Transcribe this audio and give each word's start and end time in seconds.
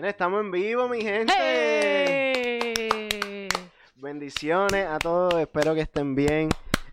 Bien, 0.00 0.08
estamos 0.08 0.40
en 0.40 0.50
vivo, 0.50 0.88
mi 0.88 1.02
gente. 1.02 1.30
¡Hey! 1.38 3.48
Bendiciones 3.96 4.86
a 4.86 4.98
todos, 4.98 5.34
espero 5.34 5.74
que 5.74 5.82
estén 5.82 6.14
bien. 6.14 6.48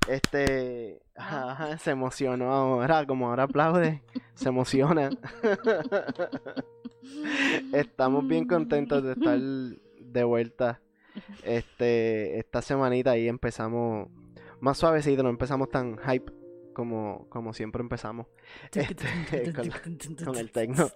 Este, 0.10 1.00
se 1.80 1.92
emocionó 1.92 2.52
ahora, 2.52 3.06
como 3.06 3.30
ahora 3.30 3.44
aplaude, 3.44 4.04
se 4.34 4.50
emociona. 4.50 5.10
Estamos 7.72 8.28
bien 8.28 8.46
contentos 8.46 9.02
de 9.02 9.14
estar 9.14 9.40
de 9.40 10.24
vuelta. 10.26 10.82
Este, 11.44 12.38
esta 12.38 12.62
semanita 12.62 13.12
ahí 13.12 13.30
empezamos 13.30 14.10
más 14.60 14.80
suavecito, 14.80 15.24
no 15.24 15.30
empezamos 15.30 15.70
tan 15.70 15.98
hype 16.00 16.37
como, 16.78 17.26
como 17.30 17.54
siempre 17.54 17.82
empezamos. 17.82 18.28
Este, 18.72 19.52
con, 19.84 19.98
con 20.24 20.36
el 20.36 20.52
tecno. 20.52 20.90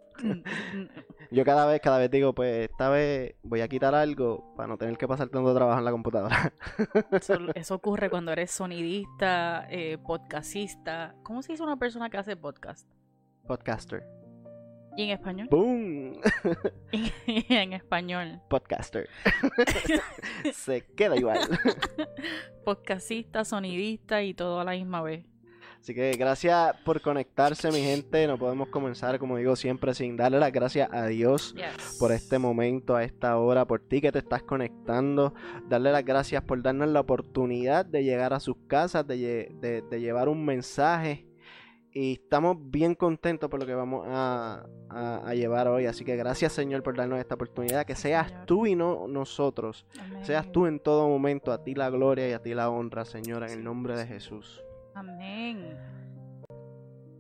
Yo 1.32 1.44
cada 1.44 1.66
vez, 1.66 1.82
cada 1.82 1.98
vez 1.98 2.12
digo, 2.12 2.36
pues 2.36 2.70
esta 2.70 2.90
vez 2.90 3.34
voy 3.42 3.62
a 3.62 3.68
quitar 3.68 3.96
algo 3.96 4.54
para 4.56 4.68
no 4.68 4.78
tener 4.78 4.96
que 4.98 5.08
pasar 5.08 5.30
tanto 5.30 5.56
trabajo 5.56 5.80
en 5.80 5.86
la 5.86 5.92
computadora. 5.92 6.54
Eso, 7.12 7.34
eso 7.56 7.74
ocurre 7.74 8.12
cuando 8.12 8.32
eres 8.32 8.52
sonidista, 8.52 9.66
eh, 9.72 9.98
podcastista. 9.98 11.16
¿Cómo 11.24 11.42
se 11.42 11.54
dice 11.54 11.64
una 11.64 11.78
persona 11.78 12.12
que 12.12 12.18
hace 12.18 12.36
podcast? 12.36 12.88
Podcaster. 13.48 14.04
¿Y 14.96 15.04
en 15.04 15.10
español? 15.12 15.48
¡Boom! 15.50 16.22
en 16.92 17.74
español. 17.74 18.40
Podcaster. 18.50 19.10
Se 20.54 20.86
queda 20.96 21.16
igual. 21.16 21.40
Podcastista, 22.66 23.46
sonidista 23.46 24.22
y 24.22 24.36
todo 24.36 24.60
a 24.60 24.64
la 24.64 24.74
misma 24.74 25.02
vez. 25.02 25.31
Así 25.82 25.96
que 25.96 26.12
gracias 26.12 26.76
por 26.86 27.02
conectarse, 27.02 27.72
mi 27.72 27.80
gente. 27.82 28.28
No 28.28 28.38
podemos 28.38 28.68
comenzar, 28.70 29.18
como 29.18 29.38
digo 29.38 29.56
siempre, 29.56 29.96
sin 29.96 30.16
darle 30.16 30.40
las 30.40 30.52
gracias 30.52 30.88
a 30.94 31.08
Dios 31.08 31.56
Yes. 31.56 31.98
por 32.00 32.12
este 32.12 32.38
momento, 32.38 32.96
a 32.96 33.04
esta 33.04 33.36
hora, 33.40 33.66
por 33.66 33.80
ti 33.82 34.00
que 34.00 34.12
te 34.12 34.20
estás 34.20 34.44
conectando. 34.44 35.34
Darle 35.68 35.92
las 35.92 36.06
gracias 36.06 36.44
por 36.44 36.62
darnos 36.62 36.88
la 36.90 37.00
oportunidad 37.00 37.84
de 37.84 38.04
llegar 38.04 38.32
a 38.32 38.40
sus 38.40 38.58
casas, 38.68 39.08
de, 39.08 39.16
lle- 39.18 39.60
de- 39.60 39.82
de 39.82 40.00
llevar 40.00 40.30
un 40.30 40.46
mensaje. 40.46 41.26
Y 41.94 42.14
estamos 42.14 42.58
bien 42.60 42.94
contentos 42.96 43.50
por 43.50 43.60
lo 43.60 43.66
que 43.66 43.74
vamos 43.74 44.06
a, 44.08 44.64
a- 44.90 45.28
a 45.28 45.34
llevar 45.34 45.68
hoy. 45.68 45.88
Así 45.88 46.06
que 46.06 46.16
gracias, 46.16 46.54
Señor, 46.54 46.84
por 46.84 46.96
darnos 46.96 47.20
esta 47.20 47.34
oportunidad. 47.36 47.86
Que 47.88 47.96
seas 47.96 48.32
tú 48.46 48.68
y 48.68 48.76
no 48.76 49.08
nosotros. 49.10 49.88
Amén. 50.00 50.24
Seas 50.24 50.50
tú 50.52 50.68
en 50.68 50.80
todo 50.80 51.10
momento. 51.10 51.52
A 51.52 51.64
ti 51.64 51.74
la 51.74 51.90
gloria 51.90 52.30
y 52.30 52.34
a 52.34 52.40
ti 52.42 52.54
la 52.54 52.70
honra, 52.70 53.04
Señor, 53.04 53.44
en 53.44 53.50
el 53.50 53.64
nombre 53.64 53.98
de 53.98 54.06
Jesús. 54.06 54.64
Amén. 54.96 55.78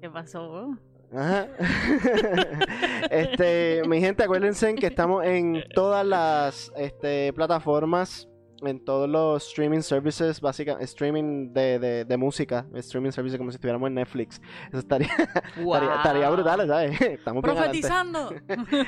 ¿Qué 0.02 0.10
pasó? 0.10 0.78
Ajá. 1.14 1.48
este, 3.12 3.82
mi 3.88 4.00
gente, 4.00 4.24
acuérdense 4.24 4.74
que 4.76 4.88
estamos 4.88 5.26
en 5.26 5.64
todas 5.74 6.06
las 6.06 6.72
este, 6.76 7.34
plataformas, 7.34 8.30
en 8.62 8.84
todos 8.84 9.10
los 9.10 9.46
streaming 9.48 9.82
services, 9.82 10.40
básicamente, 10.40 10.86
streaming 10.86 11.52
de, 11.54 11.80
de, 11.80 12.06
de 12.06 12.18
música, 12.18 12.66
streaming 12.76 13.12
services 13.12 13.38
como 13.38 13.52
si 13.52 13.56
estuviéramos 13.56 13.88
en 13.88 13.96
Netflix. 13.96 14.42
Eso 14.70 14.80
estaría, 14.80 15.08
estaría, 15.58 15.96
estaría 15.96 16.30
brutal, 16.30 16.68
¿sabes? 16.68 17.02
Estamos 17.02 17.44
bien 17.44 17.58
adelante. 17.58 17.82
Profetizando. 17.82 18.32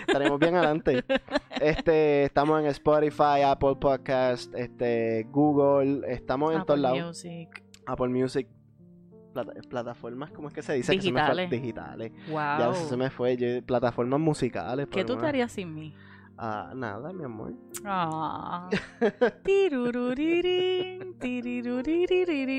Estaremos 0.08 0.40
bien 0.40 0.56
adelante. 0.56 1.03
Este, 1.59 2.23
estamos 2.23 2.62
en 2.62 2.68
Spotify, 2.68 3.42
Apple 3.45 3.75
Podcast, 3.80 4.53
este, 4.56 5.28
Google, 5.30 6.02
estamos 6.08 6.53
en 6.53 6.66
todos 6.66 6.80
Apple 6.80 6.81
lados. 6.81 7.08
Music. 7.08 7.64
Apple 7.86 8.09
Music. 8.09 8.47
Plata- 9.34 9.53
plataformas, 9.70 10.31
¿cómo 10.31 10.48
es 10.48 10.53
que 10.53 10.62
se 10.62 10.73
dice? 10.73 10.95
Que 10.95 11.02
se 11.02 11.12
me 11.12 11.20
fue- 11.20 11.48
Digitales. 11.48 11.50
digitales. 11.50 12.12
Wow. 12.28 12.36
Ya 12.59 12.70
eso 12.72 12.88
se 12.88 12.98
me 12.98 13.09
fue. 13.09 13.36
Yo- 13.38 13.62
plataformas 13.66 14.20
musicales. 14.20 14.88
¿Qué 14.92 15.03
tú 15.03 15.17
te 15.17 15.25
harías 15.25 15.52
sin 15.52 15.73
mí? 15.73 15.94
Ah, 16.38 16.72
nada, 16.75 17.12
mi 17.14 17.23
amor. 17.25 17.53
Ah. 17.86 18.70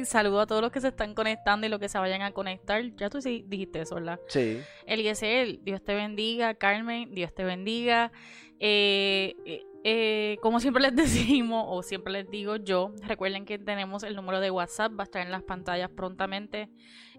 Saludo 0.04 0.40
a 0.40 0.46
todos 0.46 0.62
los 0.62 0.70
que 0.70 0.80
se 0.80 0.88
están 0.88 1.14
conectando 1.14 1.66
y 1.66 1.70
los 1.70 1.80
que 1.80 1.88
se 1.88 1.98
vayan 1.98 2.22
a 2.22 2.32
conectar. 2.32 2.82
Ya 2.96 3.10
tú 3.10 3.20
sí 3.20 3.44
dijiste 3.48 3.80
eso, 3.80 3.96
¿verdad? 3.96 4.20
Sí. 4.28 4.60
Eliezer, 4.86 5.60
Dios 5.62 5.82
te 5.82 5.94
bendiga. 5.94 6.54
Carmen, 6.54 7.12
Dios 7.14 7.34
te 7.34 7.44
bendiga. 7.44 8.12
Eh, 8.60 9.34
eh, 9.44 9.62
eh, 9.86 10.38
como 10.40 10.60
siempre 10.60 10.82
les 10.82 10.96
decimos, 10.96 11.66
o 11.68 11.82
siempre 11.82 12.10
les 12.14 12.30
digo 12.30 12.56
yo, 12.56 12.94
recuerden 13.02 13.44
que 13.44 13.58
tenemos 13.58 14.02
el 14.02 14.16
número 14.16 14.40
de 14.40 14.50
WhatsApp, 14.50 14.92
va 14.98 15.02
a 15.02 15.04
estar 15.04 15.20
en 15.20 15.30
las 15.30 15.42
pantallas 15.42 15.90
prontamente. 15.90 16.70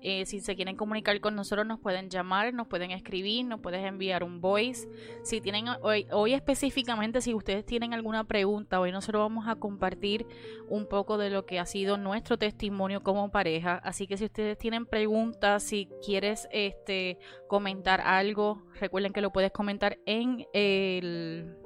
Eh, 0.01 0.25
si 0.25 0.39
se 0.39 0.55
quieren 0.55 0.75
comunicar 0.75 1.19
con 1.21 1.35
nosotros, 1.35 1.65
nos 1.65 1.79
pueden 1.79 2.09
llamar, 2.09 2.53
nos 2.53 2.67
pueden 2.67 2.91
escribir, 2.91 3.45
nos 3.45 3.59
pueden 3.59 3.85
enviar 3.85 4.23
un 4.23 4.41
voice. 4.41 4.87
Si 5.23 5.41
tienen 5.41 5.67
hoy, 5.81 6.07
hoy 6.11 6.33
específicamente, 6.33 7.21
si 7.21 7.35
ustedes 7.35 7.65
tienen 7.65 7.93
alguna 7.93 8.23
pregunta, 8.23 8.79
hoy 8.79 8.91
nosotros 8.91 9.21
vamos 9.21 9.47
a 9.47 9.55
compartir 9.55 10.25
un 10.67 10.87
poco 10.87 11.17
de 11.19 11.29
lo 11.29 11.45
que 11.45 11.59
ha 11.59 11.65
sido 11.65 11.97
nuestro 11.97 12.37
testimonio 12.37 13.03
como 13.03 13.29
pareja. 13.31 13.75
Así 13.83 14.07
que 14.07 14.17
si 14.17 14.25
ustedes 14.25 14.57
tienen 14.57 14.87
preguntas, 14.87 15.63
si 15.63 15.87
quieres 16.03 16.47
este 16.51 17.19
comentar 17.47 18.01
algo, 18.01 18.63
recuerden 18.79 19.13
que 19.13 19.21
lo 19.21 19.31
puedes 19.31 19.51
comentar 19.51 19.99
en 20.05 20.47
el 20.53 21.64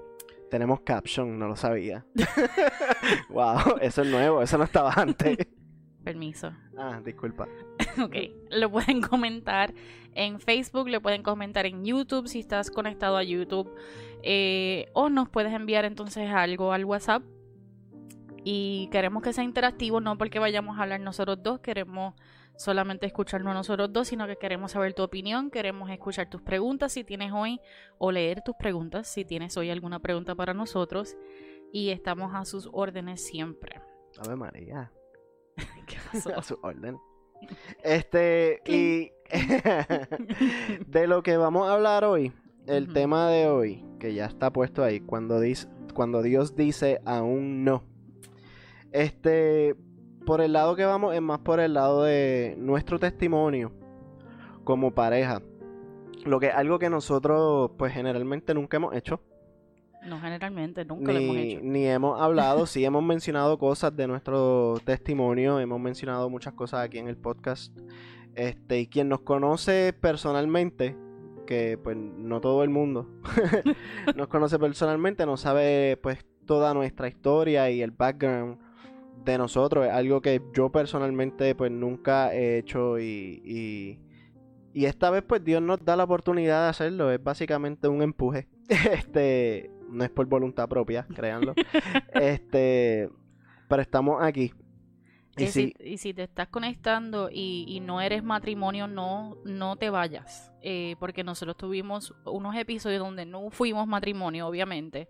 Tenemos 0.50 0.82
caption, 0.82 1.38
no 1.38 1.48
lo 1.48 1.56
sabía. 1.56 2.06
wow, 3.30 3.78
eso 3.82 4.02
es 4.02 4.08
nuevo, 4.10 4.42
eso 4.42 4.58
no 4.58 4.64
estaba 4.64 4.94
antes. 4.94 5.38
permiso. 6.04 6.52
Ah, 6.78 7.02
disculpa. 7.04 7.48
Ok, 8.02 8.16
lo 8.52 8.72
pueden 8.72 9.02
comentar 9.02 9.74
en 10.14 10.40
Facebook, 10.40 10.88
lo 10.90 11.02
pueden 11.02 11.22
comentar 11.22 11.66
en 11.66 11.84
YouTube 11.84 12.28
si 12.28 12.40
estás 12.40 12.72
conectado 12.72 13.18
a 13.18 13.24
YouTube. 13.24 13.70
eh, 14.24 14.88
o 14.94 15.10
nos 15.10 15.30
puedes 15.30 15.54
enviar 15.54 15.86
entonces 15.86 16.30
algo 16.30 16.72
al 16.72 16.86
WhatsApp. 16.86 17.24
Y 18.44 18.88
queremos 18.92 19.22
que 19.22 19.34
sea 19.34 19.44
interactivo, 19.44 20.00
no 20.02 20.18
porque 20.18 20.40
vayamos 20.40 20.80
a 20.80 20.84
hablar 20.84 21.02
nosotros 21.02 21.44
dos, 21.44 21.60
queremos 21.60 22.16
solamente 22.60 23.06
escucharnos 23.06 23.54
nosotros 23.54 23.92
dos, 23.94 24.10
sino 24.10 24.28
que 24.28 24.36
queremos 24.36 24.74
saber 24.74 24.94
tu 24.94 25.02
opinión, 25.02 25.50
queremos 25.50 25.90
escuchar 25.90 26.30
tus 26.30 26.42
preguntas 26.42 26.92
si 26.92 27.06
tienes 27.06 27.32
hoy, 27.32 27.62
o 27.98 28.12
leer 28.12 28.42
tus 28.44 28.54
preguntas 28.58 29.08
si 29.08 29.24
tienes 29.24 29.56
hoy 29.56 29.70
alguna 29.70 30.00
pregunta 30.00 30.36
para 30.36 30.54
nosotros. 30.54 31.16
Y 31.72 31.92
estamos 31.92 32.36
a 32.36 32.44
sus 32.44 32.70
órdenes 32.74 33.26
siempre. 33.26 33.80
Ave 34.18 34.36
María. 34.36 34.92
¿Qué 35.88 35.98
pasó? 36.12 36.38
A 36.38 36.44
su 36.44 36.60
orden. 36.62 36.98
Este, 37.82 38.60
y 38.66 39.14
de 40.86 41.08
lo 41.08 41.24
que 41.24 41.38
vamos 41.38 41.70
a 41.70 41.76
hablar 41.76 42.04
hoy, 42.04 42.34
el 42.68 42.92
tema 42.92 43.30
de 43.30 43.48
hoy, 43.48 43.86
que 44.02 44.14
ya 44.14 44.26
está 44.26 44.52
puesto 44.52 44.84
ahí, 44.84 45.00
cuando, 45.00 45.40
dice, 45.40 45.70
cuando 45.94 46.22
Dios 46.22 46.58
dice 46.58 47.00
aún 47.06 47.64
no. 47.64 47.86
Este, 48.92 49.78
por 50.26 50.42
el 50.42 50.54
lado 50.54 50.76
que 50.76 50.86
vamos, 50.86 51.16
es 51.16 51.22
más 51.22 51.40
por 51.40 51.60
el 51.60 51.74
lado 51.74 52.04
de 52.04 52.56
nuestro 52.58 53.00
testimonio 53.00 53.72
como 54.64 54.92
pareja. 54.92 55.42
Lo 56.26 56.40
que 56.40 56.48
es 56.48 56.54
algo 56.54 56.80
que 56.80 56.90
nosotros, 56.90 57.72
pues 57.78 57.94
generalmente 57.94 58.54
nunca 58.54 58.78
hemos 58.78 58.94
hecho 58.96 59.22
No, 60.06 60.20
generalmente, 60.20 60.86
nunca 60.86 61.12
lo 61.14 61.20
hemos 61.20 61.36
ni, 61.36 61.42
hecho. 61.54 61.60
ni 61.64 61.86
hemos 61.88 62.22
hablado, 62.22 62.66
sí 62.66 62.84
hemos 62.86 63.04
mencionado 63.04 63.58
cosas 63.58 63.96
de 63.96 64.08
nuestro 64.08 64.76
testimonio, 64.84 65.60
hemos 65.60 65.80
mencionado 65.80 66.30
muchas 66.30 66.54
cosas 66.54 66.82
aquí 66.82 66.98
en 66.98 67.08
el 67.08 67.18
podcast. 67.18 67.76
Este, 68.36 68.80
y 68.82 68.88
quien 68.88 69.10
nos 69.10 69.22
conoce 69.22 69.94
personalmente, 70.00 70.96
que 71.48 71.80
pues 71.82 71.98
no 71.98 72.42
todo 72.42 72.64
el 72.64 72.70
mundo 72.70 73.10
nos 74.16 74.28
conoce 74.28 74.60
personalmente, 74.60 75.26
no 75.26 75.36
sabe 75.36 75.98
pues 76.02 76.26
toda 76.46 76.74
nuestra 76.74 77.08
historia 77.08 77.70
y 77.72 77.82
el 77.82 77.92
background 77.92 78.60
de 79.26 79.38
nosotros. 79.38 79.86
Es 79.88 79.92
algo 79.94 80.22
que 80.22 80.42
yo 80.54 80.72
personalmente 80.72 81.56
pues 81.56 81.72
nunca 81.72 82.34
he 82.34 82.58
hecho 82.60 83.00
y, 83.00 83.42
y, 83.46 84.00
y 84.74 84.86
esta 84.86 85.10
vez 85.10 85.24
pues 85.28 85.44
Dios 85.44 85.62
nos 85.62 85.84
da 85.84 85.96
la 85.96 86.04
oportunidad 86.06 86.64
de 86.64 86.70
hacerlo. 86.70 87.12
Es 87.12 87.24
básicamente 87.24 87.88
un 87.88 88.02
empuje. 88.02 88.48
Este, 88.92 89.72
no 89.90 90.04
es 90.04 90.12
por 90.12 90.28
voluntad 90.28 90.70
propia, 90.70 91.08
créanlo. 91.14 91.56
este, 92.14 93.10
pero 93.68 93.82
estamos 93.82 94.22
aquí. 94.24 94.54
Y 95.38 95.48
si, 95.48 95.74
y 95.80 95.98
si 95.98 96.14
te 96.14 96.24
estás 96.24 96.50
conectando 96.50 97.30
y, 97.32 97.66
y 97.68 97.80
no 97.80 98.02
eres 98.02 98.24
matrimonio, 98.24 98.88
no, 98.88 99.38
no 99.46 99.78
te 99.78 99.90
vayas. 99.90 100.52
eh, 100.62 100.96
porque 101.00 101.24
nosotros 101.24 101.56
tuvimos 101.58 102.14
unos 102.26 102.56
episodios 102.56 103.00
donde 103.00 103.26
no 103.26 103.50
fuimos 103.52 103.88
matrimonio, 103.88 104.48
obviamente. 104.48 105.10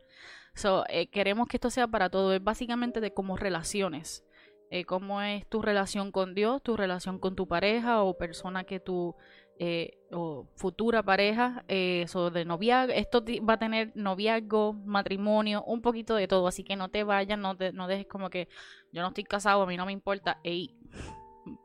So, 0.59 0.83
eh, 0.89 1.07
queremos 1.07 1.47
que 1.47 1.55
esto 1.55 1.69
sea 1.69 1.87
para 1.87 2.09
todo. 2.09 2.33
Es 2.33 2.43
básicamente 2.43 2.99
de 2.99 3.13
cómo 3.13 3.37
relaciones. 3.37 4.25
Eh, 4.71 4.83
cómo 4.83 5.21
es 5.21 5.47
tu 5.47 5.61
relación 5.61 6.11
con 6.11 6.35
Dios, 6.35 6.61
tu 6.61 6.75
relación 6.75 7.17
con 7.17 7.35
tu 7.35 7.47
pareja 7.47 8.03
o 8.03 8.17
persona 8.17 8.65
que 8.65 8.79
tú 8.79 9.15
eh, 9.57 9.97
o 10.11 10.47
futura 10.55 11.01
pareja, 11.01 11.63
eh, 11.67 12.03
eso 12.03 12.29
de 12.29 12.45
noviazgo, 12.45 12.93
esto 12.93 13.23
va 13.47 13.53
a 13.53 13.59
tener 13.59 13.91
noviazgo, 13.95 14.73
matrimonio, 14.73 15.63
un 15.63 15.81
poquito 15.81 16.15
de 16.15 16.27
todo, 16.27 16.47
así 16.47 16.63
que 16.63 16.75
no 16.75 16.89
te 16.89 17.03
vayas, 17.03 17.37
no, 17.39 17.57
te, 17.57 17.73
no 17.73 17.87
dejes 17.87 18.07
como 18.07 18.29
que 18.29 18.47
yo 18.91 19.01
no 19.01 19.09
estoy 19.09 19.25
casado, 19.25 19.63
a 19.63 19.65
mí 19.65 19.75
no 19.75 19.85
me 19.85 19.91
importa, 19.91 20.39
ey, 20.43 20.77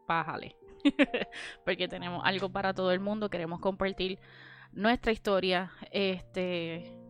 bájale, 0.09 0.57
porque 1.65 1.87
tenemos 1.87 2.23
algo 2.25 2.49
para 2.49 2.75
todo 2.75 2.91
el 2.91 3.01
mundo, 3.01 3.31
queremos 3.31 3.61
compartir 3.61 4.19
nuestra 4.73 5.13
historia, 5.13 5.71
este, 5.93 7.04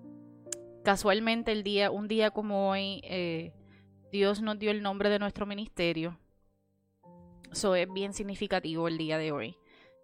casualmente 0.84 1.50
el 1.50 1.64
día, 1.64 1.90
un 1.90 2.06
día 2.06 2.30
como 2.30 2.70
hoy, 2.70 3.00
eh, 3.04 3.52
Dios 4.12 4.40
nos 4.42 4.58
dio 4.58 4.70
el 4.70 4.82
nombre 4.82 5.08
de 5.08 5.18
nuestro 5.18 5.46
ministerio. 5.46 6.18
Eso 7.50 7.74
es 7.74 7.92
bien 7.92 8.12
significativo 8.12 8.86
el 8.86 8.98
día 8.98 9.18
de 9.18 9.32
hoy. 9.32 9.56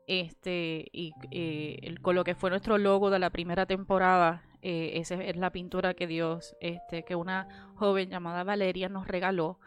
Este, 0.09 0.89
y 0.93 1.13
eh, 1.31 1.95
con 2.03 2.17
lo 2.17 2.25
que 2.25 2.35
fue 2.35 2.51
nuestro 2.51 2.79
logo 2.79 3.11
de 3.11 3.21
la 3.21 3.31
primera 3.31 3.67
temporada, 3.67 4.43
eh, 4.63 4.93
esa 4.97 5.15
es 5.23 5.37
la 5.37 5.53
pintura 5.53 5.95
que 5.95 6.09
Dios, 6.09 6.57
este, 6.61 7.05
que 7.05 7.15
una 7.15 7.73
joven 7.77 8.11
llamada 8.11 8.43
Valeria 8.43 8.89
nos 8.89 9.07
regaló. 9.07 9.61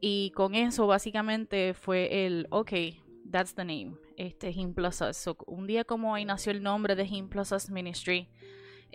Y 0.00 0.32
con 0.32 0.54
eso 0.54 0.86
básicamente 0.86 1.74
fue 1.74 2.26
el, 2.26 2.48
ok, 2.50 2.72
that's 3.30 3.54
the 3.54 3.64
name, 3.64 3.94
este, 4.16 4.50
Him 4.50 4.74
Plus 4.74 5.00
Us. 5.00 5.28
un 5.46 5.66
día 5.66 5.84
como 5.84 6.12
hoy 6.12 6.24
nació 6.24 6.52
el 6.52 6.62
nombre 6.62 6.96
de 6.96 7.04
Him 7.04 7.30
Ministry. 7.70 8.28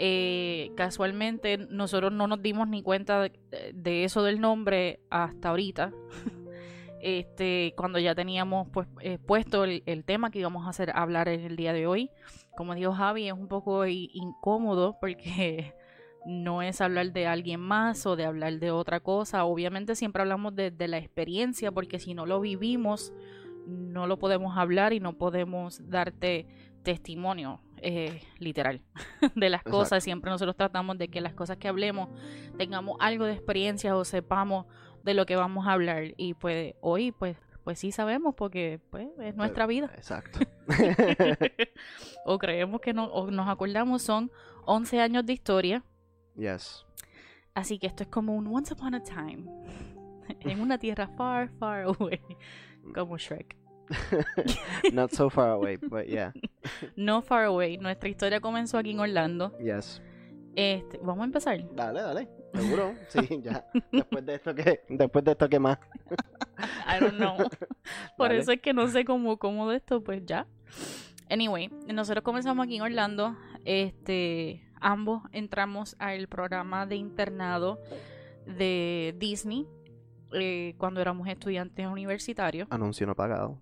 Eh, 0.01 0.71
casualmente 0.77 1.57
nosotros 1.57 2.13
no 2.13 2.25
nos 2.25 2.41
dimos 2.41 2.69
ni 2.69 2.81
cuenta 2.81 3.29
de, 3.73 4.03
eso 4.05 4.23
del 4.23 4.39
nombre 4.39 5.01
hasta 5.09 5.49
ahorita. 5.49 5.91
este, 7.01 7.73
cuando 7.75 7.99
ya 7.99 8.15
teníamos 8.15 8.69
pues 8.69 8.87
eh, 9.01 9.17
puesto 9.17 9.65
el, 9.65 10.03
tema 10.05 10.31
que 10.31 10.39
íbamos 10.39 10.65
a 10.65 10.69
hacer 10.69 10.93
hablar 10.95 11.27
en 11.27 11.41
el 11.41 11.57
día 11.57 11.73
de 11.73 11.85
hoy. 11.85 12.11
Como 12.55 12.75
dijo 12.75 12.93
Javi, 12.93 13.27
es 13.27 13.33
un 13.33 13.49
poco 13.49 13.85
incómodo 13.85 14.97
porque 15.01 15.73
no 16.25 16.61
es 16.61 16.79
hablar 16.79 17.11
de 17.11 17.27
alguien 17.27 17.59
más 17.59 18.05
o 18.05 18.15
de 18.15 18.23
hablar 18.23 18.57
de 18.59 18.71
otra 18.71 19.01
cosa. 19.01 19.43
Obviamente 19.43 19.95
siempre 19.95 20.21
hablamos 20.21 20.55
de, 20.55 20.71
la 20.87 20.97
experiencia 20.97 21.73
porque 21.73 21.99
si 21.99 22.13
no 22.13 22.25
lo 22.25 22.39
vivimos 22.39 23.11
no 23.67 24.07
lo 24.07 24.17
podemos 24.17 24.57
hablar 24.57 24.93
y 24.93 24.99
no 24.99 25.13
podemos 25.13 25.89
darte 25.89 26.47
testimonio 26.83 27.61
eh, 27.81 28.21
literal 28.37 28.81
de 29.35 29.49
las 29.49 29.63
cosas. 29.63 30.03
Siempre 30.03 30.31
nosotros 30.31 30.55
tratamos 30.55 30.97
de 30.97 31.07
que 31.07 31.21
las 31.21 31.33
cosas 31.33 31.57
que 31.57 31.67
hablemos 31.67 32.09
tengamos 32.57 32.97
algo 32.99 33.25
de 33.25 33.33
experiencia 33.33 33.95
o 33.95 34.05
sepamos 34.05 34.65
de 35.03 35.13
lo 35.13 35.25
que 35.25 35.35
vamos 35.35 35.67
a 35.67 35.73
hablar. 35.73 36.13
Y 36.17 36.33
pues 36.33 36.75
hoy, 36.81 37.11
pues, 37.11 37.37
pues 37.63 37.79
sí 37.79 37.91
sabemos 37.91 38.35
porque 38.35 38.79
pues, 38.89 39.07
es 39.19 39.35
nuestra 39.35 39.65
vida. 39.65 39.91
Exacto. 39.95 40.39
o 42.25 42.37
creemos 42.37 42.81
que 42.81 42.93
no, 42.93 43.05
o 43.05 43.31
nos 43.31 43.47
acordamos, 43.47 44.01
son 44.01 44.31
11 44.65 45.01
años 45.01 45.25
de 45.25 45.33
historia. 45.33 45.83
Yes. 46.35 46.85
Así 47.53 47.79
que 47.79 47.87
esto 47.87 48.03
es 48.03 48.09
como 48.09 48.35
un 48.35 48.47
once 48.47 48.73
upon 48.73 48.95
a 48.95 49.03
time. 49.03 49.45
en 50.41 50.61
una 50.61 50.77
tierra 50.77 51.07
far, 51.07 51.49
far 51.49 51.83
away. 51.83 52.21
Como 52.93 53.17
Shrek. 53.17 53.57
Not 54.93 55.11
so 55.11 55.29
far 55.29 55.51
away, 55.51 55.77
but 55.77 56.07
yeah. 56.07 56.31
No 56.95 57.21
far 57.21 57.45
away. 57.45 57.77
Nuestra 57.77 58.09
historia 58.09 58.39
comenzó 58.39 58.77
aquí 58.77 58.91
en 58.91 58.99
Orlando. 58.99 59.57
Yes. 59.59 60.01
Este, 60.55 60.99
vamos 61.01 61.21
a 61.21 61.25
empezar. 61.25 61.75
Dale, 61.75 62.01
dale. 62.01 62.27
Seguro. 62.53 62.93
Sí, 63.09 63.41
ya. 63.41 63.65
Después 63.91 64.25
de 64.25 64.35
esto 64.35 64.55
que, 64.55 64.81
después 64.89 65.23
de 65.23 65.31
esto 65.31 65.49
que 65.49 65.59
más. 65.59 65.77
I 66.87 66.99
don't 66.99 67.17
know. 67.17 67.37
Por 68.17 68.31
eso 68.31 68.51
es 68.51 68.61
que 68.61 68.73
no 68.73 68.87
sé 68.87 69.05
cómo, 69.05 69.37
cómo 69.37 69.69
de 69.69 69.77
esto, 69.77 70.03
pues 70.03 70.25
ya. 70.25 70.47
Anyway, 71.29 71.69
nosotros 71.87 72.23
comenzamos 72.23 72.65
aquí 72.65 72.77
en 72.77 72.81
Orlando. 72.81 73.35
Este, 73.65 74.63
ambos 74.81 75.23
entramos 75.31 75.95
al 75.99 76.27
programa 76.27 76.85
de 76.85 76.95
internado 76.95 77.79
de 78.45 79.15
Disney 79.17 79.67
eh, 80.31 80.75
cuando 80.77 81.01
éramos 81.01 81.27
estudiantes 81.27 81.87
universitarios. 81.87 82.67
Anuncio 82.71 83.07
no 83.07 83.15
pagado. 83.15 83.59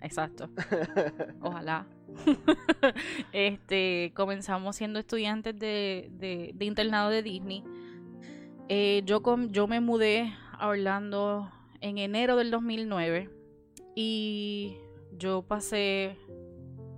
exacto. 0.00 0.48
Ojalá. 1.40 1.86
este, 3.32 4.12
comenzamos 4.14 4.76
siendo 4.76 4.98
estudiantes 4.98 5.58
de, 5.58 6.54
internado 6.60 7.10
de 7.10 7.22
Disney. 7.22 7.64
Eh, 8.68 9.02
yo, 9.04 9.22
yo 9.48 9.66
me 9.66 9.80
mudé 9.80 10.32
a 10.52 10.68
Orlando 10.68 11.50
en 11.80 11.98
enero 11.98 12.36
del 12.36 12.50
2009 12.50 13.30
y 13.94 14.76
yo 15.16 15.42
pasé 15.42 16.16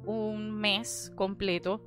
un 0.04 0.50
mes 0.52 1.12
completo 1.14 1.86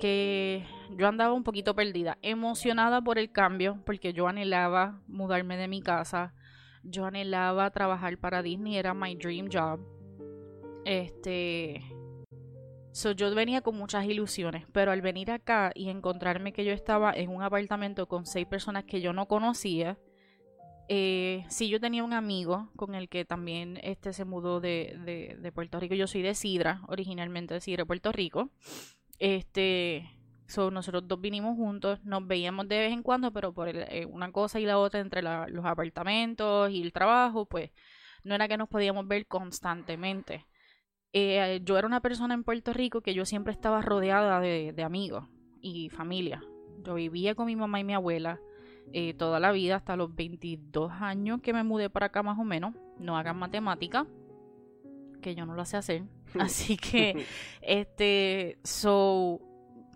que 0.00 0.64
yo 0.90 1.08
andaba 1.08 1.34
un 1.34 1.44
poquito 1.44 1.74
perdida, 1.74 2.18
emocionada 2.22 3.00
por 3.00 3.18
el 3.18 3.32
cambio, 3.32 3.80
porque 3.84 4.12
yo 4.12 4.28
anhelaba 4.28 5.00
mudarme 5.06 5.56
de 5.56 5.68
mi 5.68 5.82
casa, 5.82 6.34
yo 6.82 7.04
anhelaba 7.04 7.70
trabajar 7.70 8.18
para 8.18 8.42
Disney, 8.42 8.76
era 8.76 8.94
my 8.94 9.14
dream 9.16 9.48
job. 9.52 9.80
Este, 10.84 11.82
so 12.92 13.12
yo 13.12 13.34
venía 13.34 13.60
con 13.60 13.76
muchas 13.76 14.04
ilusiones, 14.04 14.66
pero 14.72 14.92
al 14.92 15.02
venir 15.02 15.30
acá 15.30 15.72
y 15.74 15.88
encontrarme 15.88 16.52
que 16.52 16.64
yo 16.64 16.72
estaba 16.72 17.12
en 17.12 17.30
un 17.30 17.42
apartamento 17.42 18.06
con 18.06 18.24
seis 18.26 18.46
personas 18.46 18.84
que 18.84 19.00
yo 19.00 19.12
no 19.12 19.26
conocía, 19.26 19.98
eh, 20.88 21.44
sí 21.48 21.68
yo 21.68 21.80
tenía 21.80 22.04
un 22.04 22.12
amigo 22.12 22.70
con 22.76 22.94
el 22.94 23.08
que 23.08 23.24
también 23.24 23.80
este 23.82 24.12
se 24.12 24.24
mudó 24.24 24.60
de, 24.60 24.96
de, 25.04 25.36
de 25.40 25.52
Puerto 25.52 25.80
Rico. 25.80 25.96
Yo 25.96 26.06
soy 26.06 26.22
de 26.22 26.34
Sidra, 26.34 26.82
originalmente 26.86 27.54
de 27.54 27.60
Sidra, 27.60 27.84
Puerto 27.84 28.12
Rico. 28.12 28.50
Este, 29.18 30.08
So, 30.46 30.70
nosotros 30.70 31.08
dos 31.08 31.20
vinimos 31.20 31.56
juntos, 31.56 31.98
nos 32.04 32.26
veíamos 32.26 32.68
de 32.68 32.78
vez 32.78 32.92
en 32.92 33.02
cuando, 33.02 33.32
pero 33.32 33.52
por 33.52 33.68
eh, 33.68 34.06
una 34.08 34.30
cosa 34.30 34.60
y 34.60 34.66
la 34.66 34.78
otra 34.78 35.00
entre 35.00 35.22
los 35.22 35.64
apartamentos 35.64 36.70
y 36.70 36.82
el 36.82 36.92
trabajo, 36.92 37.46
pues 37.46 37.70
no 38.22 38.34
era 38.34 38.46
que 38.48 38.56
nos 38.56 38.68
podíamos 38.68 39.08
ver 39.08 39.26
constantemente. 39.26 40.46
Eh, 41.12 41.60
yo 41.64 41.78
era 41.78 41.86
una 41.86 42.00
persona 42.00 42.34
en 42.34 42.44
Puerto 42.44 42.72
Rico 42.72 43.00
que 43.00 43.14
yo 43.14 43.24
siempre 43.24 43.52
estaba 43.52 43.80
rodeada 43.80 44.38
de, 44.40 44.82
amigos 44.84 45.24
y 45.62 45.88
familia. 45.88 46.42
Yo 46.84 46.94
vivía 46.94 47.34
con 47.34 47.46
mi 47.46 47.56
mamá 47.56 47.80
y 47.80 47.84
mi 47.84 47.94
abuela 47.94 48.40
eh, 48.92 49.14
toda 49.14 49.40
la 49.40 49.50
vida, 49.50 49.76
hasta 49.76 49.96
los 49.96 50.14
22 50.14 50.92
años 50.92 51.40
que 51.40 51.52
me 51.52 51.64
mudé 51.64 51.90
para 51.90 52.06
acá 52.06 52.22
más 52.22 52.38
o 52.38 52.44
menos. 52.44 52.74
No 52.98 53.16
hagan 53.16 53.38
matemática, 53.38 54.06
que 55.22 55.34
yo 55.34 55.46
no 55.46 55.54
lo 55.54 55.64
sé 55.64 55.76
hacer. 55.76 56.02
Así 56.38 56.76
que, 56.76 57.24
este, 57.62 58.58
so, 58.62 59.40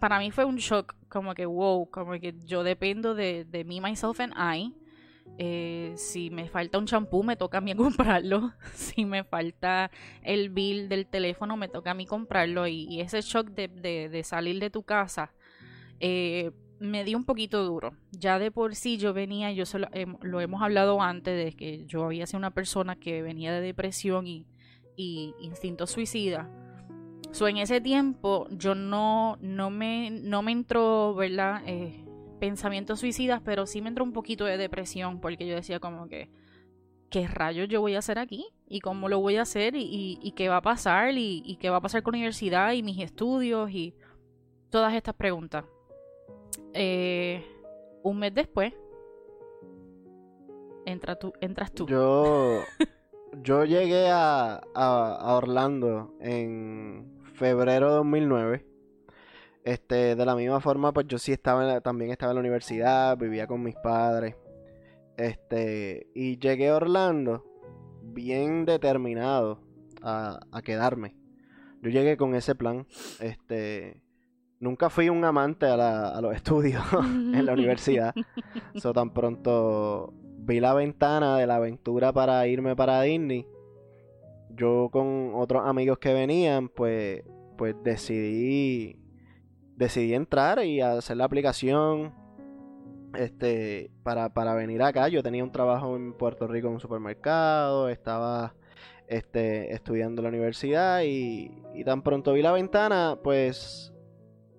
para 0.01 0.19
mí 0.19 0.31
fue 0.31 0.45
un 0.45 0.57
shock, 0.57 0.95
como 1.09 1.35
que 1.35 1.47
wow, 1.47 1.89
como 1.91 2.13
que 2.13 2.35
yo 2.45 2.65
dependo 2.65 3.15
de, 3.15 3.47
me, 3.67 3.81
myself 3.81 4.19
and 4.21 4.35
I. 4.37 4.75
Eh, 5.39 5.95
si 5.97 6.29
me 6.31 6.49
falta 6.49 6.77
un 6.77 6.87
champú, 6.87 7.23
me 7.23 7.37
toca 7.37 7.59
a 7.59 7.61
mí 7.61 7.75
comprarlo. 7.77 8.53
si 8.75 9.05
me 9.05 9.23
falta 9.23 9.91
el 10.23 10.51
bill 10.51 10.89
del 10.89 11.07
teléfono, 11.07 11.57
me 11.57 11.69
toca 11.69 11.93
a 11.93 11.95
mí 11.95 12.07
comprarlo. 12.07 12.67
Y, 12.67 13.01
ese 13.01 13.21
shock 13.21 13.51
de, 13.51 14.23
salir 14.25 14.59
de 14.59 14.71
tu 14.71 14.83
casa 14.83 15.33
eh, 16.01 16.51
me 16.81 17.05
dio 17.05 17.17
un 17.17 17.25
poquito 17.25 17.65
duro. 17.65 17.95
Ya 18.11 18.39
de 18.39 18.51
por 18.51 18.75
sí 18.75 18.97
yo 18.97 19.13
venía, 19.13 19.53
yo 19.53 19.67
solo, 19.67 19.89
lo 20.23 20.41
hemos 20.41 20.63
hablado 20.63 21.01
antes, 21.01 21.45
de 21.45 21.53
que 21.53 21.87
yo 21.87 22.05
había 22.05 22.27
sido 22.27 22.39
una 22.39 22.53
persona 22.53 22.97
que 22.97 23.23
venía 23.23 23.53
de 23.53 23.61
depresión 23.61 24.27
y, 24.27 24.47
y 24.97 25.35
instinto 25.41 25.87
suicida. 25.87 26.51
So, 27.33 27.47
en 27.47 27.59
ese 27.59 27.81
tiempo 27.81 28.49
yo 28.51 28.75
no, 28.75 29.39
no, 29.41 29.71
me, 29.71 30.11
no 30.11 30.43
me 30.43 30.53
entró, 30.53 31.15
¿verdad? 31.15 31.63
Eh, 31.65 32.05
pensamientos 32.41 32.99
suicidas, 33.01 33.41
pero 33.45 33.67
sí 33.67 33.81
me 33.81 33.89
entró 33.89 34.03
un 34.03 34.13
poquito 34.13 34.45
de 34.45 34.57
depresión 34.57 35.21
porque 35.21 35.47
yo 35.47 35.55
decía 35.55 35.79
como 35.79 36.09
que, 36.09 36.29
¿qué 37.09 37.29
rayos 37.29 37.69
yo 37.69 37.81
voy 37.81 37.95
a 37.95 38.01
hacer 38.01 38.19
aquí? 38.19 38.47
¿Y 38.67 38.81
cómo 38.81 39.09
lo 39.09 39.21
voy 39.21 39.37
a 39.37 39.43
hacer? 39.43 39.77
¿Y, 39.77 40.19
y, 40.21 40.33
qué 40.33 40.49
va 40.49 40.57
a 40.57 40.63
pasar? 40.63 41.13
¿Y, 41.17 41.57
qué 41.61 41.71
va 41.71 41.77
a 41.77 41.81
pasar 41.81 42.03
con 42.03 42.13
la 42.13 42.19
universidad 42.19 42.73
y 42.73 42.83
mis 42.83 42.99
estudios? 42.99 43.71
Y 43.71 43.95
todas 44.71 44.95
estas 44.95 45.15
preguntas. 45.15 45.65
Eh, 46.73 47.45
un 48.03 48.19
mes 48.19 48.35
después, 48.35 48.73
entra 50.87 51.17
tú, 51.17 51.33
entras 51.41 51.73
tú. 51.73 51.87
Yo, 51.87 52.63
yo 53.43 53.65
llegué 53.65 54.09
a, 54.09 54.61
a 54.75 55.35
Orlando 55.35 56.15
en 56.21 57.20
febrero 57.41 57.89
de 57.89 57.95
2009. 57.97 58.67
Este, 59.65 60.15
de 60.15 60.27
la 60.27 60.37
misma 60.37 60.61
forma, 60.61 60.93
pues 60.93 61.07
yo 61.09 61.19
sí 61.19 61.33
estaba 61.33 61.81
también 61.81 62.11
estaba 62.11 62.33
en 62.33 62.37
la 62.37 62.41
universidad, 62.41 63.17
vivía 63.17 63.47
con 63.47 63.63
mis 63.63 63.77
padres. 63.77 64.37
Este, 65.17 66.07
y 66.15 66.39
llegué 66.39 66.69
a 66.69 66.77
Orlando 66.77 67.45
bien 68.03 68.67
determinado 68.67 69.63
a, 70.03 70.41
quedarme. 70.63 71.17
Yo 71.81 71.91
llegué 71.91 72.19
con 72.19 72.35
ese 72.35 72.55
plan. 72.55 72.87
Este, 73.21 74.03
nunca 74.59 74.91
fui 74.91 75.09
un 75.09 75.25
amante 75.25 75.65
a, 75.65 76.21
los 76.21 76.35
estudios 76.41 76.85
en 76.93 77.47
la 77.47 77.55
universidad. 77.55 78.15
So, 78.75 78.93
tan 78.93 79.15
pronto 79.15 80.13
vi 80.41 80.61
la 80.61 80.75
ventana 80.75 81.39
de 81.39 81.47
la 81.47 81.57
aventura 81.57 82.13
para 82.13 82.47
irme 82.47 82.77
para 82.77 83.01
Disney 83.01 83.47
yo 84.61 84.91
con 84.93 85.33
otros 85.35 85.63
amigos 85.67 85.99
que 85.99 86.13
venían, 86.13 86.69
pues, 86.69 87.23
pues 87.57 87.75
decidí, 87.83 88.99
decidí 89.77 90.15
entrar 90.15 90.63
y 90.63 90.83
hacer 90.83 91.17
la 91.17 91.25
aplicación 91.25 92.15
este, 93.15 93.91
para, 94.03 94.29
para 94.35 94.55
venir 94.55 94.83
acá. 94.83 95.09
Yo 95.09 95.23
tenía 95.23 95.43
un 95.43 95.51
trabajo 95.51 95.97
en 95.97 96.13
Puerto 96.13 96.47
Rico 96.47 96.69
en 96.69 96.75
un 96.75 96.81
supermercado, 96.81 97.89
estaba 97.89 98.55
este, 99.09 99.73
estudiando 99.73 100.21
en 100.21 100.25
la 100.25 100.29
universidad 100.29 101.03
y, 101.05 101.51
y 101.75 101.83
tan 101.85 102.03
pronto 102.03 102.35
vi 102.35 102.43
la 102.43 102.53
ventana, 102.53 103.19
pues 103.25 103.95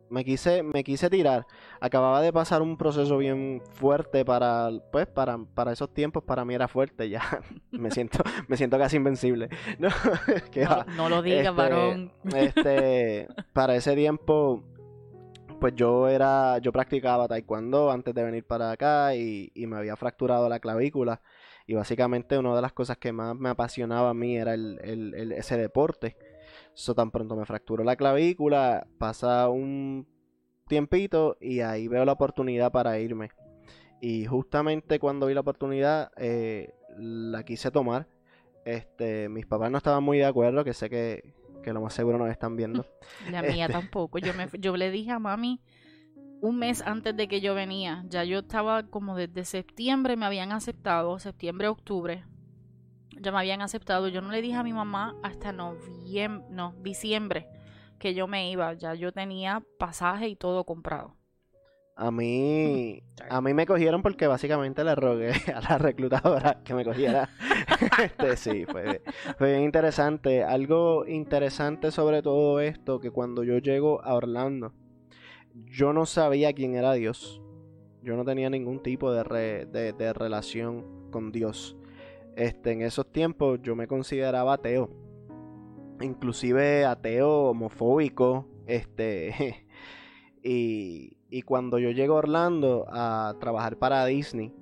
me 0.09 0.25
quise, 0.25 0.63
me 0.63 0.83
quise 0.83 1.11
tirar. 1.11 1.45
Acababa 1.83 2.21
de 2.21 2.31
pasar 2.31 2.61
un 2.61 2.77
proceso 2.77 3.17
bien 3.17 3.59
fuerte 3.73 4.23
para, 4.23 4.69
pues, 4.91 5.07
para, 5.07 5.39
para 5.39 5.71
esos 5.71 5.91
tiempos, 5.91 6.23
para 6.23 6.45
mí 6.45 6.53
era 6.53 6.67
fuerte, 6.67 7.09
ya 7.09 7.21
me 7.71 7.89
siento, 7.89 8.19
me 8.47 8.55
siento 8.55 8.77
casi 8.77 8.97
invencible. 8.97 9.49
No, 9.79 9.89
no, 10.95 11.09
lo 11.09 11.21
digas, 11.23 11.47
este, 11.47 11.49
varón. 11.49 12.11
Este, 12.35 13.27
para 13.51 13.75
ese 13.75 13.95
tiempo, 13.95 14.63
pues 15.59 15.73
yo 15.75 16.07
era, 16.07 16.59
yo 16.59 16.71
practicaba 16.71 17.27
taekwondo 17.27 17.89
antes 17.89 18.13
de 18.13 18.23
venir 18.23 18.45
para 18.45 18.71
acá 18.71 19.15
y, 19.15 19.51
y 19.55 19.65
me 19.65 19.77
había 19.77 19.95
fracturado 19.95 20.47
la 20.49 20.59
clavícula. 20.59 21.21
Y 21.65 21.73
básicamente 21.73 22.37
una 22.37 22.55
de 22.55 22.61
las 22.61 22.73
cosas 22.73 22.97
que 22.97 23.11
más 23.11 23.35
me 23.35 23.49
apasionaba 23.49 24.09
a 24.09 24.13
mí 24.13 24.37
era 24.37 24.53
el, 24.53 24.79
el, 24.83 25.31
ese 25.31 25.57
deporte. 25.57 26.15
Eso 26.75 26.93
tan 26.93 27.09
pronto 27.09 27.35
me 27.35 27.45
fracturó 27.45 27.83
la 27.83 27.95
clavícula, 27.95 28.87
pasa 28.99 29.49
un 29.49 30.07
tiempito 30.71 31.35
y 31.41 31.59
ahí 31.59 31.89
veo 31.89 32.05
la 32.05 32.13
oportunidad 32.13 32.71
para 32.71 32.97
irme. 32.97 33.29
Y 33.99 34.25
justamente 34.25 34.99
cuando 34.99 35.27
vi 35.27 35.33
la 35.33 35.41
oportunidad, 35.41 36.11
eh, 36.15 36.73
la 36.97 37.43
quise 37.43 37.71
tomar. 37.71 38.07
Este, 38.63 39.27
mis 39.27 39.45
papás 39.45 39.69
no 39.69 39.79
estaban 39.79 40.01
muy 40.01 40.19
de 40.19 40.25
acuerdo, 40.25 40.63
que 40.63 40.73
sé 40.73 40.89
que, 40.89 41.33
que 41.61 41.73
lo 41.73 41.81
más 41.81 41.93
seguro 41.93 42.17
nos 42.17 42.29
están 42.29 42.55
viendo. 42.55 42.85
La 43.31 43.41
mía 43.41 43.65
este 43.65 43.73
tampoco. 43.73 44.17
Yo, 44.17 44.33
me, 44.33 44.47
yo 44.59 44.77
le 44.77 44.91
dije 44.91 45.11
a 45.11 45.19
mami 45.19 45.61
un 46.39 46.57
mes 46.57 46.81
antes 46.81 47.17
de 47.17 47.27
que 47.27 47.41
yo 47.41 47.53
venía. 47.53 48.05
Ya 48.07 48.23
yo 48.23 48.39
estaba 48.39 48.83
como 48.83 49.17
desde 49.17 49.43
septiembre 49.43 50.15
me 50.15 50.25
habían 50.25 50.53
aceptado, 50.53 51.19
septiembre, 51.19 51.67
octubre 51.67 52.23
ya 53.19 53.31
me 53.31 53.39
habían 53.39 53.61
aceptado. 53.61 54.07
Yo 54.07 54.21
no 54.21 54.31
le 54.31 54.41
dije 54.41 54.55
a 54.55 54.63
mi 54.63 54.73
mamá 54.73 55.15
hasta 55.21 55.51
noviembre, 55.51 56.47
no, 56.49 56.73
diciembre 56.81 57.47
que 58.01 58.13
yo 58.13 58.27
me 58.27 58.51
iba. 58.51 58.73
Ya 58.73 58.93
yo 58.95 59.13
tenía 59.13 59.63
pasaje 59.77 60.27
y 60.27 60.35
todo 60.35 60.65
comprado. 60.65 61.15
A 61.95 62.09
mí, 62.09 63.03
a 63.29 63.41
mí 63.41 63.53
me 63.53 63.67
cogieron 63.67 64.01
porque 64.01 64.25
básicamente 64.25 64.83
le 64.83 64.95
rogué 64.95 65.31
a 65.55 65.61
la 65.61 65.77
reclutadora 65.77 66.61
que 66.63 66.73
me 66.73 66.83
cogiera. 66.83 67.29
este, 68.03 68.35
sí, 68.37 68.65
fue, 68.65 69.03
fue 69.37 69.51
bien 69.51 69.63
interesante. 69.63 70.43
Algo 70.43 71.05
interesante 71.05 71.91
sobre 71.91 72.23
todo 72.23 72.59
esto, 72.59 72.99
que 72.99 73.11
cuando 73.11 73.43
yo 73.43 73.59
llego 73.59 74.03
a 74.03 74.15
Orlando, 74.15 74.73
yo 75.53 75.93
no 75.93 76.07
sabía 76.07 76.53
quién 76.53 76.75
era 76.75 76.93
Dios. 76.93 77.39
Yo 78.01 78.17
no 78.17 78.25
tenía 78.25 78.49
ningún 78.49 78.81
tipo 78.81 79.13
de, 79.13 79.67
de, 79.67 79.93
de 79.93 80.13
relación 80.13 81.11
con 81.11 81.31
Dios. 81.31 81.77
Este, 82.35 82.71
en 82.71 82.81
esos 82.81 83.11
tiempos 83.11 83.59
yo 83.61 83.75
me 83.75 83.85
consideraba 83.85 84.53
ateo. 84.53 84.89
Inclusive 86.03 86.85
ateo 86.85 87.49
homofóbico. 87.49 88.47
Este. 88.67 89.65
y, 90.43 91.17
y 91.29 91.41
cuando 91.43 91.79
yo 91.79 91.91
llego 91.91 92.15
a 92.15 92.19
Orlando 92.19 92.85
a 92.89 93.35
trabajar 93.39 93.77
para 93.77 94.05
Disney, 94.05 94.53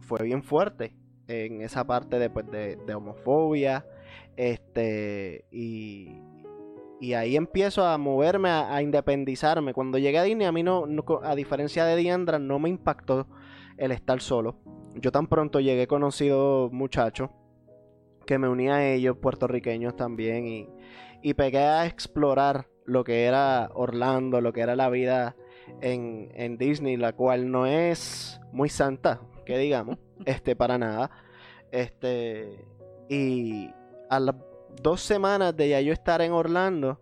fue 0.00 0.22
bien 0.22 0.42
fuerte. 0.42 0.94
En 1.26 1.60
esa 1.60 1.86
parte 1.86 2.18
de, 2.18 2.30
pues, 2.30 2.50
de, 2.50 2.94
homofobia. 2.94 3.86
Este. 4.36 5.44
Y, 5.50 6.20
y 7.00 7.12
ahí 7.14 7.36
empiezo 7.36 7.84
a 7.84 7.98
moverme, 7.98 8.48
a, 8.48 8.80
independizarme. 8.82 9.74
Cuando 9.74 9.98
llegué 9.98 10.18
a 10.18 10.22
Disney, 10.24 10.46
a 10.46 10.52
mí 10.52 10.62
no, 10.62 10.86
a 11.22 11.34
diferencia 11.34 11.84
de 11.84 11.96
Diandra, 11.96 12.38
no 12.38 12.58
me 12.58 12.68
impactó 12.68 13.26
el 13.76 13.92
estar 13.92 14.20
solo 14.20 14.56
yo 15.00 15.12
tan 15.12 15.26
pronto 15.26 15.60
llegué 15.60 15.86
conocido 15.86 16.70
muchacho 16.72 17.30
que 18.28 18.38
me 18.38 18.46
unía 18.46 18.74
a 18.76 18.86
ellos, 18.86 19.16
puertorriqueños 19.16 19.96
también, 19.96 20.46
y, 20.46 20.68
y 21.22 21.32
pegué 21.32 21.60
a 21.60 21.86
explorar 21.86 22.68
lo 22.84 23.02
que 23.02 23.24
era 23.24 23.70
Orlando, 23.72 24.42
lo 24.42 24.52
que 24.52 24.60
era 24.60 24.76
la 24.76 24.90
vida 24.90 25.34
en, 25.80 26.30
en 26.34 26.58
Disney, 26.58 26.98
la 26.98 27.14
cual 27.14 27.50
no 27.50 27.64
es 27.64 28.38
muy 28.52 28.68
santa, 28.68 29.22
que 29.46 29.56
digamos, 29.56 29.96
este, 30.26 30.54
para 30.54 30.76
nada. 30.76 31.10
Este, 31.72 32.66
y 33.08 33.70
a 34.10 34.20
las 34.20 34.36
dos 34.82 35.00
semanas 35.00 35.56
de 35.56 35.70
ya 35.70 35.80
yo 35.80 35.94
estar 35.94 36.20
en 36.20 36.32
Orlando, 36.32 37.00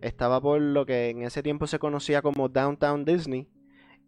estaba 0.00 0.40
por 0.40 0.62
lo 0.62 0.86
que 0.86 1.10
en 1.10 1.24
ese 1.24 1.42
tiempo 1.42 1.66
se 1.66 1.78
conocía 1.78 2.22
como 2.22 2.48
Downtown 2.48 3.04
Disney, 3.04 3.50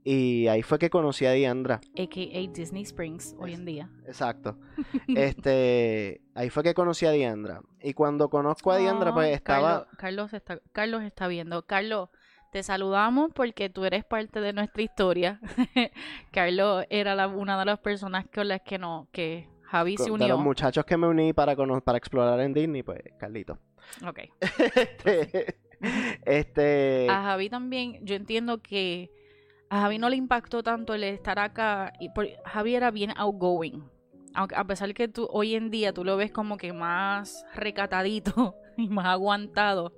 y 0.08 0.46
ahí 0.46 0.62
fue 0.62 0.78
que 0.78 0.88
conocí 0.88 1.26
a 1.26 1.32
Diandra. 1.32 1.80
AKA 1.98 2.52
Disney 2.52 2.84
Springs 2.84 3.34
hoy 3.40 3.54
en 3.54 3.64
día. 3.64 3.90
Exacto. 4.06 4.56
este, 5.08 6.20
ahí 6.32 6.48
fue 6.48 6.62
que 6.62 6.74
conocí 6.74 7.06
a 7.06 7.10
Diandra. 7.10 7.60
Y 7.82 7.92
cuando 7.92 8.30
conozco 8.30 8.70
a 8.70 8.76
Diandra, 8.76 9.12
pues 9.12 9.34
estaba... 9.34 9.88
Carlos, 9.98 10.32
está, 10.32 10.60
Carlos 10.70 11.02
está 11.02 11.26
viendo. 11.26 11.66
Carlos, 11.66 12.10
te 12.52 12.62
saludamos 12.62 13.32
porque 13.34 13.68
tú 13.68 13.84
eres 13.84 14.04
parte 14.04 14.40
de 14.40 14.52
nuestra 14.52 14.80
historia. 14.80 15.40
Carlos 16.30 16.84
era 16.88 17.26
una 17.26 17.58
de 17.58 17.64
las 17.64 17.80
personas 17.80 18.26
con 18.32 18.46
las 18.46 18.60
que 18.60 18.78
no, 18.78 19.08
que 19.10 19.48
Javi 19.64 19.96
se 19.96 20.12
unió. 20.12 20.28
De 20.28 20.32
los 20.34 20.40
muchachos 20.40 20.84
que 20.84 20.96
me 20.96 21.08
uní 21.08 21.32
para, 21.32 21.56
para 21.56 21.98
explorar 21.98 22.38
en 22.38 22.54
Disney, 22.54 22.84
pues 22.84 23.00
Carlito. 23.18 23.58
Ok. 24.06 24.20
este, 24.76 25.58
este... 26.24 27.08
A 27.10 27.24
Javi 27.24 27.50
también, 27.50 27.98
yo 28.06 28.14
entiendo 28.14 28.62
que 28.62 29.10
a 29.76 29.80
Javi 29.80 29.98
no 29.98 30.08
le 30.08 30.16
impactó 30.16 30.62
tanto 30.62 30.94
el 30.94 31.04
estar 31.04 31.38
acá. 31.38 31.92
Y 32.00 32.10
Javi 32.44 32.74
era 32.74 32.90
bien 32.90 33.12
outgoing. 33.16 33.84
Aunque, 34.34 34.54
a 34.56 34.64
pesar 34.64 34.92
que 34.94 35.08
tú 35.08 35.28
hoy 35.30 35.54
en 35.54 35.70
día 35.70 35.92
tú 35.92 36.04
lo 36.04 36.16
ves 36.16 36.30
como 36.30 36.56
que 36.56 36.72
más 36.72 37.44
recatadito 37.54 38.54
y 38.76 38.88
más 38.88 39.06
aguantado. 39.06 39.92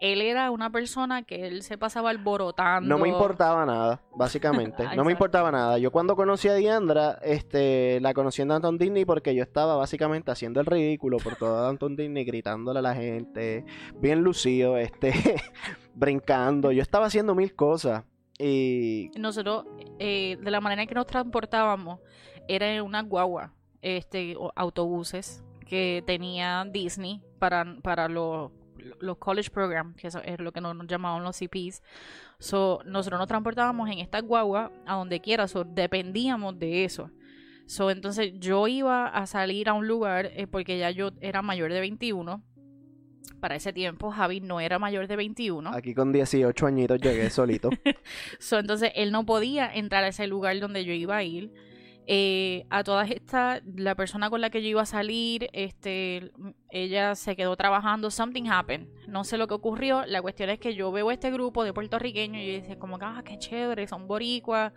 Él 0.00 0.20
era 0.20 0.52
una 0.52 0.70
persona 0.70 1.24
que 1.24 1.48
él 1.48 1.64
se 1.64 1.76
pasaba 1.76 2.10
alborotando. 2.10 2.88
No 2.88 3.02
me 3.02 3.08
importaba 3.08 3.66
nada, 3.66 4.00
básicamente. 4.14 4.84
no 4.96 5.04
me 5.04 5.10
importaba 5.10 5.50
nada. 5.50 5.78
Yo 5.78 5.90
cuando 5.90 6.14
conocí 6.14 6.46
a 6.46 6.54
Diandra, 6.54 7.18
este, 7.20 7.98
la 8.00 8.14
conocí 8.14 8.42
en 8.42 8.48
Danton 8.48 8.78
Disney 8.78 9.04
porque 9.04 9.34
yo 9.34 9.42
estaba 9.42 9.74
básicamente 9.74 10.30
haciendo 10.30 10.60
el 10.60 10.66
ridículo 10.66 11.16
por 11.16 11.34
todo 11.34 11.62
Danton 11.62 11.96
Disney, 11.96 12.24
gritándole 12.24 12.78
a 12.78 12.82
la 12.82 12.94
gente, 12.94 13.64
bien 13.96 14.22
lucido, 14.22 14.78
este, 14.78 15.12
brincando. 15.94 16.70
Yo 16.70 16.82
estaba 16.82 17.06
haciendo 17.06 17.34
mil 17.34 17.56
cosas. 17.56 18.04
Y... 18.38 19.10
Nosotros, 19.16 19.66
eh, 19.98 20.36
de 20.40 20.50
la 20.50 20.60
manera 20.60 20.82
en 20.82 20.88
que 20.88 20.94
nos 20.94 21.06
transportábamos, 21.06 22.00
era 22.46 22.72
en 22.72 22.82
una 22.82 23.02
guagua, 23.02 23.52
este, 23.82 24.36
autobuses 24.54 25.42
que 25.66 26.02
tenía 26.06 26.66
Disney 26.70 27.20
para, 27.38 27.76
para 27.82 28.08
los, 28.08 28.50
los 29.00 29.18
college 29.18 29.50
programs, 29.50 29.96
que 29.96 30.08
es 30.08 30.40
lo 30.40 30.52
que 30.52 30.60
nos, 30.60 30.74
llamaban 30.86 31.22
los 31.22 31.36
CPs. 31.36 31.82
So, 32.38 32.80
nosotros 32.84 33.18
nos 33.18 33.28
transportábamos 33.28 33.90
en 33.90 33.98
esta 33.98 34.20
guagua 34.20 34.72
a 34.86 34.96
donde 34.96 35.20
quiera, 35.20 35.46
so, 35.46 35.64
dependíamos 35.64 36.58
de 36.58 36.84
eso. 36.84 37.10
So, 37.66 37.90
entonces 37.90 38.32
yo 38.38 38.66
iba 38.66 39.06
a 39.06 39.26
salir 39.26 39.68
a 39.68 39.74
un 39.74 39.86
lugar 39.86 40.30
eh, 40.34 40.46
porque 40.46 40.78
ya 40.78 40.90
yo 40.90 41.10
era 41.20 41.42
mayor 41.42 41.70
de 41.70 41.80
21 41.80 42.42
para 43.40 43.56
ese 43.56 43.72
tiempo 43.72 44.10
Javi 44.10 44.40
no 44.40 44.60
era 44.60 44.78
mayor 44.78 45.06
de 45.06 45.16
21. 45.16 45.70
Aquí 45.70 45.94
con 45.94 46.12
18 46.12 46.66
añitos 46.66 47.00
llegué 47.00 47.30
solito. 47.30 47.70
so, 48.38 48.58
entonces 48.58 48.92
él 48.94 49.12
no 49.12 49.24
podía 49.24 49.72
entrar 49.72 50.04
a 50.04 50.08
ese 50.08 50.26
lugar 50.26 50.58
donde 50.60 50.84
yo 50.84 50.92
iba 50.92 51.16
a 51.16 51.22
ir. 51.22 51.52
Eh, 52.10 52.64
a 52.70 52.84
todas 52.84 53.10
estas, 53.10 53.60
la 53.76 53.94
persona 53.94 54.30
con 54.30 54.40
la 54.40 54.48
que 54.48 54.62
yo 54.62 54.68
iba 54.68 54.80
a 54.80 54.86
salir, 54.86 55.50
este, 55.52 56.32
ella 56.70 57.14
se 57.14 57.36
quedó 57.36 57.54
trabajando, 57.54 58.10
something 58.10 58.48
happened. 58.48 58.88
No 59.06 59.24
sé 59.24 59.36
lo 59.36 59.46
que 59.46 59.52
ocurrió. 59.52 60.06
La 60.06 60.22
cuestión 60.22 60.48
es 60.48 60.58
que 60.58 60.74
yo 60.74 60.90
veo 60.90 61.10
este 61.10 61.30
grupo 61.30 61.64
de 61.64 61.74
puertorriqueños 61.74 62.40
y 62.40 62.46
yo 62.46 62.52
dije 62.62 62.78
como 62.78 62.98
que, 62.98 63.04
ah, 63.04 63.22
qué 63.26 63.36
chévere, 63.36 63.86
son 63.86 64.08
boricuas, 64.08 64.72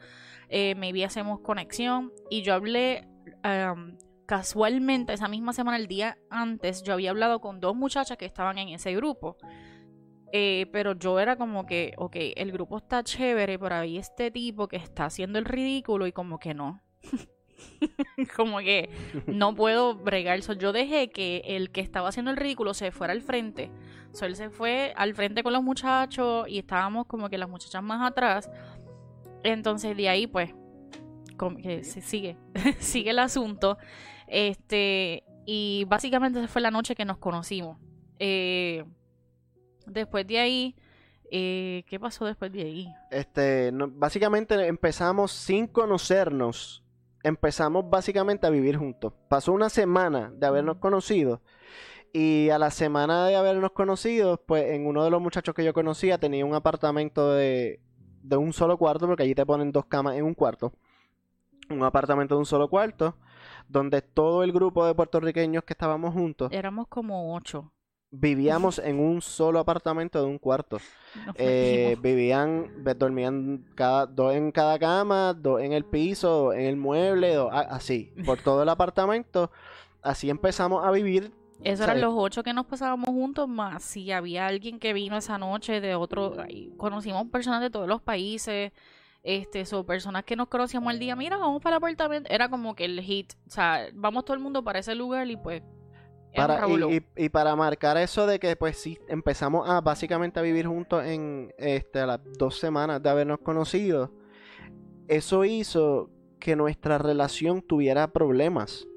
eh, 0.49 0.75
maybe 0.75 1.05
hacemos 1.05 1.39
conexión. 1.39 2.11
Y 2.29 2.41
yo 2.41 2.53
hablé 2.53 3.07
um, 3.45 3.95
casualmente 4.31 5.11
esa 5.11 5.27
misma 5.27 5.51
semana, 5.51 5.75
el 5.75 5.87
día 5.87 6.17
antes, 6.29 6.83
yo 6.83 6.93
había 6.93 7.09
hablado 7.09 7.41
con 7.41 7.59
dos 7.59 7.75
muchachas 7.75 8.17
que 8.17 8.23
estaban 8.23 8.57
en 8.59 8.69
ese 8.69 8.95
grupo. 8.95 9.35
Eh, 10.31 10.67
pero 10.71 10.93
yo 10.93 11.19
era 11.19 11.35
como 11.35 11.65
que, 11.65 11.93
ok, 11.97 12.15
el 12.37 12.53
grupo 12.53 12.77
está 12.77 13.03
chévere, 13.03 13.59
pero 13.59 13.75
hay 13.75 13.97
este 13.97 14.31
tipo 14.31 14.69
que 14.69 14.77
está 14.77 15.03
haciendo 15.03 15.37
el 15.37 15.43
ridículo 15.43 16.07
y 16.07 16.13
como 16.13 16.39
que 16.39 16.53
no. 16.53 16.81
como 18.37 18.59
que 18.59 18.89
no 19.27 19.53
puedo 19.53 19.95
bregar. 19.95 20.39
eso 20.39 20.53
yo 20.53 20.71
dejé 20.71 21.09
que 21.09 21.41
el 21.43 21.69
que 21.69 21.81
estaba 21.81 22.07
haciendo 22.07 22.31
el 22.31 22.37
ridículo 22.37 22.73
se 22.73 22.91
fuera 22.93 23.11
al 23.11 23.21
frente. 23.21 23.69
So, 24.13 24.25
él 24.25 24.37
se 24.37 24.49
fue 24.49 24.93
al 24.95 25.13
frente 25.13 25.43
con 25.43 25.51
los 25.51 25.61
muchachos 25.61 26.47
y 26.47 26.59
estábamos 26.59 27.05
como 27.05 27.29
que 27.29 27.37
las 27.37 27.49
muchachas 27.49 27.83
más 27.83 28.09
atrás. 28.09 28.49
Entonces 29.43 29.97
de 29.97 30.07
ahí 30.07 30.25
pues 30.25 30.53
que 31.61 31.83
se 31.83 31.99
sigue, 31.99 32.37
sigue 32.79 33.09
el 33.09 33.19
asunto. 33.19 33.77
Este, 34.31 35.25
y 35.45 35.83
básicamente 35.89 36.39
esa 36.39 36.47
fue 36.47 36.61
la 36.61 36.71
noche 36.71 36.95
que 36.95 37.03
nos 37.03 37.17
conocimos. 37.17 37.77
Eh, 38.17 38.85
después 39.85 40.25
de 40.25 40.39
ahí, 40.39 40.75
eh, 41.29 41.83
¿qué 41.85 41.99
pasó 41.99 42.23
después 42.25 42.49
de 42.53 42.61
ahí? 42.61 42.87
Este, 43.11 43.71
básicamente 43.73 44.55
empezamos 44.67 45.33
sin 45.33 45.67
conocernos. 45.67 46.81
Empezamos 47.23 47.89
básicamente 47.89 48.47
a 48.47 48.49
vivir 48.49 48.77
juntos. 48.77 49.11
Pasó 49.27 49.51
una 49.51 49.69
semana 49.69 50.31
de 50.33 50.47
habernos 50.47 50.77
conocido. 50.77 51.41
Y 52.13 52.49
a 52.51 52.57
la 52.57 52.71
semana 52.71 53.27
de 53.27 53.35
habernos 53.35 53.71
conocido, 53.71 54.41
pues 54.45 54.71
en 54.71 54.87
uno 54.87 55.03
de 55.03 55.09
los 55.09 55.21
muchachos 55.21 55.53
que 55.53 55.65
yo 55.65 55.73
conocía 55.73 56.17
tenía 56.19 56.45
un 56.45 56.55
apartamento 56.55 57.33
de, 57.33 57.81
de 58.23 58.37
un 58.37 58.53
solo 58.53 58.77
cuarto, 58.77 59.07
porque 59.07 59.23
allí 59.23 59.35
te 59.35 59.45
ponen 59.45 59.73
dos 59.73 59.87
camas 59.87 60.15
en 60.15 60.23
un 60.23 60.35
cuarto. 60.35 60.71
Un 61.69 61.83
apartamento 61.83 62.35
de 62.35 62.39
un 62.39 62.45
solo 62.45 62.69
cuarto, 62.69 63.17
donde 63.67 64.01
todo 64.01 64.43
el 64.43 64.51
grupo 64.51 64.85
de 64.85 64.93
puertorriqueños 64.95 65.63
que 65.63 65.73
estábamos 65.73 66.13
juntos 66.13 66.49
Éramos 66.51 66.87
como 66.87 67.35
ocho. 67.35 67.71
vivíamos 68.11 68.79
en 68.83 68.99
un 68.99 69.21
solo 69.21 69.59
apartamento 69.59 70.19
de 70.19 70.25
un 70.27 70.37
cuarto. 70.37 70.77
Eh, 71.35 71.97
vivían, 72.01 72.83
dormían 72.97 73.65
cada, 73.75 74.05
dos 74.05 74.33
en 74.33 74.51
cada 74.51 74.77
cama, 74.79 75.33
dos 75.33 75.61
en 75.61 75.73
el 75.73 75.85
piso, 75.85 76.53
en 76.53 76.61
el 76.61 76.77
mueble, 76.77 77.35
dos- 77.35 77.51
así, 77.53 78.13
por 78.25 78.41
todo 78.41 78.63
el 78.63 78.69
apartamento. 78.69 79.51
Así 80.01 80.29
empezamos 80.29 80.83
a 80.85 80.91
vivir. 80.91 81.31
Esos 81.63 81.85
eran 81.85 82.01
los 82.01 82.13
ocho 82.17 82.41
que 82.41 82.53
nos 82.53 82.65
pasábamos 82.65 83.09
juntos, 83.09 83.47
más 83.47 83.83
si 83.83 84.11
había 84.11 84.47
alguien 84.47 84.79
que 84.79 84.93
vino 84.93 85.15
esa 85.15 85.37
noche 85.37 85.79
de 85.79 85.93
otro, 85.93 86.33
conocimos 86.77 87.27
personas 87.27 87.61
de 87.61 87.69
todos 87.69 87.87
los 87.87 88.01
países, 88.01 88.71
este, 89.23 89.65
son 89.65 89.85
personas 89.85 90.23
que 90.23 90.35
nos 90.35 90.47
conocíamos 90.47 90.91
el 90.93 90.99
día, 90.99 91.15
mira, 91.15 91.37
vamos 91.37 91.61
para 91.61 91.75
el 91.75 91.77
apartamento, 91.77 92.29
era 92.31 92.49
como 92.49 92.75
que 92.75 92.85
el 92.85 92.99
hit, 93.01 93.33
o 93.47 93.49
sea, 93.51 93.87
vamos 93.93 94.25
todo 94.25 94.33
el 94.35 94.41
mundo 94.41 94.63
para 94.63 94.79
ese 94.79 94.95
lugar 94.95 95.29
y 95.29 95.37
pues, 95.37 95.61
Para, 96.35 96.65
y, 96.67 96.95
y- 96.97 97.25
y 97.25 97.29
para 97.29 97.55
marcar 97.55 97.97
eso 97.97 98.25
de 98.25 98.39
que 98.39 98.55
pues 98.55 98.77
sí, 98.77 98.97
empezamos 99.07 99.69
a 99.69 99.81
básicamente 99.81 100.39
a 100.39 100.43
vivir 100.43 100.65
juntos 100.65 101.03
en 101.05 101.53
este, 101.57 101.99
a 101.99 102.05
las 102.07 102.19
dos 102.37 102.57
semanas 102.57 103.03
de 103.03 103.09
habernos 103.09 103.39
conocido, 103.39 104.11
eso 105.07 105.43
hizo 105.45 106.09
que 106.39 106.55
nuestra 106.55 106.97
relación 106.97 107.61
tuviera 107.61 108.07
problemas. 108.07 108.87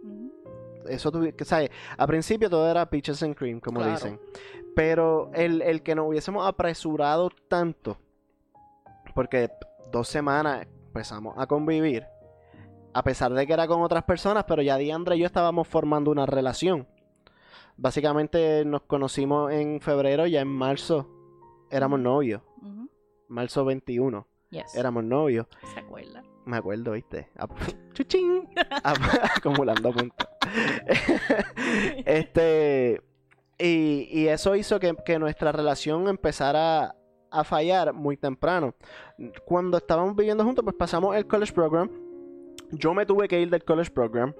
Eso 0.88 1.10
tuvi- 1.10 1.34
que, 1.34 1.44
¿sabes? 1.44 1.70
A 1.98 2.06
principio 2.06 2.48
todo 2.48 2.70
era 2.70 2.88
peaches 2.88 3.22
and 3.22 3.34
cream, 3.34 3.58
como 3.60 3.80
Claro. 3.80 3.92
dicen. 3.94 4.20
Pero 4.76 5.30
el, 5.34 5.60
el 5.62 5.82
que 5.82 5.94
nos 5.94 6.06
hubiésemos 6.08 6.46
apresurado 6.46 7.30
tanto, 7.48 7.98
porque 9.14 9.50
dos 9.90 10.08
semanas 10.08 10.66
empezamos 10.86 11.34
a 11.38 11.46
convivir, 11.46 12.06
a 12.92 13.02
pesar 13.02 13.32
de 13.32 13.46
que 13.46 13.52
era 13.52 13.66
con 13.66 13.82
otras 13.82 14.04
personas, 14.04 14.44
pero 14.44 14.62
ya 14.62 14.76
Diandra 14.76 15.16
y 15.16 15.20
yo 15.20 15.26
estábamos 15.26 15.66
formando 15.68 16.10
una 16.10 16.26
relación. 16.26 16.86
Básicamente 17.76 18.64
nos 18.64 18.82
conocimos 18.82 19.52
en 19.52 19.80
febrero, 19.80 20.26
ya 20.26 20.40
en 20.40 20.48
marzo 20.48 21.08
éramos 21.70 21.98
novios. 22.00 22.42
Marzo 23.28 23.64
21 23.64 24.26
Yes. 24.50 24.74
éramos 24.76 25.02
novios. 25.02 25.46
¿Se 25.72 25.80
acuerda? 25.80 26.22
Me 26.44 26.56
acuerdo, 26.58 26.92
¿viste? 26.92 27.28
Ap- 27.36 27.50
Chuchín. 27.94 28.48
Ap- 28.84 28.98
Acumulando 29.38 29.90
puntos. 29.92 30.28
este. 32.04 33.02
Y, 33.58 34.08
y 34.10 34.28
eso 34.28 34.54
hizo 34.56 34.78
que, 34.80 34.94
que 35.04 35.18
nuestra 35.18 35.52
relación 35.52 36.08
empezara 36.08 36.94
a 37.34 37.44
fallar 37.44 37.92
muy 37.92 38.16
temprano. 38.16 38.74
Cuando 39.44 39.76
estábamos 39.76 40.14
viviendo 40.14 40.44
juntos, 40.44 40.64
pues 40.64 40.76
pasamos 40.76 41.16
el 41.16 41.26
college 41.26 41.52
program. 41.52 41.90
Yo 42.70 42.94
me 42.94 43.04
tuve 43.04 43.28
que 43.28 43.40
ir 43.40 43.50
del 43.50 43.64
college 43.64 43.90
program. 43.90 44.34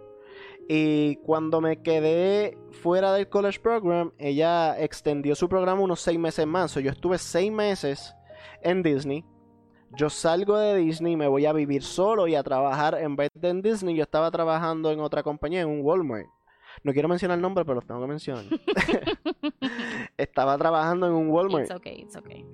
Y 0.69 1.17
cuando 1.17 1.61
me 1.61 1.83
quedé 1.83 2.57
fuera 2.71 3.13
del 3.13 3.29
college 3.29 3.61
program, 3.61 4.13
ella 4.19 4.81
extendió 4.81 5.35
su 5.35 5.49
programa 5.49 5.83
unos 5.83 6.01
seis 6.01 6.19
meses 6.19 6.47
más. 6.47 6.71
So, 6.71 6.81
yo 6.81 6.91
estuve 6.91 7.19
seis 7.19 7.53
meses 7.53 8.15
en 8.63 8.83
Disney. 8.83 9.25
Yo 9.97 10.09
salgo 10.11 10.59
de 10.59 10.77
Disney, 10.77 11.17
me 11.17 11.29
voy 11.29 11.47
a 11.47 11.53
vivir 11.53 11.83
solo 11.83 12.27
y 12.27 12.35
a 12.35 12.43
trabajar. 12.43 12.97
En 13.01 13.15
vez 13.15 13.29
de 13.35 13.49
en 13.49 13.63
Disney, 13.63 13.95
yo 13.95 14.03
estaba 14.03 14.31
trabajando 14.31 14.91
en 14.91 15.01
otra 15.01 15.23
compañía, 15.23 15.61
en 15.61 15.69
un 15.69 15.83
Walmart. 15.83 16.27
No 16.83 16.93
quiero 16.93 17.09
mencionar 17.09 17.37
el 17.39 17.43
nombre, 17.43 17.65
pero 17.65 17.77
los 17.77 17.87
tengo 17.87 18.01
que 18.01 18.07
mencionar. 18.09 18.45
estaba 20.17 20.59
trabajando 20.59 21.07
en 21.07 21.13
un 21.13 21.29
Walmart. 21.29 21.67
It's 21.67 21.75
okay, 21.75 22.01
it's 22.01 22.17
okay. 22.17 22.45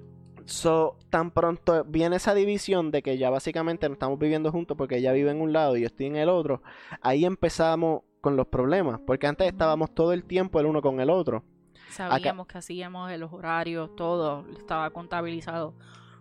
So, 0.50 0.96
tan 1.10 1.30
pronto 1.30 1.84
viene 1.84 2.16
esa 2.16 2.34
división 2.34 2.90
de 2.90 3.02
que 3.02 3.16
ya 3.16 3.30
básicamente 3.30 3.88
no 3.88 3.92
estamos 3.92 4.18
viviendo 4.18 4.50
juntos 4.50 4.76
porque 4.76 4.96
ella 4.96 5.12
vive 5.12 5.30
en 5.30 5.40
un 5.40 5.52
lado 5.52 5.76
y 5.76 5.82
yo 5.82 5.86
estoy 5.86 6.06
en 6.06 6.16
el 6.16 6.28
otro, 6.28 6.60
ahí 7.02 7.24
empezamos 7.24 8.02
con 8.20 8.36
los 8.36 8.48
problemas, 8.48 9.00
porque 9.06 9.28
antes 9.28 9.46
estábamos 9.46 9.94
todo 9.94 10.12
el 10.12 10.24
tiempo 10.24 10.58
el 10.58 10.66
uno 10.66 10.82
con 10.82 10.98
el 10.98 11.08
otro. 11.08 11.44
Sabíamos 11.88 12.48
que 12.48 12.58
hacíamos, 12.58 13.16
los 13.16 13.32
horarios, 13.32 13.94
todo 13.94 14.44
estaba 14.58 14.90
contabilizado. 14.90 15.76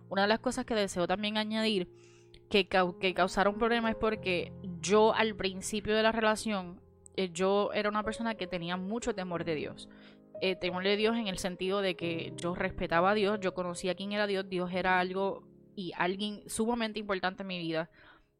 Una 0.08 0.22
de 0.22 0.28
las 0.28 0.38
cosas 0.38 0.64
que 0.64 0.76
deseo 0.76 1.08
también 1.08 1.36
añadir 1.36 1.88
que, 2.48 2.68
que 2.68 3.14
causaron 3.14 3.58
problemas 3.58 3.92
es 3.92 3.96
porque 3.96 4.52
yo 4.80 5.12
al 5.12 5.34
principio 5.34 5.96
de 5.96 6.04
la 6.04 6.12
relación, 6.12 6.80
eh, 7.16 7.30
yo 7.32 7.72
era 7.72 7.88
una 7.88 8.04
persona 8.04 8.36
que 8.36 8.46
tenía 8.46 8.76
mucho 8.76 9.12
temor 9.12 9.44
de 9.44 9.56
Dios. 9.56 9.88
Eh, 10.40 10.56
de 10.60 10.96
Dios 10.96 11.16
en 11.16 11.26
el 11.28 11.38
sentido 11.38 11.80
de 11.82 11.96
que 11.96 12.32
yo 12.36 12.54
respetaba 12.54 13.10
a 13.10 13.14
Dios, 13.14 13.38
yo 13.40 13.54
conocía 13.54 13.94
quién 13.94 14.12
era 14.12 14.26
Dios, 14.26 14.48
Dios 14.48 14.72
era 14.72 14.98
algo 14.98 15.44
y 15.76 15.92
alguien 15.96 16.42
sumamente 16.48 16.98
importante 16.98 17.42
en 17.42 17.48
mi 17.48 17.58
vida. 17.58 17.90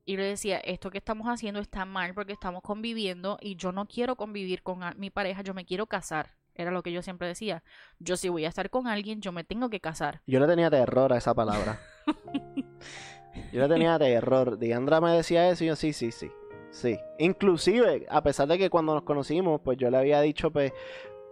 Y 0.05 0.17
le 0.17 0.25
decía, 0.25 0.59
esto 0.59 0.91
que 0.91 0.99
estamos 0.99 1.27
haciendo 1.29 1.61
está 1.61 1.85
mal 1.85 2.15
porque 2.15 2.33
estamos 2.33 2.63
conviviendo 2.63 3.39
y 3.41 3.57
yo 3.57 3.71
no 3.71 3.87
quiero 3.87 4.17
convivir 4.17 4.63
con 4.63 4.83
a- 4.83 4.95
mi 4.95 5.11
pareja, 5.11 5.43
yo 5.43 5.55
me 5.55 5.65
quiero 5.65 5.87
casar. 5.87 6.31
Era 6.55 6.71
lo 6.71 6.83
que 6.83 6.91
yo 6.93 7.01
siempre 7.03 7.29
decía. 7.29 7.63
Yo 8.01 8.17
si 8.17 8.29
voy 8.29 8.45
a 8.45 8.49
estar 8.49 8.71
con 8.71 8.87
alguien, 8.89 9.21
yo 9.21 9.31
me 9.33 9.45
tengo 9.45 9.71
que 9.71 9.81
casar. 9.81 10.21
Yo 10.27 10.41
le 10.41 10.47
tenía 10.47 10.69
terror 10.71 11.13
a 11.13 11.19
esa 11.19 11.33
palabra. 11.35 11.81
Yo 13.53 13.61
le 13.63 13.69
tenía 13.69 13.99
terror. 13.99 14.59
Diandra 14.59 15.01
me 15.01 15.13
decía 15.13 15.49
eso 15.51 15.65
y 15.65 15.69
yo, 15.69 15.77
sí, 15.77 15.93
sí, 15.93 16.11
sí. 16.11 16.31
Sí. 16.73 16.99
Inclusive, 17.19 18.07
a 18.09 18.23
pesar 18.23 18.49
de 18.49 18.59
que 18.59 18.71
cuando 18.71 18.95
nos 18.95 19.03
conocimos, 19.03 19.61
pues 19.65 19.77
yo 19.79 19.91
le 19.91 19.97
había 19.97 20.21
dicho, 20.21 20.51
pues, 20.51 20.73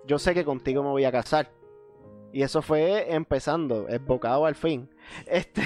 yo 0.08 0.18
sé 0.18 0.34
que 0.34 0.44
contigo 0.44 0.82
me 0.82 0.88
voy 0.88 1.04
a 1.04 1.12
casar. 1.12 1.52
Y 2.32 2.42
eso 2.42 2.62
fue 2.62 3.14
empezando, 3.14 3.86
esbocado 3.88 4.46
al 4.46 4.56
fin. 4.56 4.90
Este, 5.26 5.62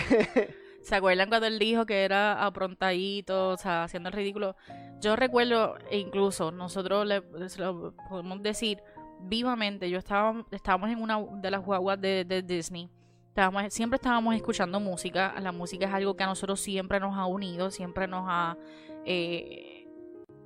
¿Se 0.83 0.97
acuerdan 0.97 1.29
cuando 1.29 1.47
él 1.47 1.59
dijo 1.59 1.87
que 1.87 2.05
era 2.05 2.45
aprontadito, 2.45 3.51
o 3.51 3.57
sea, 3.57 3.85
haciendo 3.85 4.09
el 4.09 4.15
ridículo? 4.15 4.57
Yo 5.01 5.17
recuerdo, 5.17 5.77
e 5.91 5.99
incluso 5.99 6.51
nosotros 6.51 7.07
le, 7.07 7.23
podemos 7.23 8.43
decir 8.43 8.83
vivamente, 9.21 9.89
yo 9.89 9.99
estaba, 9.99 10.45
estábamos 10.51 10.91
en 10.91 11.01
una 11.01 11.21
de 11.41 11.51
las 11.51 11.65
guaguas 11.65 12.01
de, 12.01 12.43
Disney. 12.45 12.91
Estábamos, 13.29 13.73
siempre 13.73 13.97
estábamos 13.97 14.35
escuchando 14.35 14.81
música. 14.81 15.35
La 15.41 15.53
música 15.53 15.87
es 15.87 15.95
algo 15.95 16.17
que 16.17 16.25
a 16.25 16.27
nosotros 16.27 16.61
siempre 16.61 16.99
nos 16.99 17.17
ha 17.17 17.27
unido, 17.27 17.71
siempre 17.71 18.09
nos 18.09 18.25
ha 18.29 18.57
eh, 19.05 19.72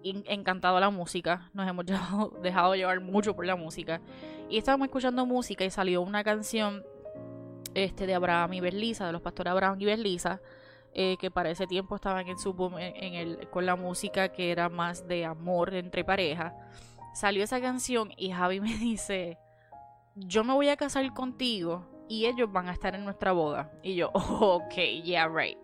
encantado 0.03 0.79
la 0.81 0.91
música. 0.91 1.51
Nos 1.53 1.69
hemos 1.69 1.85
llevado- 1.87 2.33
dejado 2.43 2.75
llevar 2.75 3.01
mucho 3.01 3.35
por 3.35 3.47
la 3.47 3.57
música. 3.57 4.01
Y 4.49 4.59
estábamos 4.59 4.87
escuchando 4.87 5.27
música 5.27 5.65
y 5.65 5.71
salió 5.71 6.03
una 6.03 6.23
canción 6.23 6.85
este 7.75 8.07
de 8.07 8.15
Abraham 8.15 8.55
y 8.55 8.61
Berlisa, 8.61 9.07
de 9.07 9.13
los 9.13 9.21
pastores 9.23 9.51
Abraham 9.51 9.77
y 9.81 9.85
Berlisa, 9.85 10.41
eh, 10.95 11.17
que 11.21 11.31
para 11.31 11.51
ese 11.51 11.67
tiempo 11.67 11.95
estaban 11.97 12.27
en 12.29 12.39
su 12.39 12.55
boom 12.55 12.75
con 13.51 13.67
la 13.67 13.77
música 13.77 14.31
que 14.31 14.51
era 14.51 14.69
más 14.71 15.07
de 15.07 15.25
amor 15.27 15.75
entre 15.75 16.05
pareja. 16.05 16.55
Salió 17.15 17.45
esa 17.45 17.61
canción 17.61 18.11
y 18.17 18.31
Javi 18.31 18.61
me 18.63 18.77
dice, 18.79 19.37
yo 20.15 20.43
me 20.45 20.55
voy 20.55 20.69
a 20.69 20.77
casar 20.77 21.13
contigo 21.13 21.85
y 22.09 22.27
ellos 22.27 22.51
van 22.51 22.69
a 22.69 22.73
estar 22.73 22.95
en 22.95 23.05
nuestra 23.05 23.33
boda. 23.33 23.71
Y 23.83 23.97
yo, 23.97 24.11
ok, 24.15 24.75
yeah, 25.03 25.29
right. 25.29 25.59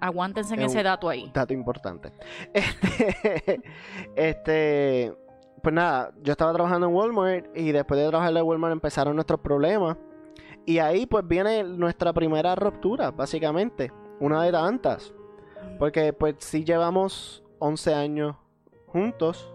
Aguántense 0.00 0.54
en 0.54 0.62
Es 0.62 0.72
ese 0.72 0.82
dato 0.82 1.08
ahí. 1.08 1.30
dato 1.32 1.52
importante. 1.54 2.12
Este, 2.54 3.60
este, 4.16 5.14
pues 5.62 5.74
nada, 5.74 6.12
yo 6.22 6.32
estaba 6.32 6.52
trabajando 6.52 6.86
en 6.88 6.94
Walmart 6.94 7.46
y 7.56 7.72
después 7.72 7.98
de 8.00 8.08
trabajar 8.08 8.36
en 8.36 8.42
Walmart 8.42 8.72
empezaron 8.72 9.14
nuestros 9.14 9.40
problemas. 9.40 9.96
Y 10.64 10.78
ahí 10.78 11.06
pues 11.06 11.26
viene 11.26 11.62
nuestra 11.64 12.12
primera 12.12 12.54
ruptura, 12.54 13.10
básicamente. 13.10 13.92
Una 14.20 14.42
de 14.42 14.52
tantas. 14.52 15.12
Porque 15.78 16.12
pues 16.12 16.36
sí 16.38 16.64
llevamos 16.64 17.44
11 17.58 17.94
años 17.94 18.36
juntos, 18.86 19.52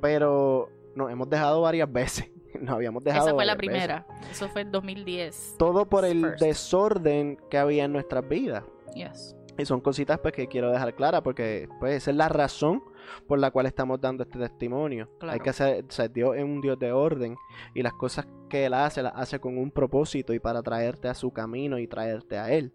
pero 0.00 0.68
nos 0.94 1.10
hemos 1.10 1.28
dejado 1.28 1.60
varias 1.62 1.90
veces. 1.90 2.30
Nos 2.60 2.74
habíamos 2.76 3.02
dejado 3.02 3.26
Esa 3.28 3.34
fue 3.34 3.44
la 3.46 3.54
veces. 3.54 3.58
primera. 3.70 4.06
Eso 4.30 4.48
fue 4.48 4.60
en 4.60 4.70
2010. 4.70 5.56
Todo 5.58 5.86
por 5.86 6.04
el 6.04 6.20
First. 6.20 6.40
desorden 6.44 7.38
que 7.50 7.56
había 7.58 7.84
en 7.86 7.92
nuestras 7.92 8.28
vidas. 8.28 8.62
Yes. 8.94 9.34
Y 9.58 9.66
son 9.66 9.80
cositas 9.80 10.18
pues 10.18 10.32
que 10.32 10.46
quiero 10.48 10.70
dejar 10.70 10.94
claras 10.94 11.20
porque 11.22 11.68
pues 11.78 11.94
esa 11.94 12.10
es 12.10 12.16
la 12.16 12.28
razón 12.28 12.82
por 13.26 13.38
la 13.38 13.50
cual 13.50 13.66
estamos 13.66 14.00
dando 14.00 14.22
este 14.22 14.38
testimonio. 14.38 15.10
Claro. 15.18 15.34
Hay 15.34 15.40
que 15.40 15.52
ser, 15.52 15.84
ser 15.88 16.10
Dios 16.12 16.36
es 16.36 16.44
un 16.44 16.60
Dios 16.60 16.78
de 16.78 16.92
orden 16.92 17.36
y 17.74 17.82
las 17.82 17.92
cosas 17.92 18.26
que 18.48 18.66
Él 18.66 18.74
hace 18.74 19.02
las 19.02 19.12
hace 19.14 19.40
con 19.40 19.58
un 19.58 19.70
propósito 19.70 20.32
y 20.32 20.38
para 20.38 20.62
traerte 20.62 21.08
a 21.08 21.14
su 21.14 21.32
camino 21.32 21.78
y 21.78 21.86
traerte 21.86 22.38
a 22.38 22.50
Él. 22.50 22.72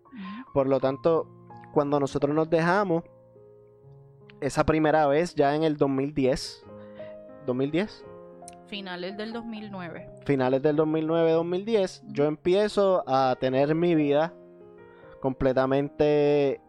Por 0.54 0.68
lo 0.68 0.80
tanto, 0.80 1.28
cuando 1.74 2.00
nosotros 2.00 2.34
nos 2.36 2.50
dejamos, 2.50 3.04
esa 4.40 4.66
primera 4.66 5.08
vez 5.08 5.34
ya 5.34 5.56
en 5.56 5.64
el 5.64 5.78
2010, 5.78 6.66
2010, 7.46 8.06
Finales 8.68 9.16
del 9.16 9.32
2009. 9.32 10.10
finales 10.26 10.62
del 10.62 10.76
2009-2010, 10.78 12.02
yo 12.08 12.26
empiezo 12.26 13.02
a 13.08 13.38
tener 13.40 13.74
mi 13.76 13.96
vida 13.96 14.34
completamente 15.22 16.60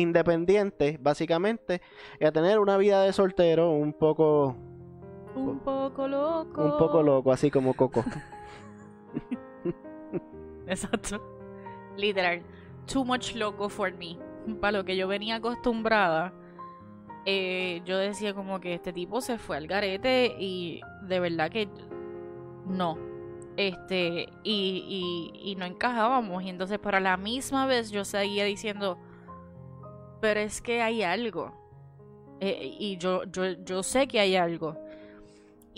independiente, 0.00 0.98
básicamente, 1.00 1.80
y 2.20 2.24
a 2.24 2.32
tener 2.32 2.58
una 2.58 2.76
vida 2.76 3.02
de 3.02 3.12
soltero 3.12 3.70
un 3.70 3.92
poco, 3.92 4.56
Un 5.34 5.58
poco 5.60 6.08
loco. 6.08 6.64
un 6.64 6.78
poco 6.78 7.02
loco, 7.02 7.32
así 7.32 7.50
como 7.50 7.74
Coco. 7.74 8.04
Exacto. 10.66 11.20
Literal. 11.96 12.42
too 12.86 13.04
much 13.04 13.34
loco 13.34 13.68
for 13.68 13.92
me. 13.92 14.18
Para 14.60 14.78
lo 14.78 14.84
que 14.84 14.96
yo 14.96 15.08
venía 15.08 15.36
acostumbrada, 15.36 16.32
eh, 17.24 17.82
yo 17.84 17.98
decía 17.98 18.34
como 18.34 18.60
que 18.60 18.74
este 18.74 18.92
tipo 18.92 19.20
se 19.20 19.38
fue 19.38 19.56
al 19.56 19.66
garete 19.66 20.36
y 20.38 20.80
de 21.02 21.20
verdad 21.20 21.50
que 21.50 21.68
no. 22.66 22.98
Este, 23.56 24.28
y, 24.44 25.32
y, 25.42 25.50
y 25.50 25.56
no 25.56 25.64
encajábamos. 25.64 26.42
Y 26.44 26.50
entonces, 26.50 26.78
para 26.78 27.00
la 27.00 27.16
misma 27.16 27.66
vez, 27.66 27.90
yo 27.90 28.04
seguía 28.04 28.44
diciendo, 28.44 28.98
pero 30.20 30.40
es 30.40 30.60
que 30.60 30.82
hay 30.82 31.02
algo. 31.02 31.52
Eh, 32.40 32.76
y 32.78 32.96
yo, 32.98 33.24
yo, 33.24 33.44
yo 33.64 33.82
sé 33.82 34.06
que 34.06 34.20
hay 34.20 34.36
algo. 34.36 34.76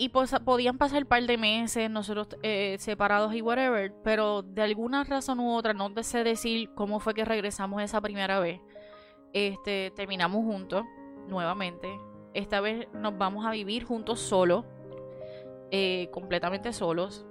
Y 0.01 0.09
pues 0.09 0.33
podían 0.45 0.77
pasar 0.77 1.03
un 1.03 1.09
par 1.09 1.23
de 1.23 1.37
meses 1.37 1.89
nosotros 1.89 2.29
eh, 2.41 2.77
separados 2.79 3.35
y 3.35 3.41
whatever, 3.41 3.93
pero 4.01 4.43
de 4.43 4.61
alguna 4.61 5.03
razón 5.03 5.41
u 5.41 5.53
otra, 5.53 5.73
no 5.73 5.91
sé 6.03 6.23
decir 6.23 6.69
cómo 6.73 7.01
fue 7.01 7.13
que 7.13 7.25
regresamos 7.25 7.81
esa 7.81 7.99
primera 7.99 8.39
vez. 8.39 8.61
Este, 9.33 9.91
terminamos 9.93 10.45
juntos 10.45 10.85
nuevamente. 11.27 11.89
Esta 12.33 12.61
vez 12.61 12.87
nos 12.93 13.17
vamos 13.17 13.45
a 13.45 13.51
vivir 13.51 13.83
juntos 13.83 14.21
solos, 14.21 14.63
eh, 15.69 16.07
completamente 16.13 16.71
solos. 16.71 17.25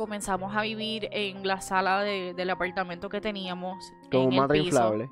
Comenzamos 0.00 0.56
a 0.56 0.62
vivir 0.62 1.10
en 1.12 1.46
la 1.46 1.60
sala 1.60 2.00
del 2.00 2.48
apartamento 2.48 3.10
que 3.10 3.20
teníamos. 3.20 3.92
Con 4.10 4.28
un 4.28 4.48
piso. 4.48 4.64
inflable. 4.64 5.10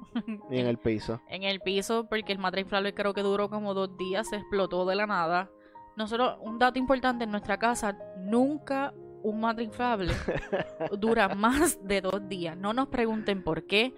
Y 0.50 0.60
en 0.60 0.66
el 0.66 0.78
piso. 0.78 1.20
En 1.28 1.42
el 1.42 1.60
piso, 1.60 2.06
porque 2.08 2.32
el 2.32 2.38
madre 2.38 2.62
inflable 2.62 2.94
creo 2.94 3.12
que 3.12 3.20
duró 3.20 3.50
como 3.50 3.74
dos 3.74 3.98
días, 3.98 4.30
se 4.30 4.36
explotó 4.36 4.86
de 4.86 4.96
la 4.96 5.06
nada. 5.06 5.50
Nosotros, 5.94 6.38
un 6.40 6.58
dato 6.58 6.78
importante 6.78 7.24
en 7.24 7.30
nuestra 7.30 7.58
casa, 7.58 7.98
nunca 8.16 8.94
un 9.22 9.40
madre 9.40 9.64
inflable 9.64 10.14
dura 10.98 11.28
más 11.34 11.86
de 11.86 12.00
dos 12.00 12.26
días. 12.26 12.56
No 12.56 12.72
nos 12.72 12.88
pregunten 12.88 13.44
por 13.44 13.66
qué. 13.66 13.94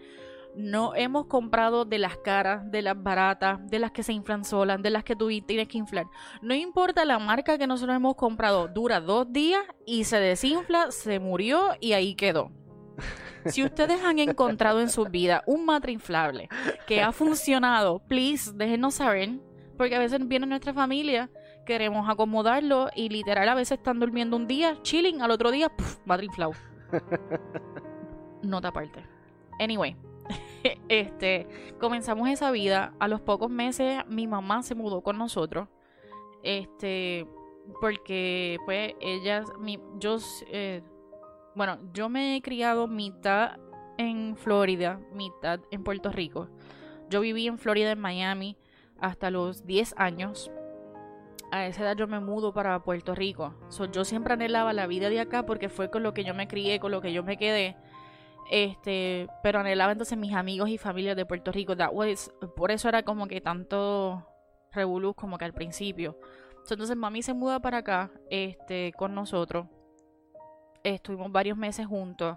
No 0.54 0.94
hemos 0.94 1.26
comprado 1.26 1.84
de 1.84 1.98
las 1.98 2.16
caras, 2.18 2.70
de 2.70 2.82
las 2.82 3.00
baratas, 3.00 3.58
de 3.70 3.78
las 3.78 3.92
que 3.92 4.02
se 4.02 4.12
inflan 4.12 4.44
solas, 4.44 4.82
de 4.82 4.90
las 4.90 5.04
que 5.04 5.16
tú 5.16 5.28
tienes 5.46 5.68
que 5.68 5.78
inflar. 5.78 6.06
No 6.42 6.54
importa 6.54 7.04
la 7.04 7.18
marca 7.18 7.56
que 7.56 7.66
nosotros 7.66 7.96
hemos 7.96 8.16
comprado, 8.16 8.68
dura 8.68 9.00
dos 9.00 9.32
días 9.32 9.62
y 9.86 10.04
se 10.04 10.18
desinfla, 10.18 10.90
se 10.90 11.20
murió 11.20 11.70
y 11.80 11.92
ahí 11.92 12.14
quedó. 12.14 12.50
Si 13.46 13.64
ustedes 13.64 14.04
han 14.04 14.18
encontrado 14.18 14.82
en 14.82 14.90
su 14.90 15.06
vida 15.06 15.42
un 15.46 15.64
matre 15.64 15.92
inflable 15.92 16.50
que 16.86 17.00
ha 17.00 17.10
funcionado, 17.10 18.00
please, 18.00 18.52
déjenos 18.54 18.96
saber. 18.96 19.30
Porque 19.78 19.96
a 19.96 19.98
veces 19.98 20.28
viene 20.28 20.46
nuestra 20.46 20.74
familia, 20.74 21.30
queremos 21.64 22.06
acomodarlo 22.06 22.90
y 22.94 23.08
literal 23.08 23.48
a 23.48 23.54
veces 23.54 23.78
están 23.78 23.98
durmiendo 23.98 24.36
un 24.36 24.46
día, 24.46 24.76
chilling, 24.82 25.22
al 25.22 25.30
otro 25.30 25.50
día, 25.50 25.70
puf, 25.70 25.96
matre 26.04 26.26
inflado. 26.26 26.52
Nota 28.42 28.68
aparte. 28.68 29.06
Anyway, 29.58 29.96
este, 30.88 31.46
comenzamos 31.78 32.28
esa 32.28 32.50
vida. 32.50 32.94
A 32.98 33.08
los 33.08 33.20
pocos 33.20 33.50
meses 33.50 34.04
mi 34.06 34.26
mamá 34.26 34.62
se 34.62 34.74
mudó 34.74 35.02
con 35.02 35.18
nosotros. 35.18 35.68
Este, 36.42 37.26
porque 37.80 38.58
pues 38.64 38.94
ella, 39.00 39.44
mi, 39.58 39.78
yo, 39.98 40.18
eh, 40.50 40.82
bueno, 41.54 41.78
yo 41.92 42.08
me 42.08 42.36
he 42.36 42.42
criado 42.42 42.86
mitad 42.86 43.58
en 43.98 44.36
Florida, 44.36 45.00
mitad 45.12 45.60
en 45.70 45.84
Puerto 45.84 46.10
Rico. 46.10 46.48
Yo 47.08 47.20
viví 47.20 47.46
en 47.46 47.58
Florida, 47.58 47.90
en 47.90 48.00
Miami, 48.00 48.56
hasta 48.98 49.30
los 49.30 49.66
10 49.66 49.94
años. 49.96 50.50
A 51.52 51.66
esa 51.66 51.82
edad 51.82 51.96
yo 51.96 52.06
me 52.06 52.20
mudo 52.20 52.52
para 52.52 52.82
Puerto 52.82 53.14
Rico. 53.14 53.54
So, 53.68 53.86
yo 53.86 54.04
siempre 54.04 54.34
anhelaba 54.34 54.72
la 54.72 54.86
vida 54.86 55.10
de 55.10 55.20
acá 55.20 55.44
porque 55.44 55.68
fue 55.68 55.90
con 55.90 56.02
lo 56.02 56.14
que 56.14 56.22
yo 56.22 56.32
me 56.34 56.46
crié, 56.46 56.78
con 56.78 56.92
lo 56.92 57.00
que 57.00 57.12
yo 57.12 57.24
me 57.24 57.36
quedé. 57.36 57.76
Este, 58.50 59.28
pero 59.44 59.60
anhelaba 59.60 59.92
entonces 59.92 60.18
mis 60.18 60.34
amigos 60.34 60.68
y 60.68 60.76
familias 60.76 61.16
de 61.16 61.24
Puerto 61.24 61.52
Rico. 61.52 61.76
That 61.76 61.92
was, 61.92 62.32
por 62.56 62.72
eso 62.72 62.88
era 62.88 63.04
como 63.04 63.28
que 63.28 63.40
tanto 63.40 64.26
revolú 64.72 65.14
como 65.14 65.38
que 65.38 65.44
al 65.44 65.54
principio. 65.54 66.18
Entonces 66.68 66.96
mami 66.96 67.22
se 67.22 67.32
muda 67.32 67.60
para 67.60 67.78
acá, 67.78 68.10
este, 68.28 68.92
con 68.96 69.14
nosotros. 69.14 69.66
Estuvimos 70.82 71.30
varios 71.30 71.56
meses 71.56 71.86
juntos. 71.86 72.36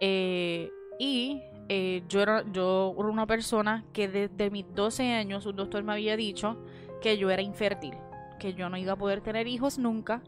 Eh, 0.00 0.70
y 0.98 1.42
eh, 1.68 2.02
yo, 2.08 2.20
era, 2.20 2.44
yo 2.52 2.94
era 2.98 3.08
una 3.08 3.26
persona 3.26 3.84
que 3.92 4.08
desde 4.08 4.50
mis 4.50 4.66
12 4.74 5.12
años 5.14 5.46
un 5.46 5.56
doctor 5.56 5.82
me 5.82 5.92
había 5.92 6.16
dicho 6.16 6.58
que 7.00 7.16
yo 7.16 7.30
era 7.30 7.40
infértil, 7.40 7.94
que 8.38 8.52
yo 8.52 8.68
no 8.68 8.76
iba 8.76 8.92
a 8.92 8.96
poder 8.96 9.22
tener 9.22 9.46
hijos 9.46 9.78
nunca 9.78 10.22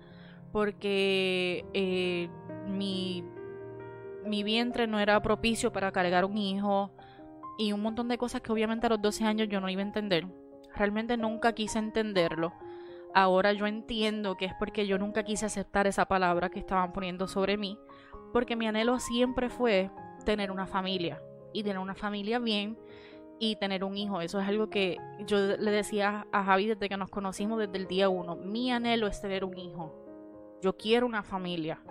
porque 0.52 1.64
eh, 1.74 2.28
mi, 2.68 3.24
mi 4.24 4.42
vientre 4.42 4.86
no 4.86 4.98
era 4.98 5.20
propicio 5.22 5.72
para 5.72 5.92
cargar 5.92 6.24
un 6.24 6.38
hijo 6.38 6.90
y 7.58 7.72
un 7.72 7.82
montón 7.82 8.08
de 8.08 8.18
cosas 8.18 8.40
que 8.40 8.52
obviamente 8.52 8.86
a 8.86 8.90
los 8.90 9.02
12 9.02 9.24
años 9.24 9.48
yo 9.48 9.60
no 9.60 9.68
iba 9.68 9.82
a 9.82 9.86
entender. 9.86 10.26
Realmente 10.74 11.16
nunca 11.16 11.52
quise 11.52 11.78
entenderlo. 11.78 12.52
Ahora 13.14 13.52
yo 13.52 13.66
entiendo 13.66 14.36
que 14.36 14.46
es 14.46 14.54
porque 14.58 14.86
yo 14.86 14.98
nunca 14.98 15.22
quise 15.22 15.46
aceptar 15.46 15.86
esa 15.86 16.06
palabra 16.06 16.48
que 16.48 16.58
estaban 16.58 16.92
poniendo 16.92 17.28
sobre 17.28 17.58
mí, 17.58 17.78
porque 18.32 18.56
mi 18.56 18.66
anhelo 18.66 18.98
siempre 18.98 19.50
fue 19.50 19.90
tener 20.24 20.50
una 20.50 20.66
familia 20.66 21.20
y 21.52 21.62
tener 21.62 21.78
una 21.78 21.94
familia 21.94 22.38
bien 22.38 22.78
y 23.38 23.56
tener 23.56 23.84
un 23.84 23.96
hijo. 23.96 24.20
Eso 24.20 24.40
es 24.40 24.48
algo 24.48 24.70
que 24.70 24.96
yo 25.26 25.36
le 25.36 25.70
decía 25.70 26.26
a 26.32 26.44
Javi 26.44 26.68
desde 26.68 26.88
que 26.88 26.96
nos 26.96 27.10
conocimos 27.10 27.58
desde 27.58 27.76
el 27.76 27.86
día 27.86 28.08
uno. 28.08 28.36
Mi 28.36 28.70
anhelo 28.70 29.08
es 29.08 29.20
tener 29.20 29.44
un 29.44 29.58
hijo. 29.58 29.94
Yo 30.62 30.76
quiero 30.76 31.06
una 31.06 31.22
familia. 31.22 31.82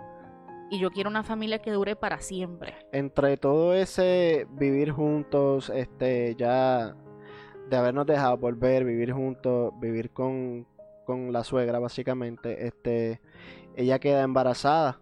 Y 0.70 0.78
yo 0.78 0.90
quiero 0.90 1.10
una 1.10 1.22
familia 1.22 1.60
que 1.60 1.70
dure 1.70 1.96
para 1.96 2.20
siempre. 2.20 2.74
Entre 2.92 3.36
todo 3.36 3.74
ese 3.74 4.46
vivir 4.52 4.90
juntos, 4.92 5.70
este, 5.70 6.34
ya 6.36 6.96
de 7.68 7.76
habernos 7.76 8.06
dejado 8.06 8.36
volver, 8.38 8.84
vivir 8.84 9.12
juntos, 9.12 9.72
vivir 9.80 10.10
con, 10.10 10.66
con 11.04 11.32
la 11.32 11.44
suegra 11.44 11.78
básicamente, 11.78 12.66
este, 12.66 13.20
ella 13.76 13.98
queda 13.98 14.22
embarazada 14.22 14.98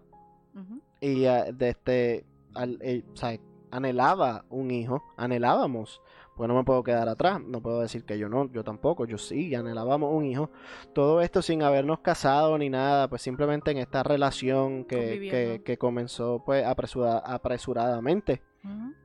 Uh 0.53 0.59
-huh. 0.59 0.81
y 0.99 1.25
uh, 1.27 1.53
de 1.55 1.69
este, 1.69 2.25
al, 2.53 2.77
eh, 2.81 3.03
o 3.13 3.15
sea, 3.15 3.39
anhelaba 3.71 4.43
un 4.49 4.69
hijo, 4.71 5.01
anhelábamos, 5.15 6.01
pues 6.41 6.47
no 6.47 6.55
me 6.55 6.63
puedo 6.63 6.81
quedar 6.81 7.07
atrás, 7.07 7.39
no 7.39 7.61
puedo 7.61 7.81
decir 7.81 8.03
que 8.03 8.17
yo 8.17 8.27
no, 8.27 8.51
yo 8.51 8.63
tampoco, 8.63 9.05
yo 9.05 9.19
sí, 9.19 9.53
anhelábamos 9.53 10.11
un 10.11 10.25
hijo, 10.25 10.49
todo 10.91 11.21
esto 11.21 11.43
sin 11.43 11.61
habernos 11.61 11.99
casado 11.99 12.57
ni 12.57 12.67
nada, 12.67 13.07
pues 13.09 13.21
simplemente 13.21 13.69
en 13.69 13.77
esta 13.77 14.01
relación 14.01 14.85
que, 14.85 15.19
que, 15.29 15.61
que 15.63 15.77
comenzó 15.77 16.41
pues 16.43 16.65
apresura, 16.65 17.19
apresuradamente. 17.19 18.41
Uh 18.63 18.67
-huh. 18.69 18.95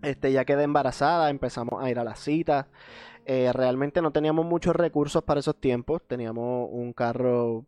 Este, 0.00 0.32
ya 0.32 0.46
quedé 0.46 0.62
embarazada, 0.62 1.28
empezamos 1.28 1.84
a 1.84 1.90
ir 1.90 1.98
a 1.98 2.04
las 2.04 2.20
citas. 2.20 2.68
Eh, 3.26 3.52
realmente 3.52 4.00
no 4.00 4.10
teníamos 4.10 4.46
muchos 4.46 4.74
recursos 4.74 5.22
para 5.22 5.40
esos 5.40 5.60
tiempos. 5.60 6.00
Teníamos 6.08 6.70
un 6.72 6.94
carro 6.94 7.66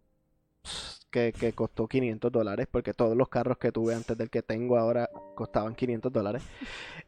que, 1.10 1.32
que, 1.32 1.52
costó 1.52 1.88
500 1.88 2.30
dólares, 2.30 2.68
porque 2.70 2.94
todos 2.94 3.16
los 3.16 3.28
carros 3.28 3.58
que 3.58 3.72
tuve 3.72 3.94
antes 3.94 4.16
del 4.16 4.30
que 4.30 4.42
tengo 4.42 4.78
ahora 4.78 5.08
costaban 5.34 5.74
500 5.74 6.12
dólares. 6.12 6.42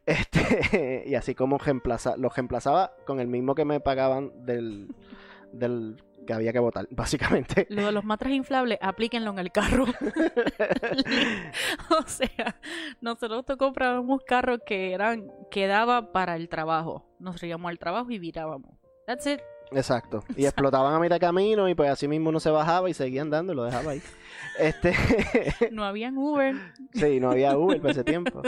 Este, 0.04 1.04
y 1.06 1.14
así 1.14 1.32
como 1.32 1.58
reemplaza, 1.58 2.16
los 2.16 2.34
reemplazaba 2.34 2.92
con 3.06 3.20
el 3.20 3.28
mismo 3.28 3.54
que 3.54 3.64
me 3.64 3.78
pagaban 3.78 4.32
del, 4.44 4.92
del 5.52 6.02
que 6.26 6.32
había 6.32 6.52
que 6.52 6.58
votar, 6.58 6.86
básicamente. 6.90 7.66
Lo 7.70 7.86
de 7.86 7.92
los 7.92 8.04
matres 8.04 8.32
inflables, 8.32 8.78
aplíquenlo 8.80 9.30
en 9.30 9.38
el 9.38 9.52
carro. 9.52 9.84
o 11.90 12.02
sea, 12.06 12.60
nosotros 13.00 13.44
comprábamos 13.58 14.22
carros 14.24 14.60
que 14.66 14.92
eran, 14.92 15.30
que 15.50 15.66
daba 15.66 16.12
para 16.12 16.36
el 16.36 16.48
trabajo. 16.48 17.06
Nos 17.18 17.42
íbamos 17.42 17.70
al 17.70 17.78
trabajo 17.78 18.10
y 18.10 18.18
virábamos. 18.18 18.78
That's 19.06 19.26
it. 19.26 19.40
Exacto. 19.74 20.22
Y 20.36 20.44
explotaban 20.44 20.94
a 20.94 20.98
mitad 20.98 21.16
de 21.16 21.20
camino 21.20 21.68
y 21.68 21.74
pues 21.74 21.90
así 21.90 22.08
mismo 22.08 22.32
no 22.32 22.40
se 22.40 22.50
bajaba 22.50 22.88
y 22.90 22.94
seguía 22.94 23.22
andando 23.22 23.52
y 23.52 23.56
lo 23.56 23.64
dejaba 23.64 23.92
ahí. 23.92 24.02
Este 24.58 24.92
no 25.72 25.84
había 25.84 26.10
Uber. 26.14 26.54
sí, 26.92 27.20
no 27.20 27.30
había 27.30 27.56
Uber 27.56 27.80
por 27.80 27.90
ese 27.90 28.04
tiempo. 28.04 28.42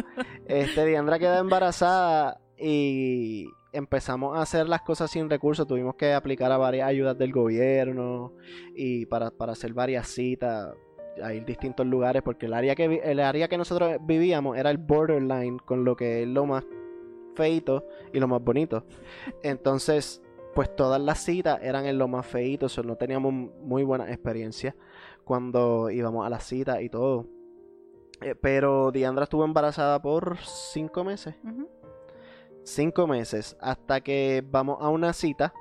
Este 0.47 0.85
Diandra 0.85 1.19
queda 1.19 1.39
embarazada 1.39 2.41
y 2.59 3.47
empezamos 3.73 4.37
a 4.37 4.43
hacer 4.43 4.69
las 4.69 4.83
cosas 4.83 5.11
sin 5.11 5.31
recursos. 5.31 5.67
Tuvimos 5.67 5.95
que 5.95 6.13
aplicar 6.13 6.53
a 6.53 6.59
varias 6.59 6.89
ayudas 6.89 7.17
del 7.17 7.33
gobierno 7.33 8.33
y 8.75 9.07
para, 9.07 9.31
para 9.31 9.53
hacer 9.53 9.73
varias 9.73 10.09
citas 10.09 10.75
a 11.23 11.33
ir 11.33 11.45
distintos 11.45 11.87
lugares 11.87 12.23
porque 12.23 12.47
el 12.47 12.55
área 12.55 12.75
que 12.75 13.01
el 13.05 13.21
área 13.21 13.49
que 13.49 13.57
nosotros 13.57 13.97
vivíamos 14.03 14.59
era 14.59 14.71
el 14.71 14.79
borderline 14.79 15.59
con 15.59 15.85
lo 15.85 15.97
que 15.97 16.23
es 16.23 16.29
lo 16.29 16.45
más 16.45 16.65
feito 17.35 17.85
y 18.13 18.21
lo 18.21 18.29
más 18.29 18.43
bonito. 18.43 18.85
Entonces 19.43 20.23
pues 20.55 20.75
todas 20.75 21.01
las 21.01 21.19
citas 21.19 21.59
eran 21.63 21.87
en 21.87 21.99
lo 21.99 22.09
más 22.09 22.27
feito, 22.27 22.69
so 22.69 22.83
no 22.83 22.97
teníamos 22.97 23.33
muy 23.33 23.83
buena 23.83 24.09
experiencia 24.11 24.75
cuando 25.25 25.91
íbamos 25.91 26.27
a 26.27 26.31
las 26.31 26.45
citas 26.45 26.81
y 26.83 26.89
todo. 26.89 27.27
Eh, 28.21 28.35
pero 28.35 28.91
Diandra 28.93 29.25
estuvo 29.25 29.45
embarazada 29.45 30.01
por 30.01 30.39
cinco 30.39 31.05
meses. 31.05 31.35
Uh 31.45 31.49
-huh. 31.49 31.69
Cinco 32.63 33.07
meses. 33.07 33.57
Hasta 33.61 34.01
que 34.01 34.43
vamos 34.49 34.79
a 34.81 34.89
una 34.89 35.13
cita 35.13 35.53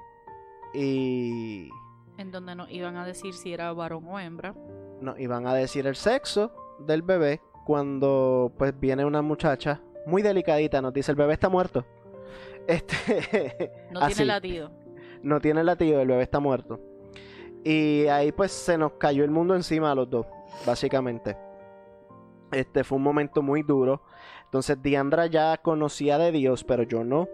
y. 0.73 1.69
En 2.17 2.31
donde 2.31 2.55
nos 2.55 2.69
iban 2.71 2.95
a 2.95 3.05
decir 3.05 3.33
si 3.33 3.53
era 3.53 3.73
varón 3.73 4.05
o 4.07 4.19
hembra. 4.19 4.53
Nos 5.01 5.19
iban 5.19 5.47
a 5.47 5.53
decir 5.53 5.87
el 5.87 5.95
sexo 5.95 6.51
del 6.79 7.01
bebé. 7.01 7.41
Cuando 7.65 8.51
pues 8.57 8.77
viene 8.79 9.05
una 9.05 9.21
muchacha 9.21 9.81
muy 10.05 10.21
delicadita, 10.21 10.81
nos 10.81 10.93
dice, 10.93 11.11
el 11.11 11.17
bebé 11.17 11.33
está 11.33 11.49
muerto. 11.49 11.85
Este, 12.67 13.71
No 13.91 13.99
así. 13.99 14.15
tiene 14.15 14.25
latido. 14.33 14.71
No 15.23 15.39
tiene 15.39 15.63
latido, 15.63 16.01
el 16.01 16.07
bebé 16.07 16.23
está 16.23 16.39
muerto. 16.39 16.79
Y 17.63 18.07
ahí 18.07 18.31
pues 18.31 18.51
se 18.51 18.77
nos 18.77 18.93
cayó 18.93 19.23
el 19.23 19.31
mundo 19.31 19.55
encima 19.55 19.91
a 19.91 19.95
los 19.95 20.09
dos, 20.09 20.25
básicamente. 20.65 21.37
Este 22.51 22.83
fue 22.83 22.97
un 22.97 23.03
momento 23.03 23.41
muy 23.41 23.63
duro. 23.63 24.03
Entonces 24.45 24.81
Diandra 24.81 25.25
ya 25.27 25.57
conocía 25.57 26.17
de 26.17 26.31
Dios, 26.31 26.63
pero 26.63 26.83
yo 26.83 27.03
no. 27.03 27.27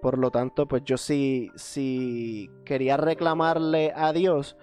Por 0.00 0.18
lo 0.18 0.30
tanto, 0.30 0.66
pues 0.66 0.82
yo 0.84 0.96
sí, 0.96 1.50
sí 1.56 2.50
quería 2.64 2.96
reclamarle 2.96 3.92
a 3.94 4.12
Dios, 4.12 4.56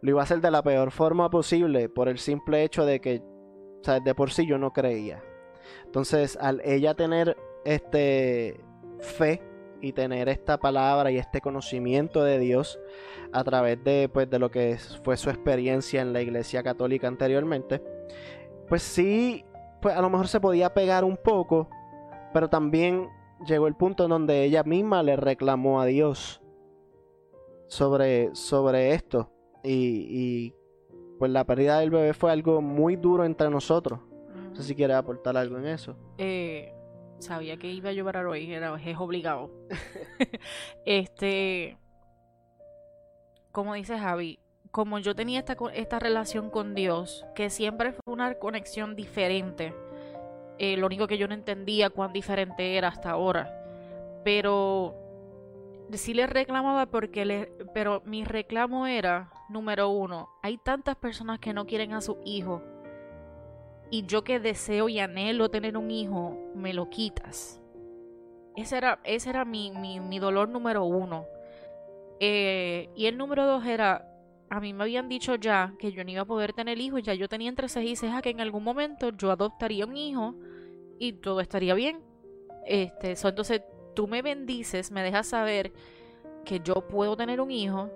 lo 0.00 0.10
iba 0.10 0.20
a 0.20 0.24
hacer 0.24 0.40
de 0.40 0.50
la 0.50 0.62
peor 0.62 0.90
forma 0.90 1.28
posible, 1.28 1.90
por 1.90 2.08
el 2.08 2.18
simple 2.18 2.64
hecho 2.64 2.86
de 2.86 3.00
que, 3.00 3.22
o 3.80 3.84
sea, 3.84 4.00
de 4.00 4.14
por 4.14 4.30
sí 4.30 4.46
yo 4.46 4.56
no 4.56 4.72
creía. 4.72 5.22
Entonces, 5.84 6.38
al 6.40 6.62
ella 6.64 6.94
tener 6.94 7.36
este 7.64 8.58
fe 9.00 9.42
y 9.80 9.92
tener 9.92 10.28
esta 10.28 10.58
palabra 10.58 11.10
y 11.10 11.18
este 11.18 11.40
conocimiento 11.40 12.22
de 12.24 12.38
Dios 12.38 12.78
a 13.32 13.44
través 13.44 13.82
de, 13.84 14.08
pues, 14.12 14.28
de 14.28 14.38
lo 14.38 14.50
que 14.50 14.78
fue 15.02 15.16
su 15.16 15.30
experiencia 15.30 16.02
en 16.02 16.12
la 16.12 16.20
iglesia 16.20 16.62
católica 16.62 17.08
anteriormente, 17.08 17.82
pues 18.68 18.82
sí, 18.82 19.44
pues 19.80 19.96
a 19.96 20.02
lo 20.02 20.10
mejor 20.10 20.28
se 20.28 20.40
podía 20.40 20.72
pegar 20.74 21.04
un 21.04 21.16
poco, 21.16 21.68
pero 22.32 22.48
también 22.48 23.08
llegó 23.46 23.66
el 23.66 23.74
punto 23.74 24.04
en 24.04 24.10
donde 24.10 24.44
ella 24.44 24.62
misma 24.62 25.02
le 25.02 25.16
reclamó 25.16 25.80
a 25.80 25.86
Dios 25.86 26.40
sobre, 27.68 28.34
sobre 28.34 28.94
esto. 28.94 29.30
Y, 29.62 29.72
y, 30.08 30.54
pues 31.18 31.30
la 31.30 31.44
pérdida 31.44 31.78
del 31.80 31.90
bebé 31.90 32.14
fue 32.14 32.32
algo 32.32 32.62
muy 32.62 32.96
duro 32.96 33.24
entre 33.24 33.50
nosotros. 33.50 34.00
No 34.34 34.56
sé 34.56 34.62
si 34.62 34.74
quieres 34.74 34.96
aportar 34.96 35.36
algo 35.36 35.58
en 35.58 35.66
eso. 35.66 35.94
Eh, 36.18 36.72
sabía 37.20 37.56
que 37.56 37.68
iba 37.68 37.90
a 37.90 37.92
llorar 37.92 38.26
hoy, 38.26 38.52
era, 38.52 38.74
es 38.82 38.98
obligado. 38.98 39.50
este, 40.84 41.78
como 43.52 43.74
dice 43.74 43.98
Javi, 43.98 44.38
como 44.70 44.98
yo 44.98 45.14
tenía 45.14 45.40
esta, 45.40 45.56
esta 45.74 45.98
relación 45.98 46.50
con 46.50 46.74
Dios, 46.74 47.26
que 47.34 47.50
siempre 47.50 47.92
fue 47.92 48.12
una 48.12 48.34
conexión 48.34 48.96
diferente, 48.96 49.74
eh, 50.58 50.76
lo 50.76 50.86
único 50.86 51.06
que 51.06 51.18
yo 51.18 51.26
no 51.26 51.34
entendía 51.34 51.90
cuán 51.90 52.12
diferente 52.12 52.76
era 52.76 52.88
hasta 52.88 53.10
ahora, 53.10 53.50
pero 54.24 54.94
sí 55.92 56.14
le 56.14 56.26
reclamaba 56.26 56.86
porque 56.86 57.24
le, 57.24 57.52
pero 57.74 58.02
mi 58.04 58.24
reclamo 58.24 58.86
era, 58.86 59.32
número 59.48 59.88
uno, 59.88 60.28
hay 60.42 60.58
tantas 60.58 60.96
personas 60.96 61.40
que 61.40 61.52
no 61.52 61.66
quieren 61.66 61.92
a 61.92 62.00
su 62.00 62.18
hijo 62.24 62.62
y 63.90 64.06
yo 64.06 64.22
que 64.22 64.38
deseo 64.38 64.88
y 64.88 65.00
anhelo 65.00 65.50
tener 65.50 65.76
un 65.76 65.90
hijo, 65.90 66.36
me 66.54 66.72
lo 66.72 66.88
quitas. 66.90 67.60
Ese 68.56 68.76
era, 68.76 69.00
ese 69.04 69.30
era 69.30 69.44
mi, 69.44 69.70
mi, 69.70 70.00
mi 70.00 70.18
dolor 70.18 70.48
número 70.48 70.84
uno. 70.84 71.26
Eh, 72.20 72.88
y 72.94 73.06
el 73.06 73.16
número 73.16 73.46
dos 73.46 73.64
era, 73.66 74.06
a 74.48 74.60
mí 74.60 74.72
me 74.72 74.84
habían 74.84 75.08
dicho 75.08 75.34
ya 75.36 75.74
que 75.78 75.92
yo 75.92 76.04
no 76.04 76.10
iba 76.10 76.22
a 76.22 76.26
poder 76.26 76.52
tener 76.52 76.78
hijos, 76.78 77.02
ya 77.02 77.14
yo 77.14 77.28
tenía 77.28 77.48
entre 77.48 77.68
seis 77.68 78.02
y 78.02 78.22
que 78.22 78.30
en 78.30 78.40
algún 78.40 78.62
momento 78.62 79.10
yo 79.10 79.30
adoptaría 79.30 79.86
un 79.86 79.96
hijo 79.96 80.34
y 80.98 81.14
todo 81.14 81.40
estaría 81.40 81.74
bien. 81.74 82.00
Este, 82.66 83.14
entonces 83.20 83.62
tú 83.94 84.06
me 84.06 84.22
bendices, 84.22 84.90
me 84.90 85.02
dejas 85.02 85.28
saber 85.28 85.72
que 86.44 86.60
yo 86.60 86.86
puedo 86.86 87.16
tener 87.16 87.40
un 87.40 87.50
hijo 87.50 87.90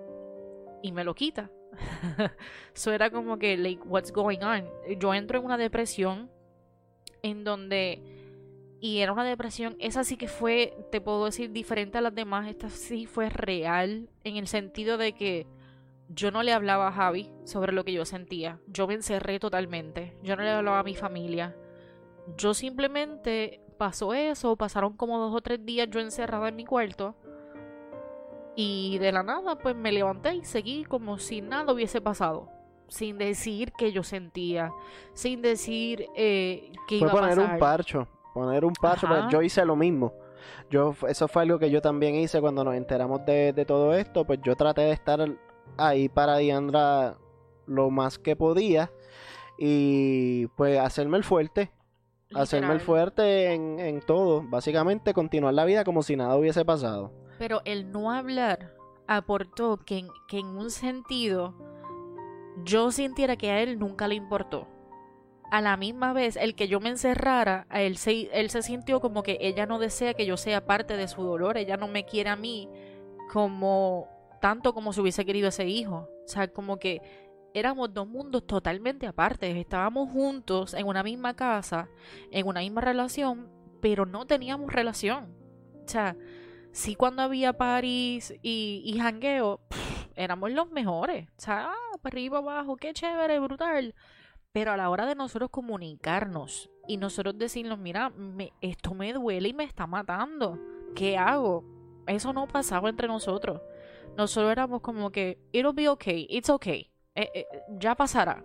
y 0.81 0.91
me 0.91 1.03
lo 1.03 1.13
quita. 1.13 1.51
Eso 2.75 2.91
era 2.91 3.09
como 3.09 3.37
que, 3.37 3.57
like, 3.57 3.81
what's 3.85 4.11
going 4.11 4.39
on? 4.39 4.65
Yo 4.99 5.13
entro 5.13 5.39
en 5.39 5.45
una 5.45 5.57
depresión 5.57 6.29
en 7.21 7.43
donde, 7.43 8.01
y 8.79 8.99
era 8.99 9.11
una 9.13 9.23
depresión, 9.23 9.75
esa 9.79 10.03
sí 10.03 10.17
que 10.17 10.27
fue, 10.27 10.77
te 10.91 11.01
puedo 11.01 11.25
decir, 11.25 11.51
diferente 11.51 11.97
a 11.97 12.01
las 12.01 12.13
demás, 12.13 12.47
esta 12.47 12.69
sí 12.69 13.05
fue 13.07 13.29
real, 13.29 14.09
en 14.23 14.37
el 14.37 14.47
sentido 14.47 14.97
de 14.97 15.13
que 15.13 15.47
yo 16.07 16.29
no 16.29 16.43
le 16.43 16.53
hablaba 16.53 16.87
a 16.87 16.91
Javi 16.91 17.31
sobre 17.45 17.71
lo 17.71 17.83
que 17.83 17.93
yo 17.93 18.05
sentía, 18.05 18.59
yo 18.67 18.85
me 18.85 18.93
encerré 18.93 19.39
totalmente, 19.39 20.15
yo 20.21 20.35
no 20.35 20.43
le 20.43 20.51
hablaba 20.51 20.79
a 20.79 20.83
mi 20.83 20.93
familia, 20.95 21.55
yo 22.37 22.53
simplemente 22.53 23.61
pasó 23.79 24.13
eso, 24.13 24.55
pasaron 24.55 24.95
como 24.95 25.17
dos 25.17 25.33
o 25.33 25.41
tres 25.41 25.65
días 25.65 25.89
yo 25.89 25.99
encerrada 25.99 26.49
en 26.49 26.55
mi 26.55 26.65
cuarto, 26.65 27.15
y 28.55 28.97
de 28.99 29.11
la 29.11 29.23
nada, 29.23 29.57
pues 29.57 29.75
me 29.75 29.91
levanté 29.91 30.35
y 30.35 30.43
seguí 30.45 30.85
como 30.85 31.17
si 31.17 31.41
nada 31.41 31.73
hubiese 31.73 32.01
pasado. 32.01 32.49
Sin 32.87 33.17
decir 33.17 33.71
que 33.73 33.91
yo 33.91 34.03
sentía. 34.03 34.71
Sin 35.13 35.41
decir 35.41 36.05
eh, 36.15 36.71
que 36.87 36.99
Fue 36.99 37.07
iba 37.07 37.11
a 37.11 37.15
poner 37.15 37.35
pasar. 37.37 37.53
un 37.53 37.59
parcho. 37.59 38.07
Poner 38.33 38.63
un 38.63 38.73
parcho. 38.73 39.07
Porque 39.07 39.31
yo 39.31 39.41
hice 39.41 39.65
lo 39.65 39.75
mismo. 39.75 40.13
Yo, 40.69 40.93
eso 41.07 41.27
fue 41.27 41.41
algo 41.43 41.57
que 41.57 41.71
yo 41.71 41.81
también 41.81 42.15
hice 42.15 42.39
cuando 42.39 42.63
nos 42.63 42.75
enteramos 42.75 43.25
de, 43.25 43.53
de 43.53 43.65
todo 43.65 43.93
esto. 43.95 44.25
Pues 44.25 44.39
yo 44.43 44.55
traté 44.55 44.81
de 44.81 44.91
estar 44.91 45.19
ahí 45.77 46.09
para 46.09 46.37
Diandra 46.37 47.17
lo 47.65 47.89
más 47.89 48.19
que 48.19 48.35
podía. 48.35 48.91
Y 49.57 50.47
pues 50.55 50.79
hacerme 50.79 51.17
el 51.17 51.23
fuerte. 51.23 51.71
Hacerme 52.33 52.73
el 52.73 52.79
fuerte 52.79 53.53
en, 53.53 53.79
en 53.79 54.01
todo. 54.01 54.43
Básicamente 54.43 55.13
continuar 55.13 55.53
la 55.53 55.65
vida 55.65 55.83
como 55.83 56.03
si 56.03 56.15
nada 56.15 56.35
hubiese 56.35 56.65
pasado. 56.65 57.11
Pero 57.37 57.61
el 57.65 57.91
no 57.91 58.11
hablar 58.11 58.73
aportó 59.07 59.77
que 59.77 59.99
en, 59.99 60.07
que 60.27 60.39
en 60.39 60.47
un 60.47 60.71
sentido 60.71 61.53
yo 62.63 62.91
sintiera 62.91 63.35
que 63.35 63.51
a 63.51 63.61
él 63.61 63.79
nunca 63.79 64.07
le 64.07 64.15
importó. 64.15 64.67
A 65.51 65.61
la 65.61 65.77
misma 65.77 66.11
vez, 66.13 66.37
el 66.37 66.55
que 66.55 66.67
yo 66.67 66.79
me 66.79 66.89
encerrara, 66.89 67.67
a 67.69 67.81
él 67.81 67.97
se, 67.97 68.29
él 68.33 68.49
se 68.49 68.63
sintió 68.63 68.99
como 68.99 69.21
que 69.21 69.37
ella 69.41 69.65
no 69.65 69.77
desea 69.77 70.15
que 70.15 70.25
yo 70.25 70.37
sea 70.37 70.65
parte 70.65 70.97
de 70.97 71.07
su 71.07 71.21
dolor, 71.21 71.57
ella 71.57 71.77
no 71.77 71.87
me 71.87 72.05
quiere 72.05 72.29
a 72.31 72.35
mí 72.35 72.67
como 73.31 74.07
tanto 74.41 74.73
como 74.73 74.91
si 74.91 75.01
hubiese 75.01 75.25
querido 75.25 75.49
ese 75.49 75.67
hijo. 75.67 76.09
O 76.25 76.27
sea, 76.27 76.47
como 76.47 76.77
que 76.77 77.01
éramos 77.55 77.91
dos 77.93 78.07
mundos 78.07 78.45
totalmente 78.45 79.07
aparte. 79.07 79.59
Estábamos 79.59 80.11
juntos 80.11 80.73
en 80.75 80.85
una 80.85 81.01
misma 81.01 81.33
casa, 81.35 81.89
en 82.29 82.45
una 82.45 82.59
misma 82.59 82.81
relación, 82.81 83.49
pero 83.81 84.05
no 84.05 84.27
teníamos 84.27 84.71
relación. 84.71 85.33
O 85.83 85.87
sea, 85.87 86.15
sí 86.71 86.95
cuando 86.95 87.21
había 87.23 87.53
paris 87.53 88.33
y, 88.43 88.83
y 88.85 88.99
jangueo, 88.99 89.61
éramos 90.15 90.51
los 90.51 90.69
mejores. 90.69 91.27
O 91.29 91.41
sea, 91.41 91.69
ah, 91.71 91.97
para 92.01 92.13
arriba, 92.13 92.37
abajo, 92.39 92.75
qué 92.77 92.93
chévere, 92.93 93.39
brutal. 93.39 93.95
Pero 94.51 94.71
a 94.71 94.77
la 94.77 94.89
hora 94.89 95.05
de 95.05 95.15
nosotros 95.15 95.49
comunicarnos 95.49 96.69
y 96.87 96.97
nosotros 96.97 97.37
decirnos, 97.37 97.79
mira, 97.79 98.09
me- 98.11 98.53
esto 98.61 98.93
me 98.93 99.11
duele 99.13 99.49
y 99.49 99.53
me 99.53 99.63
está 99.63 99.87
matando. 99.87 100.59
¿Qué 100.95 101.17
hago? 101.17 101.63
Eso 102.07 102.31
no 102.33 102.47
pasaba 102.47 102.89
entre 102.89 103.07
nosotros. 103.07 103.61
Nosotros 104.17 104.51
éramos 104.51 104.81
como 104.81 105.09
que, 105.11 105.39
it'll 105.51 105.73
be 105.73 105.89
okay, 105.89 106.25
it's 106.29 106.49
okay. 106.49 106.89
Eh, 107.15 107.29
eh, 107.33 107.45
ya 107.79 107.95
pasará. 107.95 108.43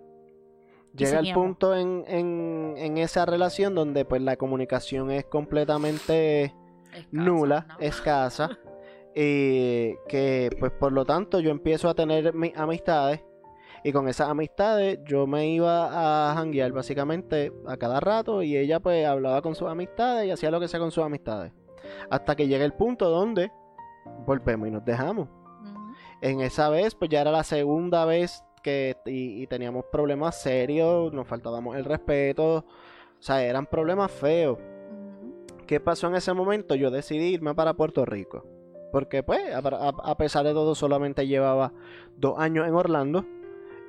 Llega 0.95 1.21
el 1.21 1.33
punto 1.33 1.77
en, 1.77 2.05
en, 2.09 2.75
en 2.77 2.99
esa 2.99 3.25
relación 3.25 3.75
donde 3.75 4.05
pues 4.05 4.23
la 4.23 4.37
comunicación 4.37 5.11
es 5.11 5.25
completamente 5.25 6.55
Escasa, 6.93 7.09
nula, 7.13 7.67
¿no? 7.69 7.77
escasa, 7.79 8.59
y 9.15 9.95
que 10.09 10.51
pues 10.59 10.73
por 10.73 10.93
lo 10.93 11.05
tanto 11.05 11.39
yo 11.39 11.51
empiezo 11.51 11.89
a 11.89 11.95
tener 11.95 12.35
mis 12.35 12.57
amistades 12.57 13.21
y 13.85 13.93
con 13.93 14.09
esas 14.09 14.29
amistades 14.29 14.99
yo 15.05 15.27
me 15.27 15.49
iba 15.49 16.31
a 16.31 16.35
janguear 16.35 16.73
básicamente 16.73 17.53
a 17.67 17.77
cada 17.77 18.01
rato 18.01 18.43
y 18.43 18.57
ella 18.57 18.81
pues 18.81 19.07
hablaba 19.07 19.41
con 19.43 19.55
sus 19.55 19.69
amistades 19.69 20.27
y 20.27 20.31
hacía 20.31 20.51
lo 20.51 20.61
que 20.61 20.69
sea 20.69 20.81
con 20.81 20.91
sus 20.91 21.05
amistades. 21.05 21.53
Hasta 22.11 22.37
que 22.37 22.47
llega 22.47 22.65
el 22.65 22.75
punto 22.75 23.09
donde 23.09 23.51
volvemos 24.27 24.69
y 24.69 24.71
nos 24.71 24.85
dejamos. 24.85 25.29
En 26.21 26.41
esa 26.41 26.69
vez 26.69 26.95
pues 26.95 27.11
ya 27.11 27.23
era 27.23 27.31
la 27.31 27.45
segunda 27.45 28.05
vez 28.05 28.45
que 28.63 28.97
y, 29.07 29.43
y 29.43 29.47
teníamos 29.47 29.85
problemas 29.91 30.41
serios, 30.41 31.13
nos 31.13 31.27
faltábamos 31.27 31.77
el 31.77 31.85
respeto, 31.85 32.57
o 32.59 32.65
sea, 33.23 33.43
eran 33.45 33.67
problemas 33.67 34.11
feos. 34.11 34.59
¿Qué 35.67 35.79
pasó 35.81 36.09
en 36.09 36.17
ese 36.17 36.33
momento? 36.33 36.75
Yo 36.75 36.91
decidí 36.91 37.29
irme 37.35 37.55
para 37.55 37.75
Puerto 37.75 38.05
Rico. 38.05 38.45
Porque, 38.93 39.23
pues, 39.23 39.55
a, 39.55 39.59
a- 39.59 40.11
a 40.11 40.17
pesar 40.17 40.45
de 40.45 40.53
todo, 40.53 40.75
solamente 40.75 41.27
llevaba 41.29 41.73
dos 42.17 42.39
años 42.41 42.67
en 42.67 42.75
Orlando. 42.75 43.25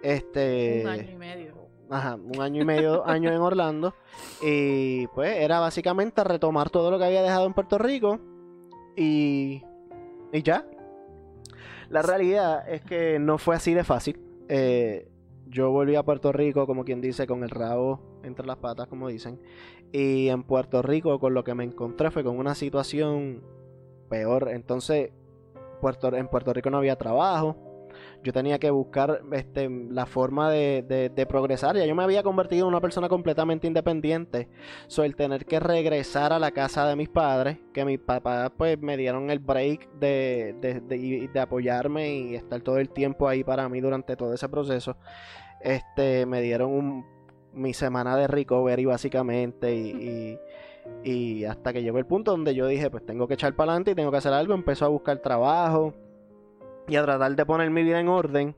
Este. 0.04 0.82
Un 0.84 0.88
año 0.90 1.10
y 1.12 1.16
medio. 1.18 1.52
Ajá, 1.90 2.16
un 2.16 2.40
año 2.40 2.62
y 2.62 2.66
medio, 2.66 2.92
dos 2.98 3.08
años 3.08 3.32
en 3.34 3.40
Orlando. 3.42 3.96
Y, 4.44 5.08
pues, 5.08 5.38
era 5.38 5.60
básicamente 5.60 6.24
retomar 6.24 6.70
todo 6.70 6.92
lo 6.92 7.00
que 7.00 7.06
había 7.06 7.24
dejado 7.24 7.48
en 7.48 7.54
Puerto 7.54 7.80
Rico. 7.80 8.20
Y. 8.96 9.64
Y 10.32 10.44
ya. 10.44 10.66
La 11.90 12.04
realidad 12.04 12.70
es 12.70 12.82
que 12.82 13.18
no 13.20 13.38
fue 13.40 13.56
así 13.56 13.74
de 13.74 13.84
fácil. 13.84 14.20
Eh, 14.54 15.08
yo 15.48 15.72
volví 15.72 15.96
a 15.96 16.04
Puerto 16.04 16.34
Rico, 16.34 16.68
como 16.68 16.84
quien 16.84 17.00
dice, 17.00 17.26
con 17.26 17.44
el 17.44 17.50
rabo 17.50 18.02
entre 18.24 18.46
las 18.46 18.58
patas, 18.58 18.88
como 18.88 19.08
dicen. 19.08 19.40
Y 19.94 20.28
en 20.28 20.44
Puerto 20.44 20.82
Rico, 20.82 21.18
con 21.20 21.34
lo 21.34 21.46
que 21.46 21.56
me 21.56 21.64
encontré 21.64 22.12
fue 22.12 22.22
con 22.26 22.38
una 22.38 22.54
situación 22.54 23.44
peor. 24.10 24.50
Entonces, 24.50 25.12
Puerto, 25.80 26.14
en 26.14 26.28
Puerto 26.28 26.52
Rico 26.52 26.70
no 26.70 26.80
había 26.80 26.98
trabajo. 26.98 27.56
Yo 28.24 28.34
tenía 28.34 28.60
que 28.60 28.70
buscar 28.70 29.22
este, 29.32 29.70
la 29.70 30.06
forma 30.06 30.52
de, 30.52 31.12
de, 31.14 31.26
progresar. 31.26 31.76
Ya 31.76 31.86
yo 31.86 31.96
me 31.96 32.04
había 32.04 32.24
convertido 32.24 32.64
en 32.64 32.70
una 32.70 32.82
persona 32.82 33.10
completamente 33.10 33.68
independiente. 33.68 34.48
So, 34.88 35.04
el 35.04 35.16
tener 35.16 35.46
que 35.46 35.60
regresar 35.60 36.34
a 36.34 36.40
la 36.40 36.52
casa 36.52 36.88
de 36.88 36.96
mis 36.96 37.10
padres, 37.10 37.58
que 37.74 37.86
mis 37.86 38.00
papás 38.00 38.52
pues 38.58 38.80
me 38.80 38.98
dieron 38.98 39.30
el 39.30 39.40
break 39.40 39.92
de, 40.00 40.56
de, 40.62 41.30
de 41.32 41.40
apoyarme 41.40 42.14
y 42.14 42.36
estar 42.36 42.62
todo 42.62 42.78
el 42.78 42.90
tiempo 42.90 43.28
ahí 43.28 43.44
para 43.44 43.68
mí 43.70 43.82
durante 43.82 44.16
todo 44.16 44.34
ese 44.34 44.50
proceso. 44.50 44.98
Este, 45.62 46.26
me 46.26 46.42
dieron 46.42 46.72
un, 46.72 47.06
mi 47.54 47.74
semana 47.74 48.16
de 48.16 48.28
recovery 48.28 48.86
básicamente 48.86 49.76
y, 49.76 50.40
y, 51.04 51.46
hasta 51.46 51.74
que 51.74 51.84
llegó 51.84 51.98
el 52.00 52.06
punto 52.06 52.32
donde 52.32 52.56
yo 52.56 52.66
dije 52.68 52.90
pues 52.90 53.06
tengo 53.06 53.28
que 53.28 53.36
echar 53.36 53.56
para 53.56 53.72
adelante 53.72 53.92
y 53.92 53.96
tengo 53.96 54.12
que 54.12 54.18
hacer 54.18 54.34
algo, 54.34 54.54
empezó 54.54 54.86
a 54.86 54.90
buscar 54.90 55.20
trabajo 55.20 55.94
y 56.92 56.98
a 56.98 57.04
tratar 57.04 57.34
de 57.38 57.46
poner 57.46 57.70
mi 57.70 57.84
vida 57.84 58.02
en 58.02 58.10
orden, 58.10 58.54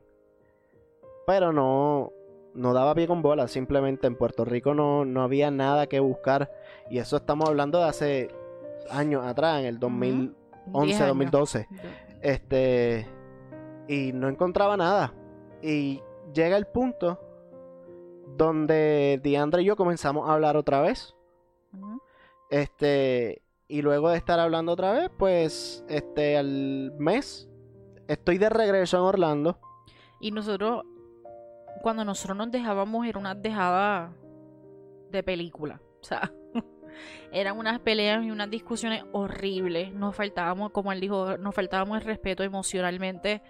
pero 1.24 1.52
no, 1.52 2.10
no 2.52 2.72
daba 2.72 2.92
pie 2.92 3.06
con 3.06 3.22
bola, 3.22 3.46
simplemente 3.46 4.08
en 4.08 4.16
Puerto 4.16 4.44
Rico 4.44 4.74
no, 4.74 5.04
no 5.04 5.22
había 5.22 5.52
nada 5.52 5.86
que 5.86 6.00
buscar. 6.00 6.50
Y 6.90 6.98
eso 6.98 7.16
estamos 7.16 7.48
hablando 7.48 7.78
de 7.78 7.84
hace 7.84 8.28
años 8.90 9.24
atrás, 9.24 9.60
en 9.60 9.66
el 9.66 9.78
2011, 9.78 11.06
2012, 11.06 11.68
este, 12.22 13.06
y 13.86 14.10
no 14.12 14.28
encontraba 14.28 14.76
nada. 14.76 15.14
Y 15.62 16.02
llega 16.34 16.56
el 16.56 16.66
punto 16.66 17.20
donde 18.36 19.20
Diandra 19.22 19.62
y 19.62 19.66
yo 19.66 19.76
comenzamos 19.76 20.28
a 20.28 20.34
hablar 20.34 20.56
otra 20.56 20.80
vez. 20.80 21.14
Este, 22.50 23.42
y 23.68 23.80
luego 23.82 24.10
de 24.10 24.16
estar 24.16 24.40
hablando 24.40 24.72
otra 24.72 24.90
vez, 24.90 25.08
pues, 25.16 25.84
este, 25.88 26.36
al 26.36 26.94
mes, 26.98 27.48
estoy 28.08 28.38
de 28.38 28.48
regreso 28.48 28.96
en 28.98 29.02
Orlando. 29.04 29.58
Y 30.20 30.30
nosotros, 30.30 30.84
cuando 31.82 32.04
nosotros 32.04 32.36
nos 32.36 32.50
dejábamos, 32.50 33.06
era 33.06 33.18
una 33.18 33.34
dejada 33.34 34.12
de 35.10 35.22
película. 35.22 35.80
O 36.00 36.04
sea, 36.04 36.32
eran 37.32 37.58
unas 37.58 37.80
peleas 37.80 38.24
y 38.24 38.30
unas 38.30 38.50
discusiones 38.50 39.04
horribles. 39.12 39.92
Nos 39.92 40.14
faltábamos, 40.14 40.70
como 40.72 40.92
él 40.92 41.00
dijo, 41.00 41.36
nos 41.38 41.54
faltábamos 41.54 41.98
el 41.98 42.04
respeto 42.04 42.42
emocionalmente 42.42 43.42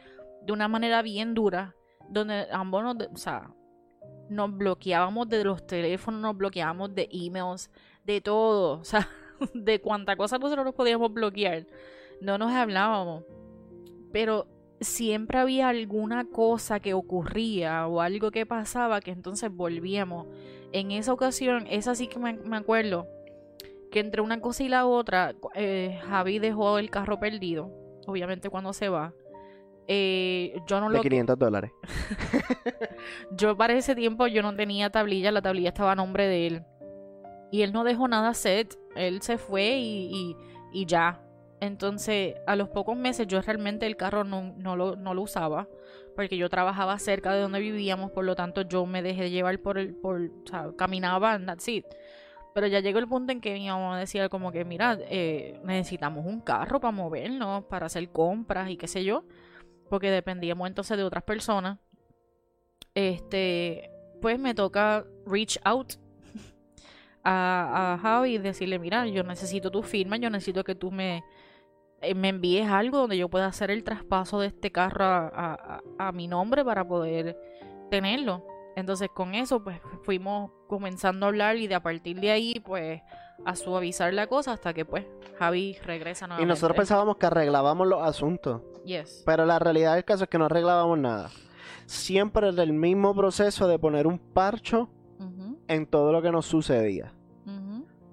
de 0.42 0.52
una 0.52 0.68
manera 0.68 1.02
bien 1.02 1.34
dura. 1.34 1.74
Donde 2.08 2.46
ambos 2.52 2.82
nos, 2.82 2.96
o 3.12 3.16
sea, 3.16 3.50
nos 4.28 4.54
bloqueábamos 4.54 5.28
de 5.28 5.44
los 5.44 5.66
teléfonos, 5.66 6.20
nos 6.20 6.36
bloqueábamos 6.36 6.94
de 6.94 7.08
emails, 7.10 7.70
de 8.04 8.20
todo, 8.20 8.78
o 8.80 8.84
sea, 8.84 9.08
de 9.54 9.80
cuánta 9.80 10.16
cosa 10.16 10.38
nosotros 10.38 10.64
nos 10.64 10.74
podíamos 10.74 11.12
bloquear. 11.12 11.66
No 12.20 12.38
nos 12.38 12.52
hablábamos. 12.52 13.24
Pero 14.14 14.46
siempre 14.80 15.40
había 15.40 15.68
alguna 15.68 16.24
cosa 16.24 16.78
que 16.78 16.94
ocurría 16.94 17.88
o 17.88 18.00
algo 18.00 18.30
que 18.30 18.46
pasaba 18.46 19.00
que 19.00 19.10
entonces 19.10 19.50
volvíamos. 19.50 20.28
En 20.70 20.92
esa 20.92 21.12
ocasión, 21.12 21.66
esa 21.68 21.96
sí 21.96 22.06
que 22.06 22.20
me, 22.20 22.56
acuerdo, 22.56 23.08
que 23.90 23.98
entre 23.98 24.22
una 24.22 24.40
cosa 24.40 24.62
y 24.62 24.68
la 24.68 24.86
otra, 24.86 25.34
eh, 25.56 25.98
Javi 26.06 26.38
dejó 26.38 26.78
el 26.78 26.90
carro 26.90 27.18
perdido, 27.18 27.72
obviamente 28.06 28.50
cuando 28.50 28.72
se 28.72 28.88
va. 28.88 29.12
Eh, 29.88 30.60
yo 30.68 30.80
no 30.80 30.90
de 30.90 31.00
500 31.00 31.36
dólares. 31.36 31.72
yo 33.32 33.56
para 33.56 33.72
ese 33.72 33.96
tiempo 33.96 34.28
yo 34.28 34.42
no 34.42 34.54
tenía 34.54 34.90
tablilla, 34.90 35.32
la 35.32 35.42
tablilla 35.42 35.70
estaba 35.70 35.90
a 35.90 35.96
nombre 35.96 36.28
de 36.28 36.46
él. 36.46 36.62
Y 37.50 37.62
él 37.62 37.72
no 37.72 37.82
dejó 37.82 38.06
nada 38.06 38.32
set, 38.32 38.78
él 38.94 39.22
se 39.22 39.38
fue 39.38 39.78
y, 39.78 40.36
y, 40.72 40.86
ya. 40.86 41.20
Entonces, 41.60 42.34
a 42.46 42.56
los 42.56 42.68
pocos 42.68 42.96
meses 42.96 43.26
yo 43.26 43.40
realmente 43.40 43.86
el 43.86 43.96
carro 43.96 44.24
no, 44.24 44.54
no, 44.58 44.76
lo, 44.76 44.96
no 44.96 45.14
lo 45.14 45.22
usaba, 45.22 45.68
porque 46.14 46.36
yo 46.36 46.48
trabajaba 46.48 46.98
cerca 46.98 47.32
de 47.32 47.40
donde 47.40 47.60
vivíamos, 47.60 48.10
por 48.10 48.24
lo 48.24 48.34
tanto 48.34 48.62
yo 48.62 48.86
me 48.86 49.02
dejé 49.02 49.30
llevar 49.30 49.58
por 49.60 49.78
el, 49.78 49.94
por, 49.94 50.30
caminaba, 50.76 51.38
that's 51.44 51.68
it. 51.68 51.86
Pero 52.54 52.66
ya 52.66 52.80
llegó 52.80 52.98
el 52.98 53.08
punto 53.08 53.32
en 53.32 53.40
que 53.40 53.54
mi 53.54 53.68
mamá 53.68 53.98
decía 53.98 54.28
como 54.28 54.52
que, 54.52 54.64
mira, 54.64 54.98
eh, 55.08 55.58
necesitamos 55.64 56.24
un 56.26 56.40
carro 56.40 56.80
para 56.80 56.92
movernos, 56.92 57.64
para 57.64 57.86
hacer 57.86 58.08
compras 58.10 58.70
y 58.70 58.76
qué 58.76 58.86
sé 58.86 59.02
yo 59.04 59.24
porque 59.88 60.10
dependíamos 60.10 60.66
entonces 60.66 60.96
de 60.96 61.04
otras 61.04 61.22
personas, 61.24 61.78
este, 62.94 63.90
pues 64.20 64.38
me 64.38 64.54
toca 64.54 65.04
reach 65.26 65.58
out 65.64 65.94
a, 67.24 67.94
a 67.94 67.98
Javi 67.98 68.34
y 68.34 68.38
decirle, 68.38 68.78
mira, 68.78 69.06
yo 69.06 69.22
necesito 69.22 69.70
tu 69.70 69.82
firma, 69.82 70.16
yo 70.16 70.30
necesito 70.30 70.64
que 70.64 70.74
tú 70.74 70.90
me, 70.90 71.22
me 72.14 72.28
envíes 72.28 72.68
algo 72.68 72.98
donde 72.98 73.16
yo 73.16 73.28
pueda 73.28 73.46
hacer 73.46 73.70
el 73.70 73.84
traspaso 73.84 74.40
de 74.40 74.48
este 74.48 74.72
carro 74.72 75.04
a, 75.04 75.82
a, 75.98 76.12
mi 76.12 76.28
nombre 76.28 76.64
para 76.64 76.86
poder 76.86 77.38
tenerlo. 77.90 78.46
Entonces 78.76 79.08
con 79.14 79.34
eso 79.34 79.62
pues 79.62 79.80
fuimos 80.02 80.50
comenzando 80.66 81.26
a 81.26 81.28
hablar 81.28 81.56
y 81.56 81.68
de 81.68 81.76
a 81.76 81.82
partir 81.82 82.20
de 82.20 82.30
ahí 82.30 82.60
pues 82.64 83.00
a 83.44 83.56
suavizar 83.56 84.12
la 84.12 84.26
cosa 84.26 84.52
hasta 84.52 84.74
que 84.74 84.84
pues 84.84 85.04
Javi 85.38 85.76
regresa 85.84 86.26
nuevamente. 86.26 86.46
Y 86.46 86.48
nosotros 86.48 86.76
pensábamos 86.76 87.16
que 87.16 87.26
arreglábamos 87.26 87.86
los 87.86 88.02
asuntos. 88.02 88.62
Yes. 88.84 89.22
Pero 89.24 89.44
la 89.44 89.58
realidad 89.58 89.94
del 89.94 90.04
caso 90.04 90.24
es 90.24 90.30
que 90.30 90.38
no 90.38 90.46
arreglábamos 90.46 90.98
nada. 90.98 91.30
Siempre 91.86 92.48
era 92.48 92.62
el 92.62 92.72
mismo 92.72 93.14
proceso 93.14 93.68
de 93.68 93.78
poner 93.78 94.06
un 94.06 94.18
parcho 94.18 94.88
en 95.66 95.86
todo 95.86 96.12
lo 96.12 96.22
que 96.22 96.30
nos 96.30 96.46
sucedía. 96.46 97.12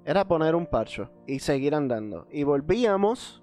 Era 0.04 0.28
poner 0.28 0.56
un 0.56 0.66
parcho 0.66 1.12
y 1.28 1.40
seguir 1.40 1.76
andando. 1.76 2.28
Y 2.32 2.44
volvíamos, 2.44 3.41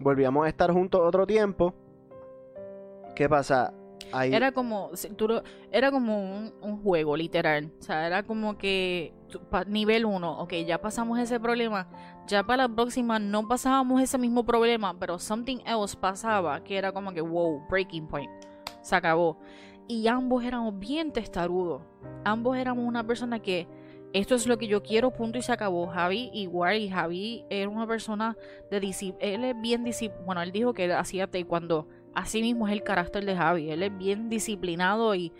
volvíamos 0.00 0.46
a 0.46 0.48
estar 0.48 0.72
juntos 0.72 1.00
otro 1.04 1.26
tiempo. 1.26 1.74
¿Qué 3.14 3.28
pasa? 3.28 3.72
Era 4.12 4.52
como, 4.52 4.90
era 5.70 5.90
como 5.90 6.50
un, 6.62 6.82
juego, 6.82 7.16
literal. 7.16 7.70
O 7.78 7.82
sea, 7.82 8.06
era 8.06 8.22
como 8.22 8.56
que 8.56 9.12
nivel 9.66 10.06
1, 10.06 10.40
ok, 10.40 10.52
ya 10.66 10.80
pasamos 10.80 11.18
ese 11.18 11.38
problema. 11.38 11.88
Ya 12.26 12.42
para 12.44 12.68
la 12.68 12.74
próxima 12.74 13.18
no 13.18 13.46
pasábamos 13.46 14.00
ese 14.00 14.18
mismo 14.18 14.44
problema, 14.44 14.98
pero 14.98 15.18
something 15.18 15.58
else 15.66 15.96
pasaba, 15.96 16.62
que 16.62 16.76
era 16.76 16.92
como 16.92 17.12
que, 17.12 17.20
wow, 17.20 17.66
breaking 17.68 18.06
point. 18.06 18.30
Se 18.82 18.96
acabó. 18.96 19.38
Y 19.88 20.06
ambos 20.06 20.44
éramos 20.44 20.78
bien 20.78 21.12
testarudos. 21.12 21.82
Ambos 22.24 22.56
éramos 22.56 22.84
una 22.84 23.06
persona 23.06 23.40
que 23.40 23.66
esto 24.12 24.34
es 24.34 24.46
lo 24.46 24.58
que 24.58 24.66
yo 24.66 24.82
quiero, 24.82 25.12
punto 25.12 25.38
y 25.38 25.42
se 25.42 25.52
acabó. 25.52 25.86
Javi 25.88 26.30
igual, 26.32 26.78
y 26.78 26.88
Javi 26.88 27.44
era 27.50 27.68
una 27.68 27.86
persona 27.86 28.36
de 28.70 28.80
disciplina. 28.80 29.34
Él 29.34 29.44
es 29.44 29.60
bien 29.60 29.84
disciplinado. 29.84 30.26
Bueno, 30.26 30.42
él 30.42 30.52
dijo 30.52 30.72
que 30.72 30.92
hacía 30.92 31.26
taekwondo 31.26 31.86
Así 32.14 32.42
mismo 32.42 32.66
es 32.66 32.72
el 32.72 32.82
carácter 32.82 33.24
de 33.24 33.36
Javi. 33.36 33.70
Él 33.70 33.82
es 33.82 33.96
bien 33.96 34.28
disciplinado 34.28 35.14
y 35.14 35.32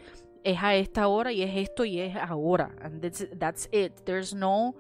es 0.45 0.63
a 0.63 0.77
esta 0.77 1.09
hora 1.09 1.33
y 1.33 1.43
es 1.43 1.57
esto 1.57 1.85
y 1.85 1.99
es 1.99 2.15
ahora. 2.15 2.73
And 2.81 3.01
that's, 3.37 3.69
it. 3.73 3.93
There's 4.05 4.33
no 4.33 4.77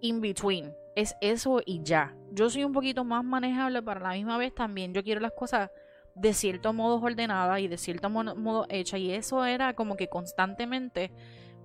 in 0.00 0.22
between. 0.22 0.72
Es 0.94 1.14
eso 1.20 1.60
y 1.66 1.82
ya. 1.82 2.16
Yo 2.32 2.48
soy 2.48 2.64
un 2.64 2.72
poquito 2.72 3.04
más 3.04 3.22
manejable, 3.22 3.82
para 3.82 4.00
la 4.00 4.12
misma 4.12 4.38
vez 4.38 4.54
también 4.54 4.94
yo 4.94 5.04
quiero 5.04 5.20
las 5.20 5.32
cosas 5.32 5.70
de 6.14 6.32
cierto 6.32 6.72
modo 6.72 6.98
ordenadas 7.02 7.60
y 7.60 7.68
de 7.68 7.76
cierto 7.76 8.08
modo 8.08 8.64
hechas. 8.70 8.98
Y 8.98 9.10
eso 9.12 9.44
era 9.44 9.74
como 9.74 9.96
que 9.96 10.08
constantemente 10.08 11.12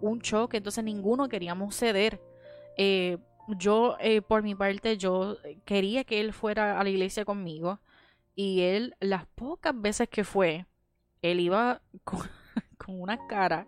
un 0.02 0.22
choque. 0.22 0.58
Entonces 0.58 0.84
ninguno 0.84 1.30
queríamos 1.30 1.76
ceder. 1.76 2.22
Eh, 2.78 3.18
yo, 3.48 3.98
eh, 4.00 4.22
por 4.22 4.44
mi 4.44 4.56
parte, 4.56 4.98
yo 4.98 5.38
quería 5.66 6.04
que 6.04 6.22
él 6.22 6.34
fuera 6.34 6.80
a 6.80 6.84
la 6.84 6.90
iglesia 6.90 7.26
conmigo. 7.26 7.80
Y 8.36 8.62
él, 8.62 8.96
las 9.00 9.26
pocas 9.28 9.80
veces 9.80 10.10
que 10.10 10.24
fue, 10.24 10.66
él 11.22 11.40
iba 11.40 11.82
con, 12.04 12.22
una 12.88 13.28
cara. 13.28 13.68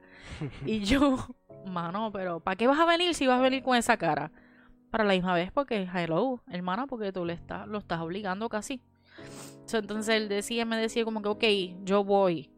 Y 0.65 0.79
yo, 0.83 1.17
mano, 1.65 2.11
pero 2.11 2.39
¿para 2.39 2.55
qué 2.55 2.67
vas 2.67 2.79
a 2.79 2.85
venir 2.85 3.13
si 3.13 3.27
vas 3.27 3.39
a 3.39 3.43
venir 3.43 3.63
con 3.63 3.75
esa 3.75 3.97
cara? 3.97 4.31
Para 4.89 5.03
la 5.03 5.13
misma 5.13 5.33
vez, 5.33 5.51
porque, 5.51 5.89
hello, 5.93 6.43
hermana, 6.47 6.85
porque 6.85 7.11
tú 7.11 7.25
le 7.25 7.33
estás, 7.33 7.67
lo 7.67 7.79
estás 7.79 7.99
obligando 8.01 8.47
casi. 8.47 8.81
entonces 9.71 10.15
él 10.15 10.29
decía, 10.29 10.65
me 10.65 10.77
decía 10.77 11.03
como 11.03 11.21
que, 11.21 11.29
ok, 11.29 11.43
yo 11.83 12.03
voy. 12.03 12.51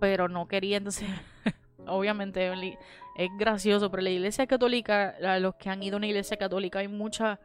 Pero 0.00 0.28
no 0.28 0.48
quería, 0.48 0.78
entonces, 0.78 1.08
obviamente 1.86 2.52
es 3.16 3.30
gracioso, 3.38 3.90
pero 3.90 4.02
la 4.02 4.10
iglesia 4.10 4.46
católica, 4.46 5.14
los 5.40 5.54
que 5.54 5.70
han 5.70 5.82
ido 5.82 5.96
a 5.96 5.98
una 5.98 6.06
iglesia 6.06 6.36
católica, 6.36 6.80
hay 6.80 6.88
mucha 6.88 7.40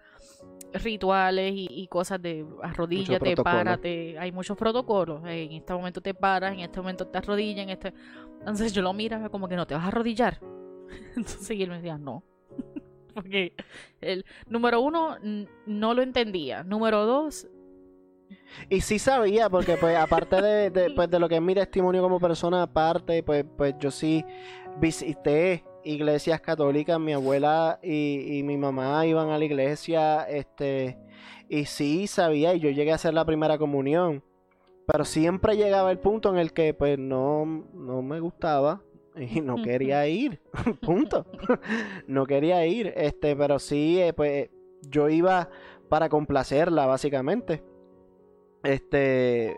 rituales 0.74 1.54
y, 1.56 1.88
cosas 1.88 2.22
de 2.22 2.46
arrodíllate, 2.62 3.36
párate, 3.36 4.18
hay 4.18 4.32
muchos 4.32 4.58
protocolos. 4.58 5.22
En 5.26 5.52
este 5.54 5.74
momento 5.74 6.02
te 6.02 6.14
paras, 6.14 6.54
en 6.54 6.62
este 6.62 6.80
momento 6.80 7.08
te 7.08 7.18
arrodillas, 7.18 7.64
en 7.64 7.70
este. 7.70 7.94
Entonces 8.40 8.74
yo 8.74 8.82
lo 8.82 8.94
miraba 8.94 9.30
como 9.30 9.48
que 9.48 9.56
no 9.56 9.68
te 9.68 9.76
vas 9.76 9.84
a 9.84 9.88
arrodillar. 9.88 10.40
Entonces 11.16 11.52
él 11.52 11.70
me 11.70 11.76
decía, 11.76 11.98
no. 11.98 12.24
Porque 13.14 13.54
el 14.00 14.26
número 14.48 14.82
uno 14.82 15.18
no 15.66 15.94
lo 15.94 16.02
entendía. 16.02 16.64
Número 16.64 17.06
dos. 17.06 17.48
Y 18.70 18.82
sí 18.82 19.00
sabía, 19.00 19.50
porque 19.50 19.78
pues 19.78 19.98
aparte 19.98 20.42
de, 20.42 20.92
pues, 20.96 21.10
de 21.10 21.20
lo 21.20 21.30
que 21.30 21.36
es 21.36 21.42
mi 21.42 21.54
testimonio 21.54 22.02
como 22.02 22.20
persona, 22.20 22.64
aparte, 22.64 23.24
pues, 23.24 23.46
pues 23.58 23.76
yo 23.80 23.92
sí 23.92 24.26
visité 24.80 25.64
iglesias 25.84 26.42
católicas, 26.42 27.00
mi 27.00 27.14
abuela 27.14 27.80
y, 27.82 28.42
mi 28.44 28.58
mamá 28.58 29.06
iban 29.06 29.30
a 29.30 29.38
la 29.38 29.46
iglesia, 29.46 30.24
este, 30.24 30.98
y 31.50 31.66
sí 31.66 32.08
sabía, 32.08 32.54
y 32.54 32.60
yo 32.60 32.70
llegué 32.70 32.92
a 32.92 32.96
hacer 32.96 33.14
la 33.14 33.26
primera 33.26 33.58
comunión, 33.58 34.24
Pero 34.88 35.06
siempre 35.06 35.56
llegaba 35.56 35.92
el 35.92 36.00
punto 36.00 36.30
en 36.30 36.38
el 36.38 36.54
que 36.54 36.74
pues 36.74 36.98
no, 36.98 37.46
no 37.74 38.02
me 38.02 38.20
gustaba 38.20 38.82
y 39.16 39.42
no 39.42 39.62
quería 39.62 40.08
ir. 40.08 40.42
punto. 40.82 41.26
no 42.08 42.26
quería 42.26 42.66
ir. 42.66 42.94
Este, 42.96 43.36
pero 43.36 43.60
sí, 43.60 44.02
eh, 44.02 44.14
pues 44.14 44.50
yo 44.82 45.10
iba 45.10 45.50
para 45.90 46.10
complacerla, 46.10 46.86
básicamente. 46.86 47.64
Este, 48.64 49.58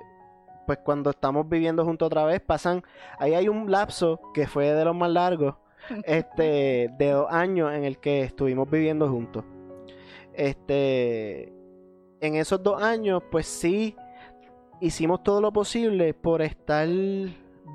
pues 0.66 0.80
cuando 0.80 1.10
estamos 1.10 1.48
viviendo 1.48 1.84
juntos 1.84 2.08
otra 2.08 2.26
vez, 2.26 2.42
pasan, 2.42 2.84
ahí 3.20 3.34
hay 3.34 3.50
un 3.50 3.70
lapso 3.70 4.20
que 4.34 4.48
fue 4.48 4.72
de 4.74 4.86
los 4.86 4.96
más 4.96 5.12
largos, 5.12 5.56
este, 6.06 6.90
de 6.98 7.12
dos 7.12 7.28
años 7.30 7.74
en 7.74 7.84
el 7.84 7.98
que 8.00 8.22
estuvimos 8.22 8.70
viviendo 8.70 9.10
juntos. 9.10 9.44
Este, 10.34 11.54
en 12.22 12.36
esos 12.36 12.64
dos 12.64 12.82
años, 12.82 13.22
pues 13.30 13.46
sí, 13.46 13.96
hicimos 14.80 15.24
todo 15.24 15.42
lo 15.42 15.52
posible 15.52 16.14
por 16.14 16.42
estar 16.42 16.88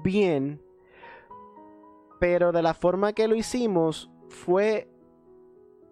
bien, 0.03 0.63
pero 2.19 2.53
de 2.53 2.63
la 2.63 2.75
forma 2.75 3.13
que 3.13 3.29
lo 3.29 3.37
hicimos 3.37 4.11
fue 4.29 4.89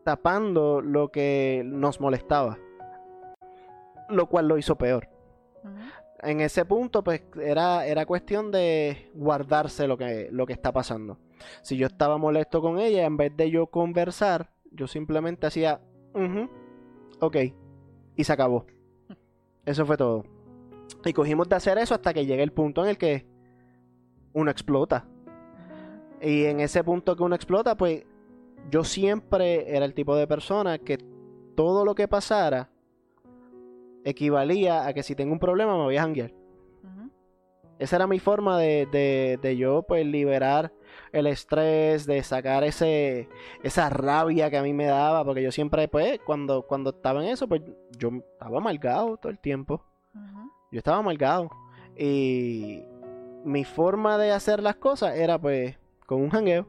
tapando 0.02 0.80
lo 0.80 1.08
que 1.08 1.62
nos 1.64 2.00
molestaba, 2.00 2.58
lo 4.08 4.26
cual 4.26 4.48
lo 4.48 4.56
hizo 4.56 4.76
peor 4.76 5.15
en 6.22 6.40
ese 6.40 6.64
punto, 6.64 7.04
pues 7.04 7.22
era, 7.40 7.86
era 7.86 8.06
cuestión 8.06 8.50
de 8.50 9.10
guardarse 9.14 9.86
lo 9.86 9.96
que, 9.96 10.28
lo 10.30 10.46
que 10.46 10.52
está 10.52 10.72
pasando. 10.72 11.18
Si 11.62 11.76
yo 11.76 11.86
estaba 11.86 12.18
molesto 12.18 12.60
con 12.60 12.78
ella, 12.78 13.04
en 13.04 13.16
vez 13.16 13.36
de 13.36 13.50
yo 13.50 13.66
conversar, 13.66 14.50
yo 14.72 14.86
simplemente 14.86 15.46
hacía, 15.46 15.80
ok, 17.20 17.36
y 18.16 18.24
se 18.24 18.32
acabó. 18.32 18.66
Eso 19.64 19.84
fue 19.84 19.96
todo. 19.96 20.24
Y 21.04 21.12
cogimos 21.12 21.48
de 21.48 21.56
hacer 21.56 21.78
eso 21.78 21.94
hasta 21.94 22.14
que 22.14 22.26
llegue 22.26 22.42
el 22.42 22.52
punto 22.52 22.82
en 22.82 22.90
el 22.90 22.98
que 22.98 23.26
uno 24.32 24.50
explota. 24.50 25.06
Y 26.20 26.44
en 26.44 26.60
ese 26.60 26.82
punto 26.82 27.16
que 27.16 27.22
uno 27.22 27.34
explota, 27.34 27.76
pues 27.76 28.04
yo 28.70 28.84
siempre 28.84 29.76
era 29.76 29.84
el 29.84 29.94
tipo 29.94 30.16
de 30.16 30.26
persona 30.26 30.78
que 30.78 30.98
todo 31.54 31.84
lo 31.84 31.94
que 31.94 32.08
pasara, 32.08 32.70
equivalía 34.06 34.86
a 34.86 34.94
que 34.94 35.02
si 35.02 35.14
tengo 35.14 35.32
un 35.32 35.40
problema 35.40 35.76
me 35.76 35.82
voy 35.82 35.96
a 35.96 36.02
janguear. 36.02 36.32
Esa 37.78 37.96
era 37.96 38.06
mi 38.06 38.18
forma 38.18 38.58
de, 38.58 38.86
de, 38.86 39.38
de, 39.42 39.56
yo 39.58 39.82
pues 39.82 40.06
liberar 40.06 40.72
el 41.12 41.26
estrés, 41.26 42.06
de 42.06 42.22
sacar 42.22 42.64
ese 42.64 43.28
esa 43.62 43.90
rabia 43.90 44.48
que 44.48 44.56
a 44.56 44.62
mí 44.62 44.72
me 44.72 44.86
daba, 44.86 45.22
porque 45.26 45.42
yo 45.42 45.52
siempre 45.52 45.86
pues 45.88 46.18
cuando, 46.24 46.62
cuando 46.62 46.90
estaba 46.90 47.22
en 47.22 47.28
eso 47.28 47.46
pues 47.46 47.60
yo 47.98 48.10
estaba 48.32 48.56
amargado 48.58 49.18
todo 49.18 49.30
el 49.30 49.38
tiempo. 49.38 49.82
Yo 50.72 50.78
estaba 50.78 50.98
amargado. 50.98 51.50
Y 51.98 52.82
mi 53.44 53.64
forma 53.64 54.16
de 54.16 54.32
hacer 54.32 54.62
las 54.62 54.76
cosas 54.76 55.16
era 55.16 55.38
pues 55.38 55.76
con 56.06 56.22
un 56.22 56.30
jangueo. 56.30 56.66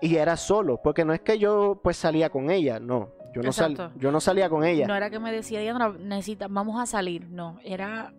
Y 0.00 0.16
era 0.16 0.36
solo, 0.36 0.80
porque 0.82 1.04
no 1.04 1.12
es 1.12 1.20
que 1.20 1.38
yo 1.38 1.80
pues 1.82 1.96
salía 1.96 2.30
con 2.30 2.50
ella, 2.50 2.78
no, 2.78 3.10
yo 3.42 3.68
no, 3.68 3.92
yo 3.96 4.12
no 4.12 4.20
salía 4.20 4.48
con 4.48 4.64
ella. 4.64 4.86
No 4.86 4.94
era 4.94 5.10
que 5.10 5.18
me 5.18 5.32
decía, 5.32 5.60
Diana, 5.60 5.94
necesita, 5.98 6.48
vamos 6.48 6.80
a 6.80 6.86
salir. 6.86 7.28
No, 7.28 7.58
era 7.64 8.12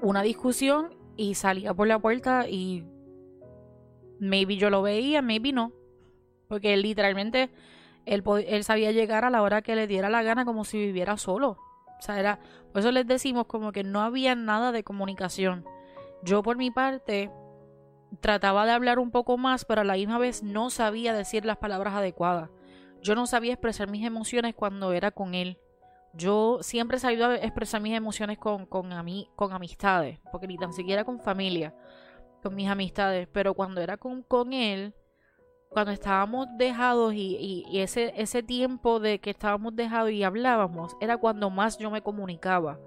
una 0.00 0.22
discusión 0.22 0.94
y 1.16 1.34
salía 1.34 1.74
por 1.74 1.88
la 1.88 1.98
puerta 1.98 2.48
y 2.48 2.84
maybe 4.20 4.56
yo 4.56 4.70
lo 4.70 4.82
veía, 4.82 5.22
maybe 5.22 5.52
no. 5.52 5.72
Porque 6.48 6.76
literalmente 6.76 7.50
él, 8.06 8.22
él 8.46 8.64
sabía 8.64 8.92
llegar 8.92 9.24
a 9.24 9.30
la 9.30 9.42
hora 9.42 9.62
que 9.62 9.76
le 9.76 9.86
diera 9.86 10.08
la 10.08 10.22
gana 10.22 10.44
como 10.44 10.64
si 10.64 10.78
viviera 10.78 11.16
solo. 11.16 11.58
O 11.98 12.02
sea, 12.02 12.18
era, 12.18 12.38
por 12.72 12.80
eso 12.80 12.92
les 12.92 13.06
decimos 13.06 13.46
como 13.46 13.72
que 13.72 13.84
no 13.84 14.00
había 14.00 14.34
nada 14.34 14.72
de 14.72 14.84
comunicación. 14.84 15.64
Yo 16.22 16.42
por 16.42 16.56
mi 16.56 16.70
parte 16.70 17.30
trataba 18.20 18.66
de 18.66 18.72
hablar 18.72 18.98
un 18.98 19.10
poco 19.10 19.36
más, 19.36 19.64
pero 19.64 19.82
a 19.82 19.84
la 19.84 19.94
misma 19.94 20.18
vez 20.18 20.42
no 20.42 20.70
sabía 20.70 21.12
decir 21.12 21.44
las 21.44 21.58
palabras 21.58 21.94
adecuadas. 21.94 22.50
Yo 23.02 23.14
no 23.14 23.26
sabía 23.26 23.52
expresar 23.52 23.90
mis 23.90 24.04
emociones 24.04 24.54
cuando 24.54 24.92
era 24.92 25.10
con 25.10 25.34
él. 25.34 25.58
Yo 26.14 26.58
siempre 26.62 26.96
he 26.96 27.00
sabido 27.00 27.32
expresar 27.32 27.80
mis 27.80 27.94
emociones 27.94 28.38
con, 28.38 28.66
con, 28.66 28.90
con 29.36 29.52
amistades, 29.52 30.18
porque 30.32 30.46
ni 30.46 30.56
tan 30.56 30.72
siquiera 30.72 31.04
con 31.04 31.20
familia, 31.20 31.74
con 32.42 32.54
mis 32.54 32.68
amistades. 32.68 33.28
Pero 33.30 33.54
cuando 33.54 33.80
era 33.80 33.96
con, 33.96 34.22
con 34.22 34.52
él, 34.52 34.94
cuando 35.68 35.92
estábamos 35.92 36.48
dejados 36.56 37.14
y, 37.14 37.64
y, 37.70 37.80
ese, 37.80 38.12
ese 38.16 38.42
tiempo 38.42 39.00
de 39.00 39.20
que 39.20 39.30
estábamos 39.30 39.76
dejados 39.76 40.10
y 40.10 40.22
hablábamos, 40.22 40.96
era 41.00 41.18
cuando 41.18 41.50
más 41.50 41.78
yo 41.78 41.90
me 41.90 42.02
comunicaba. 42.02 42.78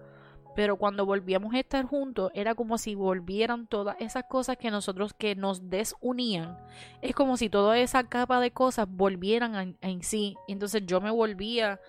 Pero 0.55 0.75
cuando 0.75 1.05
volvíamos 1.05 1.53
a 1.53 1.59
estar 1.59 1.85
juntos, 1.85 2.31
era 2.33 2.55
como 2.55 2.77
si 2.77 2.95
volvieran 2.95 3.67
todas 3.67 3.95
esas 3.99 4.25
cosas 4.25 4.57
que 4.57 4.69
nosotros 4.69 5.13
que 5.13 5.35
nos 5.35 5.69
desunían. 5.69 6.57
Es 7.01 7.15
como 7.15 7.37
si 7.37 7.49
toda 7.49 7.77
esa 7.79 8.03
capa 8.03 8.39
de 8.39 8.51
cosas 8.51 8.87
volvieran 8.89 9.77
en 9.79 10.03
sí. 10.03 10.35
Entonces 10.47 10.85
yo 10.85 10.99
me 10.99 11.11
volvía 11.11 11.79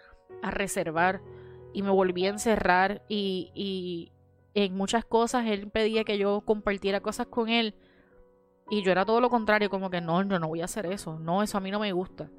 a 0.43 0.51
reservar 0.51 1.21
y 1.73 1.83
me 1.83 1.91
volvía 1.91 2.29
a 2.29 2.33
encerrar 2.33 3.03
y, 3.09 3.51
y 3.55 4.13
en 4.55 4.77
muchas 4.77 5.05
cosas 5.05 5.47
él 5.47 5.69
pedía 5.71 6.05
que 6.05 6.19
yo 6.19 6.43
compartiera 6.43 7.01
cosas 7.01 7.27
con 7.27 7.49
él. 7.49 7.75
Y 8.71 8.83
yo 8.83 8.93
era 8.93 9.05
todo 9.05 9.21
lo 9.21 9.29
contrario, 9.29 9.69
como 9.71 9.91
que 9.91 10.01
no, 10.01 10.23
yo 10.23 10.39
no 10.39 10.49
voy 10.49 10.63
a 10.63 10.67
hacer 10.67 10.87
eso. 10.87 11.19
No, 11.19 11.43
eso 11.43 11.59
a 11.59 11.61
mí 11.61 11.71
no 11.71 11.81
me 11.81 11.93
gusta. 11.93 12.31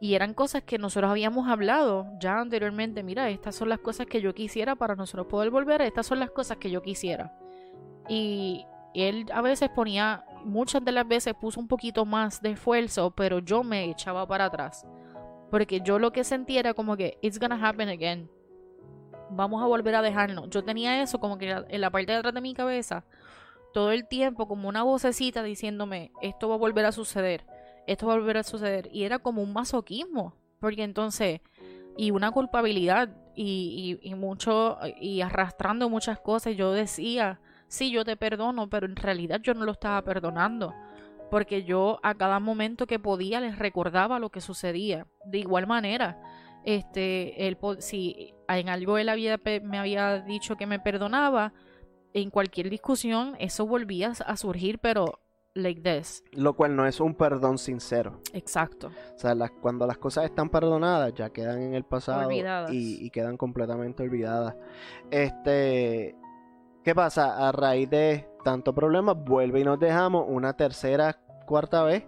Y 0.00 0.14
eran 0.14 0.32
cosas 0.32 0.62
que 0.62 0.78
nosotros 0.78 1.10
habíamos 1.10 1.48
hablado 1.48 2.06
ya 2.20 2.38
anteriormente. 2.38 3.02
Mira, 3.02 3.30
estas 3.30 3.56
son 3.56 3.68
las 3.68 3.80
cosas 3.80 4.06
que 4.06 4.20
yo 4.20 4.32
quisiera 4.32 4.76
para 4.76 4.94
nosotros 4.94 5.26
poder 5.26 5.50
volver. 5.50 5.82
Estas 5.82 6.06
son 6.06 6.20
las 6.20 6.30
cosas 6.30 6.58
que 6.58 6.70
yo 6.70 6.82
quisiera. 6.82 7.36
Y 8.08 8.64
él 8.94 9.26
a 9.32 9.42
veces 9.42 9.68
ponía, 9.70 10.24
muchas 10.44 10.84
de 10.84 10.92
las 10.92 11.06
veces 11.06 11.34
puso 11.34 11.58
un 11.58 11.66
poquito 11.66 12.04
más 12.04 12.40
de 12.40 12.52
esfuerzo, 12.52 13.10
pero 13.10 13.40
yo 13.40 13.64
me 13.64 13.90
echaba 13.90 14.26
para 14.26 14.44
atrás. 14.44 14.86
Porque 15.50 15.80
yo 15.80 15.98
lo 15.98 16.12
que 16.12 16.22
sentía 16.22 16.60
era 16.60 16.74
como 16.74 16.96
que, 16.96 17.18
it's 17.20 17.40
gonna 17.40 17.68
happen 17.68 17.88
again. 17.88 18.30
Vamos 19.30 19.62
a 19.62 19.66
volver 19.66 19.96
a 19.96 20.02
dejarnos. 20.02 20.48
Yo 20.50 20.62
tenía 20.62 21.02
eso 21.02 21.18
como 21.18 21.38
que 21.38 21.50
en 21.50 21.80
la 21.80 21.90
parte 21.90 22.12
de 22.12 22.18
atrás 22.18 22.34
de 22.34 22.40
mi 22.40 22.54
cabeza, 22.54 23.04
todo 23.74 23.90
el 23.90 24.06
tiempo, 24.06 24.46
como 24.46 24.68
una 24.68 24.84
vocecita 24.84 25.42
diciéndome, 25.42 26.12
esto 26.22 26.48
va 26.48 26.54
a 26.54 26.58
volver 26.58 26.86
a 26.86 26.92
suceder 26.92 27.44
esto 27.88 28.06
va 28.06 28.14
a 28.14 28.18
volver 28.18 28.36
a 28.36 28.42
suceder. 28.42 28.88
Y 28.92 29.04
era 29.04 29.18
como 29.18 29.42
un 29.42 29.52
masoquismo, 29.52 30.34
porque 30.60 30.82
entonces, 30.82 31.40
y 31.96 32.10
una 32.10 32.30
culpabilidad, 32.30 33.08
y, 33.34 33.98
y, 34.02 34.14
mucho, 34.14 34.78
y 35.00 35.20
arrastrando 35.20 35.88
muchas 35.88 36.18
cosas, 36.18 36.56
yo 36.56 36.72
decía, 36.72 37.40
sí, 37.68 37.90
yo 37.90 38.04
te 38.04 38.16
perdono, 38.16 38.68
pero 38.68 38.86
en 38.86 38.96
realidad 38.96 39.40
yo 39.40 39.54
no 39.54 39.64
lo 39.64 39.72
estaba 39.72 40.02
perdonando, 40.02 40.74
porque 41.30 41.62
yo 41.62 42.00
a 42.02 42.14
cada 42.14 42.40
momento 42.40 42.86
que 42.86 42.98
podía 42.98 43.40
les 43.40 43.58
recordaba 43.58 44.18
lo 44.18 44.30
que 44.30 44.40
sucedía. 44.40 45.06
De 45.24 45.38
igual 45.38 45.68
manera, 45.68 46.20
este, 46.64 47.46
él, 47.46 47.56
si 47.78 48.34
en 48.48 48.68
algo 48.68 48.98
él 48.98 49.08
había, 49.08 49.40
me 49.62 49.78
había 49.78 50.20
dicho 50.20 50.56
que 50.56 50.66
me 50.66 50.80
perdonaba, 50.80 51.52
en 52.14 52.30
cualquier 52.30 52.70
discusión 52.70 53.36
eso 53.38 53.66
volvía 53.66 54.12
a 54.26 54.36
surgir, 54.36 54.78
pero 54.78 55.20
like 55.58 55.80
this. 55.80 56.24
Lo 56.32 56.54
cual 56.54 56.74
no 56.74 56.86
es 56.86 57.00
un 57.00 57.14
perdón 57.14 57.58
sincero. 57.58 58.20
Exacto. 58.32 58.88
O 59.14 59.18
sea, 59.18 59.34
cuando 59.60 59.86
las 59.86 59.98
cosas 59.98 60.24
están 60.24 60.48
perdonadas, 60.48 61.12
ya 61.14 61.30
quedan 61.30 61.60
en 61.60 61.74
el 61.74 61.84
pasado 61.84 62.30
y, 62.70 63.10
quedan 63.10 63.36
completamente 63.36 64.02
olvidadas. 64.02 64.56
Este, 65.10 66.16
¿qué 66.84 66.94
pasa? 66.94 67.48
A 67.48 67.52
raíz 67.52 67.90
de 67.90 68.28
tanto 68.44 68.74
problema, 68.74 69.12
vuelve 69.12 69.60
y 69.60 69.64
nos 69.64 69.78
dejamos 69.78 70.24
una 70.28 70.54
tercera, 70.54 71.18
cuarta 71.46 71.82
vez. 71.82 72.04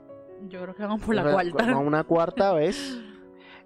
Yo 0.48 0.62
creo 0.62 0.74
que 0.74 0.82
vamos 0.82 1.02
por 1.02 1.14
la 1.14 1.30
cuarta. 1.30 1.76
Una 1.76 2.04
cuarta 2.04 2.52
vez. 2.52 2.98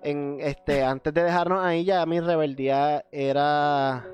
En 0.02 0.38
este, 0.40 0.82
antes 0.82 1.14
de 1.14 1.22
dejarnos 1.22 1.64
ahí, 1.64 1.84
ya 1.84 2.04
mi 2.04 2.20
rebeldía 2.20 3.04
era. 3.10 4.04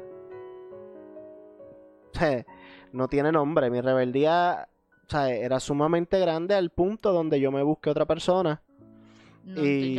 no 2.92 3.08
tiene 3.08 3.32
nombre. 3.32 3.70
Mi 3.70 3.80
rebeldía 3.80 4.68
sea, 5.10 5.30
era 5.30 5.60
sumamente 5.60 6.18
grande 6.18 6.54
al 6.54 6.70
punto 6.70 7.12
donde 7.12 7.40
yo 7.40 7.50
me 7.50 7.62
busqué 7.62 7.90
otra 7.90 8.06
persona. 8.06 8.62
y, 9.44 9.98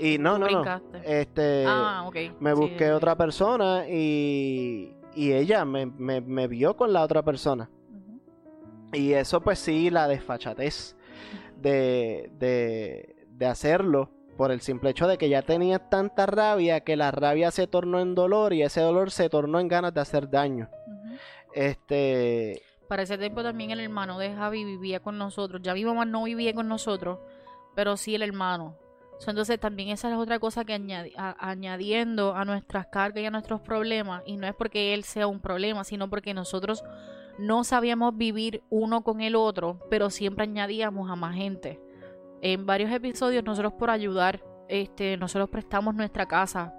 y 0.00 0.18
no, 0.18 0.38
no, 0.38 0.48
no. 0.48 0.80
Este, 1.04 1.64
ah, 1.66 2.08
Me 2.40 2.52
busqué 2.54 2.92
otra 2.92 3.16
persona 3.16 3.88
y, 3.88 4.94
y 5.14 5.32
ella 5.32 5.64
me, 5.64 5.86
me, 5.86 6.46
vio 6.46 6.76
con 6.76 6.92
la 6.92 7.02
otra 7.02 7.22
persona. 7.22 7.68
Y 8.92 9.12
eso 9.12 9.40
pues 9.40 9.58
sí, 9.58 9.90
la 9.90 10.08
desfachatez 10.08 10.96
de, 11.60 12.30
de, 12.38 13.26
de 13.30 13.46
hacerlo 13.46 14.10
por 14.38 14.52
el 14.52 14.60
simple 14.60 14.90
hecho 14.90 15.08
de 15.08 15.18
que 15.18 15.28
ya 15.28 15.42
tenía 15.42 15.80
tanta 15.90 16.24
rabia 16.24 16.80
que 16.80 16.96
la 16.96 17.10
rabia 17.10 17.50
se 17.50 17.66
tornó 17.66 17.98
en 18.00 18.14
dolor 18.14 18.52
y 18.52 18.62
ese 18.62 18.80
dolor 18.80 19.10
se 19.10 19.28
tornó 19.28 19.58
en 19.58 19.68
ganas 19.68 19.92
de 19.92 20.00
hacer 20.00 20.30
daño. 20.30 20.70
Este 21.52 22.62
para 22.88 23.02
ese 23.02 23.18
tiempo 23.18 23.42
también 23.42 23.70
el 23.70 23.80
hermano 23.80 24.18
de 24.18 24.34
Javi 24.34 24.64
vivía 24.64 25.00
con 25.00 25.18
nosotros. 25.18 25.60
Ya 25.62 25.74
mi 25.74 25.84
mamá 25.84 26.04
no 26.04 26.24
vivía 26.24 26.54
con 26.54 26.68
nosotros, 26.68 27.18
pero 27.74 27.96
sí 27.96 28.14
el 28.14 28.22
hermano. 28.22 28.76
Entonces 29.26 29.58
también 29.58 29.88
esa 29.88 30.10
es 30.10 30.16
otra 30.16 30.38
cosa 30.38 30.64
que 30.64 30.74
añadiendo 31.38 32.34
a 32.34 32.44
nuestras 32.44 32.86
cargas 32.86 33.22
y 33.22 33.26
a 33.26 33.30
nuestros 33.30 33.60
problemas, 33.60 34.22
y 34.26 34.36
no 34.36 34.46
es 34.46 34.54
porque 34.54 34.94
él 34.94 35.04
sea 35.04 35.26
un 35.26 35.40
problema, 35.40 35.84
sino 35.84 36.08
porque 36.08 36.34
nosotros 36.34 36.84
no 37.38 37.64
sabíamos 37.64 38.16
vivir 38.16 38.62
uno 38.70 39.02
con 39.02 39.20
el 39.20 39.36
otro, 39.36 39.80
pero 39.90 40.10
siempre 40.10 40.44
añadíamos 40.44 41.10
a 41.10 41.16
más 41.16 41.34
gente. 41.34 41.80
En 42.42 42.66
varios 42.66 42.92
episodios 42.92 43.44
nosotros 43.44 43.72
por 43.72 43.90
ayudar, 43.90 44.42
este, 44.68 45.16
nosotros 45.16 45.50
prestamos 45.50 45.94
nuestra 45.94 46.26
casa 46.26 46.74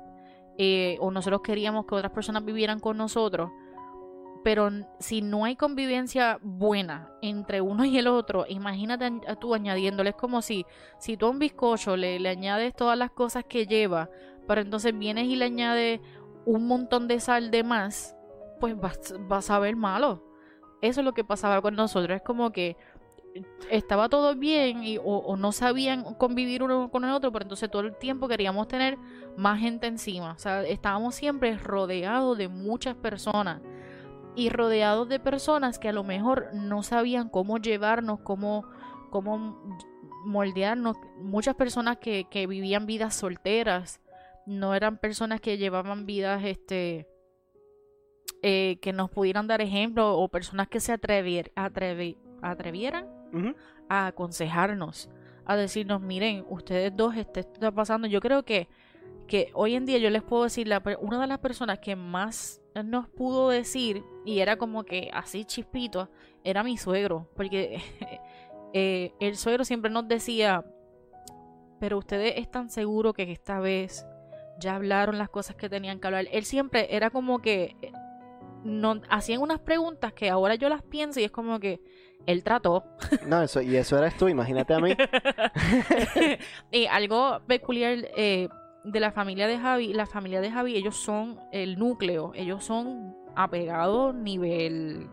eh, 0.58 0.98
o 1.00 1.12
nosotros 1.12 1.42
queríamos 1.42 1.86
que 1.86 1.96
otras 1.96 2.12
personas 2.12 2.46
vivieran 2.46 2.80
con 2.80 2.98
nosotros. 2.98 3.52
Pero 4.44 4.70
si 5.00 5.22
no 5.22 5.44
hay 5.44 5.56
convivencia 5.56 6.40
buena 6.42 7.12
entre 7.22 7.60
uno 7.62 7.84
y 7.84 7.98
el 7.98 8.08
otro, 8.08 8.46
imagínate 8.48 9.12
tú 9.40 9.54
añadiéndole. 9.54 10.12
Es 10.12 10.16
como 10.16 10.42
si, 10.42 10.66
si 10.98 11.18
tú 11.18 11.26
a 11.26 11.30
un 11.30 11.40
bizcocho 11.40 11.98
le, 11.98 12.20
le 12.20 12.30
añades 12.30 12.74
todas 12.74 12.98
las 12.98 13.12
cosas 13.12 13.44
que 13.44 13.66
lleva, 13.66 14.10
pero 14.48 14.62
entonces 14.62 14.98
vienes 14.98 15.26
y 15.26 15.36
le 15.36 15.46
añades 15.46 16.00
un 16.46 16.68
montón 16.68 17.08
de 17.08 17.20
sal 17.20 17.52
de 17.52 17.64
más, 17.64 18.16
pues 18.60 18.80
vas, 18.80 19.14
vas 19.28 19.50
a 19.50 19.60
ver 19.60 19.76
malo. 19.76 20.24
Eso 20.82 21.02
es 21.02 21.06
lo 21.06 21.14
que 21.14 21.24
pasaba 21.26 21.62
con 21.62 21.76
nosotros. 21.76 22.16
Es 22.16 22.22
como 22.22 22.52
que 22.52 22.78
estaba 23.70 24.10
todo 24.10 24.36
bien 24.36 24.84
y, 24.84 24.98
o, 25.04 25.36
no 25.38 25.52
sabían 25.52 26.16
convivir 26.16 26.64
uno 26.64 26.90
con 26.90 27.04
el 27.04 27.12
otro, 27.12 27.32
pero 27.32 27.44
entonces 27.44 27.70
todo 27.70 27.84
el 27.84 27.96
tiempo 27.96 28.28
queríamos 28.28 28.68
tener 28.68 28.98
más 29.38 29.60
gente 29.60 29.88
encima. 29.88 30.34
O 30.34 30.40
sea, 30.40 30.64
estábamos 30.64 31.16
siempre 31.16 31.58
rodeados 31.58 32.38
de 32.38 32.48
muchas 32.48 32.96
personas 32.96 33.62
y 34.40 34.50
rodeados 34.50 35.10
de 35.10 35.20
personas 35.20 35.80
que 35.80 35.90
a 35.90 35.94
lo 35.94 36.04
mejor 36.04 36.54
no 36.54 36.82
sabían 36.82 37.28
cómo 37.28 37.58
llevarnos, 37.58 38.22
cómo, 38.22 38.64
cómo 39.10 39.78
moldearnos. 40.26 40.96
Muchas 41.18 41.56
personas 41.56 41.98
que, 41.98 42.28
que 42.32 42.48
vivían 42.48 42.86
vidas 42.86 43.16
solteras, 43.16 44.00
no 44.46 44.74
eran 44.74 44.98
personas 44.98 45.42
que 45.42 45.58
llevaban 45.58 46.06
vidas 46.06 46.44
este 46.46 47.08
eh, 48.42 48.80
que 48.82 48.94
nos 48.94 49.10
pudieran 49.10 49.48
dar 49.48 49.62
ejemplo 49.62 50.18
o 50.18 50.30
personas 50.30 50.70
que 50.70 50.80
se 50.80 50.94
atrevier, 50.94 51.52
atrevieran 51.56 53.08
a 53.90 54.08
aconsejarnos, 54.08 55.10
a 55.44 55.58
decirnos, 55.58 56.02
miren, 56.02 56.46
ustedes 56.48 56.96
dos, 56.96 57.18
este, 57.18 57.42
esto 57.42 57.54
está 57.56 57.72
pasando. 57.72 58.08
Yo 58.08 58.22
creo 58.22 58.44
que, 58.44 58.70
que 59.28 59.52
hoy 59.54 59.76
en 59.76 59.86
día 59.86 59.98
yo 59.98 60.10
les 60.10 60.24
puedo 60.24 60.46
decir, 60.46 60.70
la, 60.70 60.82
una 61.02 61.20
de 61.20 61.28
las 61.28 61.40
personas 61.40 61.80
que 61.80 61.98
más 61.98 62.59
nos 62.84 63.10
pudo 63.10 63.50
decir, 63.50 64.04
y 64.26 64.40
era 64.40 64.58
como 64.58 64.84
que 64.84 65.10
así 65.14 65.46
chispito, 65.46 66.10
era 66.44 66.64
mi 66.64 66.78
suegro, 66.78 67.30
porque 67.36 67.82
eh, 68.74 69.14
el 69.20 69.36
suegro 69.36 69.66
siempre 69.66 69.92
nos 69.92 70.08
decía, 70.08 70.66
pero 71.80 71.98
ustedes 71.98 72.38
están 72.38 72.70
seguros 72.70 73.14
que 73.14 73.32
esta 73.32 73.60
vez 73.60 74.06
ya 74.60 74.76
hablaron 74.76 75.18
las 75.18 75.30
cosas 75.30 75.56
que 75.56 75.70
tenían 75.70 76.00
que 76.00 76.08
hablar. 76.08 76.28
Él 76.32 76.44
siempre 76.46 76.96
era 76.96 77.10
como 77.10 77.40
que 77.40 77.76
no, 78.64 79.02
hacían 79.10 79.42
unas 79.42 79.60
preguntas 79.60 80.14
que 80.14 80.30
ahora 80.30 80.56
yo 80.56 80.70
las 80.70 80.84
pienso 80.84 81.20
y 81.20 81.24
es 81.24 81.32
como 81.32 81.60
que 81.60 81.82
él 82.26 82.44
trató. 82.44 82.84
No, 83.26 83.42
eso, 83.42 83.62
y 83.62 83.76
eso 83.76 83.98
eres 83.98 84.18
tú, 84.18 84.28
imagínate 84.28 84.74
a 84.74 84.80
mí. 84.80 84.96
y 86.72 86.86
algo 86.86 87.42
peculiar 87.48 87.98
eh, 88.16 88.50
de 88.84 89.00
la 89.00 89.12
familia 89.12 89.48
de 89.48 89.58
Javi, 89.60 89.94
la 89.94 90.06
familia 90.06 90.42
de 90.42 90.52
Javi, 90.52 90.76
ellos 90.76 90.96
son 90.96 91.40
el 91.52 91.78
núcleo, 91.78 92.32
ellos 92.36 92.64
son 92.64 93.16
apegados 93.36 94.16
nivel... 94.16 95.10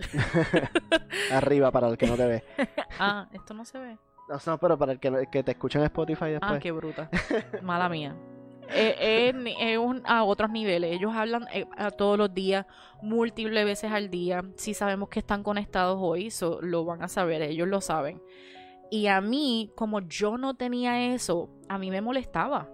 Arriba 1.32 1.70
para 1.70 1.88
el 1.88 1.98
que 1.98 2.06
no 2.06 2.16
te 2.16 2.26
ve. 2.26 2.44
ah, 2.98 3.28
esto 3.32 3.52
no 3.52 3.64
se 3.64 3.78
ve. 3.78 3.98
No, 4.28 4.38
no 4.46 4.58
pero 4.58 4.78
para 4.78 4.92
el 4.92 4.98
que, 4.98 5.26
que 5.30 5.42
te 5.42 5.52
escucha 5.52 5.78
en 5.78 5.84
Spotify 5.86 6.24
ah, 6.24 6.28
después. 6.28 6.52
Ah, 6.52 6.58
qué 6.58 6.72
bruta. 6.72 7.10
Mala 7.62 7.88
mía. 7.88 8.16
Es 8.72 9.34
a 10.04 10.24
otros 10.24 10.50
niveles. 10.50 10.94
Ellos 10.94 11.12
hablan 11.14 11.46
eh, 11.52 11.66
a 11.76 11.90
todos 11.90 12.16
los 12.16 12.32
días, 12.32 12.66
múltiples 13.02 13.64
veces 13.64 13.90
al 13.92 14.10
día. 14.10 14.42
Si 14.56 14.74
sabemos 14.74 15.08
que 15.08 15.18
están 15.18 15.42
conectados 15.42 15.98
hoy, 16.00 16.32
lo 16.62 16.84
van 16.84 17.02
a 17.02 17.08
saber, 17.08 17.42
ellos 17.42 17.68
lo 17.68 17.80
saben. 17.80 18.22
Y 18.90 19.06
a 19.06 19.20
mí, 19.20 19.70
como 19.76 20.00
yo 20.00 20.36
no 20.36 20.54
tenía 20.54 21.14
eso, 21.14 21.48
a 21.68 21.78
mí 21.78 21.90
me 21.90 22.00
molestaba. 22.00 22.68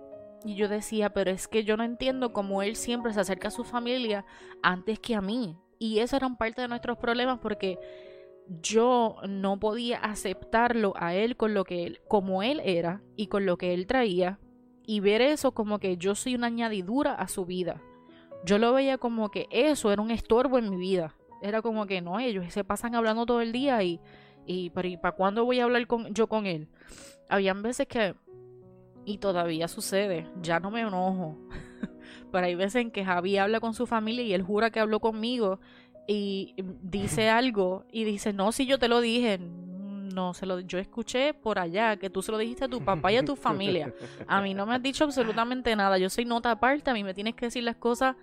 Y 0.45 0.55
yo 0.55 0.69
decía, 0.69 1.11
pero 1.11 1.31
es 1.31 1.49
que 1.49 1.65
yo 1.65 1.77
no 1.77 1.85
entiendo 1.85 2.33
cómo 2.33 2.63
él 2.63 2.77
siempre 2.77 3.13
se 3.13 3.21
acerca 3.21 3.49
a 3.49 3.51
su 3.51 3.65
familia 3.65 4.25
antes 4.63 4.99
que 4.99 5.15
a 5.15 5.21
mí. 5.21 5.59
Y 5.79 5.99
eso 5.99 6.17
era 6.17 6.29
parte 6.37 6.63
de 6.63 6.69
nuestros 6.69 6.97
problemas 6.97 7.39
porque 7.41 7.79
yo 8.63 9.17
no 9.29 9.59
podía 9.59 9.99
aceptarlo 9.99 10.95
a 10.97 11.15
él 11.15 11.37
con 11.37 11.53
lo 11.53 11.65
que 11.65 11.85
él, 11.85 12.01
como 12.09 12.43
él 12.43 12.61
era 12.65 13.03
y 13.17 13.27
con 13.27 13.45
lo 13.45 13.59
que 13.59 13.75
él 13.75 13.87
traía, 13.87 14.39
y 14.87 15.01
ver 15.01 15.21
eso 15.21 15.53
como 15.53 15.81
que 15.81 15.97
yo 15.97 16.15
soy 16.15 16.37
una 16.37 16.47
añadidura 16.47 17.15
a 17.15 17.29
su 17.29 17.45
vida. 17.45 17.83
Yo 18.45 18.59
lo 18.59 18.73
veía 18.73 18.99
como 18.99 19.31
que 19.31 19.49
eso 19.51 19.93
era 19.93 20.01
un 20.01 20.13
estorbo 20.13 20.59
en 20.59 20.71
mi 20.71 20.77
vida. 20.77 21.17
Era 21.43 21.61
como 21.61 21.87
que 21.87 22.01
no, 22.01 22.21
ellos 22.21 22.53
se 22.53 22.63
pasan 22.63 22.95
hablando 22.95 23.27
todo 23.27 23.41
el 23.41 23.51
día 23.51 23.83
y, 23.83 24.01
y 24.47 24.71
para 24.71 25.13
cuándo 25.13 25.45
voy 25.45 25.61
a 25.61 25.65
hablar 25.65 25.87
con, 25.87 26.15
yo 26.15 26.29
con 26.29 26.47
él? 26.47 26.69
Habían 27.29 27.63
veces 27.63 27.87
que, 27.89 28.15
y 29.05 29.19
todavía 29.19 29.69
sucede, 29.69 30.27
ya 30.43 30.61
no 30.61 30.71
me 30.71 30.81
enojo. 30.81 31.37
Pero 32.33 32.47
hay 32.47 32.55
veces 32.55 32.83
en 32.83 32.91
que 32.91 33.05
Javi 33.05 33.39
habla 33.39 33.61
con 33.61 33.75
su 33.75 33.87
familia 33.87 34.23
y 34.23 34.33
él 34.33 34.43
jura 34.43 34.71
que 34.71 34.81
habló 34.81 35.01
conmigo 35.01 35.61
y 36.07 36.55
dice 36.83 37.29
algo 37.31 37.85
y 37.91 38.05
dice, 38.05 38.33
no, 38.33 38.53
si 38.53 38.67
yo 38.67 38.79
te 38.79 38.89
lo 38.89 39.01
dije, 39.01 39.39
no 39.39 40.35
se 40.35 40.47
lo 40.47 40.61
yo 40.61 40.79
escuché 40.79 41.35
por 41.35 41.59
allá 41.59 41.97
que 41.97 42.09
tú 42.09 42.23
se 42.23 42.33
lo 42.33 42.39
dijiste 42.39 42.65
a 42.65 42.69
tu 42.69 42.83
papá 42.83 43.13
y 43.13 43.17
a 43.17 43.25
tu 43.25 43.37
familia. 43.47 43.93
A 44.27 44.41
mí 44.41 44.55
no 44.55 44.67
me 44.67 44.75
has 44.75 44.83
dicho 44.83 45.05
absolutamente 45.05 45.75
nada. 45.77 45.99
Yo 45.99 46.09
soy 46.11 46.25
nota 46.25 46.51
aparte, 46.51 46.91
a 46.91 46.95
mí 46.95 47.05
me 47.05 47.15
tienes 47.15 47.35
que 47.35 47.47
decir 47.47 47.63
las 47.63 47.77
cosas 47.77 48.17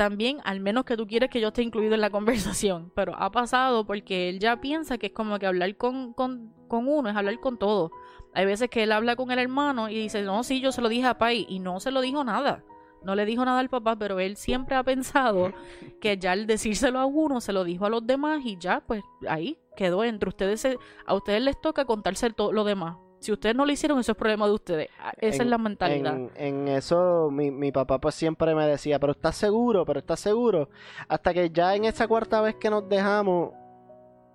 también, 0.00 0.38
al 0.44 0.60
menos 0.60 0.86
que 0.86 0.96
tú 0.96 1.06
quieres 1.06 1.28
que 1.28 1.42
yo 1.42 1.48
esté 1.48 1.60
incluido 1.60 1.94
en 1.94 2.00
la 2.00 2.08
conversación. 2.18 2.90
Pero 2.94 3.14
ha 3.18 3.30
pasado 3.30 3.84
porque 3.84 4.30
él 4.30 4.38
ya 4.38 4.58
piensa 4.58 4.96
que 4.96 5.08
es 5.08 5.12
como 5.12 5.38
que 5.38 5.44
hablar 5.44 5.76
con, 5.76 6.14
con, 6.14 6.54
con 6.68 6.88
uno 6.88 7.10
es 7.10 7.16
hablar 7.16 7.38
con 7.38 7.58
todo. 7.58 7.90
Hay 8.32 8.46
veces 8.46 8.70
que 8.70 8.84
él 8.84 8.92
habla 8.92 9.14
con 9.14 9.30
el 9.30 9.38
hermano 9.38 9.90
y 9.90 9.96
dice, 9.96 10.22
no, 10.22 10.42
sí, 10.42 10.62
yo 10.62 10.72
se 10.72 10.80
lo 10.80 10.88
dije 10.88 11.06
a 11.06 11.18
Pai 11.18 11.44
y 11.50 11.58
no 11.58 11.80
se 11.80 11.90
lo 11.90 12.00
dijo 12.00 12.24
nada. 12.24 12.64
No 13.02 13.14
le 13.14 13.26
dijo 13.26 13.44
nada 13.44 13.60
al 13.60 13.68
papá, 13.68 13.94
pero 13.96 14.18
él 14.20 14.36
siempre 14.36 14.74
ha 14.74 14.82
pensado 14.84 15.52
que 16.00 16.16
ya 16.16 16.32
al 16.32 16.46
decírselo 16.46 16.98
a 16.98 17.04
uno, 17.04 17.42
se 17.42 17.52
lo 17.52 17.62
dijo 17.64 17.84
a 17.84 17.90
los 17.90 18.06
demás 18.06 18.40
y 18.42 18.56
ya, 18.56 18.82
pues 18.86 19.02
ahí 19.28 19.58
quedó 19.76 20.02
entre 20.02 20.30
ustedes. 20.30 20.66
a 21.04 21.14
ustedes 21.14 21.42
les 21.42 21.60
toca 21.60 21.84
contarse 21.84 22.30
todo 22.30 22.52
lo 22.52 22.64
demás. 22.64 22.96
Si 23.20 23.30
ustedes 23.30 23.54
no 23.54 23.66
lo 23.66 23.72
hicieron, 23.72 23.98
eso 23.98 24.12
es 24.12 24.18
problema 24.18 24.46
de 24.46 24.52
ustedes. 24.52 24.88
Ah, 24.98 25.12
esa 25.18 25.42
es 25.42 25.48
la 25.48 25.58
mentalidad. 25.58 26.18
En, 26.36 26.68
eso, 26.68 27.28
mi, 27.30 27.50
mi, 27.50 27.70
papá 27.70 28.00
pues 28.00 28.14
siempre 28.14 28.54
me 28.54 28.66
decía, 28.66 28.98
pero 28.98 29.12
estás 29.12 29.36
seguro, 29.36 29.84
pero 29.84 30.00
estás 30.00 30.20
seguro. 30.20 30.70
Hasta 31.06 31.34
que 31.34 31.50
ya 31.50 31.76
en 31.76 31.84
esa 31.84 32.08
cuarta 32.08 32.40
vez 32.40 32.56
que 32.56 32.70
nos 32.70 32.88
dejamos, 32.88 33.52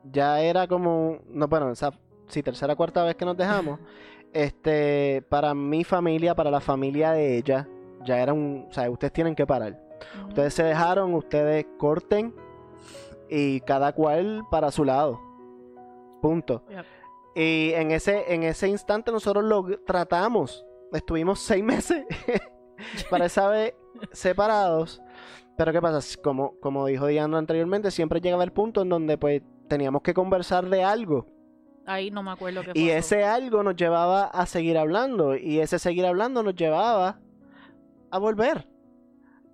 ya 0.03 0.39
era 0.39 0.67
como, 0.67 1.17
no, 1.27 1.47
bueno, 1.47 1.71
esa, 1.71 1.91
sí, 2.27 2.43
tercera, 2.43 2.75
cuarta 2.75 3.03
vez 3.03 3.15
que 3.15 3.25
nos 3.25 3.35
dejamos, 3.35 3.79
este, 4.33 5.23
para 5.29 5.55
mi 5.55 5.83
familia, 5.83 6.35
para 6.35 6.51
la 6.51 6.61
familia 6.61 7.11
de 7.11 7.37
ella, 7.37 7.67
ya 8.05 8.21
era 8.21 8.33
un, 8.33 8.67
o 8.69 8.73
sea, 8.73 8.89
ustedes 8.89 9.13
tienen 9.13 9.35
que 9.35 9.47
parar. 9.47 9.81
Ustedes 10.27 10.53
se 10.53 10.63
dejaron, 10.63 11.13
ustedes 11.15 11.65
corten 11.77 12.35
y 13.29 13.61
cada 13.61 13.93
cual 13.93 14.43
para 14.51 14.69
su 14.69 14.85
lado. 14.85 15.19
Punto. 16.21 16.63
Y 17.35 17.73
en 17.73 17.91
ese, 17.91 18.33
en 18.33 18.43
ese 18.43 18.69
instante 18.69 19.11
nosotros 19.11 19.43
lo 19.43 19.65
tratamos. 19.85 20.65
Estuvimos 20.93 21.39
seis 21.41 21.63
meses 21.63 22.05
para 23.09 23.25
esa 23.25 23.49
vez 23.49 23.73
separados. 24.11 25.01
Pero 25.57 25.71
¿qué 25.71 25.81
pasa? 25.81 26.21
Como, 26.21 26.57
como 26.59 26.85
dijo 26.85 27.07
Diana 27.07 27.37
anteriormente, 27.37 27.91
siempre 27.91 28.21
llegaba 28.21 28.43
el 28.43 28.51
punto 28.51 28.81
en 28.81 28.89
donde 28.89 29.17
pues 29.17 29.41
teníamos 29.67 30.01
que 30.01 30.13
conversar 30.13 30.69
de 30.69 30.83
algo. 30.83 31.27
Ahí 31.85 32.09
no 32.09 32.23
me 32.23 32.31
acuerdo 32.31 32.61
qué 32.63 32.71
Y 32.73 32.89
ese 32.89 33.23
algo 33.23 33.61
nos 33.61 33.75
llevaba 33.75 34.25
a 34.25 34.45
seguir 34.45 34.77
hablando. 34.77 35.35
Y 35.35 35.59
ese 35.59 35.77
seguir 35.77 36.05
hablando 36.05 36.41
nos 36.41 36.55
llevaba 36.55 37.19
a 38.09 38.17
volver. 38.17 38.67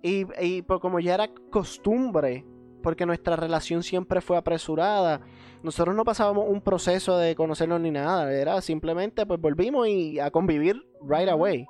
Y, 0.02 0.26
y 0.40 0.62
pues, 0.62 0.80
como 0.80 0.98
ya 0.98 1.14
era 1.14 1.28
costumbre, 1.50 2.44
porque 2.82 3.06
nuestra 3.06 3.36
relación 3.36 3.82
siempre 3.82 4.20
fue 4.20 4.36
apresurada, 4.36 5.20
nosotros 5.62 5.94
no 5.94 6.04
pasábamos 6.04 6.46
un 6.48 6.60
proceso 6.60 7.16
de 7.16 7.34
conocernos 7.34 7.80
ni 7.80 7.90
nada, 7.90 8.32
era 8.32 8.60
simplemente 8.60 9.26
pues 9.26 9.40
volvimos 9.40 9.88
y 9.88 10.18
a 10.18 10.30
convivir 10.30 10.82
right 11.06 11.28
away. 11.28 11.66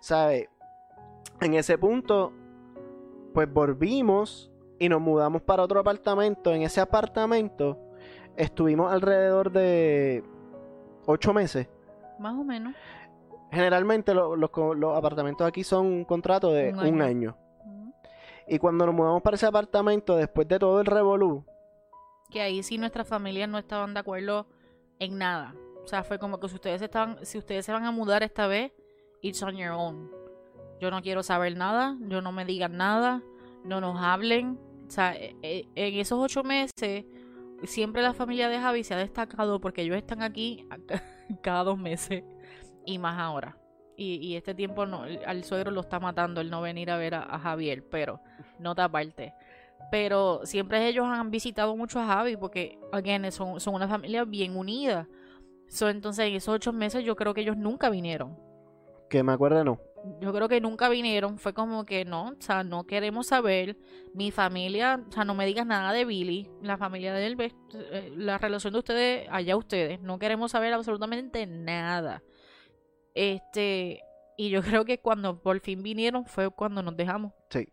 ¿Sabe? 0.00 0.48
En 1.40 1.54
ese 1.54 1.78
punto, 1.78 2.32
pues 3.34 3.52
volvimos 3.52 4.50
y 4.78 4.88
nos 4.88 5.00
mudamos 5.00 5.42
para 5.42 5.62
otro 5.62 5.80
apartamento. 5.80 6.52
En 6.52 6.62
ese 6.62 6.80
apartamento 6.80 7.78
estuvimos 8.36 8.92
alrededor 8.92 9.52
de 9.52 10.24
ocho 11.06 11.32
meses. 11.32 11.68
Más 12.18 12.34
o 12.34 12.44
menos. 12.44 12.74
Generalmente 13.50 14.12
los, 14.14 14.50
apartamentos 14.94 15.46
aquí 15.46 15.62
son 15.62 15.86
un 15.86 16.04
contrato 16.04 16.52
de 16.52 16.72
un 16.72 17.00
año. 17.00 17.36
Y 18.48 18.58
cuando 18.58 18.86
nos 18.86 18.94
mudamos 18.94 19.22
para 19.22 19.36
ese 19.36 19.46
apartamento, 19.46 20.16
después 20.16 20.46
de 20.46 20.58
todo 20.58 20.80
el 20.80 20.86
revolú. 20.86 21.44
Que 22.36 22.42
ahí 22.42 22.62
sí 22.62 22.76
nuestras 22.76 23.08
familias 23.08 23.48
no 23.48 23.56
estaban 23.56 23.94
de 23.94 24.00
acuerdo 24.00 24.46
en 24.98 25.16
nada. 25.16 25.54
O 25.82 25.86
sea, 25.86 26.04
fue 26.04 26.18
como 26.18 26.38
que 26.38 26.50
si 26.50 26.56
ustedes 26.56 26.82
estaban, 26.82 27.24
si 27.24 27.38
ustedes 27.38 27.64
se 27.64 27.72
van 27.72 27.86
a 27.86 27.90
mudar 27.92 28.22
esta 28.22 28.46
vez, 28.46 28.72
it's 29.22 29.42
on 29.42 29.56
your 29.56 29.70
own. 29.70 30.10
Yo 30.78 30.90
no 30.90 31.00
quiero 31.00 31.22
saber 31.22 31.56
nada, 31.56 31.96
yo 32.02 32.20
no 32.20 32.32
me 32.32 32.44
digan 32.44 32.76
nada, 32.76 33.22
no 33.64 33.80
nos 33.80 33.98
hablen. 34.02 34.58
O 34.86 34.90
sea, 34.90 35.14
e, 35.16 35.34
e, 35.42 35.66
en 35.76 35.94
esos 35.94 36.22
ocho 36.22 36.42
meses, 36.42 37.06
siempre 37.62 38.02
la 38.02 38.12
familia 38.12 38.50
de 38.50 38.60
Javi 38.60 38.84
se 38.84 38.92
ha 38.92 38.98
destacado 38.98 39.58
porque 39.58 39.80
ellos 39.80 39.96
están 39.96 40.20
aquí 40.20 40.68
cada 41.42 41.64
dos 41.64 41.78
meses 41.78 42.22
y 42.84 42.98
más 42.98 43.18
ahora. 43.18 43.56
Y, 43.96 44.36
este 44.36 44.54
tiempo 44.54 44.84
no, 44.84 45.04
al 45.24 45.42
suegro 45.44 45.70
lo 45.70 45.80
está 45.80 45.98
matando 46.00 46.42
el 46.42 46.50
no 46.50 46.60
venir 46.60 46.90
a 46.90 46.98
ver 46.98 47.14
a, 47.14 47.38
Javier, 47.38 47.82
pero 47.88 48.20
nota 48.58 48.84
aparte. 48.84 49.32
Pero 49.90 50.40
siempre 50.44 50.88
ellos 50.88 51.06
han 51.06 51.30
visitado 51.30 51.76
mucho 51.76 52.00
a 52.00 52.06
Javi 52.06 52.36
porque, 52.36 52.78
again, 52.92 53.30
son, 53.30 53.60
son 53.60 53.74
una 53.74 53.88
familia 53.88 54.24
bien 54.24 54.56
unida. 54.56 55.08
So, 55.68 55.88
entonces, 55.88 56.26
en 56.26 56.34
esos 56.34 56.54
ocho 56.54 56.72
meses 56.72 57.04
yo 57.04 57.16
creo 57.16 57.34
que 57.34 57.42
ellos 57.42 57.56
nunca 57.56 57.90
vinieron. 57.90 58.38
Que 59.08 59.22
me 59.22 59.32
acuerdo, 59.32 59.62
no. 59.64 59.80
Yo 60.20 60.32
creo 60.32 60.48
que 60.48 60.60
nunca 60.60 60.88
vinieron. 60.88 61.38
Fue 61.38 61.52
como 61.52 61.84
que 61.84 62.04
no, 62.04 62.28
o 62.28 62.40
sea, 62.40 62.64
no 62.64 62.84
queremos 62.84 63.28
saber. 63.28 63.76
Mi 64.14 64.30
familia, 64.30 65.04
o 65.08 65.12
sea, 65.12 65.24
no 65.24 65.34
me 65.34 65.46
digas 65.46 65.66
nada 65.66 65.92
de 65.92 66.04
Billy. 66.04 66.48
La 66.62 66.76
familia 66.76 67.12
de 67.12 67.26
él, 67.26 67.36
eh, 67.40 68.12
la 68.16 68.38
relación 68.38 68.72
de 68.72 68.78
ustedes, 68.78 69.28
allá 69.30 69.56
ustedes. 69.56 70.00
No 70.00 70.18
queremos 70.18 70.52
saber 70.52 70.72
absolutamente 70.72 71.46
nada. 71.46 72.22
Este, 73.14 74.02
y 74.36 74.50
yo 74.50 74.62
creo 74.62 74.84
que 74.84 74.98
cuando 75.00 75.40
por 75.40 75.60
fin 75.60 75.82
vinieron 75.82 76.26
fue 76.26 76.50
cuando 76.50 76.82
nos 76.82 76.96
dejamos. 76.96 77.32
Sí. 77.50 77.68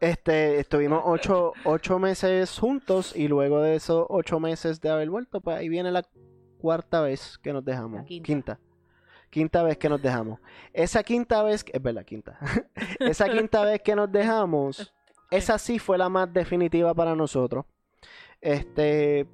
Este, 0.00 0.58
estuvimos 0.58 1.00
ocho, 1.04 1.52
ocho 1.64 2.00
meses 2.00 2.58
juntos 2.58 3.14
y 3.14 3.28
luego 3.28 3.60
de 3.60 3.76
esos 3.76 4.04
ocho 4.08 4.40
meses 4.40 4.80
de 4.80 4.90
haber 4.90 5.08
vuelto, 5.08 5.40
pues 5.40 5.58
ahí 5.58 5.68
viene 5.68 5.92
la 5.92 6.04
cuarta 6.58 7.02
vez 7.02 7.38
que 7.38 7.52
nos 7.52 7.64
dejamos. 7.64 8.04
quinta. 8.04 8.58
quinta. 9.30 9.62
vez 9.62 9.78
que 9.78 9.88
nos 9.88 10.02
dejamos. 10.02 10.40
Esa 10.72 11.04
quinta 11.04 11.44
vez, 11.44 11.64
es 11.72 11.80
verdad, 11.80 12.04
quinta. 12.04 12.36
esa 12.98 13.28
quinta 13.28 13.64
vez 13.64 13.80
que 13.80 13.94
nos 13.94 14.10
dejamos, 14.10 14.92
esa 15.30 15.56
sí 15.56 15.78
fue 15.78 15.96
la 15.98 16.08
más 16.08 16.32
definitiva 16.32 16.92
para 16.94 17.14
nosotros. 17.14 17.64
Este, 18.40 19.28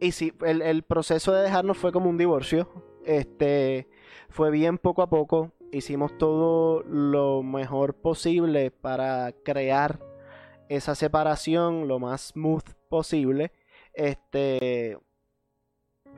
y 0.00 0.12
sí, 0.12 0.32
el, 0.40 0.62
el 0.62 0.84
proceso 0.84 1.32
de 1.32 1.42
dejarnos 1.42 1.76
fue 1.76 1.92
como 1.92 2.08
un 2.08 2.16
divorcio. 2.16 2.66
Este, 3.04 3.88
fue 4.30 4.50
bien 4.50 4.78
poco 4.78 5.02
a 5.02 5.10
poco. 5.10 5.52
Hicimos 5.70 6.16
todo 6.16 6.82
lo 6.84 7.42
mejor 7.42 7.94
posible 7.94 8.70
para 8.70 9.32
crear 9.44 10.00
esa 10.70 10.94
separación 10.94 11.88
lo 11.88 11.98
más 11.98 12.32
smooth 12.32 12.64
posible. 12.88 13.52
Este. 13.92 14.98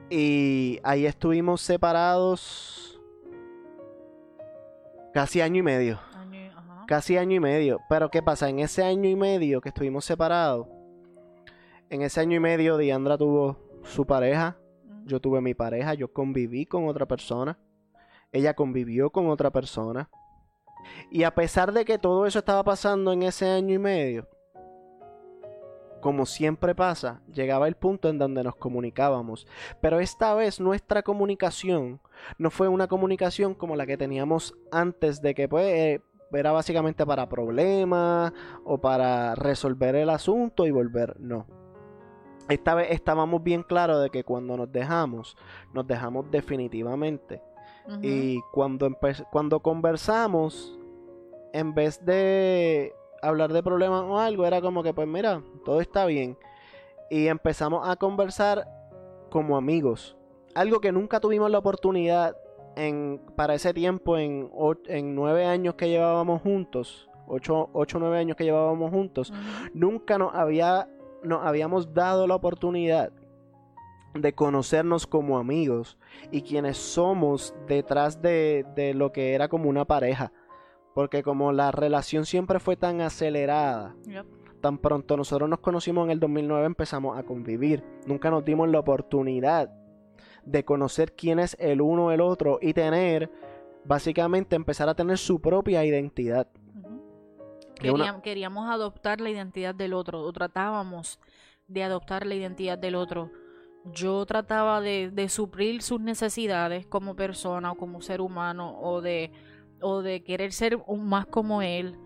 Y 0.08 0.78
ahí 0.84 1.06
estuvimos 1.06 1.60
separados 1.62 3.00
casi 5.12 5.40
año 5.40 5.58
y 5.58 5.62
medio. 5.62 5.98
Casi 6.86 7.16
año 7.16 7.36
y 7.36 7.40
medio. 7.40 7.80
Pero 7.88 8.08
¿qué 8.08 8.22
pasa? 8.22 8.48
En 8.48 8.60
ese 8.60 8.84
año 8.84 9.08
y 9.08 9.16
medio 9.16 9.60
que 9.60 9.70
estuvimos 9.70 10.04
separados, 10.04 10.68
en 11.88 12.02
ese 12.02 12.20
año 12.20 12.36
y 12.36 12.40
medio 12.40 12.76
Diandra 12.76 13.18
tuvo 13.18 13.56
su 13.82 14.06
pareja, 14.06 14.56
yo 15.06 15.20
tuve 15.20 15.40
mi 15.40 15.54
pareja, 15.54 15.94
yo 15.94 16.12
conviví 16.12 16.66
con 16.66 16.86
otra 16.86 17.06
persona 17.06 17.58
ella 18.32 18.54
convivió 18.54 19.10
con 19.10 19.28
otra 19.28 19.50
persona. 19.50 20.10
Y 21.10 21.24
a 21.24 21.34
pesar 21.34 21.72
de 21.72 21.84
que 21.84 21.98
todo 21.98 22.26
eso 22.26 22.38
estaba 22.38 22.64
pasando 22.64 23.12
en 23.12 23.22
ese 23.22 23.48
año 23.48 23.74
y 23.74 23.78
medio, 23.78 24.28
como 26.00 26.24
siempre 26.24 26.74
pasa, 26.74 27.20
llegaba 27.32 27.68
el 27.68 27.74
punto 27.74 28.08
en 28.08 28.18
donde 28.18 28.42
nos 28.42 28.56
comunicábamos. 28.56 29.46
Pero 29.80 30.00
esta 30.00 30.34
vez 30.34 30.60
nuestra 30.60 31.02
comunicación 31.02 32.00
no 32.38 32.50
fue 32.50 32.68
una 32.68 32.88
comunicación 32.88 33.54
como 33.54 33.76
la 33.76 33.86
que 33.86 33.96
teníamos 33.98 34.54
antes 34.72 35.20
de 35.20 35.34
que 35.34 35.48
pues 35.48 35.66
eh, 35.66 36.00
era 36.32 36.52
básicamente 36.52 37.04
para 37.04 37.28
problemas 37.28 38.32
o 38.64 38.78
para 38.78 39.34
resolver 39.34 39.94
el 39.94 40.10
asunto 40.10 40.66
y 40.66 40.70
volver. 40.70 41.18
No. 41.20 41.46
Esta 42.48 42.74
vez 42.74 42.88
estábamos 42.90 43.42
bien 43.42 43.62
claros 43.62 44.02
de 44.02 44.10
que 44.10 44.24
cuando 44.24 44.56
nos 44.56 44.72
dejamos, 44.72 45.36
nos 45.72 45.86
dejamos 45.86 46.30
definitivamente. 46.30 47.42
Y 48.02 48.40
cuando, 48.52 48.88
cuando 49.30 49.60
conversamos, 49.60 50.78
en 51.52 51.74
vez 51.74 52.04
de 52.04 52.94
hablar 53.22 53.52
de 53.52 53.62
problemas 53.62 54.02
o 54.02 54.18
algo, 54.18 54.46
era 54.46 54.60
como 54.60 54.82
que, 54.82 54.94
pues 54.94 55.08
mira, 55.08 55.42
todo 55.64 55.80
está 55.80 56.06
bien. 56.06 56.38
Y 57.10 57.26
empezamos 57.26 57.88
a 57.88 57.96
conversar 57.96 58.66
como 59.30 59.56
amigos. 59.56 60.16
Algo 60.54 60.80
que 60.80 60.92
nunca 60.92 61.20
tuvimos 61.20 61.50
la 61.50 61.58
oportunidad 61.58 62.36
en, 62.76 63.20
para 63.36 63.54
ese 63.54 63.74
tiempo, 63.74 64.16
en, 64.18 64.50
en 64.86 65.14
nueve 65.14 65.44
años 65.44 65.74
que 65.74 65.88
llevábamos 65.88 66.42
juntos, 66.42 67.08
ocho 67.26 67.68
o 67.72 67.84
nueve 67.98 68.18
años 68.18 68.36
que 68.36 68.44
llevábamos 68.44 68.90
juntos, 68.90 69.32
nunca 69.74 70.18
nos, 70.18 70.34
había, 70.34 70.88
nos 71.22 71.44
habíamos 71.44 71.92
dado 71.94 72.26
la 72.26 72.34
oportunidad 72.34 73.12
de 74.14 74.32
conocernos 74.32 75.06
como 75.06 75.38
amigos 75.38 75.98
y 76.30 76.42
quienes 76.42 76.76
somos 76.76 77.54
detrás 77.66 78.20
de, 78.20 78.92
lo 78.94 79.12
que 79.12 79.34
era 79.34 79.48
como 79.48 79.68
una 79.68 79.84
pareja. 79.84 80.32
Porque 80.94 81.22
como 81.22 81.52
la 81.52 81.70
relación 81.70 82.26
siempre 82.26 82.58
fue 82.58 82.76
tan 82.76 83.00
acelerada, 83.00 83.94
tan 84.60 84.78
pronto 84.78 85.16
nosotros 85.16 85.48
nos 85.48 85.60
conocimos 85.60 86.04
en 86.06 86.10
el 86.10 86.20
2009 86.20 86.66
empezamos 86.66 87.16
a 87.16 87.22
convivir. 87.22 87.84
Nunca 88.06 88.30
nos 88.30 88.44
dimos 88.44 88.68
la 88.68 88.80
oportunidad 88.80 89.70
de 90.44 90.64
conocer 90.64 91.14
quién 91.14 91.38
es 91.38 91.56
el 91.60 91.80
uno 91.80 92.10
el 92.10 92.20
otro 92.20 92.58
y 92.60 92.74
tener, 92.74 93.30
básicamente 93.84 94.56
empezar 94.56 94.88
a 94.88 94.94
tener 94.94 95.18
su 95.18 95.40
propia 95.40 95.84
identidad. 95.84 96.48
Queríamos 98.22 98.68
adoptar 98.68 99.20
la 99.20 99.30
identidad 99.30 99.74
del 99.74 99.94
otro, 99.94 100.20
o 100.20 100.32
tratábamos 100.32 101.18
de 101.66 101.84
adoptar 101.84 102.26
la 102.26 102.34
identidad 102.34 102.76
del 102.76 102.94
otro 102.94 103.30
yo 103.84 104.26
trataba 104.26 104.80
de, 104.80 105.28
suplir 105.28 105.82
sus 105.82 106.00
necesidades 106.00 106.86
como 106.86 107.16
persona 107.16 107.72
o 107.72 107.76
como 107.76 108.00
ser 108.00 108.20
humano 108.20 108.78
o 108.80 109.00
de, 109.00 109.32
o 109.80 110.02
de 110.02 110.22
querer 110.22 110.52
ser 110.52 110.78
más 110.88 111.26
como 111.26 111.62
él. 111.62 111.96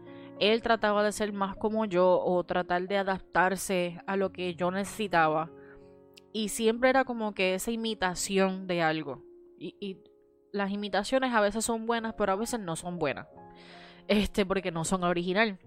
Él 0.40 0.62
trataba 0.62 1.04
de 1.04 1.12
ser 1.12 1.32
más 1.32 1.56
como 1.56 1.84
yo 1.84 2.20
o 2.20 2.44
tratar 2.44 2.88
de 2.88 2.98
adaptarse 2.98 4.00
a 4.06 4.16
lo 4.16 4.32
que 4.32 4.54
yo 4.54 4.70
necesitaba. 4.70 5.50
Y 6.32 6.48
siempre 6.48 6.90
era 6.90 7.04
como 7.04 7.34
que 7.34 7.54
esa 7.54 7.70
imitación 7.70 8.66
de 8.66 8.82
algo. 8.82 9.22
Y, 9.58 9.76
y 9.80 9.98
las 10.52 10.72
imitaciones 10.72 11.32
a 11.32 11.40
veces 11.40 11.64
son 11.64 11.86
buenas, 11.86 12.14
pero 12.14 12.32
a 12.32 12.36
veces 12.36 12.60
no 12.60 12.76
son 12.76 12.98
buenas. 12.98 13.26
Este, 14.08 14.44
porque 14.44 14.70
no 14.70 14.84
son 14.84 15.04
original. 15.04 15.58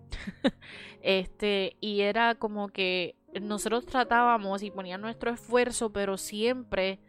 este, 1.01 1.75
y 1.81 2.01
era 2.01 2.35
como 2.35 2.69
que 2.69 3.16
nosotros 3.41 3.85
tratábamos 3.85 4.63
y 4.63 4.71
poníamos 4.71 5.03
nuestro 5.03 5.31
esfuerzo, 5.31 5.91
pero 5.91 6.17
siempre 6.17 6.99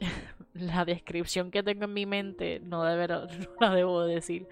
la 0.54 0.84
descripción 0.84 1.50
que 1.50 1.62
tengo 1.62 1.84
en 1.84 1.92
mi 1.92 2.06
mente, 2.06 2.60
no, 2.60 2.84
no 3.08 3.26
la 3.60 3.74
debo 3.74 4.04
decir, 4.04 4.46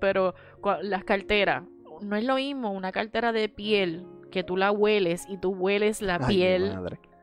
pero 0.00 0.34
las 0.82 1.04
carteras, 1.04 1.64
no 2.00 2.16
es 2.16 2.24
lo 2.24 2.36
mismo 2.36 2.72
una 2.72 2.92
cartera 2.92 3.32
de 3.32 3.48
piel 3.48 4.06
que 4.30 4.42
tú 4.42 4.56
la 4.56 4.72
hueles 4.72 5.24
y 5.28 5.38
tú 5.38 5.50
hueles 5.50 6.02
la 6.02 6.18
piel 6.26 6.76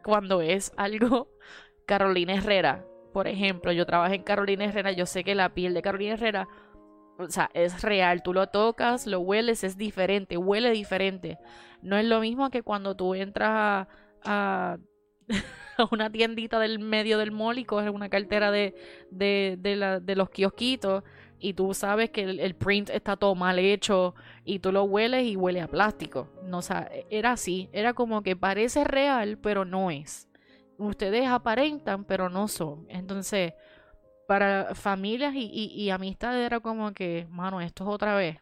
cuando 0.03 0.41
es 0.41 0.71
algo 0.77 1.27
Carolina 1.85 2.35
Herrera. 2.35 2.85
Por 3.11 3.27
ejemplo, 3.27 3.73
yo 3.73 3.85
trabajé 3.85 4.15
en 4.15 4.23
Carolina 4.23 4.63
Herrera, 4.63 4.93
yo 4.93 5.05
sé 5.05 5.25
que 5.25 5.35
la 5.35 5.53
piel 5.53 5.73
de 5.73 5.81
Carolina 5.81 6.13
Herrera 6.13 6.47
o 7.21 7.29
sea, 7.29 7.49
es 7.53 7.81
real, 7.81 8.23
tú 8.23 8.33
lo 8.33 8.47
tocas, 8.47 9.07
lo 9.07 9.19
hueles, 9.19 9.63
es 9.63 9.77
diferente, 9.77 10.37
huele 10.37 10.71
diferente. 10.71 11.37
No 11.81 11.97
es 11.97 12.05
lo 12.05 12.19
mismo 12.19 12.49
que 12.49 12.63
cuando 12.63 12.95
tú 12.95 13.15
entras 13.15 13.87
a, 14.23 14.77
una 15.91 16.11
tiendita 16.11 16.59
del 16.59 16.79
medio 16.79 17.17
del 17.17 17.31
mall 17.31 17.59
y 17.59 17.65
una 17.93 18.09
cartera 18.09 18.51
de, 18.51 18.75
de, 19.09 19.57
de, 19.59 19.75
la, 19.75 19.99
de 19.99 20.15
los 20.15 20.29
kiosquitos 20.29 21.03
y 21.41 21.53
tú 21.53 21.73
sabes 21.73 22.11
que 22.11 22.21
el, 22.21 22.55
print 22.55 22.91
está 22.91 23.17
todo 23.17 23.33
mal 23.33 23.57
hecho 23.57 24.13
y 24.45 24.59
tú 24.59 24.71
lo 24.71 24.83
hueles 24.83 25.25
y 25.25 25.35
huele 25.35 25.59
a 25.61 25.67
plástico. 25.67 26.29
No, 26.43 26.59
o 26.59 26.61
sea, 26.61 26.89
era 27.09 27.31
así, 27.31 27.67
era 27.73 27.93
como 27.93 28.21
que 28.21 28.35
parece 28.35 28.83
real, 28.83 29.39
pero 29.39 29.65
no 29.65 29.89
es. 29.89 30.29
Ustedes 30.77 31.27
aparentan, 31.27 32.05
pero 32.05 32.29
no 32.29 32.47
son. 32.47 32.85
Entonces, 32.89 33.53
para 34.31 34.75
familias 34.75 35.35
y, 35.35 35.49
y, 35.75 35.89
amistades 35.89 36.45
era 36.45 36.61
como 36.61 36.93
que, 36.93 37.27
mano, 37.29 37.59
esto 37.59 37.83
es 37.83 37.89
otra 37.89 38.15
vez. 38.15 38.37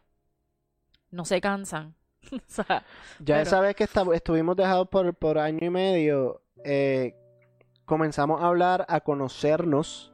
No 1.10 1.24
se 1.24 1.40
cansan. 1.40 1.96
ya 3.18 3.42
esa 3.42 3.58
vez 3.58 3.74
que 3.74 3.88
estuvimos 4.14 4.54
dejados 4.54 4.88
por, 4.88 5.12
por, 5.14 5.36
año 5.36 5.58
y 5.60 5.68
medio, 5.68 6.42
eh, 6.64 7.16
comenzamos 7.86 8.40
a 8.40 8.46
hablar, 8.46 8.86
a 8.88 9.00
conocernos. 9.00 10.12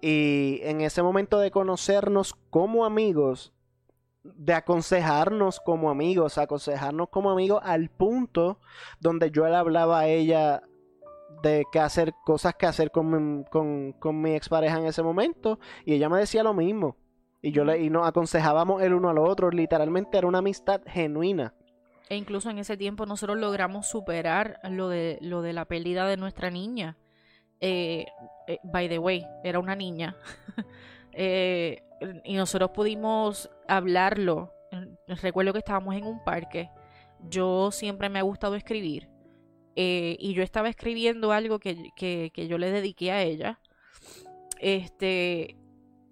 Y 0.00 0.60
en 0.62 0.82
ese 0.82 1.02
momento 1.02 1.40
de 1.40 1.50
conocernos 1.50 2.34
como 2.50 2.84
amigos, 2.84 3.52
de 4.22 4.54
aconsejarnos 4.54 5.58
como 5.58 5.90
amigos, 5.90 6.38
aconsejarnos 6.38 7.08
como 7.08 7.32
amigos 7.32 7.60
al 7.64 7.88
punto 7.88 8.60
donde 9.00 9.32
yo 9.32 9.48
le 9.48 9.56
hablaba 9.56 9.98
a 9.98 10.06
ella 10.06 10.62
de 11.42 11.64
qué 11.72 11.80
hacer, 11.80 12.14
cosas 12.24 12.54
que 12.54 12.66
hacer 12.66 12.90
con 12.90 13.10
mi, 13.10 13.44
con, 13.44 13.92
con 13.92 14.20
mi 14.20 14.34
expareja 14.34 14.78
en 14.78 14.86
ese 14.86 15.02
momento. 15.02 15.58
Y 15.84 15.94
ella 15.94 16.08
me 16.08 16.18
decía 16.18 16.42
lo 16.42 16.54
mismo. 16.54 16.96
Y 17.42 17.50
yo 17.50 17.64
le, 17.64 17.80
y 17.82 17.90
nos 17.90 18.06
aconsejábamos 18.06 18.82
el 18.82 18.94
uno 18.94 19.10
al 19.10 19.18
otro. 19.18 19.50
Literalmente 19.50 20.16
era 20.16 20.26
una 20.26 20.38
amistad 20.38 20.80
genuina. 20.86 21.54
E 22.08 22.16
incluso 22.16 22.50
en 22.50 22.58
ese 22.58 22.76
tiempo 22.76 23.06
nosotros 23.06 23.38
logramos 23.38 23.86
superar 23.86 24.58
lo 24.70 24.88
de, 24.88 25.18
lo 25.20 25.42
de 25.42 25.52
la 25.52 25.64
pérdida 25.64 26.06
de 26.06 26.16
nuestra 26.16 26.50
niña. 26.50 26.96
Eh, 27.60 28.06
eh, 28.46 28.58
by 28.64 28.88
the 28.88 28.98
way, 28.98 29.26
era 29.44 29.58
una 29.58 29.76
niña. 29.76 30.16
Eh, 31.14 31.82
y 32.24 32.36
nosotros 32.36 32.70
pudimos 32.70 33.50
hablarlo. 33.68 34.50
Recuerdo 35.06 35.52
que 35.52 35.58
estábamos 35.58 35.94
en 35.94 36.06
un 36.06 36.24
parque. 36.24 36.70
Yo 37.28 37.70
siempre 37.70 38.08
me 38.08 38.18
ha 38.18 38.22
gustado 38.22 38.54
escribir. 38.54 39.11
Y 39.74 40.34
yo 40.34 40.42
estaba 40.42 40.68
escribiendo 40.68 41.32
algo 41.32 41.58
que, 41.58 41.90
que, 41.96 42.30
que, 42.34 42.46
yo 42.46 42.58
le 42.58 42.70
dediqué 42.70 43.12
a 43.12 43.22
ella. 43.22 43.60
Este. 44.60 45.56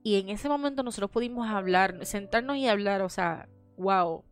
Y 0.03 0.19
en 0.19 0.31
ese 0.31 0.49
momento 0.49 0.83
nosotros 0.83 1.11
pudimos 1.11 1.49
hablar, 1.49 2.07
sentarnos 2.07 2.57
y 2.57 2.67
hablar, 2.69 3.03
o 3.03 3.11
sea, 3.11 3.49
wow, 3.77 4.25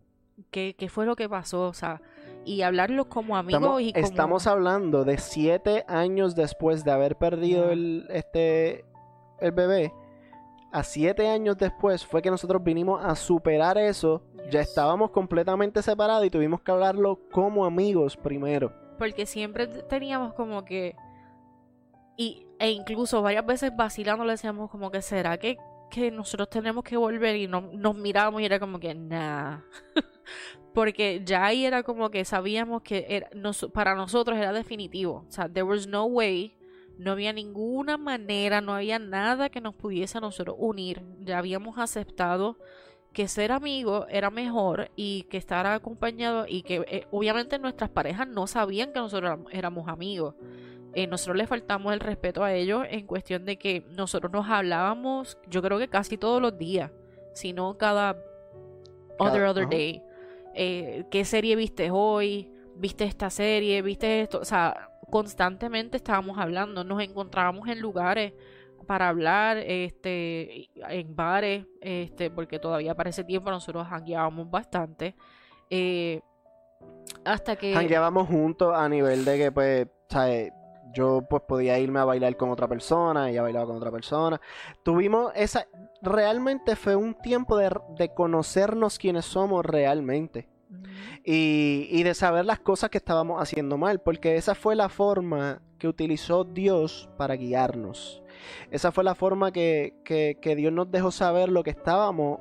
qué, 0.50 0.74
qué 0.78 0.88
fue 0.88 1.04
lo 1.04 1.14
que 1.14 1.28
pasó, 1.28 1.68
o 1.68 1.74
sea, 1.74 2.00
y 2.44 2.62
hablarlo 2.62 3.10
como 3.10 3.36
amigos 3.36 3.60
Estamos, 3.60 3.82
y 3.82 3.92
como... 3.92 4.06
estamos 4.06 4.46
hablando 4.46 5.04
de 5.04 5.18
siete 5.18 5.84
años 5.86 6.34
después 6.34 6.84
de 6.84 6.90
haber 6.90 7.16
perdido 7.16 7.70
el, 7.70 8.06
este, 8.08 8.86
el 9.40 9.52
bebé. 9.52 9.92
A 10.72 10.82
siete 10.82 11.28
años 11.28 11.56
después 11.58 12.06
fue 12.06 12.22
que 12.22 12.30
nosotros 12.30 12.62
vinimos 12.62 13.04
a 13.04 13.14
superar 13.14 13.76
eso. 13.76 14.22
Ya 14.50 14.60
estábamos 14.60 15.10
completamente 15.10 15.82
separados 15.82 16.24
y 16.24 16.30
tuvimos 16.30 16.62
que 16.62 16.70
hablarlo 16.70 17.18
como 17.30 17.66
amigos 17.66 18.16
primero. 18.16 18.87
Porque 18.98 19.26
siempre 19.26 19.66
teníamos 19.66 20.34
como 20.34 20.64
que... 20.64 20.96
Y, 22.16 22.46
e 22.58 22.70
incluso 22.72 23.22
varias 23.22 23.46
veces 23.46 23.70
vacilando 23.76 24.24
le 24.24 24.32
decíamos 24.32 24.70
como 24.70 24.90
que 24.90 25.02
será 25.02 25.38
que, 25.38 25.56
que 25.88 26.10
nosotros 26.10 26.50
tenemos 26.50 26.82
que 26.82 26.96
volver 26.96 27.36
y 27.36 27.46
no, 27.46 27.60
nos 27.72 27.94
mirábamos 27.94 28.42
y 28.42 28.44
era 28.44 28.58
como 28.58 28.80
que 28.80 28.94
nah. 28.94 29.60
Porque 30.74 31.22
ya 31.24 31.44
ahí 31.46 31.64
era 31.64 31.82
como 31.82 32.10
que 32.10 32.24
sabíamos 32.24 32.82
que 32.82 33.06
era, 33.08 33.28
nos- 33.34 33.68
para 33.72 33.94
nosotros 33.94 34.36
era 34.36 34.52
definitivo. 34.52 35.24
O 35.28 35.30
sea, 35.32 35.48
there 35.48 35.62
was 35.62 35.86
no 35.86 36.06
way, 36.06 36.56
no 36.98 37.12
había 37.12 37.32
ninguna 37.32 37.96
manera, 37.96 38.60
no 38.60 38.74
había 38.74 38.98
nada 38.98 39.48
que 39.48 39.60
nos 39.60 39.74
pudiese 39.74 40.18
a 40.18 40.20
nosotros 40.20 40.56
unir. 40.58 41.02
Ya 41.20 41.38
habíamos 41.38 41.78
aceptado 41.78 42.58
que 43.18 43.26
ser 43.26 43.50
amigos 43.50 44.06
era 44.10 44.30
mejor 44.30 44.92
y 44.94 45.24
que 45.24 45.38
estar 45.38 45.66
acompañado 45.66 46.44
y 46.46 46.62
que 46.62 46.84
eh, 46.88 47.04
obviamente 47.10 47.58
nuestras 47.58 47.90
parejas 47.90 48.28
no 48.28 48.46
sabían 48.46 48.92
que 48.92 49.00
nosotros 49.00 49.40
éramos, 49.50 49.88
amigos. 49.88 50.36
Eh, 50.94 51.08
nosotros 51.08 51.36
les 51.36 51.48
faltamos 51.48 51.92
el 51.92 51.98
respeto 51.98 52.44
a 52.44 52.52
ellos 52.54 52.84
en 52.88 53.06
cuestión 53.06 53.44
de 53.44 53.56
que 53.56 53.82
nosotros 53.90 54.30
nos 54.32 54.48
hablábamos, 54.48 55.36
yo 55.48 55.60
creo 55.62 55.78
que 55.80 55.88
casi 55.88 56.16
todos 56.16 56.40
los 56.40 56.56
días, 56.56 56.92
si 57.34 57.52
no 57.52 57.76
cada 57.76 58.10
other 59.18 59.40
Cada- 59.40 59.50
other 59.50 59.64
ajá. 59.64 59.70
day. 59.72 60.02
Eh, 60.54 61.04
¿Qué 61.10 61.24
serie 61.24 61.56
viste 61.56 61.90
hoy? 61.90 62.48
¿Viste 62.76 63.02
esta 63.02 63.30
serie? 63.30 63.82
¿Viste 63.82 64.20
esto? 64.20 64.38
O 64.38 64.44
sea, 64.44 64.90
constantemente 65.10 65.96
estábamos 65.96 66.38
hablando, 66.38 66.84
nos 66.84 67.02
encontrábamos 67.02 67.66
en 67.66 67.80
lugares 67.80 68.32
para 68.88 69.10
hablar, 69.10 69.58
este, 69.58 70.70
en 70.88 71.14
bares, 71.14 71.66
este, 71.82 72.30
porque 72.30 72.58
todavía 72.58 72.94
para 72.94 73.10
ese 73.10 73.22
tiempo 73.22 73.50
nosotros 73.50 73.86
hangueábamos 73.86 74.50
bastante. 74.50 75.14
Eh, 75.68 76.22
hasta 77.22 77.54
que 77.54 77.74
Jangueábamos 77.74 78.26
juntos 78.28 78.74
a 78.74 78.88
nivel 78.88 79.26
de 79.26 79.36
que, 79.36 79.52
pues, 79.52 79.88
¿sabes? 80.08 80.52
Yo 80.94 81.20
pues 81.28 81.42
podía 81.46 81.78
irme 81.78 82.00
a 82.00 82.06
bailar 82.06 82.34
con 82.38 82.48
otra 82.48 82.66
persona, 82.66 83.28
ella 83.28 83.42
bailaba 83.42 83.66
con 83.66 83.76
otra 83.76 83.90
persona. 83.90 84.40
Tuvimos 84.82 85.32
esa... 85.34 85.66
Realmente 86.00 86.74
fue 86.74 86.96
un 86.96 87.12
tiempo 87.12 87.58
de, 87.58 87.70
de 87.98 88.14
conocernos 88.14 88.98
quiénes 88.98 89.26
somos 89.26 89.66
realmente. 89.66 90.48
Y, 91.24 91.88
y 91.90 92.04
de 92.04 92.14
saber 92.14 92.46
las 92.46 92.60
cosas 92.60 92.88
que 92.88 92.96
estábamos 92.96 93.42
haciendo 93.42 93.76
mal, 93.76 94.00
porque 94.00 94.36
esa 94.36 94.54
fue 94.54 94.74
la 94.74 94.88
forma 94.88 95.60
que 95.78 95.88
utilizó 95.88 96.44
Dios 96.44 97.10
para 97.18 97.34
guiarnos. 97.34 98.22
Esa 98.70 98.92
fue 98.92 99.04
la 99.04 99.14
forma 99.14 99.52
que, 99.52 99.94
que- 100.04 100.38
que 100.40 100.56
Dios 100.56 100.72
nos 100.72 100.90
dejó 100.90 101.10
saber 101.10 101.48
lo 101.48 101.62
que 101.62 101.70
estábamos 101.70 102.40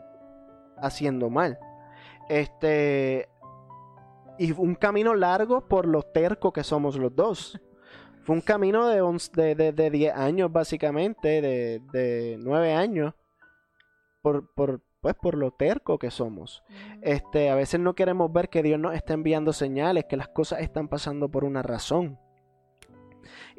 haciendo 0.78 1.30
mal. 1.30 1.58
Este. 2.30 3.28
Y 4.40 4.52
fue 4.54 4.66
un 4.66 4.76
camino 4.76 5.16
largo 5.16 5.68
por 5.68 5.86
lo 5.88 6.04
terco 6.04 6.52
que 6.54 6.64
somos 6.64 6.98
los 6.98 7.16
dos. 7.16 7.60
Fue 8.24 8.36
un 8.36 8.42
camino 8.42 8.88
de, 8.88 9.02
once- 9.02 9.32
de, 9.34 9.56
de, 9.56 9.72
de 9.72 9.90
10 9.90 10.14
años, 10.16 10.52
básicamente, 10.52 11.42
de, 11.42 11.82
de 11.94 12.36
9 12.40 12.74
años, 12.74 13.14
por, 14.22 14.54
por, 14.54 14.82
pues, 15.02 15.16
por 15.16 15.36
lo 15.36 15.52
terco 15.52 15.98
que 15.98 16.12
somos. 16.12 16.62
Este, 17.02 17.50
a 17.50 17.56
veces 17.56 17.80
no 17.80 17.96
queremos 17.96 18.32
ver 18.32 18.50
que 18.50 18.62
Dios 18.64 18.80
nos 18.80 18.94
está 18.96 19.14
enviando 19.14 19.54
señales, 19.54 20.06
que 20.10 20.18
las 20.18 20.28
cosas 20.28 20.60
están 20.60 20.88
pasando 20.90 21.30
por 21.30 21.46
una 21.46 21.64
razón. 21.64 22.20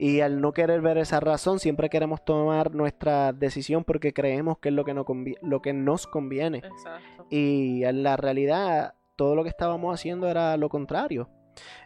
Y 0.00 0.20
al 0.20 0.40
no 0.40 0.52
querer 0.52 0.80
ver 0.80 0.96
esa 0.96 1.18
razón, 1.18 1.58
siempre 1.58 1.90
queremos 1.90 2.24
tomar 2.24 2.72
nuestra 2.72 3.32
decisión 3.32 3.82
porque 3.82 4.12
creemos 4.12 4.58
que 4.58 4.68
es 4.68 4.74
lo 4.76 4.84
que, 4.84 4.94
no 4.94 5.04
lo 5.42 5.60
que 5.60 5.72
nos 5.72 6.06
conviene. 6.06 6.58
Exacto. 6.58 7.26
Y 7.30 7.82
en 7.82 8.04
la 8.04 8.16
realidad, 8.16 8.94
todo 9.16 9.34
lo 9.34 9.42
que 9.42 9.48
estábamos 9.48 9.92
haciendo 9.92 10.28
era 10.28 10.56
lo 10.56 10.68
contrario. 10.68 11.28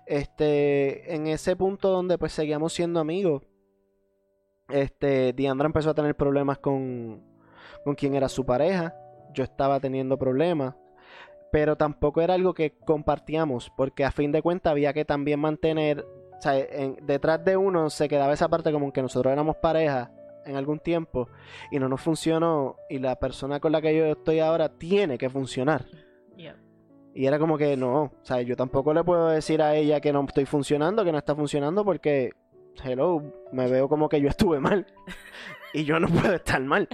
Este, 0.04 1.14
en 1.14 1.26
ese 1.26 1.56
punto 1.56 1.88
donde 1.88 2.18
pues 2.18 2.32
seguíamos 2.32 2.74
siendo 2.74 3.00
amigos, 3.00 3.44
este, 4.68 5.32
Diandra 5.32 5.64
empezó 5.64 5.88
a 5.88 5.94
tener 5.94 6.14
problemas 6.14 6.58
con, 6.58 7.22
con 7.82 7.94
quien 7.94 8.14
era 8.14 8.28
su 8.28 8.44
pareja. 8.44 8.94
Yo 9.32 9.42
estaba 9.42 9.80
teniendo 9.80 10.18
problemas. 10.18 10.74
Pero 11.50 11.76
tampoco 11.76 12.20
era 12.20 12.34
algo 12.34 12.52
que 12.52 12.72
compartíamos, 12.72 13.70
porque 13.76 14.04
a 14.04 14.10
fin 14.10 14.32
de 14.32 14.42
cuentas 14.42 14.70
había 14.70 14.92
que 14.92 15.04
también 15.06 15.40
mantener, 15.40 16.04
o 16.42 16.44
sea, 16.44 16.58
en- 16.58 16.98
detrás 17.06 17.44
de 17.44 17.56
uno 17.56 17.88
se 17.88 18.08
quedaba 18.08 18.32
esa 18.32 18.48
parte 18.48 18.72
como 18.72 18.92
que 18.92 19.00
nosotros 19.00 19.32
éramos 19.32 19.54
pareja 19.58 20.10
en 20.44 20.56
algún 20.56 20.80
tiempo 20.80 21.28
y 21.70 21.78
no 21.78 21.88
nos 21.88 22.00
funcionó 22.00 22.74
y 22.90 22.98
la 22.98 23.14
persona 23.14 23.60
con 23.60 23.70
la 23.70 23.80
que 23.80 23.96
yo 23.96 24.06
estoy 24.06 24.40
ahora 24.40 24.68
tiene 24.68 25.18
que 25.18 25.30
funcionar. 25.30 25.84
Yeah. 26.36 26.56
Y 27.14 27.26
era 27.26 27.38
como 27.38 27.56
que 27.56 27.76
no, 27.76 28.02
o 28.02 28.12
sea, 28.22 28.42
yo 28.42 28.56
tampoco 28.56 28.92
le 28.92 29.04
puedo 29.04 29.28
decir 29.28 29.62
a 29.62 29.76
ella 29.76 30.00
que 30.00 30.12
no 30.12 30.24
estoy 30.24 30.44
funcionando, 30.44 31.04
que 31.04 31.12
no 31.12 31.18
está 31.18 31.36
funcionando 31.36 31.84
porque, 31.84 32.32
hello, 32.82 33.22
me 33.52 33.68
veo 33.68 33.88
como 33.88 34.08
que 34.08 34.20
yo 34.20 34.28
estuve 34.28 34.58
mal. 34.58 34.84
y 35.72 35.84
yo 35.84 36.00
no 36.00 36.08
puedo 36.08 36.34
estar 36.34 36.60
mal. 36.60 36.88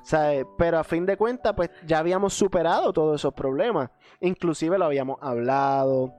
O 0.00 0.04
sea, 0.06 0.30
pero 0.56 0.78
a 0.78 0.84
fin 0.84 1.06
de 1.06 1.16
cuentas, 1.16 1.54
pues 1.56 1.70
ya 1.84 1.98
habíamos 1.98 2.34
superado 2.34 2.92
todos 2.92 3.20
esos 3.20 3.34
problemas. 3.34 3.90
Inclusive 4.20 4.78
lo 4.78 4.84
habíamos 4.84 5.18
hablado. 5.20 6.14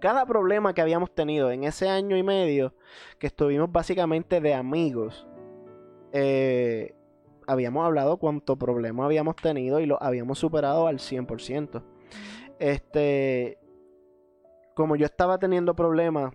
Cada 0.00 0.26
problema 0.26 0.74
que 0.74 0.80
habíamos 0.80 1.12
tenido 1.14 1.50
en 1.50 1.64
ese 1.64 1.88
año 1.88 2.16
y 2.16 2.22
medio, 2.22 2.74
que 3.18 3.26
estuvimos 3.26 3.70
básicamente 3.72 4.40
de 4.40 4.54
amigos, 4.54 5.26
eh, 6.12 6.94
habíamos 7.46 7.84
hablado 7.84 8.18
cuánto 8.18 8.56
problema 8.56 9.04
habíamos 9.04 9.36
tenido 9.36 9.80
y 9.80 9.86
lo 9.86 10.00
habíamos 10.02 10.38
superado 10.38 10.86
al 10.86 10.98
100%. 10.98 11.82
Este, 12.60 13.58
como 14.74 14.96
yo 14.96 15.06
estaba 15.06 15.38
teniendo 15.38 15.74
problemas 15.74 16.32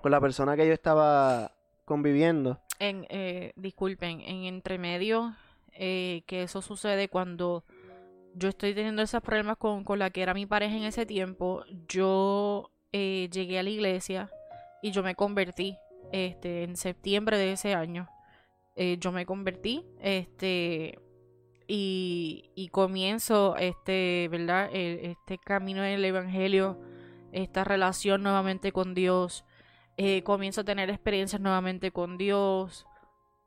con 0.00 0.10
la 0.10 0.20
persona 0.20 0.56
que 0.56 0.66
yo 0.66 0.72
estaba 0.72 1.52
conviviendo, 1.84 2.60
En, 2.78 3.06
eh, 3.10 3.52
disculpen, 3.56 4.20
en 4.22 4.44
entremedio, 4.44 5.34
eh, 5.72 6.22
que 6.26 6.42
eso 6.42 6.62
sucede 6.62 7.08
cuando 7.08 7.64
yo 8.34 8.48
estoy 8.48 8.74
teniendo 8.74 9.02
esos 9.02 9.22
problemas 9.22 9.56
con, 9.58 9.84
con 9.84 9.98
la 9.98 10.10
que 10.10 10.22
era 10.22 10.34
mi 10.34 10.46
pareja 10.46 10.76
en 10.76 10.84
ese 10.84 11.06
tiempo, 11.06 11.64
yo 11.88 12.70
eh, 12.92 13.28
llegué 13.32 13.58
a 13.58 13.62
la 13.62 13.70
iglesia 13.70 14.30
y 14.82 14.90
yo 14.90 15.02
me 15.02 15.14
convertí 15.14 15.76
este, 16.12 16.64
en 16.64 16.76
septiembre 16.76 17.36
de 17.38 17.52
ese 17.52 17.74
año. 17.74 18.08
Eh, 18.76 18.96
yo 18.98 19.12
me 19.12 19.26
convertí, 19.26 19.84
este, 20.00 20.98
y, 21.66 22.68
comienzo 22.72 23.56
este, 23.56 24.28
¿verdad? 24.30 24.70
El- 24.72 24.98
este 25.00 25.38
camino 25.38 25.82
del 25.82 26.04
evangelio, 26.04 26.78
esta 27.32 27.64
relación 27.64 28.22
nuevamente 28.22 28.72
con 28.72 28.94
Dios. 28.94 29.44
Eh, 29.96 30.22
comienzo 30.22 30.62
a 30.62 30.64
tener 30.64 30.90
experiencias 30.90 31.40
nuevamente 31.40 31.90
con 31.92 32.16
Dios. 32.18 32.86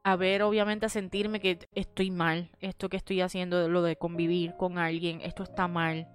A 0.08 0.18
ver, 0.18 0.44
obviamente, 0.44 0.86
a 0.86 0.90
sentirme 0.90 1.40
que 1.40 1.68
estoy 1.74 2.12
mal. 2.12 2.52
Esto 2.62 2.90
que 2.90 2.98
estoy 2.98 3.22
haciendo, 3.22 3.68
lo 3.68 3.82
de 3.82 3.96
convivir 3.96 4.56
con 4.56 4.78
alguien, 4.78 5.20
esto 5.22 5.42
está 5.42 5.68
mal. 5.68 6.08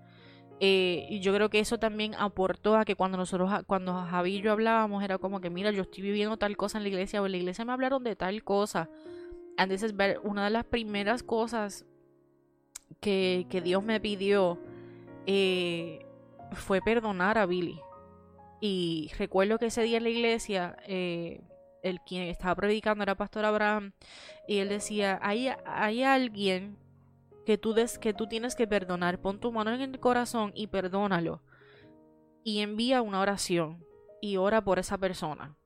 Eh, 0.61 1.09
y 1.11 1.19
yo 1.19 1.35
creo 1.35 1.51
que 1.51 1.59
eso 1.59 1.77
también 1.81 2.15
aportó 2.17 2.77
a 2.77 2.85
que 2.85 2.95
cuando 2.95 3.19
nosotros, 3.19 3.51
cuando 3.67 3.93
Javi 3.95 4.37
y 4.37 4.43
yo 4.43 4.53
hablábamos, 4.53 5.03
era 5.03 5.19
como 5.19 5.41
que, 5.41 5.51
mira, 5.51 5.73
yo 5.73 5.83
estoy 5.83 6.05
viviendo 6.05 6.37
tal 6.37 6.57
cosa 6.57 6.79
en 6.79 6.85
la 6.85 6.89
iglesia, 6.91 7.21
o 7.21 7.27
en 7.27 7.33
la 7.33 7.39
iglesia 7.39 7.65
me 7.65 7.73
hablaron 7.73 8.05
de 8.05 8.15
tal 8.15 8.45
cosa. 8.45 8.89
And 9.57 9.73
this 9.73 9.85
una 10.23 10.45
de 10.45 10.51
las 10.51 10.65
primeras 10.67 11.25
cosas 11.25 11.85
que, 13.01 13.49
que 13.51 13.61
Dios 13.61 13.83
me 13.83 13.99
pidió 13.99 14.61
eh, 15.27 16.07
fue 16.53 16.81
perdonar 16.81 17.39
a 17.39 17.47
Billy. 17.47 17.81
Y 18.61 19.11
recuerdo 19.19 19.59
que 19.59 19.67
ese 19.67 19.83
día 19.83 19.97
en 19.97 20.05
la 20.05 20.11
iglesia, 20.11 20.77
eh, 20.87 21.41
el 21.83 22.01
quien 22.01 22.25
estaba 22.25 22.55
predicando 22.55 23.03
era 23.03 23.17
Pastor 23.17 23.45
Abraham, 23.45 23.93
y 24.47 24.59
él 24.59 24.69
decía, 24.69 25.19
hay, 25.23 25.51
hay 25.65 26.03
alguien 26.03 26.77
que 27.47 27.59
tú, 27.59 27.73
des, 27.73 27.99
que 27.99 28.13
tú 28.13 28.27
tienes 28.27 28.55
que 28.55 28.67
perdonar, 28.67 29.21
pon 29.21 29.41
tu 29.41 29.53
mano 29.53 29.73
en 29.73 29.81
el 29.81 30.01
corazón 30.01 30.53
y 30.55 30.69
perdónalo. 30.69 31.43
Y 32.45 32.61
envía 32.61 33.03
una 33.03 33.21
oración 33.21 33.85
y 34.21 34.37
ora 34.37 34.63
por 34.63 34.79
esa 34.79 34.99
persona. 34.99 35.57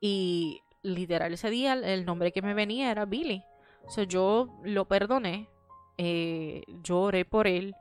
Y 0.00 0.62
literal 0.82 1.34
ese 1.34 1.50
día 1.50 1.74
el 1.74 2.04
nombre 2.04 2.32
que 2.32 2.42
me 2.42 2.54
venía 2.54 2.90
era 2.90 3.04
Billy. 3.04 3.44
O 3.84 3.90
sea, 3.90 4.04
yo 4.04 4.60
lo 4.64 4.86
perdoné, 4.86 5.48
eh, 5.98 6.62
yo 6.82 7.00
oré 7.00 7.24
por 7.24 7.46
él. 7.46 7.74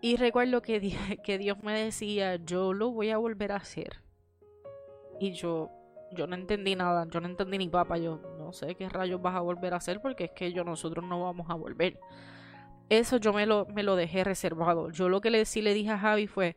Y 0.00 0.16
recuerdo 0.16 0.62
que, 0.62 0.80
que 1.24 1.38
Dios 1.38 1.62
me 1.62 1.78
decía, 1.78 2.36
yo 2.36 2.72
lo 2.72 2.90
voy 2.90 3.10
a 3.10 3.18
volver 3.18 3.52
a 3.52 3.56
hacer. 3.56 4.02
Y 5.20 5.32
yo, 5.32 5.70
yo 6.12 6.26
no 6.26 6.34
entendí 6.34 6.76
nada, 6.76 7.06
yo 7.10 7.20
no 7.20 7.28
entendí 7.28 7.58
ni 7.58 7.68
papa, 7.68 7.98
yo 7.98 8.20
no 8.38 8.52
sé 8.52 8.74
qué 8.74 8.88
rayos 8.88 9.20
vas 9.20 9.34
a 9.34 9.40
volver 9.40 9.74
a 9.74 9.78
hacer 9.78 10.00
porque 10.00 10.24
es 10.24 10.30
que 10.32 10.52
yo 10.52 10.64
nosotros 10.64 11.04
no 11.04 11.22
vamos 11.22 11.50
a 11.50 11.54
volver. 11.54 11.98
Eso 12.88 13.16
yo 13.16 13.32
me 13.32 13.46
lo, 13.46 13.66
me 13.66 13.82
lo 13.82 13.96
dejé 13.96 14.22
reservado. 14.22 14.90
Yo 14.90 15.08
lo 15.08 15.20
que 15.20 15.30
le, 15.30 15.44
sí 15.44 15.62
le 15.62 15.74
dije 15.74 15.90
a 15.90 15.98
Javi 15.98 16.26
fue, 16.26 16.56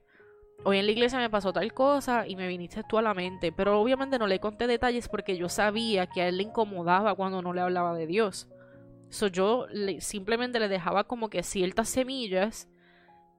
hoy 0.64 0.78
en 0.78 0.86
la 0.86 0.92
iglesia 0.92 1.18
me 1.18 1.30
pasó 1.30 1.52
tal 1.54 1.74
cosa 1.74 2.28
y 2.28 2.36
me 2.36 2.48
viniste 2.48 2.84
tú 2.88 2.98
a 2.98 3.02
la 3.02 3.14
mente, 3.14 3.52
pero 3.52 3.82
obviamente 3.82 4.20
no 4.20 4.28
le 4.28 4.40
conté 4.40 4.68
detalles 4.68 5.10
porque 5.10 5.38
yo 5.38 5.50
sabía 5.50 6.08
que 6.08 6.22
a 6.22 6.28
él 6.28 6.38
le 6.38 6.44
incomodaba 6.44 7.16
cuando 7.16 7.42
no 7.42 7.54
le 7.54 7.62
hablaba 7.62 7.96
de 7.96 8.06
Dios. 8.06 8.48
So, 9.10 9.28
yo 9.28 9.66
simplemente 10.00 10.60
le 10.60 10.68
dejaba 10.68 11.06
como 11.06 11.32
que 11.32 11.42
ciertas 11.42 11.90
semillas, 11.90 12.69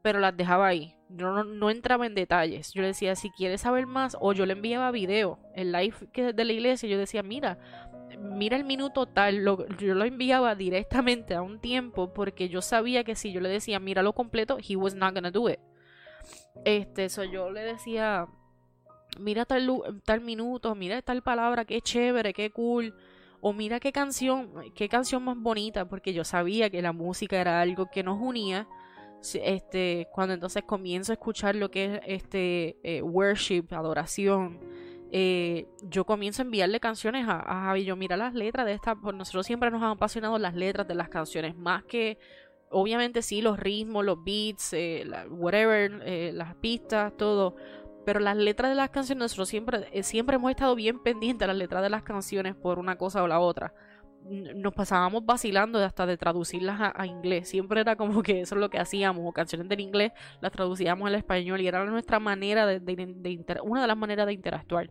pero 0.03 0.21
las 0.21 0.37
dejaba 0.37 0.69
ahí. 0.69 0.97
Yo 1.09 1.45
no, 1.45 1.71
entraba 1.71 2.07
en 2.07 2.15
detalles. 2.15 2.73
Yo 2.73 2.83
le 2.83 2.89
decía, 2.89 3.17
si 3.17 3.31
quieres 3.31 3.63
saber 3.63 3.87
más, 3.87 4.17
o 4.21 4.33
yo 4.33 4.47
le 4.47 4.53
enviaba 4.53 4.91
video, 4.91 5.39
el 5.55 5.73
live 5.73 5.95
que 6.13 6.33
de 6.33 6.45
la 6.45 6.53
iglesia, 6.53 6.89
yo 6.89 6.99
decía, 6.99 7.23
mira, 7.23 7.59
mira 8.19 8.57
el 8.57 8.65
minuto 8.65 9.07
tal, 9.07 9.45
yo 9.45 9.95
lo 9.95 10.05
enviaba 10.05 10.55
directamente 10.55 11.35
a 11.35 11.43
un 11.43 11.61
tiempo 11.61 12.13
porque 12.13 12.49
yo 12.49 12.63
sabía 12.63 13.05
que 13.05 13.15
si 13.15 13.33
yo 13.33 13.41
le 13.41 13.49
decía, 13.49 13.81
mira 13.81 14.03
lo 14.03 14.13
completo, 14.13 14.59
he 14.67 14.77
was 14.77 14.95
not 14.95 15.15
gonna 15.15 15.31
do 15.31 15.49
it. 15.49 15.59
Este, 16.65 17.07
eso 17.07 17.25
yo 17.25 17.51
le 17.51 17.63
decía, 17.63 18.27
mira 19.19 19.45
tal, 19.45 20.03
tal 20.05 20.21
minuto, 20.21 20.75
mira 20.75 21.03
tal 21.03 21.23
palabra, 21.23 21.65
qué 21.65 21.81
chévere, 21.81 22.33
qué 22.33 22.51
cool. 22.51 22.95
O 23.43 23.55
mira 23.55 23.81
qué 23.81 23.91
canción, 23.91 24.53
qué 24.75 24.89
canción 24.91 25.25
más 25.25 25.39
bonita, 25.39 25.89
porque 25.89 26.13
yo 26.13 26.25
sabía 26.25 26.69
que 26.69 26.83
la 26.83 26.93
música 26.93 27.41
era 27.41 27.63
algo 27.63 27.87
que 27.91 28.03
nos 28.03 28.21
unía. 28.21 28.69
Este, 29.23 30.09
cuando 30.13 30.35
entonces 30.35 30.63
comienzo 30.65 31.13
a 31.13 31.15
escuchar 31.15 31.55
lo 31.55 31.71
que 31.71 31.97
es 31.97 32.01
este 32.07 32.77
eh, 32.83 33.03
worship, 33.03 33.67
adoración, 33.71 34.61
eh, 35.13 35.67
yo 35.83 36.05
comienzo 36.05 36.43
a 36.43 36.45
enviarle 36.45 36.81
canciones 36.81 37.27
a, 37.29 37.43
Javi. 37.43 37.85
Yo, 37.85 37.97
mira 37.97 38.17
las 38.17 38.35
letras 38.35 38.67
de 38.67 38.73
esta. 38.73 38.95
Pues 38.95 39.15
nosotros 39.15 39.47
siempre 39.47 39.71
nos 39.71 39.83
han 39.83 39.91
apasionado 39.91 40.39
las 40.39 40.55
letras 40.55 40.87
de 40.89 40.95
las 40.95 41.09
canciones, 41.09 41.57
más 41.57 41.85
que 41.85 42.19
obviamente 42.71 43.21
sí, 43.23 43.43
los 43.43 43.59
ritmos, 43.59 44.05
los 44.05 44.23
beats, 44.23 44.73
eh, 44.73 45.05
whatever, 45.29 46.33
las 46.33 46.55
pistas, 46.57 47.17
todo. 47.17 47.57
Pero 48.07 48.21
las 48.21 48.37
letras 48.37 48.71
de 48.71 48.77
las 48.77 48.91
canciones, 48.91 49.23
nosotros 49.23 49.49
siempre, 49.49 50.03
siempre 50.03 50.37
hemos 50.37 50.51
estado 50.51 50.75
bien 50.75 51.03
pendientes 51.03 51.41
de 51.41 51.47
las 51.49 51.57
letras 51.57 51.83
de 51.83 51.91
las 51.91 52.03
canciones 52.03 52.55
por 52.55 52.79
una 52.79 52.97
cosa 52.97 53.23
o 53.23 53.29
la 53.29 53.41
otra. 53.41 53.75
Nos 54.25 54.75
pasábamos 54.75 55.25
vacilando 55.25 55.83
hasta 55.83 56.07
de 56.07 56.17
traducirlas 56.17 56.93
a, 56.95 57.07
inglés. 57.07 57.49
Siempre 57.49 57.81
era 57.81 57.97
como 57.97 58.23
que 58.23 58.43
eso 58.43 58.55
es 58.55 58.61
lo 58.61 58.71
que 58.71 58.79
hacíamos. 58.79 59.25
O 59.27 59.33
canciones 59.33 59.69
del 59.69 59.81
inglés 59.81 60.13
las 60.41 60.53
traducíamos 60.53 61.07
al 61.07 61.15
español 61.15 61.61
y 61.61 61.67
era 61.67 61.85
nuestra 61.85 62.21
manera 62.21 62.67
de, 62.67 62.79
una 63.63 63.83
de 63.83 63.87
las 63.87 63.97
maneras 63.97 64.27
de 64.27 64.33
interactuar 64.33 64.91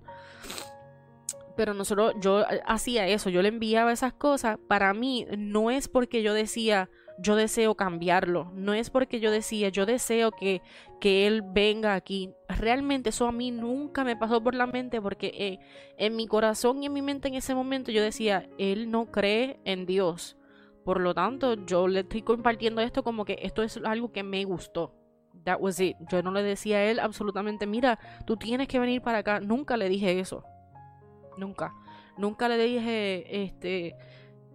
pero 1.60 1.74
nosotros, 1.74 2.14
yo 2.22 2.46
hacía 2.66 3.06
eso, 3.08 3.30
yo 3.30 3.42
le 3.42 3.50
enviaba 3.50 3.92
esas 3.92 4.14
cosas. 4.14 4.58
Para 4.70 4.94
mí, 4.94 5.28
no 5.38 5.72
es 5.72 5.90
porque 5.90 6.24
yo 6.24 6.34
decía, 6.34 6.90
yo 7.22 7.36
deseo 7.36 7.76
cambiarlo. 7.76 8.52
No 8.54 8.74
es 8.74 8.90
porque 8.90 9.20
yo 9.20 9.32
decía, 9.32 9.70
yo 9.70 9.86
deseo 9.86 10.32
que, 10.32 10.62
que 11.00 11.28
él 11.28 11.42
venga 11.42 11.96
aquí. 11.96 12.34
Realmente 12.48 13.10
eso 13.10 13.28
a 13.28 13.32
mí 13.32 13.52
nunca 13.52 14.04
me 14.04 14.16
pasó 14.16 14.42
por 14.42 14.56
la 14.56 14.68
mente 14.68 15.02
porque 15.02 15.32
eh, 15.36 15.60
en 15.98 16.16
mi 16.16 16.28
corazón 16.28 16.82
y 16.82 16.88
en 16.88 16.94
mi 16.94 17.02
mente 17.02 17.28
en 17.28 17.36
ese 17.36 17.56
momento 17.56 17.92
yo 17.92 18.02
decía, 18.02 18.50
él 18.58 18.90
no 18.92 19.12
cree 19.12 19.60
en 19.66 19.86
Dios. 19.86 20.38
Por 20.84 21.02
lo 21.02 21.14
tanto, 21.14 21.66
yo 21.66 21.88
le 21.88 22.02
estoy 22.02 22.22
compartiendo 22.22 22.82
esto 22.82 23.04
como 23.04 23.26
que 23.26 23.38
esto 23.42 23.62
es 23.64 23.78
algo 23.78 24.12
que 24.12 24.24
me 24.24 24.44
gustó. 24.46 24.96
That 25.44 25.58
was 25.60 25.80
it. 25.80 25.96
Yo 26.10 26.24
no 26.24 26.32
le 26.32 26.42
decía 26.42 26.78
a 26.78 26.84
él 26.86 27.00
absolutamente, 27.00 27.68
mira, 27.68 28.00
tú 28.26 28.38
tienes 28.38 28.68
que 28.68 28.80
venir 28.80 29.02
para 29.02 29.20
acá. 29.20 29.40
Nunca 29.40 29.78
le 29.78 29.90
dije 29.90 30.20
eso. 30.20 30.44
Nunca. 31.38 31.74
Nunca 32.18 32.50
le 32.50 32.58
dije, 32.58 33.44
este, 33.44 33.96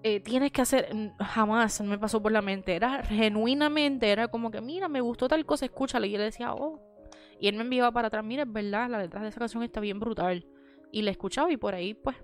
eh, 0.06 0.20
tienes 0.20 0.52
que 0.52 0.60
hacer, 0.60 0.94
jamás 1.18 1.80
me 1.80 1.98
pasó 1.98 2.20
por 2.20 2.30
la 2.30 2.42
mente, 2.42 2.76
era 2.76 3.02
genuinamente, 3.04 4.12
era 4.12 4.28
como 4.28 4.50
que, 4.50 4.60
mira, 4.60 4.86
me 4.86 5.00
gustó 5.00 5.28
tal 5.28 5.46
cosa, 5.46 5.64
escúchale, 5.64 6.08
y 6.08 6.14
él 6.14 6.20
decía, 6.20 6.52
oh, 6.52 6.78
y 7.40 7.48
él 7.48 7.56
me 7.56 7.62
enviaba 7.62 7.90
para 7.90 8.08
atrás, 8.08 8.22
mira, 8.22 8.42
es 8.42 8.52
verdad, 8.52 8.90
la 8.90 8.98
letra 8.98 9.22
de 9.22 9.28
esa 9.28 9.38
canción 9.38 9.62
está 9.62 9.80
bien 9.80 9.98
brutal, 9.98 10.46
y 10.92 11.00
la 11.00 11.10
escuchaba 11.10 11.50
y 11.50 11.56
por 11.56 11.74
ahí, 11.74 11.94
pues, 11.94 12.16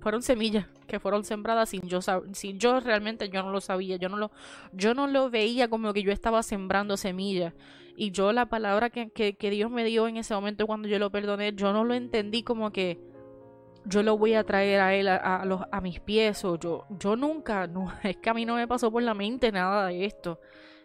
fueron 0.00 0.22
semillas 0.22 0.68
que 0.86 0.98
fueron 0.98 1.22
sembradas 1.22 1.70
sin 1.70 1.82
yo 1.82 2.00
sin 2.32 2.58
yo 2.58 2.80
realmente 2.80 3.28
yo 3.28 3.42
no 3.42 3.50
lo 3.50 3.60
sabía, 3.60 3.96
yo 3.96 4.08
no 4.08 4.16
lo, 4.16 4.30
yo 4.72 4.94
no 4.94 5.06
lo 5.06 5.30
veía 5.30 5.68
como 5.68 5.92
que 5.92 6.02
yo 6.02 6.12
estaba 6.12 6.42
sembrando 6.42 6.96
semillas, 6.96 7.52
y 7.94 8.10
yo 8.10 8.32
la 8.32 8.46
palabra 8.46 8.88
que, 8.88 9.10
que, 9.10 9.36
que 9.36 9.50
Dios 9.50 9.70
me 9.70 9.84
dio 9.84 10.08
en 10.08 10.16
ese 10.16 10.32
momento 10.32 10.66
cuando 10.66 10.88
yo 10.88 10.98
lo 10.98 11.10
perdoné, 11.10 11.52
yo 11.54 11.74
no 11.74 11.84
lo 11.84 11.92
entendí 11.92 12.42
como 12.42 12.72
que 12.72 12.98
yo 13.88 14.02
lo 14.02 14.18
voy 14.18 14.34
a 14.34 14.44
traer 14.44 14.80
a 14.80 14.94
él 14.94 15.08
a, 15.08 15.44
los, 15.44 15.62
a 15.70 15.80
mis 15.80 16.00
pies 16.00 16.44
o 16.44 16.58
yo, 16.58 16.84
yo 16.98 17.16
nunca, 17.16 17.66
no, 17.68 17.92
es 18.02 18.16
que 18.16 18.30
a 18.30 18.34
mí 18.34 18.44
no 18.44 18.56
me 18.56 18.66
pasó 18.68 18.90
por 18.90 19.02
la 19.02 19.14
mente 19.14 19.52
nada 19.52 19.86
de 19.86 20.04
esto. 20.04 20.40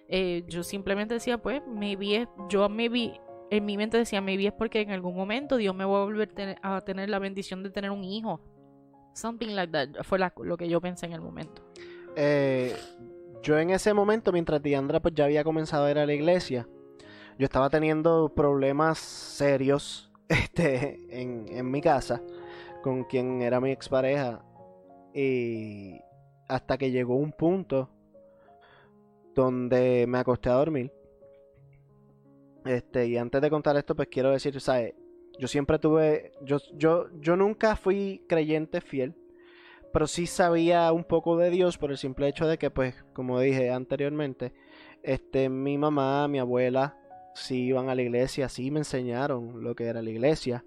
Eh, 0.08 0.44
yo 0.48 0.64
simplemente 0.64 1.14
decía, 1.14 1.38
pues, 1.38 1.62
maybe 1.68 2.28
yo 2.50 2.68
me 2.70 2.90
vi, 2.90 3.14
en 3.50 3.66
mi 3.66 3.78
mente 3.78 3.98
decía, 3.98 4.22
maybe 4.22 4.48
es 4.48 4.54
porque 4.54 4.82
en 4.82 4.92
algún 4.92 5.16
momento 5.16 5.58
Dios 5.58 5.74
me 5.74 5.86
va 5.86 6.02
a 6.02 6.04
volver 6.04 6.30
a 6.62 6.82
tener 6.82 7.10
la 7.10 7.20
bendición 7.20 7.64
de 7.64 7.70
tener 7.70 7.92
un 7.92 8.04
hijo. 8.04 8.42
Something 9.14 9.56
like 9.56 9.72
that 9.72 10.04
fue 10.04 10.20
lo 10.20 10.58
que 10.58 10.70
yo 10.70 10.80
pensé 10.82 11.06
en 11.06 11.14
el 11.14 11.22
momento. 11.22 11.62
Eh, 12.16 12.76
yo 13.42 13.58
en 13.58 13.70
ese 13.70 13.94
momento, 13.94 14.32
mientras 14.32 14.62
Diandra 14.62 15.02
pues 15.02 15.14
ya 15.16 15.26
había 15.26 15.44
comenzado 15.44 15.86
a 15.86 15.92
ir 15.92 15.98
a 15.98 16.06
la 16.06 16.14
iglesia, 16.14 16.68
yo 17.38 17.46
estaba 17.46 17.70
teniendo 17.70 18.34
problemas 18.34 19.00
serios 19.00 20.12
este, 20.28 21.00
en 21.18 21.72
mi 21.72 21.82
casa 21.82 22.22
con 22.82 23.04
quien 23.06 23.42
era 23.42 23.60
mi 23.60 23.72
expareja. 23.72 24.44
Y 25.14 26.00
hasta 26.48 26.78
que 26.78 26.92
llegó 26.92 27.16
un 27.16 27.32
punto 27.32 27.90
donde 29.34 30.06
me 30.08 30.18
acosté 30.18 30.50
a 30.50 30.54
dormir. 30.54 30.92
Este, 32.66 33.08
y 33.08 33.18
antes 33.18 33.42
de 33.42 33.50
contar 33.50 33.78
esto, 33.78 33.96
pues 33.96 34.08
quiero 34.10 34.32
decir, 34.32 34.60
¿sabes? 34.60 34.94
Yo 35.40 35.48
siempre 35.48 35.80
tuve, 35.80 36.34
yo, 36.42 36.58
yo, 36.74 37.08
yo 37.20 37.36
nunca 37.36 37.76
fui 37.76 38.24
creyente 38.28 38.82
fiel, 38.82 39.16
pero 39.92 40.06
sí 40.06 40.28
sabía 40.28 40.92
un 40.92 41.04
poco 41.04 41.38
de 41.38 41.50
Dios 41.50 41.78
por 41.78 41.92
el 41.92 41.98
simple 41.98 42.28
hecho 42.28 42.48
de 42.48 42.58
que, 42.58 42.70
pues, 42.70 42.94
como 43.14 43.40
dije 43.40 43.72
anteriormente, 43.72 44.54
este, 45.02 45.50
mi 45.50 45.78
mamá, 45.78 46.28
mi 46.28 46.38
abuela, 46.38 46.98
sí 47.34 47.68
iban 47.68 47.90
a 47.90 47.96
la 47.96 48.02
iglesia, 48.04 48.50
sí 48.50 48.70
me 48.70 48.80
enseñaron 48.82 49.64
lo 49.64 49.74
que 49.74 49.86
era 49.86 50.02
la 50.02 50.10
iglesia 50.10 50.64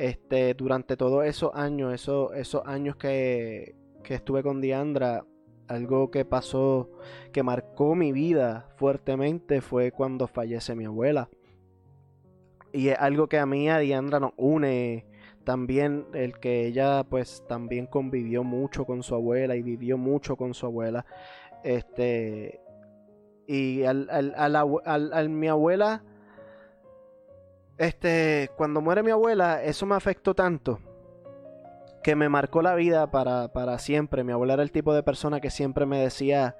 este, 0.00 0.54
durante 0.54 0.96
todos 0.96 1.26
esos 1.26 1.50
años, 1.54 1.92
esos, 1.92 2.34
esos 2.34 2.62
años 2.64 2.96
que, 2.96 3.76
que 4.02 4.14
estuve 4.14 4.42
con 4.42 4.62
Diandra, 4.62 5.26
algo 5.68 6.10
que 6.10 6.24
pasó, 6.24 6.90
que 7.32 7.42
marcó 7.42 7.94
mi 7.94 8.10
vida 8.10 8.66
fuertemente 8.76 9.60
fue 9.60 9.92
cuando 9.92 10.26
fallece 10.26 10.74
mi 10.74 10.86
abuela. 10.86 11.28
Y 12.72 12.88
es 12.88 12.98
algo 12.98 13.28
que 13.28 13.38
a 13.38 13.44
mí 13.44 13.68
a 13.68 13.78
Diandra 13.78 14.20
nos 14.20 14.32
une 14.38 15.06
también 15.44 16.06
el 16.14 16.38
que 16.38 16.66
ella 16.66 17.04
pues 17.04 17.44
también 17.46 17.86
convivió 17.86 18.42
mucho 18.42 18.86
con 18.86 19.02
su 19.02 19.14
abuela 19.14 19.54
y 19.54 19.62
vivió 19.62 19.98
mucho 19.98 20.34
con 20.34 20.54
su 20.54 20.64
abuela. 20.64 21.04
Este 21.62 22.60
y 23.46 23.82
al, 23.84 24.08
al, 24.08 25.28
mi 25.28 25.48
abuela 25.48 26.04
este, 27.80 28.50
cuando 28.58 28.82
muere 28.82 29.02
mi 29.02 29.10
abuela, 29.10 29.62
eso 29.62 29.86
me 29.86 29.94
afectó 29.94 30.34
tanto 30.34 30.80
que 32.02 32.14
me 32.14 32.28
marcó 32.28 32.60
la 32.60 32.74
vida 32.74 33.10
para, 33.10 33.48
para 33.54 33.78
siempre. 33.78 34.22
Mi 34.22 34.32
abuela 34.32 34.52
era 34.52 34.62
el 34.62 34.70
tipo 34.70 34.92
de 34.92 35.02
persona 35.02 35.40
que 35.40 35.48
siempre 35.48 35.86
me 35.86 35.98
decía 35.98 36.58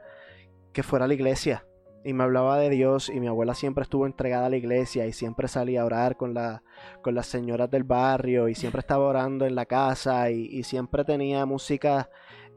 que 0.73 0.83
fuera 0.83 1.05
a 1.05 1.09
la 1.09 1.13
iglesia 1.13 1.67
y 2.07 2.15
me 2.15 2.25
hablaba 2.25 2.59
de 2.59 2.71
Dios 2.71 3.11
y 3.11 3.21
mi 3.21 3.27
abuela 3.27 3.55
siempre 3.55 3.83
estuvo 3.83 4.07
entregada 4.07 4.47
a 4.47 4.49
la 4.49 4.57
iglesia 4.57 5.07
y 5.07 5.13
siempre 5.13 5.47
salía 5.47 5.83
a 5.83 5.85
orar 5.85 6.17
con, 6.17 6.33
la, 6.33 6.63
con 7.03 7.15
las 7.15 7.27
señoras 7.27 7.71
del 7.71 7.85
barrio 7.85 8.49
y 8.49 8.55
siempre 8.55 8.81
estaba 8.81 9.05
orando 9.05 9.45
en 9.45 9.55
la 9.55 9.67
casa 9.67 10.31
y, 10.31 10.63
siempre 10.63 11.05
tenía 11.05 11.45
música 11.45 12.09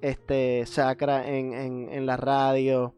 este, 0.01 0.65
sacra 0.67 1.27
en, 1.27 1.53
en, 1.53 1.89
en, 1.89 2.05
la 2.05 2.15
radio. 2.15 2.95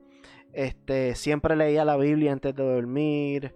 Este, 0.53 1.15
siempre 1.15 1.55
leía 1.55 1.85
la 1.85 1.97
Biblia 1.97 2.33
antes 2.33 2.55
de 2.55 2.63
dormir 2.63 3.55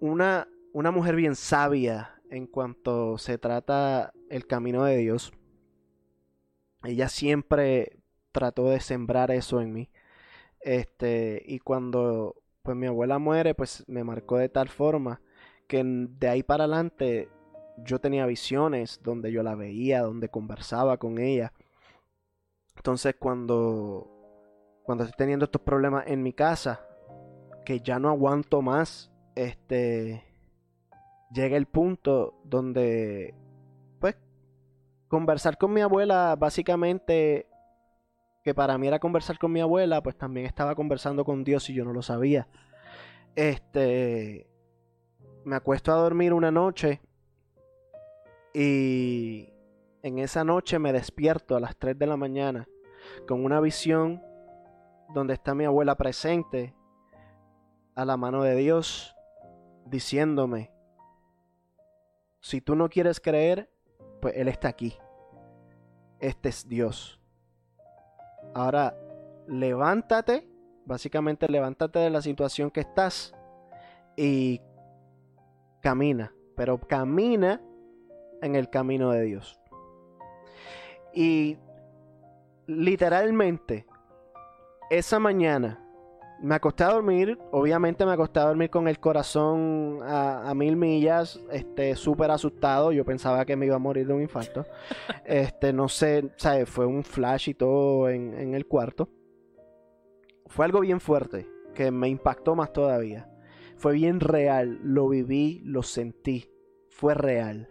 una, 0.00 0.48
una 0.72 0.90
mujer 0.90 1.16
bien 1.16 1.36
sabia 1.36 2.20
en 2.30 2.46
cuanto 2.46 3.18
se 3.18 3.38
trata 3.38 4.12
el 4.30 4.46
camino 4.46 4.84
de 4.84 4.96
Dios. 4.96 5.32
Ella 6.84 7.08
siempre 7.08 7.98
trató 8.32 8.68
de 8.68 8.80
sembrar 8.80 9.30
eso 9.30 9.60
en 9.60 9.72
mí. 9.72 9.90
Este, 10.60 11.42
y 11.46 11.58
cuando 11.58 12.36
pues 12.62 12.76
mi 12.76 12.86
abuela 12.86 13.18
muere, 13.18 13.54
pues 13.54 13.84
me 13.88 14.04
marcó 14.04 14.38
de 14.38 14.48
tal 14.48 14.68
forma 14.68 15.20
que 15.66 15.82
de 15.84 16.28
ahí 16.28 16.42
para 16.42 16.64
adelante 16.64 17.28
yo 17.78 17.98
tenía 17.98 18.26
visiones 18.26 19.00
donde 19.02 19.32
yo 19.32 19.42
la 19.42 19.54
veía, 19.54 20.02
donde 20.02 20.28
conversaba 20.28 20.96
con 20.98 21.18
ella. 21.18 21.52
Entonces 22.76 23.16
cuando 23.18 24.08
cuando 24.84 25.04
estoy 25.04 25.16
teniendo 25.16 25.44
estos 25.44 25.62
problemas 25.62 26.04
en 26.06 26.22
mi 26.22 26.32
casa, 26.32 26.84
que 27.64 27.80
ya 27.80 27.98
no 27.98 28.08
aguanto 28.08 28.62
más, 28.62 29.11
este 29.34 30.24
llega 31.32 31.56
el 31.56 31.66
punto 31.66 32.40
donde 32.44 33.34
pues 33.98 34.16
conversar 35.08 35.56
con 35.56 35.72
mi 35.72 35.80
abuela 35.80 36.36
básicamente 36.38 37.46
que 38.42 38.54
para 38.54 38.76
mí 38.76 38.88
era 38.88 38.98
conversar 38.98 39.38
con 39.38 39.52
mi 39.52 39.60
abuela, 39.60 40.02
pues 40.02 40.16
también 40.16 40.46
estaba 40.46 40.74
conversando 40.74 41.24
con 41.24 41.44
Dios 41.44 41.70
y 41.70 41.74
yo 41.74 41.84
no 41.84 41.92
lo 41.92 42.02
sabía. 42.02 42.48
Este 43.36 44.48
me 45.44 45.56
acuesto 45.56 45.92
a 45.92 45.96
dormir 45.96 46.32
una 46.32 46.50
noche 46.50 47.00
y 48.52 49.48
en 50.02 50.18
esa 50.18 50.44
noche 50.44 50.78
me 50.78 50.92
despierto 50.92 51.56
a 51.56 51.60
las 51.60 51.76
3 51.76 51.98
de 51.98 52.06
la 52.06 52.16
mañana 52.16 52.68
con 53.26 53.44
una 53.44 53.60
visión 53.60 54.22
donde 55.14 55.34
está 55.34 55.54
mi 55.54 55.64
abuela 55.64 55.96
presente 55.96 56.74
a 57.94 58.04
la 58.04 58.16
mano 58.16 58.42
de 58.42 58.56
Dios 58.56 59.16
diciéndome, 59.86 60.70
si 62.40 62.60
tú 62.60 62.74
no 62.74 62.88
quieres 62.88 63.20
creer, 63.20 63.70
pues 64.20 64.34
Él 64.36 64.48
está 64.48 64.68
aquí. 64.68 64.96
Este 66.18 66.48
es 66.48 66.68
Dios. 66.68 67.20
Ahora, 68.54 68.96
levántate, 69.46 70.48
básicamente 70.84 71.48
levántate 71.48 71.98
de 71.98 72.10
la 72.10 72.22
situación 72.22 72.70
que 72.70 72.80
estás 72.80 73.34
y 74.16 74.60
camina, 75.80 76.32
pero 76.56 76.78
camina 76.80 77.60
en 78.40 78.56
el 78.56 78.70
camino 78.70 79.10
de 79.10 79.22
Dios. 79.22 79.60
Y 81.14 81.58
literalmente, 82.66 83.86
esa 84.90 85.18
mañana 85.18 85.81
me 86.42 86.56
acosté 86.56 86.82
a 86.84 86.92
dormir, 86.92 87.38
obviamente 87.52 88.04
me 88.04 88.12
acosté 88.12 88.40
a 88.40 88.46
dormir 88.46 88.68
con 88.68 88.88
el 88.88 88.98
corazón 88.98 90.00
a, 90.02 90.52
mil 90.54 90.76
millas, 90.76 91.40
este, 91.50 91.94
súper 91.94 92.30
asustado, 92.32 92.90
yo 92.90 93.04
pensaba 93.04 93.44
que 93.44 93.56
me 93.56 93.66
iba 93.66 93.76
a 93.76 93.78
morir 93.78 94.06
de 94.08 94.12
un 94.12 94.22
infarto, 94.22 94.66
este, 95.24 95.72
no 95.72 95.88
sé, 95.88 96.32
¿sabes? 96.36 96.68
fue 96.68 96.84
un 96.84 97.04
flash 97.04 97.50
y 97.50 97.54
todo 97.54 98.08
en, 98.08 98.34
en 98.34 98.54
el 98.54 98.66
cuarto, 98.66 99.08
fue 100.46 100.64
algo 100.64 100.80
bien 100.80 101.00
fuerte, 101.00 101.48
que 101.74 101.90
me 101.92 102.08
impactó 102.08 102.56
más 102.56 102.72
todavía, 102.72 103.30
fue 103.76 103.94
bien 103.94 104.18
real, 104.18 104.80
lo 104.82 105.08
viví, 105.08 105.60
lo 105.64 105.82
sentí, 105.82 106.50
fue 106.88 107.14
real. 107.14 107.68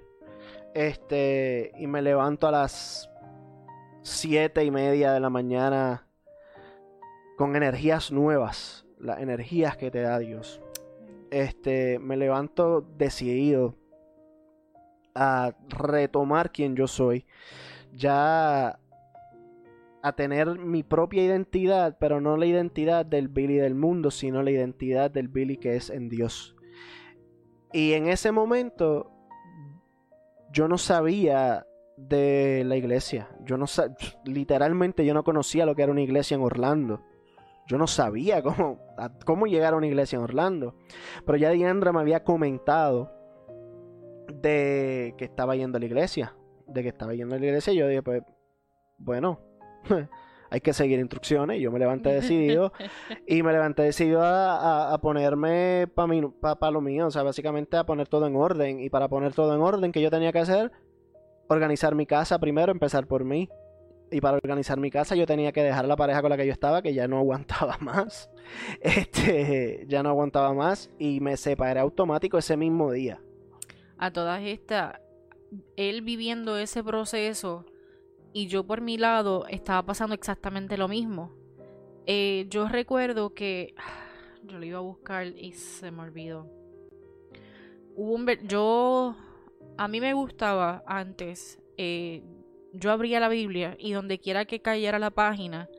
Este, 0.73 1.73
y 1.77 1.87
me 1.87 2.01
levanto 2.01 2.47
a 2.47 2.51
las 2.51 3.09
siete 4.01 4.63
y 4.63 4.71
media 4.71 5.11
de 5.11 5.19
la 5.19 5.29
mañana 5.29 6.07
con 7.41 7.55
energías 7.55 8.11
nuevas, 8.11 8.85
las 8.99 9.19
energías 9.19 9.75
que 9.75 9.89
te 9.89 10.01
da 10.01 10.19
Dios. 10.19 10.61
Este, 11.31 11.97
me 11.97 12.15
levanto 12.15 12.81
decidido 12.99 13.75
a 15.15 15.55
retomar 15.67 16.51
quien 16.51 16.75
yo 16.75 16.85
soy, 16.85 17.25
ya 17.93 18.79
a 20.03 20.11
tener 20.15 20.59
mi 20.59 20.83
propia 20.83 21.23
identidad, 21.23 21.97
pero 21.99 22.21
no 22.21 22.37
la 22.37 22.45
identidad 22.45 23.07
del 23.07 23.27
Billy 23.27 23.55
del 23.55 23.73
mundo, 23.73 24.11
sino 24.11 24.43
la 24.43 24.51
identidad 24.51 25.09
del 25.09 25.27
Billy 25.27 25.57
que 25.57 25.75
es 25.75 25.89
en 25.89 26.09
Dios. 26.09 26.55
Y 27.73 27.93
en 27.93 28.07
ese 28.07 28.31
momento 28.31 29.09
yo 30.53 30.67
no 30.67 30.77
sabía 30.77 31.65
de 31.97 32.61
la 32.67 32.75
iglesia. 32.75 33.29
Yo 33.45 33.57
no 33.57 33.65
literalmente 34.25 35.03
yo 35.07 35.15
no 35.15 35.23
conocía 35.23 35.65
lo 35.65 35.73
que 35.73 35.81
era 35.81 35.91
una 35.91 36.03
iglesia 36.03 36.35
en 36.35 36.43
Orlando. 36.43 37.01
Yo 37.71 37.77
no 37.77 37.87
sabía 37.87 38.43
cómo, 38.43 38.79
cómo 39.25 39.47
llegar 39.47 39.73
a 39.73 39.77
una 39.77 39.87
iglesia 39.87 40.17
en 40.17 40.23
Orlando. 40.23 40.75
Pero 41.25 41.37
ya 41.37 41.51
Diandra 41.51 41.93
me 41.93 42.01
había 42.01 42.25
comentado 42.25 43.13
de 44.27 45.15
que 45.17 45.23
estaba 45.23 45.55
yendo 45.55 45.77
a 45.77 45.79
la 45.79 45.85
iglesia. 45.85 46.35
De 46.67 46.83
que 46.83 46.89
estaba 46.89 47.13
yendo 47.13 47.33
a 47.33 47.39
la 47.39 47.45
iglesia. 47.45 47.71
Y 47.71 47.77
yo 47.77 47.87
dije, 47.87 48.03
pues, 48.03 48.23
bueno, 48.97 49.39
hay 50.49 50.59
que 50.59 50.73
seguir 50.73 50.99
instrucciones. 50.99 51.59
Y 51.59 51.61
yo 51.61 51.71
me 51.71 51.79
levanté 51.79 52.09
decidido. 52.13 52.73
y 53.25 53.41
me 53.41 53.53
levanté 53.53 53.83
decidido 53.83 54.19
a, 54.21 54.99
ponerme 55.01 55.87
para 55.95 56.59
pa, 56.59 56.71
lo 56.71 56.81
mío. 56.81 57.07
O 57.07 57.11
sea, 57.11 57.23
básicamente 57.23 57.77
a 57.77 57.85
poner 57.85 58.09
todo 58.09 58.27
en 58.27 58.35
orden. 58.35 58.81
Y 58.81 58.89
para 58.89 59.07
poner 59.07 59.33
todo 59.33 59.55
en 59.55 59.61
orden, 59.61 59.93
que 59.93 60.01
yo 60.01 60.11
tenía 60.11 60.33
que 60.33 60.39
hacer? 60.39 60.73
Organizar 61.47 61.95
mi 61.95 62.05
casa 62.05 62.37
primero, 62.37 62.73
empezar 62.73 63.07
por 63.07 63.23
mí. 63.23 63.47
Y 64.11 64.19
para 64.19 64.37
organizar 64.37 64.77
mi 64.77 64.91
casa 64.91 65.15
yo 65.15 65.25
tenía 65.25 65.53
que 65.53 65.63
dejar 65.63 65.85
la 65.85 65.95
pareja 65.95 66.21
con 66.21 66.29
la 66.29 66.37
que 66.37 66.45
yo 66.45 66.51
estaba, 66.51 66.81
que 66.81 66.93
ya 66.93 67.07
no 67.07 67.17
aguantaba 67.19 67.77
más. 67.79 68.29
Este, 68.81 69.85
ya 69.87 70.03
no 70.03 70.09
aguantaba 70.09 70.53
más. 70.53 70.89
Y 70.99 71.21
me 71.21 71.37
separé 71.37 71.79
automático 71.79 72.37
ese 72.37 72.57
mismo 72.57 72.91
día. 72.91 73.21
A 73.97 74.11
todas 74.11 74.41
estas, 74.43 74.99
él 75.77 76.01
viviendo 76.01 76.57
ese 76.57 76.83
proceso 76.83 77.65
y 78.33 78.47
yo 78.47 78.65
por 78.65 78.81
mi 78.81 78.97
lado 78.97 79.45
estaba 79.47 79.83
pasando 79.85 80.15
exactamente 80.15 80.77
lo 80.77 80.87
mismo. 80.87 81.31
Eh, 82.05 82.47
yo 82.49 82.67
recuerdo 82.67 83.33
que 83.33 83.75
yo 84.43 84.57
lo 84.57 84.65
iba 84.65 84.79
a 84.79 84.81
buscar 84.81 85.27
y 85.27 85.53
se 85.53 85.91
me 85.91 86.01
olvidó. 86.01 86.49
Hubo 87.95 88.13
un 88.13 88.27
yo 88.47 89.15
a 89.77 89.87
mí 89.87 90.01
me 90.01 90.13
gustaba 90.13 90.83
antes. 90.85 91.59
Eh, 91.77 92.23
yo 92.73 92.91
abría 92.91 93.19
la 93.19 93.29
Biblia 93.29 93.75
y 93.79 93.91
donde 93.93 94.19
quiera 94.19 94.45
que 94.45 94.61
cayera 94.61 94.99
la 94.99 95.11
página, 95.11 95.69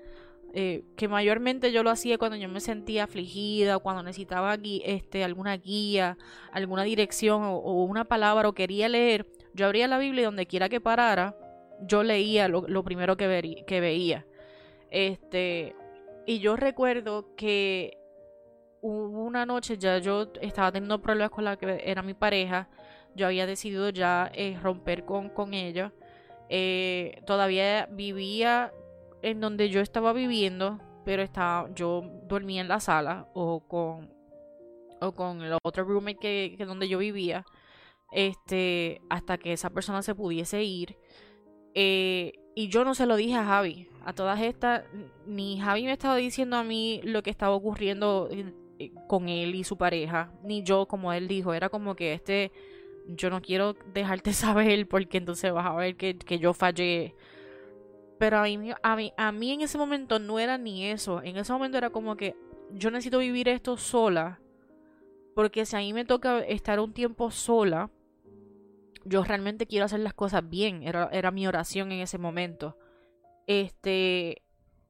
eh, 0.54 0.84
que 0.96 1.08
mayormente 1.08 1.72
yo 1.72 1.82
lo 1.82 1.88
hacía 1.88 2.18
cuando 2.18 2.36
yo 2.36 2.48
me 2.48 2.60
sentía 2.60 3.04
afligida, 3.04 3.78
cuando 3.78 4.02
necesitaba 4.02 4.58
este, 4.62 5.24
alguna 5.24 5.56
guía, 5.56 6.18
alguna 6.52 6.82
dirección 6.82 7.42
o, 7.44 7.84
una 7.84 8.04
palabra 8.04 8.48
o 8.48 8.52
quería 8.52 8.88
leer, 8.88 9.26
yo 9.54 9.66
abría 9.66 9.88
la 9.88 9.98
Biblia 9.98 10.22
y 10.22 10.24
donde 10.24 10.46
quiera 10.46 10.68
que 10.68 10.80
parara, 10.80 11.34
yo 11.80 12.02
leía 12.02 12.48
lo, 12.48 12.84
primero 12.84 13.16
que, 13.16 13.26
veía. 13.26 14.26
Este, 14.90 15.74
y 16.26 16.38
yo 16.40 16.56
recuerdo 16.56 17.34
que 17.34 17.96
una 18.82 19.46
noche 19.46 19.78
ya 19.78 19.98
yo 19.98 20.32
estaba 20.40 20.70
teniendo 20.70 21.00
problemas 21.00 21.30
con 21.30 21.44
la 21.44 21.56
que 21.56 21.82
era 21.84 22.02
mi 22.02 22.14
pareja, 22.14 22.68
yo 23.14 23.26
había 23.26 23.46
decidido 23.46 23.88
ya 23.88 24.30
eh, 24.34 24.58
romper 24.62 25.04
con, 25.04 25.30
con 25.30 25.54
ella. 25.54 25.92
Eh, 26.48 27.22
todavía 27.26 27.88
vivía 27.90 28.72
en 29.22 29.40
donde 29.40 29.70
yo 29.70 29.80
estaba 29.80 30.12
viviendo, 30.12 30.80
pero 31.04 31.22
estaba, 31.22 31.68
yo 31.74 32.02
dormía 32.24 32.60
en 32.60 32.68
la 32.68 32.80
sala 32.80 33.28
o 33.34 33.60
con, 33.60 34.12
o 35.00 35.12
con 35.12 35.42
el 35.42 35.56
otro 35.62 35.84
roommate 35.84 36.18
que, 36.18 36.54
que 36.56 36.64
donde 36.64 36.88
yo 36.88 36.98
vivía, 36.98 37.44
este, 38.12 39.00
hasta 39.08 39.38
que 39.38 39.52
esa 39.52 39.70
persona 39.70 40.02
se 40.02 40.14
pudiese 40.14 40.62
ir. 40.62 40.96
Eh, 41.74 42.32
y 42.54 42.68
yo 42.68 42.84
no 42.84 42.94
se 42.94 43.06
lo 43.06 43.16
dije 43.16 43.34
a 43.34 43.44
Javi. 43.44 43.88
A 44.04 44.12
todas 44.12 44.40
estas, 44.40 44.84
ni 45.26 45.58
Javi 45.58 45.84
me 45.84 45.92
estaba 45.92 46.16
diciendo 46.16 46.56
a 46.56 46.64
mí 46.64 47.00
lo 47.04 47.22
que 47.22 47.30
estaba 47.30 47.54
ocurriendo 47.54 48.28
eh, 48.30 48.92
con 49.08 49.28
él 49.28 49.54
y 49.54 49.64
su 49.64 49.76
pareja, 49.76 50.32
ni 50.44 50.62
yo, 50.62 50.86
como 50.86 51.12
él 51.12 51.28
dijo. 51.28 51.54
Era 51.54 51.68
como 51.68 51.94
que 51.94 52.12
este, 52.12 52.52
yo 53.06 53.30
no 53.30 53.40
quiero 53.42 53.74
dejarte 53.92 54.32
saber 54.32 54.88
porque 54.88 55.18
entonces 55.18 55.52
vas 55.52 55.66
a 55.66 55.74
ver 55.74 55.96
que, 55.96 56.18
que 56.18 56.38
yo 56.38 56.54
fallé. 56.54 57.14
Pero 58.18 58.38
a 58.38 58.44
mí, 58.44 58.70
a, 58.82 58.96
mí, 58.96 59.12
a 59.16 59.32
mí 59.32 59.50
en 59.52 59.62
ese 59.62 59.78
momento 59.78 60.18
no 60.18 60.38
era 60.38 60.56
ni 60.58 60.86
eso. 60.86 61.22
En 61.22 61.36
ese 61.36 61.52
momento 61.52 61.78
era 61.78 61.90
como 61.90 62.16
que 62.16 62.36
yo 62.70 62.90
necesito 62.90 63.18
vivir 63.18 63.48
esto 63.48 63.76
sola. 63.76 64.40
Porque 65.34 65.66
si 65.66 65.76
a 65.76 65.80
mí 65.80 65.92
me 65.92 66.04
toca 66.04 66.40
estar 66.40 66.78
un 66.78 66.92
tiempo 66.92 67.30
sola, 67.30 67.90
yo 69.04 69.24
realmente 69.24 69.66
quiero 69.66 69.86
hacer 69.86 70.00
las 70.00 70.14
cosas 70.14 70.48
bien. 70.48 70.82
Era, 70.82 71.08
era 71.12 71.30
mi 71.30 71.46
oración 71.46 71.90
en 71.90 72.00
ese 72.00 72.18
momento. 72.18 72.76
Este. 73.46 74.42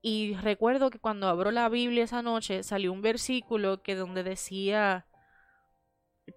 Y 0.02 0.34
recuerdo 0.34 0.90
que 0.90 0.98
cuando 0.98 1.28
abro 1.28 1.52
la 1.52 1.68
Biblia 1.68 2.04
esa 2.04 2.22
noche 2.22 2.64
salió 2.64 2.92
un 2.92 3.02
versículo 3.02 3.82
que 3.82 3.94
donde 3.94 4.24
decía. 4.24 5.06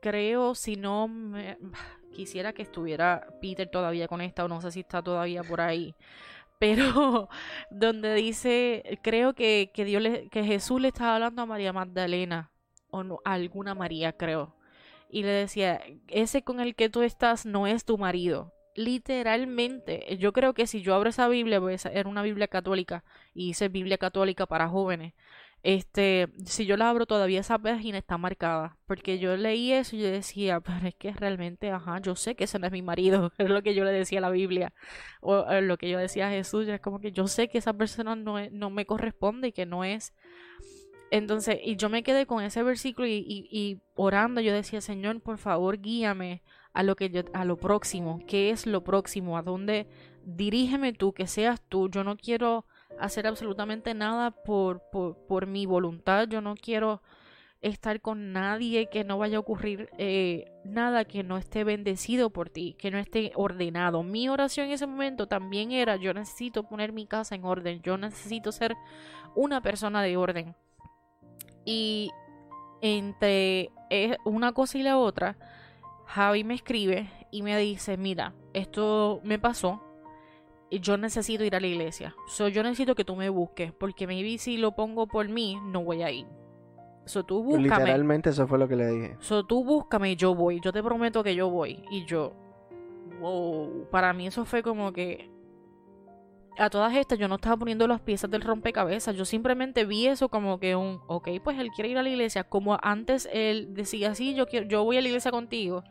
Creo, 0.01 0.55
si 0.55 0.75
no 0.75 1.07
me, 1.07 1.57
quisiera 2.13 2.53
que 2.53 2.63
estuviera 2.63 3.27
Peter 3.41 3.69
todavía 3.69 4.07
con 4.07 4.21
esta, 4.21 4.45
o 4.45 4.47
no 4.47 4.61
sé 4.61 4.71
si 4.71 4.81
está 4.81 5.01
todavía 5.01 5.43
por 5.43 5.61
ahí. 5.61 5.95
Pero 6.59 7.29
donde 7.69 8.13
dice, 8.13 8.99
creo 9.03 9.33
que, 9.33 9.71
Dios 9.75 10.01
le, 10.01 10.29
que 10.29 10.43
Jesús 10.43 10.81
le 10.81 10.89
estaba 10.89 11.15
hablando 11.15 11.41
a 11.41 11.45
María 11.45 11.73
Magdalena, 11.73 12.51
o 12.89 13.03
no, 13.03 13.19
a 13.25 13.33
alguna 13.33 13.75
María, 13.75 14.13
creo 14.13 14.55
y 15.09 15.23
le 15.23 15.29
decía, 15.29 15.81
ese 16.07 16.43
con 16.43 16.59
el 16.59 16.75
que 16.75 16.89
tú 16.89 17.01
estás 17.01 17.45
no 17.45 17.67
es 17.67 17.85
tu 17.85 17.97
marido. 17.97 18.53
Literalmente, 18.75 20.17
yo 20.17 20.33
creo 20.33 20.53
que 20.53 20.67
si 20.67 20.81
yo 20.81 20.93
abro 20.93 21.09
esa 21.09 21.29
Biblia, 21.29 21.61
pues 21.61 21.85
era 21.85 22.09
una 22.09 22.21
Biblia 22.21 22.49
católica 22.49 23.05
y 23.33 23.51
hice 23.51 23.69
Biblia 23.69 23.97
católica 23.97 24.45
para 24.45 24.67
jóvenes. 24.67 25.13
Este, 25.65 26.27
si 26.45 26.67
yo 26.67 26.77
la 26.77 26.91
abro 26.91 27.07
todavía 27.07 27.39
esa 27.39 27.57
página 27.57 27.97
está 27.97 28.19
marcada, 28.19 28.77
porque 28.85 29.17
yo 29.17 29.35
leí 29.35 29.71
eso 29.71 29.95
y 29.95 29.99
yo 30.03 30.11
decía, 30.11 30.59
pero 30.59 30.87
es 30.87 30.93
que 30.93 31.11
realmente, 31.11 31.71
ajá, 31.71 31.99
yo 32.01 32.15
sé 32.15 32.35
que 32.35 32.43
ese 32.43 32.59
no 32.59 32.67
es 32.67 32.71
mi 32.71 32.83
marido, 32.83 33.31
es 33.39 33.49
lo 33.49 33.63
que 33.63 33.73
yo 33.73 33.83
le 33.83 33.91
decía 33.91 34.19
a 34.19 34.21
la 34.21 34.29
Biblia, 34.29 34.73
o 35.21 35.43
lo 35.61 35.77
que 35.79 35.89
yo 35.89 35.97
decía 35.97 36.27
a 36.27 36.29
Jesús, 36.29 36.67
es 36.67 36.79
como 36.81 36.99
que 36.99 37.11
yo 37.11 37.27
sé 37.27 37.47
que 37.47 37.57
esa 37.57 37.73
persona 37.73 38.15
no, 38.15 38.47
no 38.51 38.69
me 38.69 38.85
corresponde 38.85 39.47
y 39.47 39.51
que 39.53 39.65
no 39.65 39.83
es. 39.83 40.13
Entonces, 41.09 41.57
y 41.63 41.77
yo 41.77 41.89
me 41.89 42.03
quedé 42.03 42.27
con 42.27 42.43
ese 42.43 42.61
versículo 42.61 43.07
y, 43.07 43.25
y, 43.27 43.81
orando, 43.95 44.41
yo 44.41 44.53
decía, 44.53 44.81
Señor, 44.81 45.19
por 45.21 45.39
favor, 45.39 45.81
guíame 45.81 46.43
a 46.73 46.83
lo 46.83 46.95
que 46.95 47.09
yo, 47.09 47.23
a 47.33 47.43
lo 47.43 47.57
próximo, 47.57 48.19
¿qué 48.27 48.51
es 48.51 48.67
lo 48.67 48.83
próximo? 48.83 49.35
¿A 49.35 49.41
dónde 49.41 49.87
dirígeme 50.25 50.93
tú, 50.93 51.11
que 51.11 51.25
seas 51.25 51.59
tú? 51.67 51.89
Yo 51.89 52.03
no 52.03 52.17
quiero 52.17 52.67
hacer 52.99 53.27
absolutamente 53.27 53.93
nada 53.93 54.31
por, 54.31 54.81
por, 54.91 55.47
mi 55.47 55.65
voluntad, 55.65 56.27
yo 56.27 56.41
no 56.41 56.55
quiero 56.55 57.01
estar 57.61 57.99
con 58.01 58.31
nadie 58.31 58.89
que 58.89 59.03
no 59.03 59.17
vaya 59.17 59.37
a 59.37 59.39
ocurrir 59.39 59.89
eh, 59.97 60.51
nada 60.63 61.05
que 61.05 61.23
no 61.23 61.37
esté 61.37 61.63
bendecido 61.63 62.29
por 62.29 62.49
ti, 62.49 62.75
que 62.77 62.91
no 62.91 62.97
esté 62.97 63.31
ordenado. 63.35 64.03
Mi 64.03 64.29
oración 64.29 64.67
en 64.67 64.73
ese 64.73 64.87
momento 64.87 65.27
también 65.27 65.71
era, 65.71 65.95
yo 65.95 66.13
necesito 66.13 66.63
poner 66.63 66.93
mi 66.93 67.07
casa 67.07 67.35
en 67.35 67.43
orden, 67.43 67.81
yo 67.81 67.97
necesito 67.97 68.51
ser 68.51 68.75
una 69.35 69.61
persona 69.61 70.01
de 70.03 70.17
orden. 70.17 70.55
Y 71.65 72.11
entre 72.81 73.71
eh, 73.89 74.17
una 74.25 74.51
cosa 74.51 74.77
y 74.77 74.83
la 74.83 74.97
otra, 74.97 75.37
Javi 76.05 76.43
me 76.43 76.53
escribe 76.53 77.09
y 77.31 77.41
me 77.41 77.57
dice, 77.57 77.97
mira, 77.97 78.33
esto 78.53 79.21
me 79.23 79.39
pasó 79.39 79.81
yo 80.71 80.97
necesito 80.97 81.43
ir 81.43 81.55
a 81.55 81.59
la 81.59 81.67
iglesia. 81.67 82.15
So, 82.27 82.47
yo 82.47 82.63
necesito 82.63 82.95
que 82.95 83.05
tú 83.05 83.15
me 83.15 83.29
busques, 83.29 83.71
porque 83.73 84.07
maybe 84.07 84.37
si 84.37 84.57
lo 84.57 84.73
pongo 84.75 85.07
por 85.07 85.27
mí, 85.29 85.57
no 85.65 85.83
voy 85.83 86.03
a 86.03 86.11
ir. 86.11 86.27
So, 87.05 87.23
tú 87.23 87.43
búscame. 87.43 87.63
Literalmente 87.63 88.31
eso 88.31 88.47
fue 88.47 88.57
lo 88.57 88.67
que 88.67 88.75
le 88.75 88.87
dije. 88.87 89.15
So, 89.19 89.45
tú 89.45 89.63
búscame 89.63 90.11
y 90.11 90.15
yo 90.15 90.33
voy. 90.33 90.59
Yo 90.59 90.73
te 90.73 90.81
prometo 90.81 91.23
que 91.23 91.35
yo 91.35 91.49
voy. 91.49 91.83
Y 91.91 92.05
yo, 92.05 92.33
wow, 93.19 93.87
para 93.91 94.11
mí 94.13 94.27
eso 94.27 94.43
fue 94.43 94.63
como 94.63 94.91
que 94.91 95.29
a 96.57 96.69
todas 96.69 96.95
estas 96.95 97.19
yo 97.19 97.27
no 97.27 97.35
estaba 97.35 97.57
poniendo 97.57 97.87
las 97.87 98.01
piezas 98.01 98.29
del 98.31 98.41
rompecabezas, 98.41 99.15
yo 99.15 99.25
simplemente 99.25 99.85
vi 99.85 100.07
eso 100.07 100.29
como 100.29 100.59
que 100.59 100.75
un, 100.75 101.01
ok, 101.07 101.29
pues 101.43 101.59
él 101.59 101.69
quiere 101.71 101.89
ir 101.89 101.97
a 101.97 102.03
la 102.03 102.09
iglesia, 102.09 102.43
como 102.43 102.77
antes 102.81 103.27
él 103.31 103.73
decía, 103.73 104.15
sí, 104.15 104.35
yo, 104.35 104.45
quiero, 104.47 104.67
yo 104.67 104.83
voy 104.83 104.97
a 104.97 105.01
la 105.01 105.07
iglesia 105.07 105.31
contigo, 105.31 105.83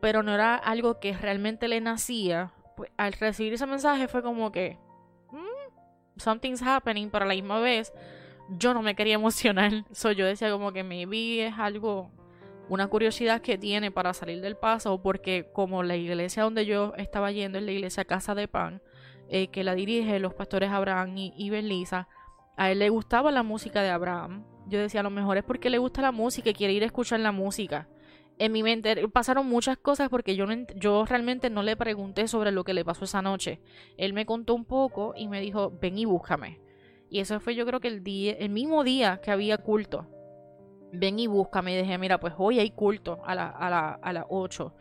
pero 0.00 0.22
no 0.22 0.32
era 0.32 0.56
algo 0.56 1.00
que 1.00 1.12
realmente 1.12 1.68
le 1.68 1.80
nacía, 1.80 2.54
pues 2.78 2.92
al 2.96 3.12
recibir 3.12 3.52
ese 3.52 3.66
mensaje 3.66 4.06
fue 4.06 4.22
como 4.22 4.52
que, 4.52 4.78
mm, 5.32 6.20
something's 6.20 6.62
happening, 6.62 7.10
pero 7.10 7.24
a 7.24 7.28
la 7.28 7.34
misma 7.34 7.58
vez 7.58 7.92
yo 8.56 8.72
no 8.72 8.82
me 8.82 8.94
quería 8.94 9.14
emocionar, 9.14 9.84
so, 9.92 10.12
yo 10.12 10.24
decía 10.24 10.48
como 10.52 10.72
que 10.72 10.84
maybe 10.84 11.44
es 11.44 11.58
algo, 11.58 12.12
una 12.68 12.86
curiosidad 12.86 13.40
que 13.40 13.58
tiene 13.58 13.90
para 13.90 14.14
salir 14.14 14.40
del 14.40 14.56
paso, 14.56 15.02
porque 15.02 15.50
como 15.52 15.82
la 15.82 15.96
iglesia 15.96 16.44
donde 16.44 16.66
yo 16.66 16.94
estaba 16.96 17.32
yendo 17.32 17.58
es 17.58 17.64
la 17.64 17.72
iglesia 17.72 18.04
Casa 18.04 18.36
de 18.36 18.46
Pan, 18.46 18.80
eh, 19.28 19.48
que 19.48 19.64
la 19.64 19.74
dirige 19.74 20.20
los 20.20 20.34
pastores 20.34 20.70
Abraham 20.70 21.18
y, 21.18 21.34
y 21.36 21.50
Belisa, 21.50 22.06
a 22.56 22.70
él 22.70 22.78
le 22.78 22.90
gustaba 22.90 23.32
la 23.32 23.42
música 23.42 23.82
de 23.82 23.90
Abraham. 23.90 24.44
Yo 24.68 24.78
decía, 24.78 25.00
a 25.00 25.02
lo 25.02 25.10
mejor 25.10 25.36
es 25.36 25.42
porque 25.42 25.68
le 25.68 25.78
gusta 25.78 26.00
la 26.00 26.12
música 26.12 26.50
y 26.50 26.54
quiere 26.54 26.74
ir 26.74 26.84
a 26.84 26.86
escuchar 26.86 27.18
la 27.18 27.32
música. 27.32 27.88
En 28.38 28.52
mi 28.52 28.62
mente 28.62 29.08
pasaron 29.08 29.46
muchas 29.48 29.76
cosas 29.78 30.08
porque 30.08 30.36
yo, 30.36 30.46
no, 30.46 30.66
yo 30.76 31.04
realmente 31.04 31.50
no 31.50 31.62
le 31.62 31.76
pregunté 31.76 32.28
sobre 32.28 32.52
lo 32.52 32.64
que 32.64 32.74
le 32.74 32.84
pasó 32.84 33.04
esa 33.04 33.20
noche. 33.20 33.60
Él 33.96 34.12
me 34.12 34.26
contó 34.26 34.54
un 34.54 34.64
poco 34.64 35.14
y 35.16 35.28
me 35.28 35.40
dijo, 35.40 35.76
ven 35.80 35.98
y 35.98 36.04
búscame. 36.04 36.60
Y 37.10 37.20
eso 37.20 37.40
fue 37.40 37.54
yo 37.54 37.66
creo 37.66 37.80
que 37.80 37.88
el 37.88 38.04
día, 38.04 38.32
el 38.32 38.50
mismo 38.50 38.84
día 38.84 39.20
que 39.22 39.30
había 39.30 39.58
culto. 39.58 40.06
Ven 40.92 41.18
y 41.18 41.26
búscame. 41.26 41.74
Y 41.74 41.82
dije, 41.82 41.98
mira, 41.98 42.20
pues 42.20 42.34
hoy 42.38 42.60
hay 42.60 42.70
culto 42.70 43.20
a 43.24 43.34
las 43.34 43.54
a 43.56 43.70
la, 43.70 43.98
a 44.20 44.26
8. 44.28 44.74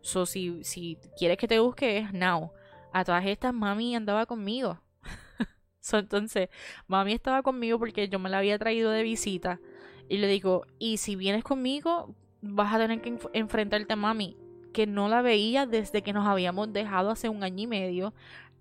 So, 0.00 0.26
si, 0.26 0.64
si 0.64 0.98
quieres 1.16 1.36
que 1.36 1.46
te 1.46 1.60
busque, 1.60 1.98
es 1.98 2.12
now 2.12 2.52
a 2.92 3.04
todas 3.04 3.24
estas 3.26 3.54
mami 3.54 3.96
andaba 3.96 4.26
conmigo. 4.26 4.80
entonces, 5.92 6.48
mami 6.86 7.12
estaba 7.14 7.42
conmigo 7.42 7.78
porque 7.78 8.08
yo 8.08 8.18
me 8.18 8.30
la 8.30 8.38
había 8.38 8.58
traído 8.58 8.90
de 8.90 9.02
visita. 9.02 9.60
Y 10.08 10.18
le 10.18 10.26
digo, 10.26 10.66
y 10.78 10.98
si 10.98 11.16
vienes 11.16 11.42
conmigo, 11.42 12.14
vas 12.42 12.74
a 12.74 12.78
tener 12.78 13.00
que 13.00 13.16
enfrentarte 13.32 13.92
a 13.92 13.96
mami, 13.96 14.36
que 14.72 14.86
no 14.86 15.08
la 15.08 15.22
veía 15.22 15.66
desde 15.66 16.02
que 16.02 16.12
nos 16.12 16.26
habíamos 16.26 16.72
dejado 16.72 17.10
hace 17.10 17.28
un 17.28 17.42
año 17.42 17.62
y 17.62 17.66
medio. 17.66 18.12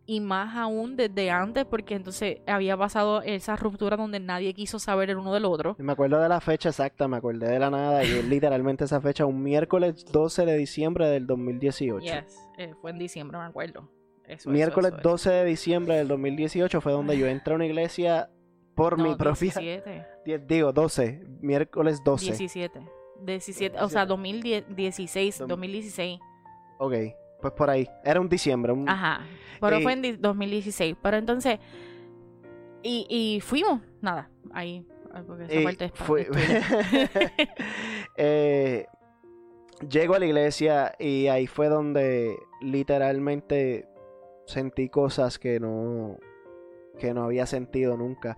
Y 0.07 0.19
más 0.19 0.57
aún 0.57 0.97
desde 0.97 1.29
antes, 1.29 1.63
porque 1.63 1.95
entonces 1.95 2.39
había 2.47 2.75
pasado 2.75 3.21
esa 3.21 3.55
ruptura 3.55 3.95
donde 3.95 4.19
nadie 4.19 4.53
quiso 4.53 4.79
saber 4.79 5.09
el 5.11 5.17
uno 5.17 5.33
del 5.33 5.45
otro. 5.45 5.75
Me 5.77 5.93
acuerdo 5.93 6.19
de 6.19 6.27
la 6.27 6.41
fecha 6.41 6.69
exacta, 6.69 7.07
me 7.07 7.17
acordé 7.17 7.47
de 7.47 7.59
la 7.59 7.69
nada, 7.69 8.03
y 8.03 8.23
literalmente 8.23 8.85
esa 8.85 8.99
fecha, 8.99 9.25
un 9.25 9.41
miércoles 9.43 10.03
12 10.11 10.45
de 10.45 10.57
diciembre 10.57 11.07
del 11.07 11.27
2018. 11.27 12.03
Yes, 12.03 12.49
eh, 12.57 12.73
fue 12.81 12.91
en 12.91 12.97
diciembre, 12.97 13.37
me 13.37 13.45
acuerdo. 13.45 13.89
Miércoles 14.45 14.93
12 15.01 15.29
de 15.29 15.45
diciembre 15.45 15.95
del 15.95 16.07
2018 16.07 16.81
fue 16.81 16.91
donde 16.91 17.17
yo 17.17 17.27
entré 17.27 17.53
a 17.53 17.55
una 17.55 17.65
iglesia 17.65 18.29
por 18.75 18.97
mi 18.97 19.15
propia. 19.15 19.53
17. 19.53 20.07
Digo, 20.47 20.73
12. 20.73 21.23
Miércoles 21.41 22.01
12. 22.03 22.25
17. 22.25 22.81
17, 23.23 23.79
o 23.79 23.89
sea, 23.89 24.05
2016, 24.05 25.43
2016. 25.47 26.19
Ok, 26.79 26.93
pues 27.41 27.53
por 27.53 27.69
ahí. 27.69 27.87
Era 28.03 28.19
un 28.19 28.29
diciembre. 28.29 28.73
Ajá. 28.87 29.25
Pero 29.59 29.81
fue 29.81 29.93
en 29.93 30.21
2016. 30.21 30.95
Pero 31.01 31.17
entonces. 31.17 31.59
Y, 32.83 33.05
y 33.09 33.41
fuimos. 33.41 33.81
Nada. 34.01 34.29
Ahí. 34.53 34.85
Porque 35.27 35.45
esa 35.45 35.63
parte 35.63 35.85
es 35.85 35.91
fue... 35.93 36.27
eh, 38.17 38.85
llego 39.89 40.15
a 40.15 40.19
la 40.19 40.25
iglesia 40.25 40.93
y 40.99 41.27
ahí 41.27 41.47
fue 41.47 41.67
donde 41.67 42.37
literalmente 42.61 43.87
sentí 44.45 44.89
cosas 44.89 45.37
que 45.37 45.59
no, 45.59 46.17
que 46.97 47.13
no 47.13 47.23
había 47.23 47.45
sentido 47.45 47.97
nunca. 47.97 48.37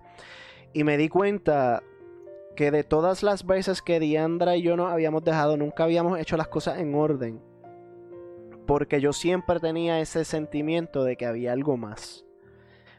Y 0.72 0.84
me 0.84 0.96
di 0.96 1.08
cuenta 1.08 1.82
que 2.56 2.70
de 2.70 2.84
todas 2.84 3.22
las 3.22 3.46
veces 3.46 3.82
que 3.82 4.00
Diandra 4.00 4.56
y 4.56 4.62
yo 4.62 4.76
nos 4.76 4.92
habíamos 4.92 5.24
dejado, 5.24 5.56
nunca 5.56 5.84
habíamos 5.84 6.18
hecho 6.18 6.36
las 6.36 6.48
cosas 6.48 6.78
en 6.78 6.94
orden. 6.94 7.40
Porque 8.66 9.00
yo 9.00 9.12
siempre 9.12 9.60
tenía 9.60 10.00
ese 10.00 10.24
sentimiento 10.24 11.04
de 11.04 11.16
que 11.16 11.26
había 11.26 11.52
algo 11.52 11.76
más. 11.76 12.24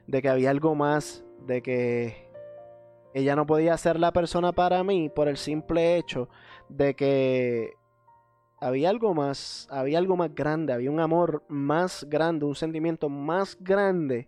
De 0.07 0.21
que 0.21 0.29
había 0.29 0.51
algo 0.51 0.75
más. 0.75 1.23
De 1.47 1.61
que 1.61 2.29
ella 3.13 3.35
no 3.35 3.45
podía 3.45 3.77
ser 3.77 3.97
la 3.97 4.11
persona 4.11 4.51
para 4.51 4.83
mí 4.83 5.09
por 5.09 5.29
el 5.29 5.37
simple 5.37 5.95
hecho 5.95 6.27
de 6.67 6.95
que 6.95 7.71
había 8.59 8.89
algo 8.89 9.13
más, 9.13 9.67
había 9.71 9.99
algo 9.99 10.17
más 10.17 10.33
grande, 10.35 10.73
había 10.73 10.91
un 10.91 10.99
amor 10.99 11.43
más 11.47 12.05
grande, 12.09 12.45
un 12.45 12.55
sentimiento 12.55 13.07
más 13.07 13.57
grande 13.59 14.27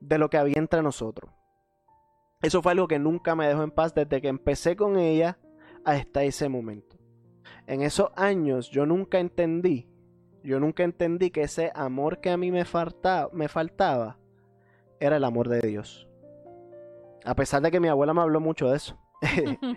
de 0.00 0.18
lo 0.18 0.30
que 0.30 0.38
había 0.38 0.58
entre 0.58 0.82
nosotros. 0.82 1.30
Eso 2.42 2.62
fue 2.62 2.72
algo 2.72 2.88
que 2.88 2.98
nunca 2.98 3.34
me 3.34 3.48
dejó 3.48 3.62
en 3.62 3.70
paz 3.70 3.94
desde 3.94 4.20
que 4.20 4.28
empecé 4.28 4.76
con 4.76 4.98
ella 4.98 5.38
hasta 5.84 6.24
ese 6.24 6.48
momento. 6.48 6.96
En 7.66 7.82
esos 7.82 8.10
años 8.14 8.70
yo 8.70 8.86
nunca 8.86 9.18
entendí, 9.18 9.88
yo 10.42 10.60
nunca 10.60 10.84
entendí 10.84 11.30
que 11.30 11.42
ese 11.42 11.72
amor 11.74 12.20
que 12.20 12.30
a 12.30 12.36
mí 12.36 12.52
me 12.52 12.64
faltaba, 12.64 13.30
me 13.32 13.48
faltaba 13.48 14.18
era 15.00 15.16
el 15.16 15.24
amor 15.24 15.48
de 15.48 15.60
Dios. 15.60 16.08
A 17.24 17.34
pesar 17.34 17.62
de 17.62 17.70
que 17.70 17.80
mi 17.80 17.88
abuela 17.88 18.14
me 18.14 18.20
habló 18.20 18.40
mucho 18.40 18.70
de 18.70 18.76
eso. 18.76 18.96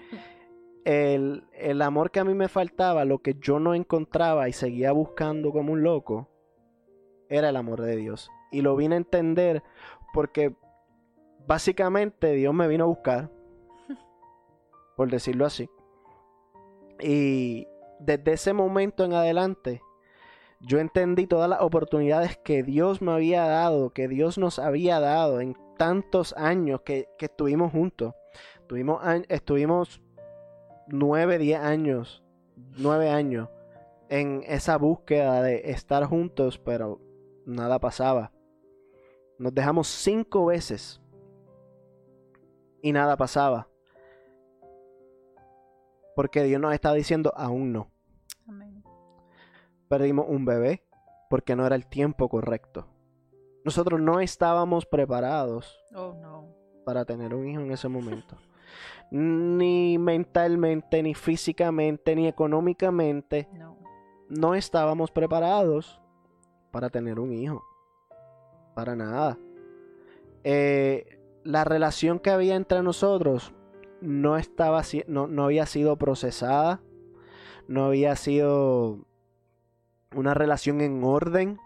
el, 0.86 1.81
amor 1.81 2.11
que 2.11 2.19
a 2.19 2.23
mí 2.23 2.34
me 2.34 2.48
faltaba, 2.48 3.06
lo 3.06 3.19
que 3.19 3.36
yo 3.40 3.60
no 3.60 3.73
encontraba 3.73 4.49
y 4.49 4.53
seguía 4.53 4.91
buscando 4.91 5.52
como 5.52 5.73
un 5.73 5.84
loco, 5.84 6.30
era 7.27 7.49
el 7.49 7.56
amor 7.56 7.81
de 7.81 7.95
Dios. 7.95 8.30
Y 8.52 8.61
lo 8.61 8.76
vine 8.76 8.95
a 8.95 8.99
entender 8.99 9.64
porque 10.14 10.56
básicamente 11.50 12.34
Dios 12.34 12.54
me 12.54 12.68
vino 12.68 12.84
a 12.84 12.88
buscar, 12.88 13.32
por 14.96 15.10
decirlo 15.10 15.48
así. 15.48 15.68
Y 17.02 17.68
desde 18.00 18.34
ese 18.34 18.54
momento 18.54 19.04
en 19.04 19.14
adelante, 19.14 19.82
yo 20.60 20.78
entendí 20.78 21.26
todas 21.26 21.50
las 21.50 21.62
oportunidades 21.62 22.38
que 22.38 22.62
Dios 22.62 23.02
me 23.02 23.14
había 23.14 23.48
dado, 23.48 23.90
que 23.94 24.08
Dios 24.08 24.38
nos 24.38 24.60
había 24.60 25.00
dado 25.00 25.42
en 25.42 25.58
tantos 25.76 26.36
años 26.38 26.82
que, 26.82 27.10
que 27.18 27.26
estuvimos 27.26 27.72
juntos. 27.72 28.14
Estuvimos, 28.62 29.02
estuvimos 29.28 30.04
9, 30.90 31.40
10 31.40 31.60
años, 31.62 32.24
9 32.78 33.10
años 33.10 33.50
en 34.08 34.44
esa 34.46 34.78
búsqueda 34.78 35.42
de 35.42 35.72
estar 35.72 36.06
juntos, 36.06 36.60
pero 36.60 37.00
nada 37.48 37.80
pasaba. 37.80 38.32
Nos 39.40 39.56
dejamos 39.56 39.88
cinco 39.88 40.48
veces 40.48 41.02
y 42.81 42.91
nada 42.91 43.18
pasaba. 43.18 43.68
Porque 46.15 46.43
Dios 46.43 46.60
nos 46.61 46.73
está 46.73 46.93
diciendo 46.93 47.34
aún 47.35 47.72
no. 47.73 47.89
perdimos 49.88 50.26
un 50.30 50.45
bebé 50.45 50.84
porque 51.30 51.56
no 51.56 51.65
era 51.65 51.76
el 51.76 51.88
tiempo 51.88 52.30
correcto. 52.30 52.88
Nosotros 53.65 53.99
no 54.01 54.19
estábamos 54.19 54.85
preparados 54.85 55.80
Oh, 55.95 56.14
no. 56.14 56.47
para 56.85 57.06
tener 57.06 57.34
un 57.34 57.47
hijo 57.47 57.61
en 57.61 57.72
ese 57.72 57.88
momento. 57.88 58.38
Ni 59.11 59.97
mentalmente, 59.97 61.01
ni 61.01 61.14
físicamente, 61.15 62.15
ni 62.15 62.27
económicamente. 62.27 63.47
No. 63.53 63.77
No 64.30 64.53
estábamos 64.56 65.11
preparados 65.11 65.99
para 66.72 66.89
tener 66.89 67.19
un 67.19 67.34
hijo. 67.34 67.64
Para 68.76 68.95
nada. 68.95 69.38
Eh, 70.43 71.19
la 71.44 71.64
relación 71.64 72.20
que 72.20 72.30
había 72.30 72.56
entre 72.56 72.84
nosotros 72.84 73.53
no 74.02 74.38
estaba 74.38 74.82
no, 75.07 75.28
no 75.28 75.45
había 75.45 75.66
sido 75.66 75.98
procesada. 75.98 76.82
No 77.68 77.86
había 77.86 78.16
sido 78.16 79.06
una 80.16 80.34
relación 80.34 80.82
en 80.82 81.03
orden. 81.03 81.60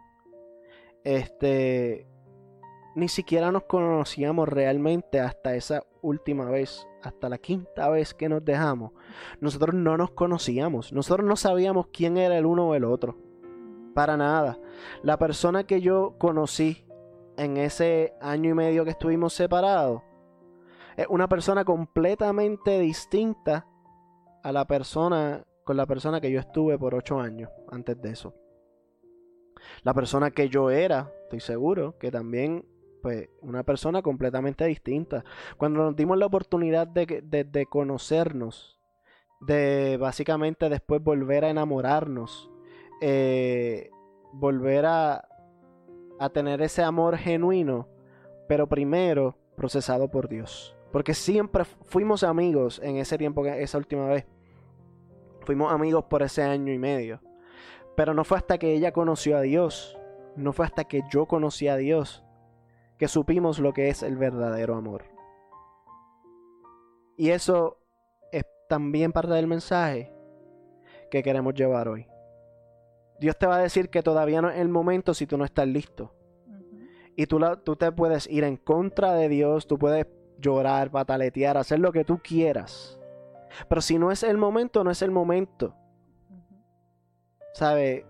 Este 1.03 2.07
ni 2.95 3.07
siquiera 3.07 3.51
nos 3.51 3.63
conocíamos 3.63 4.47
realmente 4.47 5.19
hasta 5.19 5.55
esa 5.55 5.83
última 6.01 6.45
vez, 6.45 6.87
hasta 7.01 7.27
la 7.29 7.37
quinta 7.37 7.89
vez 7.89 8.13
que 8.13 8.29
nos 8.29 8.45
dejamos. 8.45 8.91
Nosotros 9.39 9.73
no 9.73 9.97
nos 9.97 10.11
conocíamos, 10.11 10.93
nosotros 10.93 11.27
no 11.27 11.35
sabíamos 11.35 11.87
quién 11.91 12.17
era 12.17 12.37
el 12.37 12.45
uno 12.45 12.69
o 12.69 12.75
el 12.75 12.83
otro. 12.83 13.17
Para 13.95 14.17
nada. 14.17 14.59
La 15.01 15.17
persona 15.17 15.65
que 15.65 15.81
yo 15.81 16.15
conocí 16.17 16.85
en 17.37 17.57
ese 17.57 18.13
año 18.21 18.51
y 18.51 18.53
medio 18.53 18.83
que 18.83 18.91
estuvimos 18.91 19.33
separados 19.33 20.01
es 20.97 21.07
una 21.09 21.27
persona 21.27 21.65
completamente 21.65 22.79
distinta 22.79 23.65
a 24.43 24.51
la 24.51 24.65
persona 24.65 25.43
con 25.63 25.77
la 25.77 25.85
persona 25.85 26.19
que 26.21 26.29
yo 26.31 26.39
estuve 26.39 26.77
por 26.77 26.93
ocho 26.93 27.19
años 27.19 27.49
antes 27.71 27.99
de 28.01 28.11
eso. 28.11 28.33
La 29.83 29.93
persona 29.93 30.31
que 30.31 30.49
yo 30.49 30.69
era, 30.69 31.09
estoy 31.23 31.39
seguro, 31.39 31.97
que 31.97 32.11
también, 32.11 32.65
pues, 33.01 33.29
una 33.41 33.63
persona 33.63 34.01
completamente 34.01 34.65
distinta. 34.65 35.23
Cuando 35.57 35.83
nos 35.83 35.95
dimos 35.95 36.17
la 36.17 36.25
oportunidad 36.25 36.85
de, 36.85 37.21
de- 37.23 37.45
de 37.45 37.65
conocernos, 37.65 38.77
de 39.39 39.97
básicamente 39.97 40.67
después 40.69 41.01
volver 41.01 41.45
a 41.45 41.49
enamorarnos, 41.49 42.51
eh, 43.01 43.89
volver 44.33 44.85
a, 44.85 45.27
a 46.19 46.29
tener 46.29 46.61
ese 46.61 46.83
amor 46.83 47.17
genuino, 47.17 47.87
pero 48.47 48.67
primero 48.67 49.35
procesado 49.55 50.09
por 50.09 50.27
Dios. 50.29 50.75
Porque 50.91 51.13
siempre 51.13 51.65
fu- 51.65 51.83
fuimos 51.83 52.23
amigos 52.23 52.79
en 52.83 52.97
ese 52.97 53.17
tiempo, 53.17 53.45
esa 53.45 53.77
última 53.77 54.07
vez. 54.07 54.25
Fuimos 55.41 55.71
amigos 55.73 56.05
por 56.05 56.21
ese 56.23 56.43
año 56.43 56.71
y 56.71 56.77
medio. 56.77 57.19
Pero 57.95 58.13
no 58.13 58.23
fue 58.23 58.37
hasta 58.37 58.57
que 58.57 58.73
ella 58.73 58.91
conoció 58.91 59.37
a 59.37 59.41
Dios, 59.41 59.97
no 60.35 60.53
fue 60.53 60.65
hasta 60.65 60.85
que 60.85 61.01
yo 61.11 61.25
conocí 61.27 61.67
a 61.67 61.75
Dios, 61.77 62.23
que 62.97 63.07
supimos 63.07 63.59
lo 63.59 63.73
que 63.73 63.89
es 63.89 64.01
el 64.03 64.17
verdadero 64.17 64.75
amor. 64.75 65.03
Y 67.17 67.29
eso 67.29 67.77
es 68.31 68.43
también 68.69 69.11
parte 69.11 69.33
del 69.33 69.47
mensaje 69.47 70.11
que 71.11 71.21
queremos 71.21 71.53
llevar 71.53 71.87
hoy. 71.87 72.07
Dios 73.23 73.37
te 73.37 73.47
va 73.47 73.55
a 73.55 73.61
decir 73.61 73.89
que 73.89 74.03
todavía 74.03 74.41
no 74.41 74.49
es 74.49 74.59
el 74.59 74.67
momento 74.67 75.13
si 75.13 75.25
tú 75.25 75.37
no 75.37 75.45
estás 75.45 75.65
listo. 75.67 76.13
Y 77.15 77.25
tú, 77.25 77.39
la- 77.39 77.55
tú 77.55 77.75
te 77.77 77.91
puedes 77.91 78.27
ir 78.29 78.43
en 78.43 78.57
contra 78.57 79.13
de 79.13 79.29
Dios, 79.29 79.65
tú 79.65 79.77
puedes 79.77 80.07
llorar, 80.39 80.91
pataletear, 80.91 81.55
hacer 81.57 81.79
lo 81.79 81.91
que 81.93 82.03
tú 82.03 82.19
quieras. 82.21 82.99
Pero 83.69 83.81
si 83.81 83.97
no 83.97 84.11
es 84.11 84.23
el 84.23 84.37
momento, 84.37 84.83
no 84.83 84.91
es 84.91 85.01
el 85.01 85.11
momento. 85.11 85.73
¿Sabe? 87.53 88.05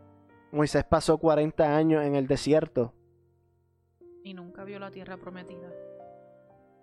Moisés 0.52 0.84
pasó 0.84 1.18
40 1.18 1.76
años 1.76 2.04
en 2.04 2.16
el 2.16 2.28
desierto 2.28 2.94
Y 4.24 4.34
nunca 4.34 4.64
vio 4.64 4.80
la 4.80 4.90
tierra 4.92 5.18
prometida. 5.18 5.70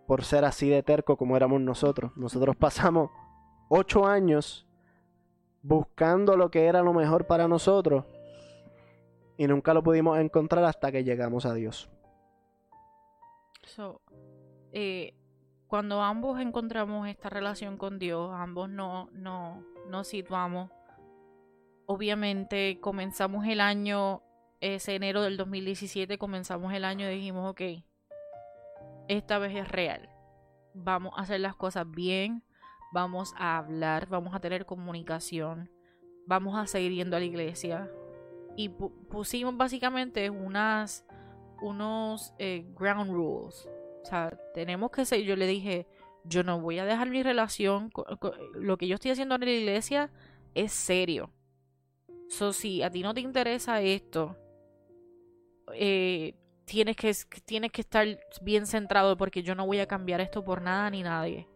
por 0.07 0.24
ser 0.24 0.44
así 0.44 0.69
de 0.69 0.82
terco 0.82 1.16
como 1.16 1.36
éramos 1.36 1.61
nosotros. 1.61 2.12
Nosotros 2.16 2.55
pasamos 2.61 3.11
8 3.70 4.07
años 4.07 4.66
buscando 5.62 6.36
lo 6.36 6.51
que 6.51 6.66
era 6.66 6.82
lo 6.82 6.93
mejor 6.93 7.27
para 7.27 7.47
nosotros 7.48 8.05
y 9.41 9.47
nunca 9.47 9.73
lo 9.73 9.83
pudimos 9.83 10.19
encontrar 10.19 10.62
hasta 10.65 10.93
que 10.93 11.03
llegamos 11.03 11.47
a 11.47 11.55
Dios. 11.55 11.89
So, 13.62 14.03
eh, 14.71 15.15
cuando 15.67 16.03
ambos 16.03 16.39
encontramos 16.41 17.09
esta 17.09 17.31
relación 17.31 17.79
con 17.79 17.99
Dios, 17.99 18.31
ambos 18.35 18.69
no, 18.69 19.09
no, 19.12 19.65
nos 19.89 20.09
situamos. 20.09 20.71
Obviamente 21.87 22.81
comenzamos 22.83 23.47
el 23.47 23.62
año, 23.62 24.23
ese 24.61 24.97
enero 24.97 25.23
del 25.23 25.39
2017, 25.39 26.19
comenzamos 26.19 26.75
el 26.75 26.85
año 26.85 27.11
y 27.11 27.15
dijimos, 27.15 27.51
ok, 27.51 27.62
esta 29.09 29.39
vez 29.39 29.57
es 29.57 29.69
real. 29.69 30.11
Vamos 30.75 31.15
a 31.17 31.23
hacer 31.23 31.41
las 31.41 31.57
cosas 31.57 31.91
bien, 31.91 32.45
vamos 32.93 33.33
a 33.39 33.57
hablar, 33.57 34.07
vamos 34.11 34.35
a 34.35 34.41
tener 34.41 34.67
comunicación, 34.67 35.71
vamos 36.27 36.59
a 36.59 36.67
seguir 36.67 36.93
yendo 36.93 37.17
a 37.17 37.21
la 37.21 37.25
iglesia. 37.25 37.91
Y 38.56 38.68
pu- 38.68 38.93
pusimos 39.09 39.56
básicamente 39.56 40.28
unas, 40.31 41.06
unos 41.62 42.35
eh, 42.39 42.66
ground 42.78 43.10
rules. 43.10 43.68
O 44.02 44.05
sea, 44.05 44.39
tenemos 44.55 44.90
que 44.90 45.05
ser, 45.05 45.22
yo 45.22 45.36
le 45.36 45.47
dije, 45.47 45.86
yo 46.24 46.43
no 46.43 46.60
voy 46.60 46.78
a 46.78 46.85
dejar 46.85 47.09
mi 47.10 47.22
relación, 47.22 47.90
lo 48.55 48.77
que 48.77 48.86
yo 48.86 48.94
estoy 48.94 49.10
haciendo 49.12 49.35
en 49.36 49.40
la 49.43 49.51
iglesia 49.51 50.10
es 50.55 50.72
serio. 50.72 51.31
So, 52.28 52.52
si 52.52 52.82
a 52.82 52.90
ti 52.90 53.02
no 53.02 53.12
te 53.14 53.20
interesa 53.20 53.81
esto, 53.81 54.36
eh, 55.74 56.35
tienes, 56.64 56.97
que, 56.97 57.12
tienes 57.44 57.72
que 57.72 57.81
estar 57.81 58.06
bien 58.43 58.66
centrado 58.66 59.16
porque 59.16 59.43
yo 59.43 59.55
no 59.55 59.66
voy 59.66 59.81
a 59.81 59.86
cambiar 59.86 60.20
esto 60.20 60.44
por 60.44 60.62
nada 60.62 60.90
ni 60.90 61.02
nadie. 61.02 61.48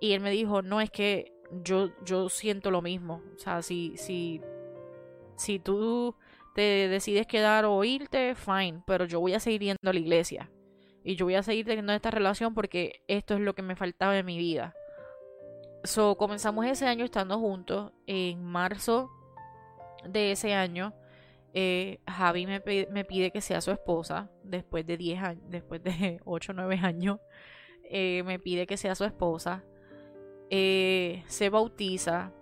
Y 0.00 0.12
él 0.12 0.20
me 0.20 0.30
dijo, 0.30 0.62
no, 0.62 0.80
es 0.80 0.90
que 0.90 1.32
yo, 1.64 1.90
yo 2.04 2.28
siento 2.28 2.70
lo 2.70 2.82
mismo. 2.82 3.22
O 3.36 3.38
sea, 3.38 3.62
si, 3.62 3.96
si, 3.96 4.40
si 5.36 5.58
tú 5.58 6.14
te 6.54 6.88
decides 6.88 7.26
quedar 7.26 7.64
o 7.64 7.82
irte, 7.84 8.34
fine, 8.34 8.82
pero 8.86 9.04
yo 9.04 9.20
voy 9.20 9.34
a 9.34 9.40
seguir 9.40 9.62
yendo 9.62 9.90
a 9.90 9.92
la 9.92 9.98
iglesia. 9.98 10.50
Y 11.04 11.16
yo 11.16 11.26
voy 11.26 11.34
a 11.34 11.42
seguir 11.42 11.66
teniendo 11.66 11.92
esta 11.92 12.10
relación 12.10 12.54
porque 12.54 13.02
esto 13.08 13.34
es 13.34 13.40
lo 13.40 13.54
que 13.54 13.62
me 13.62 13.76
faltaba 13.76 14.16
en 14.16 14.26
mi 14.26 14.38
vida. 14.38 14.74
So, 15.84 16.16
comenzamos 16.16 16.66
ese 16.66 16.86
año 16.86 17.04
estando 17.04 17.38
juntos. 17.38 17.92
En 18.06 18.44
marzo 18.44 19.10
de 20.06 20.32
ese 20.32 20.54
año, 20.54 20.94
eh, 21.54 21.98
Javi 22.06 22.46
me, 22.46 22.62
me 22.90 23.04
pide 23.04 23.32
que 23.32 23.40
sea 23.40 23.60
su 23.60 23.72
esposa. 23.72 24.30
Después 24.44 24.86
de 24.86 24.96
10 24.96 25.22
años, 25.22 25.44
después 25.48 25.82
de 25.82 26.20
8 26.24 26.52
o 26.52 26.54
9 26.54 26.78
años, 26.82 27.18
eh, 27.84 28.22
me 28.24 28.38
pide 28.38 28.66
que 28.66 28.76
sea 28.76 28.94
su 28.94 29.04
esposa. 29.04 29.64
Eh, 30.50 31.24
se 31.26 31.50
bautiza. 31.50 32.32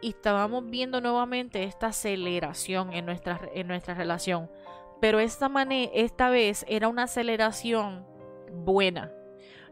Y 0.00 0.10
estábamos 0.10 0.68
viendo 0.70 1.00
nuevamente 1.00 1.64
esta 1.64 1.88
aceleración 1.88 2.92
en 2.92 3.04
nuestra, 3.06 3.40
en 3.54 3.66
nuestra 3.66 3.94
relación. 3.94 4.50
Pero 5.00 5.20
esta, 5.20 5.48
mane- 5.48 5.90
esta 5.94 6.30
vez 6.30 6.64
era 6.68 6.88
una 6.88 7.04
aceleración 7.04 8.06
buena. 8.52 9.12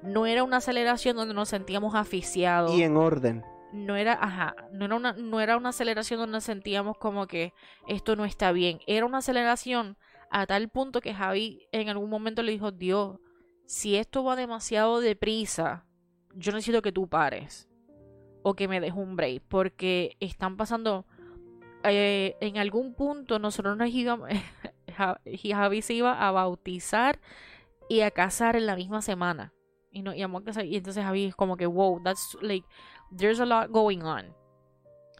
No 0.02 0.26
era 0.26 0.44
una 0.44 0.58
aceleración 0.58 1.16
donde 1.16 1.34
nos 1.34 1.48
sentíamos 1.48 1.94
asfixiados. 1.94 2.72
Y 2.74 2.82
en 2.82 2.96
orden. 2.96 3.44
No 3.72 3.96
era, 3.96 4.12
ajá, 4.14 4.54
no 4.72 4.84
era, 4.84 4.94
una, 4.94 5.12
no 5.14 5.40
era 5.40 5.56
una 5.56 5.70
aceleración 5.70 6.20
donde 6.20 6.32
nos 6.36 6.44
sentíamos 6.44 6.96
como 6.98 7.26
que 7.26 7.52
esto 7.88 8.14
no 8.16 8.24
está 8.24 8.52
bien. 8.52 8.78
Era 8.86 9.04
una 9.06 9.18
aceleración 9.18 9.96
a 10.30 10.46
tal 10.46 10.68
punto 10.68 11.00
que 11.00 11.14
Javi 11.14 11.66
en 11.72 11.88
algún 11.88 12.08
momento 12.10 12.42
le 12.42 12.52
dijo, 12.52 12.70
Dios, 12.70 13.18
si 13.66 13.96
esto 13.96 14.22
va 14.22 14.36
demasiado 14.36 15.00
deprisa, 15.00 15.84
yo 16.34 16.52
necesito 16.52 16.82
que 16.82 16.92
tú 16.92 17.08
pares. 17.08 17.65
O 18.48 18.54
que 18.54 18.68
me 18.68 18.80
dejes 18.80 18.96
un 18.96 19.16
break. 19.16 19.42
Porque 19.48 20.16
están 20.20 20.56
pasando... 20.56 21.04
eh, 21.82 22.36
en 22.40 22.58
algún 22.58 22.94
punto 22.94 23.38
nosotros 23.38 23.76
nos 23.76 23.88
íbamos... 23.90 24.28
Ja- 24.96 25.20
Javi 25.42 25.82
se 25.82 25.94
iba 25.94 26.12
a 26.26 26.30
bautizar 26.30 27.20
y 27.88 28.00
a 28.00 28.10
casar 28.10 28.56
en 28.56 28.66
la 28.66 28.76
misma 28.76 29.02
semana. 29.02 29.52
Y 29.90 30.02
nos 30.02 30.14
íbamos 30.16 30.42
a 30.42 30.44
casar. 30.44 30.64
Y 30.64 30.76
entonces 30.76 31.02
Javi 31.04 31.24
es 31.24 31.34
como 31.34 31.56
que, 31.56 31.66
wow, 31.66 32.00
that's 32.02 32.36
like, 32.40 32.66
there's 33.14 33.40
a 33.40 33.46
lot 33.46 33.70
going 33.70 34.02
on. 34.02 34.34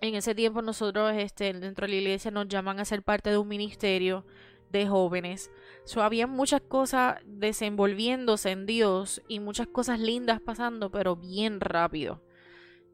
En 0.00 0.14
ese 0.14 0.34
tiempo 0.34 0.62
nosotros 0.62 1.12
este, 1.16 1.52
dentro 1.52 1.86
de 1.86 1.92
la 1.92 1.98
iglesia 1.98 2.30
nos 2.30 2.48
llaman 2.48 2.78
a 2.80 2.84
ser 2.84 3.02
parte 3.02 3.30
de 3.30 3.38
un 3.38 3.48
ministerio 3.48 4.24
de 4.70 4.86
jóvenes. 4.86 5.50
So, 5.84 6.02
había 6.02 6.26
muchas 6.26 6.60
cosas 6.62 7.18
desenvolviéndose 7.24 8.50
en 8.52 8.66
Dios 8.66 9.22
y 9.28 9.40
muchas 9.40 9.66
cosas 9.66 10.00
lindas 10.00 10.40
pasando, 10.40 10.90
pero 10.90 11.16
bien 11.16 11.60
rápido. 11.60 12.22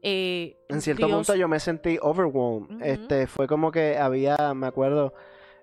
Eh, 0.03 0.57
En 0.69 0.81
cierto 0.81 1.07
Dios- 1.07 1.15
punto 1.17 1.35
yo 1.35 1.47
me 1.47 1.59
sentí 1.59 1.97
overwhelmed. 2.01 2.81
Este, 2.83 3.25
fue 3.27 3.47
como 3.47 3.71
que 3.71 3.97
había, 3.97 4.35
me 4.53 4.67
acuerdo, 4.67 5.13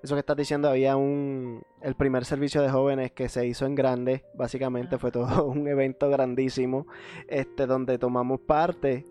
eso 0.02 0.14
que 0.14 0.20
estás 0.20 0.36
diciendo, 0.36 0.68
había 0.70 0.96
un, 0.96 1.62
el 1.82 1.94
primer 1.94 2.24
servicio 2.24 2.62
de 2.62 2.70
jóvenes 2.70 3.12
que 3.12 3.28
se 3.28 3.46
hizo 3.46 3.66
en 3.66 3.74
grande, 3.74 4.24
básicamente 4.34 4.96
fue 4.98 5.10
todo 5.12 5.44
un 5.44 5.68
evento 5.68 6.08
grandísimo, 6.08 6.86
este, 7.28 7.66
donde 7.66 7.98
tomamos 7.98 8.40
parte 8.40 9.04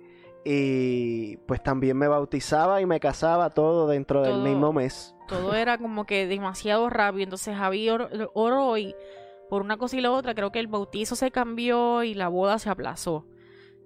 Y 0.46 1.38
pues 1.46 1.62
también 1.62 1.98
me 1.98 2.08
bautizaba 2.08 2.82
y 2.82 2.86
me 2.86 3.00
casaba 3.00 3.50
todo 3.52 3.88
dentro 3.88 4.22
del 4.24 4.38
mismo 4.42 4.72
mes. 4.74 5.14
Todo 5.28 5.54
era 5.54 5.78
como 5.78 6.06
que 6.06 6.26
demasiado 6.28 6.90
rápido. 6.90 7.24
Entonces 7.26 7.56
Javi 7.56 7.90
or- 7.90 8.32
oró 8.34 8.78
y 8.78 8.96
por 9.50 9.62
una 9.62 9.78
cosa 9.78 9.98
y 9.98 10.02
la 10.02 10.12
otra, 10.12 10.34
creo 10.34 10.52
que 10.52 10.60
el 10.60 10.68
bautizo 10.68 11.16
se 11.16 11.30
cambió 11.30 12.04
y 12.04 12.14
la 12.14 12.30
boda 12.30 12.58
se 12.58 12.70
aplazó. 12.70 13.26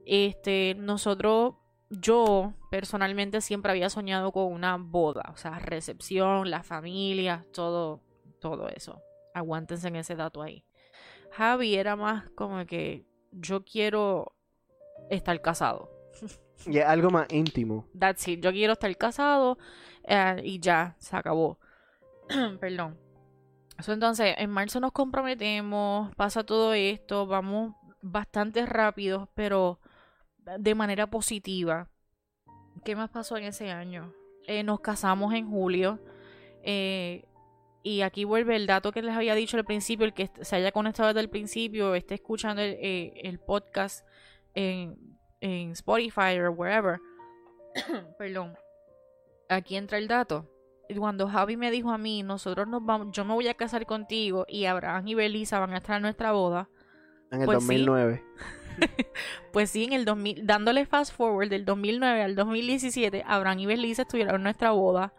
Este, 0.05 0.75
nosotros, 0.77 1.55
yo 1.89 2.53
personalmente 2.69 3.41
siempre 3.41 3.71
había 3.71 3.89
soñado 3.89 4.31
con 4.31 4.51
una 4.51 4.77
boda, 4.77 5.29
o 5.33 5.37
sea, 5.37 5.59
recepción, 5.59 6.49
la 6.49 6.63
familia, 6.63 7.45
todo, 7.53 8.01
todo 8.39 8.67
eso. 8.69 9.01
Aguántense 9.33 9.87
en 9.87 9.95
ese 9.95 10.15
dato 10.15 10.41
ahí. 10.41 10.65
Javi 11.31 11.75
era 11.75 11.95
más 11.95 12.29
como 12.31 12.65
que 12.65 13.05
yo 13.31 13.63
quiero 13.63 14.35
estar 15.09 15.39
casado. 15.41 15.89
Y 16.65 16.79
algo 16.79 17.09
más 17.09 17.27
íntimo. 17.29 17.89
That's 17.97 18.25
it. 18.27 18.39
Yo 18.39 18.51
quiero 18.51 18.73
estar 18.73 18.95
casado 18.95 19.57
eh, 20.03 20.39
y 20.45 20.59
ya, 20.59 20.95
se 20.97 21.17
acabó. 21.17 21.59
Perdón. 22.61 22.97
So, 23.79 23.91
entonces, 23.91 24.35
en 24.37 24.49
marzo 24.49 24.79
nos 24.79 24.91
comprometemos, 24.91 26.15
pasa 26.15 26.45
todo 26.45 26.73
esto, 26.73 27.25
vamos 27.25 27.73
bastante 28.01 28.65
rápido, 28.65 29.29
pero 29.33 29.79
de 30.59 30.75
manera 30.75 31.07
positiva. 31.07 31.89
¿Qué 32.83 32.95
más 32.95 33.09
pasó 33.09 33.37
en 33.37 33.45
ese 33.45 33.71
año? 33.71 34.13
Eh, 34.47 34.63
nos 34.63 34.79
casamos 34.79 35.33
en 35.33 35.49
julio. 35.49 35.99
eh, 36.63 37.25
y 37.85 38.01
aquí 38.01 38.23
vuelve 38.23 38.55
el 38.55 38.65
dato 38.65 38.93
que 38.93 39.01
les 39.01 39.13
había 39.13 39.35
dicho 39.35 39.57
al 39.57 39.65
principio, 39.65 40.05
el 40.05 40.13
que 40.13 40.29
se 40.41 40.55
haya 40.55 40.71
conectado 40.71 41.09
desde 41.09 41.19
el 41.19 41.29
principio, 41.29 41.95
esté 41.95 42.15
escuchando 42.15 42.61
el, 42.61 42.77
eh, 42.79 43.11
el 43.23 43.39
podcast 43.39 44.07
en, 44.53 44.97
en 45.41 45.71
Spotify 45.71 46.39
o 46.39 46.51
wherever. 46.51 47.01
Perdón. 48.17 48.55
Aquí 49.49 49.75
entra 49.75 49.97
el 49.97 50.07
dato. 50.07 50.49
Cuando 50.97 51.27
Javi 51.27 51.57
me 51.57 51.71
dijo 51.71 51.91
a 51.91 51.97
mí, 51.97 52.23
nosotros 52.23 52.67
nos 52.69 52.85
vamos, 52.85 53.09
yo 53.11 53.25
me 53.25 53.33
voy 53.33 53.49
a 53.49 53.53
casar 53.53 53.85
contigo 53.85 54.45
y 54.47 54.65
Abraham 54.65 55.07
y 55.07 55.15
Belisa 55.15 55.59
van 55.59 55.73
a 55.73 55.77
estar 55.77 55.97
en 55.97 56.03
nuestra 56.03 56.31
boda. 56.31 56.69
En 57.31 57.41
el 57.41 57.45
Pues 57.45 57.63
sí. 57.63 57.67
2009. 58.79 59.09
Pues 59.51 59.69
sí, 59.69 59.83
en 59.83 59.93
el 59.93 60.03
2000, 60.05 60.47
dándole 60.47 60.85
fast 60.87 61.13
forward 61.15 61.49
del 61.49 61.63
2009 61.65 62.21
al 62.23 62.35
2017, 62.35 63.23
Abraham 63.27 63.59
y 63.59 63.65
Belisa 63.67 64.01
estuvieron 64.01 64.35
en 64.37 64.43
nuestra 64.43 64.71
boda. 64.71 65.13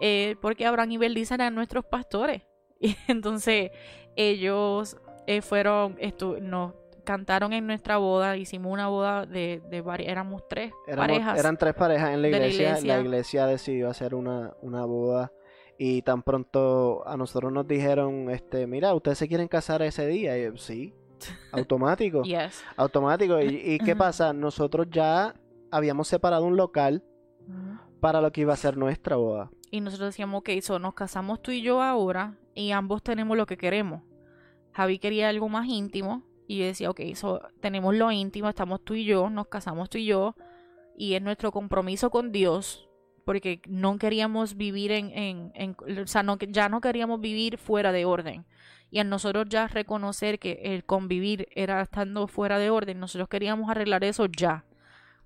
eh, 0.00 0.36
porque 0.40 0.64
Abraham 0.66 0.92
y 0.92 0.96
Belisa 0.98 1.34
eran 1.34 1.54
nuestros 1.54 1.84
pastores. 1.84 2.42
Y 2.80 2.96
entonces 3.08 3.70
ellos 4.16 4.96
eh, 5.26 5.40
fueron, 5.42 5.96
nos 6.42 6.72
cantaron 7.04 7.52
en 7.52 7.66
nuestra 7.66 7.96
boda, 7.98 8.36
hicimos 8.36 8.72
una 8.72 8.88
boda 8.88 9.26
de, 9.26 9.62
de 9.70 9.80
varias, 9.82 10.10
éramos 10.10 10.42
tres 10.48 10.72
Éramos- 10.86 11.06
parejas. 11.06 11.38
eran 11.38 11.56
tres 11.58 11.74
parejas 11.74 12.10
en 12.14 12.22
la 12.22 12.28
de 12.28 12.30
la 12.32 12.46
iglesia. 12.46 12.72
La 12.72 12.78
iglesia. 12.78 13.00
iglesia 13.00 13.46
decidió 13.46 13.88
hacer 13.90 14.14
una, 14.14 14.54
una 14.62 14.84
boda. 14.86 15.30
Y 15.78 16.02
tan 16.02 16.22
pronto 16.22 17.02
a 17.06 17.16
nosotros 17.16 17.52
nos 17.52 17.66
dijeron, 17.66 18.30
este, 18.30 18.66
mira, 18.66 18.94
¿ustedes 18.94 19.18
se 19.18 19.28
quieren 19.28 19.48
casar 19.48 19.82
ese 19.82 20.06
día? 20.06 20.38
Y 20.38 20.44
yo, 20.44 20.56
sí, 20.56 20.94
automático. 21.52 22.22
Yes. 22.22 22.62
Automático. 22.76 23.40
¿Y, 23.40 23.56
y 23.74 23.78
qué 23.78 23.94
pasa? 23.96 24.32
Nosotros 24.32 24.86
ya 24.90 25.34
habíamos 25.70 26.08
separado 26.08 26.44
un 26.44 26.56
local 26.56 27.02
para 28.00 28.20
lo 28.20 28.32
que 28.32 28.42
iba 28.42 28.52
a 28.52 28.56
ser 28.56 28.76
nuestra 28.76 29.16
boda. 29.16 29.50
Y 29.70 29.80
nosotros 29.80 30.08
decíamos, 30.10 30.38
ok, 30.40 30.50
so 30.62 30.78
nos 30.78 30.94
casamos 30.94 31.42
tú 31.42 31.50
y 31.50 31.62
yo 31.62 31.82
ahora 31.82 32.36
y 32.54 32.70
ambos 32.70 33.02
tenemos 33.02 33.36
lo 33.36 33.46
que 33.46 33.56
queremos. 33.56 34.02
Javi 34.72 34.98
quería 34.98 35.28
algo 35.28 35.48
más 35.48 35.66
íntimo 35.68 36.22
y 36.46 36.58
yo 36.58 36.64
decía, 36.66 36.90
ok, 36.90 37.00
so 37.14 37.40
tenemos 37.60 37.94
lo 37.94 38.10
íntimo, 38.12 38.48
estamos 38.48 38.82
tú 38.84 38.94
y 38.94 39.04
yo, 39.04 39.30
nos 39.30 39.48
casamos 39.48 39.88
tú 39.90 39.98
y 39.98 40.06
yo 40.06 40.34
y 40.96 41.14
es 41.14 41.22
nuestro 41.22 41.50
compromiso 41.50 42.10
con 42.10 42.30
Dios 42.30 42.88
porque 43.24 43.60
no 43.66 43.96
queríamos 43.98 44.56
vivir 44.56 44.92
en, 44.92 45.10
en, 45.10 45.52
en- 45.54 45.76
o 46.02 46.06
sea, 46.06 46.22
no, 46.22 46.36
ya 46.38 46.68
no 46.68 46.80
queríamos 46.80 47.20
vivir 47.20 47.56
fuera 47.58 47.90
de 47.90 48.04
orden. 48.04 48.44
Y 48.90 49.00
a 49.00 49.04
nosotros 49.04 49.46
ya 49.48 49.66
reconocer 49.66 50.38
que 50.38 50.60
el 50.62 50.84
convivir 50.84 51.48
era 51.52 51.80
estando 51.80 52.26
fuera 52.28 52.58
de 52.58 52.70
orden, 52.70 53.00
nosotros 53.00 53.28
queríamos 53.28 53.70
arreglar 53.70 54.04
eso 54.04 54.26
ya. 54.26 54.64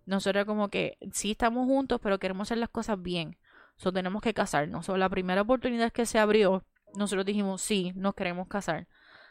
Nosotros 0.06 0.47
como 0.47 0.68
que 0.68 0.97
sí 1.12 1.32
estamos 1.32 1.66
juntos, 1.66 2.01
pero 2.02 2.18
queremos 2.18 2.48
hacer 2.48 2.59
las 2.59 2.70
cosas 2.70 3.01
bien. 3.02 3.36
So, 3.76 3.93
tenemos 3.93 4.22
que 4.22 4.32
casarnos. 4.32 4.86
So, 4.86 4.97
la 4.97 5.09
primera 5.09 5.43
oportunidad 5.43 5.93
que 5.93 6.06
se 6.06 6.18
abrió, 6.18 6.64
nosotros 6.94 7.26
dijimos, 7.26 7.60
sí, 7.60 7.93
nos 7.94 8.14
queremos 8.14 8.48
casar. 8.48 8.89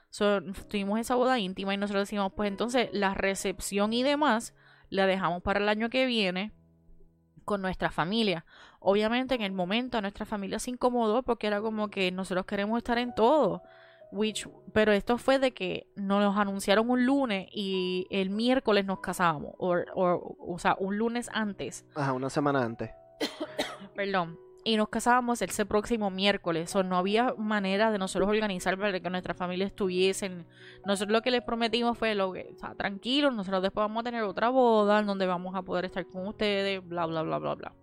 So, 0.10 0.42
tuvimos 0.70 1.00
esa 1.00 1.16
boda 1.16 1.40
íntima 1.40 1.74
y 1.74 1.78
nosotros 1.78 2.04
decimos, 2.04 2.32
pues 2.36 2.48
entonces 2.50 2.90
la 2.94 3.14
recepción 3.14 3.92
y 3.92 4.04
demás 4.04 4.54
la 4.90 5.06
dejamos 5.06 5.42
para 5.42 5.60
el 5.60 5.68
año 5.68 5.90
que 5.90 6.06
viene 6.06 6.54
con 7.44 7.62
nuestra 7.62 7.92
familia. 7.92 8.46
Obviamente 8.80 9.36
en 9.36 9.42
el 9.42 9.52
momento 9.52 9.98
a 9.98 10.02
nuestra 10.02 10.26
familia 10.26 10.60
se 10.60 10.70
incomodó 10.70 11.24
porque 11.24 11.48
era 11.48 11.62
como 11.62 11.90
que 11.90 12.12
nosotros 12.12 12.46
queremos 12.46 12.78
estar 12.78 12.98
en 12.98 13.16
todo. 13.16 13.64
Which, 14.12 14.48
pero 14.74 14.92
esto 14.92 15.18
fue 15.18 15.40
de 15.40 15.54
que 15.54 15.88
nos 15.96 16.38
anunciaron 16.38 16.90
un 16.90 17.06
lunes 17.06 17.48
y 17.52 18.08
el 18.10 18.30
miércoles 18.30 18.86
nos 18.86 19.00
casábamos. 19.00 19.54
O, 19.58 19.76
o, 19.96 20.38
o 20.54 20.60
sea, 20.60 20.76
un 20.80 20.98
lunes 20.98 21.30
antes. 21.34 21.86
Ajá, 21.96 22.14
una 22.14 22.30
semana 22.30 22.64
antes. 22.64 22.92
Perdón. 23.96 24.40
Y 24.64 24.76
nos 24.76 24.90
casábamos 24.90 25.42
ese 25.42 25.66
próximo 25.66 26.10
miércoles. 26.10 26.76
O 26.76 26.84
no 26.84 26.98
había 26.98 27.34
manera 27.38 27.90
de 27.90 27.98
nosotros 27.98 28.30
organizar 28.30 28.78
para 28.78 29.00
que 29.00 29.10
nuestra 29.10 29.34
familia 29.34 29.66
estuviesen. 29.66 30.46
Nosotros 30.86 31.14
lo 31.14 31.22
que 31.22 31.32
les 31.32 31.42
prometimos 31.42 31.98
fue 31.98 32.16
lo 32.16 32.34
que, 32.34 32.50
o 32.54 32.60
sea, 32.60 32.76
tranquilos, 32.76 33.34
nosotros 33.34 33.62
después 33.62 33.84
vamos 33.84 34.02
a 34.02 34.04
tener 34.04 34.24
otra 34.24 34.50
boda 34.50 35.00
en 35.00 35.06
donde 35.06 35.26
vamos 35.26 35.56
a 35.56 35.62
poder 35.62 35.86
estar 35.86 36.06
con 36.06 36.28
ustedes, 36.28 36.86
bla, 36.86 37.06
bla, 37.06 37.22
bla, 37.22 37.38
bla, 37.38 37.56
bla. 37.56 37.74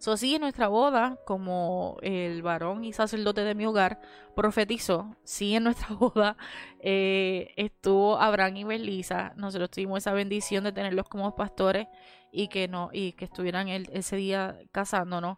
So, 0.00 0.16
sí, 0.16 0.34
en 0.34 0.40
nuestra 0.40 0.68
boda, 0.68 1.18
como 1.26 1.98
el 2.00 2.40
varón 2.42 2.84
y 2.84 2.92
sacerdote 2.94 3.42
de 3.42 3.54
mi 3.54 3.66
hogar 3.66 4.00
profetizó, 4.34 5.14
sí, 5.24 5.54
en 5.54 5.64
nuestra 5.64 5.88
boda 5.94 6.38
eh, 6.80 7.52
estuvo 7.56 8.18
Abraham 8.18 8.56
y 8.56 8.64
Belisa. 8.64 9.34
Nosotros 9.36 9.70
tuvimos 9.70 9.98
esa 9.98 10.14
bendición 10.14 10.64
de 10.64 10.72
tenerlos 10.72 11.06
como 11.06 11.36
pastores 11.36 11.86
y 12.32 12.48
que 12.48 12.66
no 12.66 12.88
y 12.94 13.12
que 13.12 13.26
estuvieran 13.26 13.68
el- 13.68 13.90
ese 13.92 14.16
día 14.16 14.58
casándonos 14.72 15.36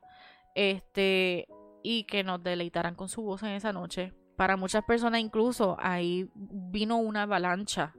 este 0.54 1.48
y 1.82 2.04
que 2.04 2.22
nos 2.22 2.40
deleitaran 2.42 2.94
con 2.94 3.08
su 3.08 3.22
voz 3.22 3.42
en 3.42 3.50
esa 3.50 3.72
noche. 3.72 4.12
Para 4.36 4.56
muchas 4.56 4.84
personas 4.84 5.20
incluso 5.20 5.76
ahí 5.80 6.30
vino 6.34 6.98
una 6.98 7.22
avalancha 7.22 7.94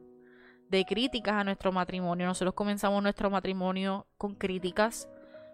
de 0.69 0.85
críticas 0.85 1.35
a 1.35 1.43
nuestro 1.43 1.71
matrimonio. 1.73 2.25
Nosotros 2.25 2.53
comenzamos 2.55 3.03
nuestro 3.03 3.29
matrimonio 3.29 4.07
con 4.17 4.35
críticas 4.35 5.09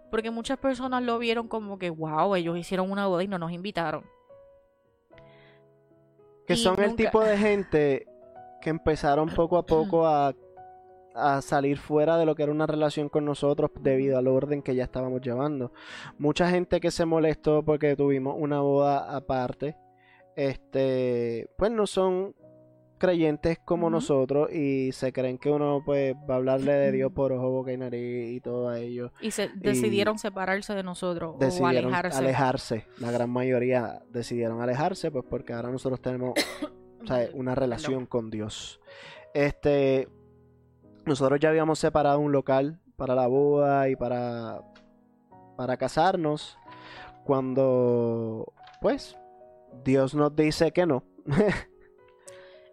porque 0.09 0.31
muchas 0.31 0.57
personas 0.57 1.03
lo 1.03 1.17
vieron 1.19 1.47
como 1.47 1.77
que 1.77 1.89
wow 1.89 2.35
ellos 2.35 2.57
hicieron 2.57 2.91
una 2.91 3.07
boda 3.07 3.23
y 3.23 3.27
no 3.27 3.37
nos 3.37 3.51
invitaron 3.51 4.03
Que 6.45 6.53
Y 6.53 6.57
son 6.57 6.81
el 6.81 6.95
tipo 6.95 7.23
de 7.23 7.37
gente 7.37 8.07
que 8.61 8.69
empezaron 8.69 9.29
poco 9.29 9.57
a 9.57 9.65
poco 9.65 10.05
a, 10.05 10.33
a 11.15 11.41
salir 11.41 11.77
fuera 11.77 12.17
de 12.17 12.25
lo 12.25 12.35
que 12.35 12.43
era 12.43 12.51
una 12.51 12.67
relación 12.67 13.09
con 13.09 13.25
nosotros 13.25 13.71
debido 13.79 14.17
al 14.17 14.27
orden 14.27 14.61
que 14.61 14.75
ya 14.75 14.83
estábamos 14.83 15.21
llevando. 15.21 15.71
Mucha 16.17 16.49
gente 16.49 16.79
que 16.79 16.91
se 16.91 17.05
molestó 17.05 17.63
porque 17.63 17.95
tuvimos 17.95 18.35
una 18.37 18.59
boda 18.61 19.15
aparte, 19.15 19.77
este, 20.35 21.49
pues 21.57 21.71
no 21.71 21.87
son 21.87 22.35
creyentes 22.99 23.57
como 23.57 23.89
nosotros 23.89 24.51
y 24.53 24.91
se 24.91 25.11
creen 25.11 25.37
que 25.39 25.49
uno 25.49 25.81
pues 25.83 26.15
va 26.29 26.35
a 26.35 26.37
hablarle 26.37 26.73
de 26.73 26.91
Dios 26.91 27.11
por 27.11 27.31
ojo, 27.31 27.49
boca 27.49 27.71
y 27.71 27.77
nariz 27.77 28.31
y 28.35 28.41
todo 28.41 28.69
a 28.69 28.79
ellos. 28.79 29.11
y 29.21 29.31
se 29.31 29.49
decidieron 29.55 30.19
separarse 30.19 30.75
de 30.75 30.83
nosotros 30.83 31.35
o 31.35 31.39
decidieron 31.39 31.93
alejarse 31.93 32.17
alejarse. 32.19 32.85
La 32.99 33.11
gran 33.11 33.29
mayoría 33.29 34.01
decidieron 34.11 34.61
alejarse, 34.61 35.09
pues 35.09 35.25
porque 35.27 35.53
ahora 35.53 35.71
nosotros 35.71 36.01
tenemos 36.01 36.33
o 37.01 37.07
sea, 37.07 37.27
una 37.33 37.55
relación 37.55 38.05
con 38.05 38.29
Dios. 38.29 38.79
Este, 39.33 40.07
nosotros 41.05 41.39
ya 41.39 41.49
habíamos 41.49 41.79
separado 41.79 42.19
un 42.19 42.31
local 42.31 42.79
para 42.95 43.15
la 43.15 43.27
boda 43.27 43.89
y 43.89 43.95
para 43.95 44.61
para 45.59 45.75
casarnos 45.75 46.57
cuando 47.25 48.53
pues 48.79 49.17
Dios 49.83 50.15
nos 50.15 50.33
dice 50.33 50.71
que 50.71 50.85
no. 50.85 51.03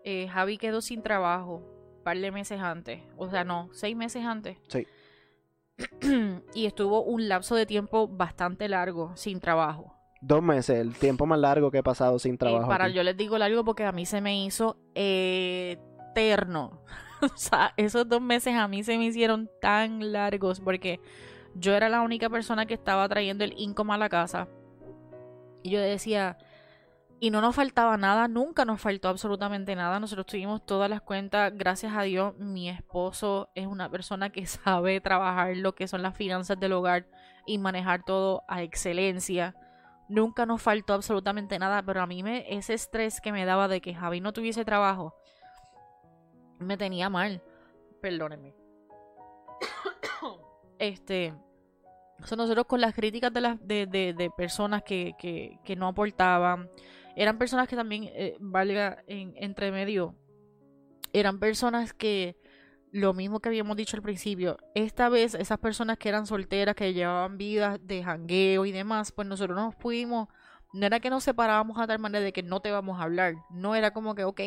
eh, 0.08 0.28
Javi 0.28 0.56
quedó 0.56 0.80
sin 0.80 1.02
trabajo 1.02 1.56
un 1.98 2.02
par 2.04 2.16
de 2.16 2.30
meses 2.30 2.60
antes. 2.60 3.02
O 3.16 3.28
sea, 3.28 3.42
no, 3.42 3.68
seis 3.72 3.96
meses 3.96 4.24
antes. 4.24 4.56
Sí. 4.68 4.86
y 6.54 6.66
estuvo 6.66 7.02
un 7.02 7.28
lapso 7.28 7.56
de 7.56 7.66
tiempo 7.66 8.06
bastante 8.08 8.68
largo 8.68 9.14
sin 9.16 9.40
trabajo. 9.40 9.92
Dos 10.22 10.42
meses, 10.42 10.78
el 10.78 10.94
tiempo 10.94 11.26
más 11.26 11.38
largo 11.40 11.70
que 11.70 11.78
he 11.78 11.82
pasado 11.82 12.18
sin 12.18 12.34
Eh, 12.34 12.38
trabajo. 12.38 12.68
para 12.68 12.84
aquí. 12.86 12.94
yo 12.94 13.02
les 13.02 13.16
digo 13.16 13.36
largo 13.36 13.64
porque 13.64 13.84
a 13.84 13.90
mí 13.92 14.06
se 14.06 14.20
me 14.20 14.44
hizo 14.44 14.78
eterno. 14.94 16.80
o 17.22 17.36
sea, 17.36 17.72
esos 17.76 18.08
dos 18.08 18.20
meses 18.22 18.54
a 18.54 18.68
mí 18.68 18.82
se 18.84 18.96
me 18.98 19.06
hicieron 19.06 19.50
tan 19.60 20.12
largos 20.12 20.60
porque 20.60 21.00
yo 21.54 21.74
era 21.74 21.88
la 21.88 22.02
única 22.02 22.28
persona 22.30 22.66
que 22.66 22.74
estaba 22.74 23.08
trayendo 23.08 23.44
el 23.44 23.54
income 23.58 23.94
a 23.94 23.98
la 23.98 24.08
casa. 24.08 24.48
Y 25.62 25.70
yo 25.70 25.80
decía, 25.80 26.38
Y 27.18 27.30
no 27.30 27.40
nos 27.40 27.56
faltaba 27.56 27.96
nada, 27.96 28.28
nunca 28.28 28.64
nos 28.64 28.80
faltó 28.80 29.08
absolutamente 29.08 29.74
nada. 29.74 29.98
Nosotros 29.98 30.26
tuvimos 30.26 30.64
todas 30.66 30.90
las 30.90 31.00
cuentas. 31.00 31.52
Gracias 31.54 31.94
a 31.96 32.02
Dios, 32.02 32.36
mi 32.38 32.68
esposo 32.68 33.48
es 33.54 33.66
una 33.66 33.90
persona 33.90 34.30
que 34.30 34.46
sabe 34.46 35.00
trabajar 35.00 35.56
lo 35.56 35.74
que 35.74 35.88
son 35.88 36.02
las 36.02 36.16
finanzas 36.16 36.60
del 36.60 36.72
hogar 36.72 37.06
y 37.46 37.58
manejar 37.58 38.02
todo 38.04 38.44
a 38.48 38.62
excelencia. 38.62 39.54
Nunca 40.08 40.46
nos 40.46 40.62
faltó 40.62 40.92
absolutamente 40.94 41.58
nada, 41.58 41.82
pero 41.82 42.02
a 42.02 42.06
mí 42.06 42.22
me, 42.22 42.44
ese 42.54 42.74
estrés 42.74 43.20
que 43.20 43.32
me 43.32 43.44
daba 43.44 43.66
de 43.66 43.80
que 43.80 43.94
Javi 43.94 44.20
no 44.20 44.32
tuviese 44.32 44.64
trabajo 44.64 45.14
me 46.58 46.76
tenía 46.76 47.10
mal. 47.10 47.42
Perdónenme. 48.00 48.54
este. 50.78 51.34
nosotros 52.36 52.66
con 52.66 52.80
las 52.80 52.94
críticas 52.94 53.32
de, 53.32 53.40
las, 53.40 53.66
de, 53.66 53.86
de, 53.86 54.30
personas 54.36 54.82
que, 54.82 55.14
que, 55.18 55.58
que, 55.64 55.76
no 55.76 55.88
aportaban, 55.88 56.70
eran 57.16 57.38
personas 57.38 57.66
que 57.68 57.76
también, 57.76 58.04
eh, 58.04 58.36
valga 58.38 59.02
en, 59.06 59.34
entre 59.36 59.72
medio, 59.72 60.14
eran 61.12 61.40
personas 61.40 61.92
que, 61.92 62.36
lo 62.92 63.12
mismo 63.12 63.40
que 63.40 63.48
habíamos 63.48 63.76
dicho 63.76 63.96
al 63.96 64.02
principio, 64.02 64.56
esta 64.74 65.08
vez 65.08 65.34
esas 65.34 65.58
personas 65.58 65.98
que 65.98 66.08
eran 66.08 66.26
solteras, 66.26 66.74
que 66.74 66.94
llevaban 66.94 67.36
vidas 67.36 67.78
de 67.82 68.02
jangueo 68.02 68.64
y 68.64 68.72
demás, 68.72 69.12
pues 69.12 69.26
nosotros 69.26 69.56
nos 69.56 69.74
pudimos, 69.74 70.28
no 70.72 70.86
era 70.86 71.00
que 71.00 71.10
nos 71.10 71.24
separábamos 71.24 71.78
a 71.78 71.86
tal 71.86 71.98
manera 71.98 72.24
de 72.24 72.32
que 72.32 72.42
no 72.42 72.60
te 72.60 72.70
vamos 72.70 73.00
a 73.00 73.04
hablar, 73.04 73.34
no 73.50 73.74
era 73.74 73.92
como 73.92 74.14
que, 74.14 74.24
ok, 74.24 74.40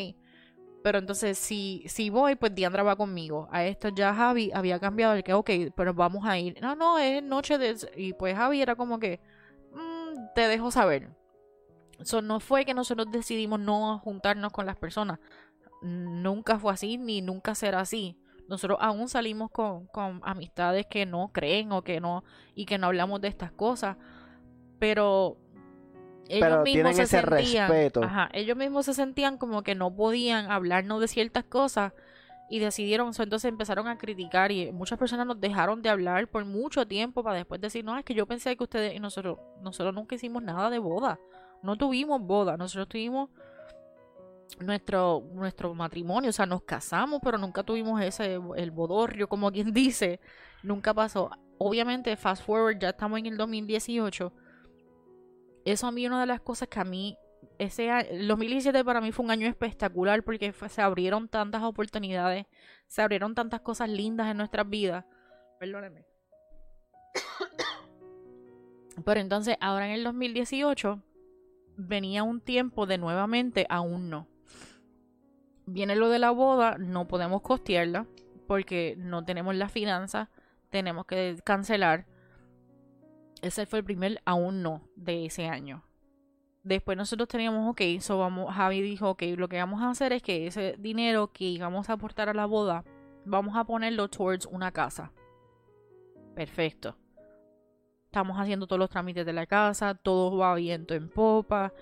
pero 0.82 0.98
entonces, 0.98 1.38
si, 1.38 1.84
si 1.86 2.08
voy, 2.10 2.36
pues 2.36 2.54
Diandra 2.54 2.82
va 2.82 2.96
conmigo. 2.96 3.48
A 3.50 3.64
esto 3.64 3.88
ya 3.90 4.14
Javi 4.14 4.50
había 4.54 4.78
cambiado 4.80 5.14
el 5.14 5.22
que, 5.22 5.34
ok, 5.34 5.50
pero 5.76 5.92
vamos 5.92 6.24
a 6.24 6.38
ir. 6.38 6.58
No, 6.62 6.74
no, 6.74 6.98
es 6.98 7.22
noche 7.22 7.58
de... 7.58 7.76
Y 7.96 8.14
pues 8.14 8.34
Javi 8.34 8.62
era 8.62 8.76
como 8.76 8.98
que, 8.98 9.20
mm, 9.72 10.34
te 10.34 10.48
dejo 10.48 10.70
saber. 10.70 11.10
Eso 12.00 12.22
no 12.22 12.40
fue 12.40 12.64
que 12.64 12.74
nosotros 12.74 13.08
decidimos 13.10 13.60
no 13.60 13.98
juntarnos 13.98 14.52
con 14.52 14.66
las 14.66 14.76
personas. 14.76 15.18
Nunca 15.82 16.58
fue 16.58 16.72
así, 16.72 16.98
ni 16.98 17.20
nunca 17.20 17.54
será 17.54 17.80
así. 17.80 18.16
Nosotros 18.48 18.78
aún 18.80 19.08
salimos 19.08 19.50
con, 19.50 19.86
con 19.86 20.20
amistades 20.24 20.86
que 20.86 21.06
no 21.06 21.30
creen 21.32 21.72
o 21.72 21.82
que 21.82 22.00
no, 22.00 22.24
y 22.54 22.66
que 22.66 22.78
no 22.78 22.88
hablamos 22.88 23.20
de 23.20 23.28
estas 23.28 23.52
cosas. 23.52 23.96
Pero 24.78 25.36
ellos 26.30 26.62
mismos 26.62 26.96
se 26.96 27.06
sentían, 27.06 27.72
ellos 28.32 28.56
mismos 28.56 28.86
se 28.86 28.94
sentían 28.94 29.36
como 29.36 29.62
que 29.62 29.74
no 29.74 29.94
podían 29.94 30.50
hablarnos 30.50 31.00
de 31.00 31.08
ciertas 31.08 31.44
cosas 31.44 31.92
y 32.48 32.58
decidieron, 32.58 33.12
entonces 33.16 33.48
empezaron 33.48 33.88
a 33.88 33.98
criticar 33.98 34.50
y 34.50 34.72
muchas 34.72 34.98
personas 34.98 35.26
nos 35.26 35.40
dejaron 35.40 35.82
de 35.82 35.88
hablar 35.88 36.28
por 36.28 36.44
mucho 36.44 36.86
tiempo 36.86 37.22
para 37.22 37.36
después 37.36 37.60
decir, 37.60 37.84
no, 37.84 37.96
es 37.96 38.04
que 38.04 38.14
yo 38.14 38.26
pensé 38.26 38.56
que 38.56 38.64
ustedes 38.64 38.94
y 38.94 38.98
nosotros, 38.98 39.38
nosotros 39.60 39.94
nunca 39.94 40.16
hicimos 40.16 40.42
nada 40.42 40.70
de 40.70 40.78
boda, 40.78 41.20
no 41.62 41.76
tuvimos 41.76 42.20
boda, 42.20 42.56
nosotros 42.56 42.88
tuvimos 42.88 43.30
nuestro, 44.60 45.22
nuestro 45.32 45.74
matrimonio, 45.74 46.30
o 46.30 46.32
sea, 46.32 46.46
nos 46.46 46.62
casamos, 46.62 47.20
pero 47.22 47.38
nunca 47.38 47.62
tuvimos 47.62 48.00
ese, 48.02 48.38
el 48.56 48.70
bodorrio, 48.70 49.28
como 49.28 49.50
quien 49.50 49.72
dice, 49.72 50.20
nunca 50.62 50.94
pasó. 50.94 51.30
Obviamente, 51.58 52.16
fast 52.16 52.44
forward, 52.44 52.78
ya 52.78 52.90
estamos 52.90 53.18
en 53.18 53.26
el 53.26 53.36
2018 53.36 54.32
eso 55.64 55.86
a 55.86 55.92
mí 55.92 56.06
una 56.06 56.20
de 56.20 56.26
las 56.26 56.40
cosas 56.40 56.68
que 56.68 56.80
a 56.80 56.84
mí 56.84 57.18
ese 57.58 57.90
año, 57.90 58.08
el 58.10 58.28
2017 58.28 58.84
para 58.84 59.00
mí 59.00 59.12
fue 59.12 59.24
un 59.24 59.30
año 59.30 59.46
espectacular 59.46 60.22
porque 60.22 60.52
se 60.52 60.82
abrieron 60.82 61.28
tantas 61.28 61.62
oportunidades, 61.62 62.46
se 62.86 63.02
abrieron 63.02 63.34
tantas 63.34 63.60
cosas 63.60 63.88
lindas 63.88 64.28
en 64.30 64.38
nuestras 64.38 64.68
vidas. 64.68 65.04
Perdóneme. 65.58 66.04
Pero 69.04 69.20
entonces, 69.20 69.56
ahora 69.60 69.86
en 69.86 69.92
el 69.92 70.04
2018 70.04 71.02
venía 71.86 72.22
un 72.22 72.40
tiempo 72.40 72.86
de 72.86 72.98
nuevamente 72.98 73.66
aún 73.68 74.10
no. 74.10 74.28
Viene 75.66 75.96
lo 75.96 76.08
de 76.08 76.18
la 76.18 76.30
boda, 76.30 76.76
no 76.78 77.06
podemos 77.06 77.42
costearla 77.42 78.06
porque 78.46 78.96
no 78.98 79.24
tenemos 79.24 79.54
las 79.54 79.72
finanzas, 79.72 80.28
tenemos 80.70 81.06
que 81.06 81.36
cancelar. 81.44 82.06
Ese 83.42 83.66
fue 83.66 83.78
el 83.78 83.84
primer 83.84 84.20
aún 84.24 84.62
no 84.62 84.82
de 84.96 85.26
ese 85.26 85.46
año. 85.46 85.84
Después 86.62 86.98
nosotros 86.98 87.28
teníamos, 87.28 87.70
ok, 87.70 87.80
so 88.00 88.18
vamos, 88.18 88.54
Javi 88.54 88.82
dijo, 88.82 89.10
ok, 89.10 89.22
lo 89.36 89.48
que 89.48 89.56
vamos 89.56 89.80
a 89.80 89.90
hacer 89.90 90.12
es 90.12 90.22
que 90.22 90.46
ese 90.46 90.76
dinero 90.78 91.32
que 91.32 91.44
íbamos 91.44 91.88
a 91.88 91.94
aportar 91.94 92.28
a 92.28 92.34
la 92.34 92.44
boda, 92.44 92.84
vamos 93.24 93.56
a 93.56 93.64
ponerlo 93.64 94.08
towards 94.08 94.46
una 94.46 94.70
casa. 94.70 95.12
Perfecto. 96.34 96.96
Estamos 98.10 98.40
haciendo 98.40 98.66
todos 98.66 98.80
los 98.80 98.90
trámites 98.90 99.24
de 99.24 99.32
la 99.32 99.46
casa, 99.46 99.94
todo 99.94 100.36
va 100.36 100.52
viento 100.56 100.94
en 100.94 101.08
popa. 101.08 101.72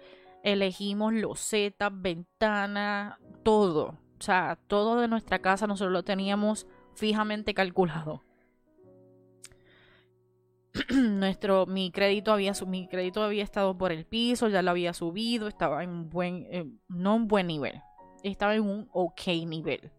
Elegimos 0.42 1.14
losetas, 1.14 1.90
ventanas, 1.90 3.16
todo. 3.42 3.98
O 4.18 4.22
sea, 4.22 4.58
todo 4.66 5.00
de 5.00 5.08
nuestra 5.08 5.38
casa 5.38 5.66
nosotros 5.66 5.90
lo 5.90 6.02
teníamos 6.02 6.66
fijamente 6.94 7.54
calculado. 7.54 8.24
nuestro 10.94 11.64
mi 11.64 11.90
crédito 11.90 12.30
había 12.30 12.52
mi 12.66 12.88
crédito 12.88 13.22
había 13.22 13.42
estado 13.42 13.78
por 13.78 13.90
el 13.90 14.04
piso, 14.04 14.48
ya 14.48 14.60
lo 14.60 14.70
había 14.70 14.92
subido, 14.92 15.48
estaba 15.48 15.82
en 15.82 16.10
buen 16.10 16.46
eh, 16.50 16.66
no 16.88 17.14
un 17.16 17.26
buen 17.26 17.46
nivel, 17.46 17.80
estaba 18.22 18.54
en 18.54 18.68
un 18.68 18.88
ok 18.92 19.28
nivel. 19.46 19.92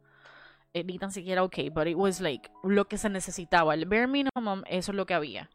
Eh, 0.75 0.83
ni 0.83 0.99
tan 0.99 1.11
siquiera 1.11 1.43
ok, 1.43 1.57
but 1.73 1.87
it 1.87 1.97
was 1.97 2.21
like 2.21 2.51
lo 2.63 2.87
que 2.87 2.99
se 2.99 3.09
necesitaba, 3.09 3.73
el 3.73 3.87
bare 3.87 4.05
minimum, 4.05 4.61
eso 4.67 4.91
es 4.91 4.95
lo 4.95 5.07
que 5.07 5.15
había. 5.15 5.49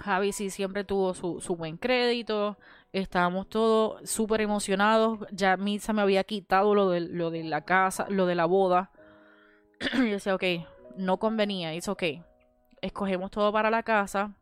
Javi 0.00 0.32
sí 0.32 0.50
siempre 0.50 0.84
tuvo 0.84 1.14
su, 1.14 1.40
su 1.40 1.56
buen 1.56 1.76
crédito, 1.76 2.58
estábamos 2.92 3.48
todos 3.48 4.08
súper 4.08 4.40
emocionados, 4.40 5.20
ya 5.30 5.52
a 5.52 5.56
mí 5.56 5.78
se 5.78 5.92
me 5.92 6.02
había 6.02 6.24
quitado 6.24 6.74
lo 6.74 6.90
de, 6.90 7.00
lo 7.00 7.30
de 7.30 7.44
la 7.44 7.64
casa, 7.64 8.06
lo 8.08 8.26
de 8.26 8.34
la 8.34 8.46
boda. 8.46 8.90
Yo 9.94 10.02
decía, 10.02 10.34
ok, 10.34 10.44
no 10.96 11.18
convenía, 11.18 11.72
es 11.74 11.88
ok 11.88 12.02
escogemos 12.82 13.30
todo 13.30 13.52
para 13.52 13.70
la 13.70 13.82
casa, 13.82 14.34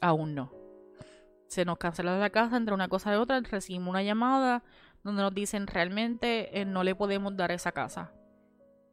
aún 0.00 0.34
no. 0.34 0.52
Se 1.46 1.64
nos 1.64 1.78
cancela 1.78 2.18
la 2.18 2.30
casa 2.30 2.56
entre 2.56 2.74
una 2.74 2.88
cosa 2.88 3.12
y 3.12 3.16
otra, 3.16 3.40
recibimos 3.40 3.88
una 3.90 4.02
llamada 4.02 4.62
donde 5.02 5.22
nos 5.22 5.34
dicen 5.34 5.66
realmente 5.66 6.60
eh, 6.60 6.64
no 6.64 6.84
le 6.84 6.94
podemos 6.94 7.36
dar 7.36 7.50
esa 7.52 7.72
casa. 7.72 8.12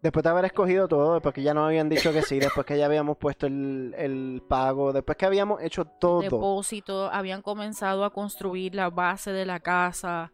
Después 0.06 0.22
de 0.22 0.30
haber 0.30 0.46
escogido 0.46 0.88
todo, 0.88 1.16
después 1.16 1.34
que 1.34 1.42
ya 1.42 1.56
nos 1.56 1.66
habían 1.66 1.90
dicho 1.90 2.14
que 2.14 2.22
sí, 2.22 2.38
después 2.38 2.64
que 2.64 2.78
ya 2.78 2.86
habíamos 2.86 3.18
puesto 3.18 3.48
el, 3.48 3.96
el 3.98 4.44
pago, 4.48 4.94
después 4.94 5.18
que 5.18 5.26
habíamos 5.26 5.64
hecho 5.64 5.86
todo. 5.86 6.22
Depósito, 6.22 7.10
habían 7.12 7.42
comenzado 7.42 8.06
a 8.06 8.12
construir 8.12 8.76
la 8.76 8.92
base 8.92 9.32
de 9.32 9.48
la 9.48 9.60
casa, 9.62 10.32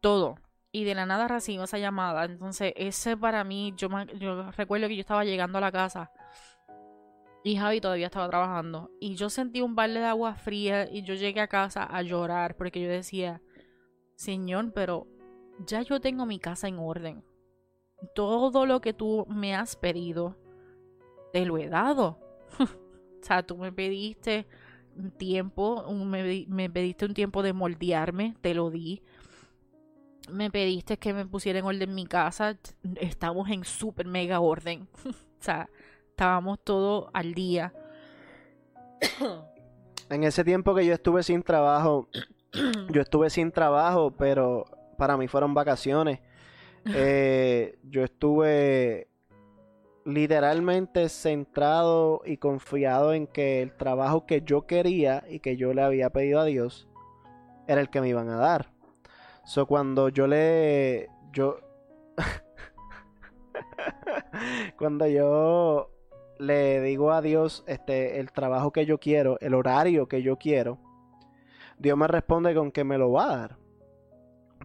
todo. 0.00 0.36
Y 0.72 0.84
de 0.84 0.94
la 0.94 1.04
nada 1.04 1.28
recibimos 1.28 1.68
esa 1.68 1.76
llamada. 1.76 2.24
Entonces, 2.24 2.72
ese 2.74 3.18
para 3.18 3.44
mí, 3.44 3.74
yo, 3.76 3.90
yo 4.18 4.50
recuerdo 4.52 4.88
que 4.88 4.96
yo 4.96 5.02
estaba 5.02 5.26
llegando 5.26 5.58
a 5.58 5.60
la 5.60 5.72
casa 5.72 6.10
y 7.44 7.56
Javi 7.56 7.82
todavía 7.82 8.06
estaba 8.06 8.30
trabajando. 8.30 8.90
Y 8.98 9.14
yo 9.14 9.28
sentí 9.28 9.60
un 9.60 9.74
balde 9.74 10.00
de 10.00 10.06
agua 10.06 10.36
fría 10.36 10.90
y 10.90 11.02
yo 11.02 11.12
llegué 11.12 11.42
a 11.42 11.48
casa 11.48 11.84
a 11.84 12.00
llorar 12.00 12.56
porque 12.56 12.80
yo 12.80 12.88
decía, 12.88 13.42
Señor, 14.14 14.72
pero 14.72 15.06
ya 15.66 15.82
yo 15.82 16.00
tengo 16.00 16.24
mi 16.24 16.38
casa 16.38 16.66
en 16.66 16.78
orden. 16.78 17.22
Todo 18.14 18.66
lo 18.66 18.80
que 18.80 18.92
tú 18.92 19.26
me 19.28 19.54
has 19.54 19.76
pedido, 19.76 20.36
te 21.32 21.44
lo 21.44 21.58
he 21.58 21.68
dado. 21.68 22.18
o 22.58 22.66
sea, 23.22 23.42
tú 23.42 23.56
me 23.56 23.72
pediste 23.72 24.46
un 24.96 25.10
tiempo, 25.10 25.84
me, 25.92 26.70
pediste 26.70 27.04
un 27.06 27.14
tiempo 27.14 27.42
de 27.42 27.52
moldearme, 27.52 28.36
te 28.40 28.54
lo 28.54 28.70
di. 28.70 29.02
Me 30.30 30.50
pediste 30.50 30.98
que 30.98 31.12
me 31.12 31.26
pusiera 31.26 31.58
en 31.58 31.64
orden 31.64 31.94
mi 31.94 32.06
casa. 32.06 32.58
Estamos 32.96 33.48
en 33.50 33.64
súper 33.64 34.06
mega 34.06 34.40
orden. 34.40 34.88
o 35.04 35.12
sea, 35.42 35.68
estábamos 36.08 36.58
todos 36.62 37.08
al 37.12 37.34
día. 37.34 37.72
En 40.10 40.24
ese 40.24 40.42
tiempo 40.42 40.74
que 40.74 40.84
yo 40.84 40.92
estuve 40.92 41.22
sin 41.22 41.44
trabajo, 41.44 42.08
yo 42.90 43.00
estuve 43.00 43.30
sin 43.30 43.52
trabajo, 43.52 44.10
pero 44.10 44.64
para 44.98 45.16
mí 45.16 45.28
fueron 45.28 45.54
vacaciones. 45.54 46.18
Eh, 46.86 47.78
yo 47.84 48.04
estuve 48.04 49.10
literalmente 50.04 51.08
centrado 51.08 52.22
y 52.24 52.38
confiado 52.38 53.12
en 53.12 53.26
que 53.26 53.62
el 53.62 53.76
trabajo 53.76 54.26
que 54.26 54.42
yo 54.42 54.66
quería 54.66 55.24
y 55.28 55.40
que 55.40 55.56
yo 55.56 55.74
le 55.74 55.82
había 55.82 56.10
pedido 56.10 56.40
a 56.40 56.44
Dios 56.44 56.88
era 57.66 57.80
el 57.80 57.90
que 57.90 58.00
me 58.00 58.08
iban 58.08 58.28
a 58.28 58.36
dar. 58.36 58.72
So 59.44 59.66
cuando 59.66 60.08
yo 60.08 60.26
le 60.26 61.08
yo 61.32 61.58
cuando 64.78 65.06
yo 65.06 65.90
le 66.38 66.80
digo 66.80 67.12
a 67.12 67.20
Dios 67.20 67.64
este, 67.66 68.18
el 68.18 68.32
trabajo 68.32 68.72
que 68.72 68.86
yo 68.86 68.98
quiero, 68.98 69.38
el 69.40 69.54
horario 69.54 70.08
que 70.08 70.22
yo 70.22 70.36
quiero, 70.36 70.78
Dios 71.78 71.96
me 71.96 72.06
responde 72.06 72.54
con 72.54 72.72
que 72.72 72.84
me 72.84 72.98
lo 72.98 73.12
va 73.12 73.24
a 73.24 73.36
dar. 73.36 73.59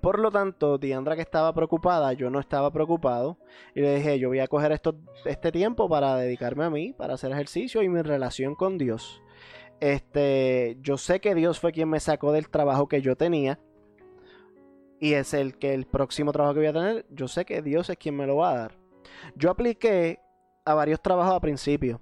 Por 0.06 0.19
lo 0.19 0.30
tanto, 0.30 0.77
Diandra 0.77 1.15
que 1.15 1.23
estaba 1.23 1.52
preocupada, 1.52 2.14
yo 2.14 2.30
no 2.30 2.40
estaba 2.40 2.69
preocupado. 2.69 3.40
Y 3.73 3.82
le 3.82 3.95
dije, 3.95 4.19
yo 4.19 4.27
voy 4.27 4.38
a 4.38 4.48
coger 4.48 4.72
esto, 4.72 4.99
este 5.26 5.52
tiempo 5.52 5.90
para 5.90 6.15
dedicarme 6.15 6.64
a 6.64 6.69
mí, 6.69 6.94
para 6.94 7.15
hacer 7.15 7.32
ejercicio 7.32 7.82
y 7.82 7.90
mi 7.90 8.03
relación 8.03 8.53
con 8.53 8.77
Dios. 8.77 9.23
Este, 9.80 10.77
yo 10.80 10.99
sé 10.99 11.19
que 11.22 11.34
Dios 11.34 11.60
fue 11.60 11.72
quien 11.72 11.90
me 11.90 11.99
sacó 11.99 12.32
del 12.32 12.49
trabajo 12.49 12.88
que 12.88 13.02
yo 13.02 13.15
tenía. 13.15 13.60
Y 14.99 15.14
es 15.14 15.34
el 15.34 15.57
que 15.57 15.73
el 15.73 15.88
próximo 15.88 16.32
trabajo 16.32 16.53
que 16.53 16.60
voy 16.60 16.68
a 16.68 16.73
tener, 16.73 17.07
yo 17.10 17.27
sé 17.27 17.44
que 17.45 17.64
Dios 17.64 17.90
es 17.90 17.98
quien 17.98 18.15
me 18.15 18.27
lo 18.27 18.36
va 18.36 18.52
a 18.52 18.57
dar. 18.57 18.77
Yo 19.36 19.49
apliqué 19.49 20.19
a 20.65 20.76
varios 20.76 21.02
trabajos 21.02 21.34
a 21.34 21.40
principio. 21.40 21.99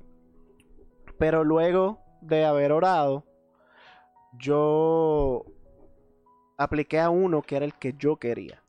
Pero 1.17 1.45
luego 1.45 2.01
de 2.19 2.43
haber 2.43 2.73
orado, 2.73 3.23
yo 4.33 5.45
apliqué 6.57 6.99
a 6.99 7.09
uno 7.09 7.41
que 7.41 7.55
era 7.55 7.65
el 7.65 7.73
que 7.73 7.93
yo 7.97 8.17
quería. 8.17 8.61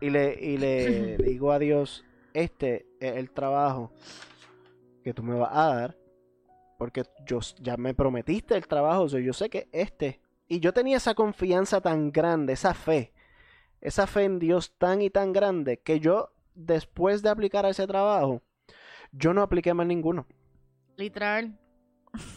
Y 0.00 0.10
le, 0.10 0.38
y 0.40 0.58
le 0.58 1.16
digo 1.18 1.52
a 1.52 1.58
Dios, 1.58 2.04
este 2.34 2.86
es 3.00 3.16
el 3.16 3.30
trabajo 3.30 3.92
que 5.02 5.14
tú 5.14 5.22
me 5.22 5.34
vas 5.34 5.50
a 5.52 5.74
dar. 5.74 5.96
Porque 6.78 7.04
yo 7.24 7.38
ya 7.60 7.76
me 7.76 7.94
prometiste 7.94 8.56
el 8.56 8.66
trabajo. 8.66 9.06
yo 9.06 9.32
sé 9.32 9.48
que 9.48 9.68
este. 9.72 10.20
Y 10.48 10.60
yo 10.60 10.72
tenía 10.72 10.96
esa 10.96 11.14
confianza 11.14 11.80
tan 11.80 12.10
grande, 12.10 12.54
esa 12.54 12.74
fe. 12.74 13.12
Esa 13.80 14.06
fe 14.06 14.24
en 14.24 14.38
Dios 14.38 14.74
tan 14.78 15.00
y 15.00 15.10
tan 15.10 15.32
grande 15.32 15.78
que 15.78 16.00
yo, 16.00 16.32
después 16.54 17.22
de 17.22 17.30
aplicar 17.30 17.66
a 17.66 17.70
ese 17.70 17.86
trabajo, 17.86 18.42
yo 19.12 19.32
no 19.32 19.42
apliqué 19.42 19.74
más 19.74 19.86
ninguno. 19.86 20.26
Literal. 20.96 21.58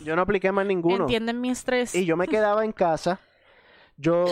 Yo 0.03 0.16
no 0.16 0.22
apliqué 0.22 0.52
más 0.52 0.66
ninguno. 0.66 1.03
Entienden 1.03 1.41
mi 1.41 1.49
estrés. 1.49 1.94
Y 1.95 2.06
yo 2.06 2.16
me 2.16 2.28
quedaba 2.28 2.64
en 2.64 2.72
casa. 2.72 3.20
Yo 3.98 4.26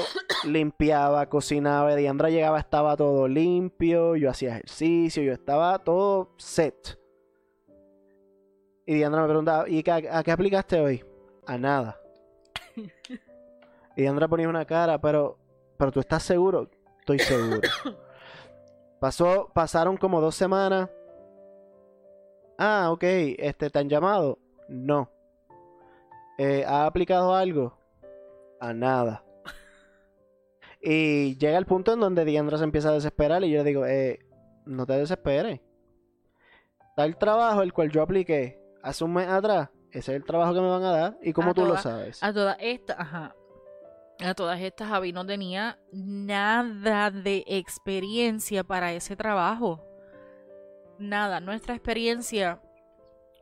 limpiaba, 0.43 1.29
cocinaba, 1.29 1.95
Diandra 1.95 2.29
llegaba, 2.29 2.59
estaba 2.59 2.97
todo 2.97 3.27
limpio, 3.27 4.15
yo 4.17 4.29
hacía 4.29 4.49
ejercicio, 4.49 5.23
yo 5.23 5.31
estaba 5.31 5.79
todo 5.79 6.31
set. 6.37 6.99
Y 8.85 8.95
Diandra 8.95 9.21
me 9.21 9.27
preguntaba, 9.27 9.69
¿y 9.69 9.81
a, 9.89 10.23
qué 10.23 10.31
aplicaste 10.31 10.81
hoy? 10.81 11.05
A 11.45 11.57
nada. 11.57 11.97
y 13.95 14.01
Diandra 14.01 14.27
ponía 14.27 14.49
una 14.49 14.65
cara, 14.65 14.99
pero, 14.99 15.37
pero 15.77 15.91
tú 15.91 16.01
estás 16.01 16.23
seguro? 16.23 16.69
Estoy 16.99 17.19
seguro. 17.19 17.61
Pasó, 18.99 19.49
pasaron 19.53 19.97
como 19.97 20.21
dos 20.21 20.33
semanas. 20.33 20.89
Ah, 22.57 22.89
ok, 22.89 23.03
este, 23.03 23.69
¿te 23.69 23.79
han 23.79 23.89
llamado? 23.89 24.39
No. 24.69 25.09
Eh, 26.37 26.63
¿Ha 26.65 26.85
aplicado 26.85 27.35
algo? 27.35 27.77
A 28.61 28.73
nada. 28.73 29.21
Y 30.85 31.37
llega 31.37 31.57
el 31.57 31.65
punto 31.65 31.93
en 31.93 32.01
donde 32.01 32.25
Diandra 32.25 32.57
se 32.57 32.65
empieza 32.65 32.89
a 32.89 32.93
desesperar 32.93 33.41
y 33.45 33.51
yo 33.51 33.59
le 33.59 33.63
digo, 33.63 33.85
eh, 33.85 34.19
no 34.65 34.85
te 34.85 34.93
desesperes. 34.93 35.61
Está 36.89 37.05
el 37.05 37.15
trabajo 37.15 37.61
el 37.61 37.71
cual 37.71 37.89
yo 37.89 38.01
apliqué 38.01 38.59
hace 38.81 39.05
un 39.05 39.13
mes 39.13 39.29
atrás. 39.29 39.69
Ese 39.91 40.11
es 40.11 40.17
el 40.17 40.25
trabajo 40.25 40.53
que 40.53 40.59
me 40.59 40.67
van 40.67 40.83
a 40.83 40.91
dar. 40.91 41.17
¿Y 41.21 41.31
cómo 41.31 41.53
tú 41.53 41.65
lo 41.65 41.77
sabes? 41.77 42.21
A 42.21 42.33
todas 42.33 42.57
estas, 42.59 42.99
ajá. 42.99 43.33
A 44.19 44.33
todas 44.33 44.59
estas, 44.59 44.89
Javi 44.89 45.13
no 45.13 45.25
tenía 45.25 45.79
nada 45.93 47.11
de 47.11 47.45
experiencia 47.47 48.65
para 48.65 48.91
ese 48.93 49.15
trabajo. 49.15 49.81
Nada. 50.99 51.39
Nuestra 51.39 51.75
experiencia 51.75 52.61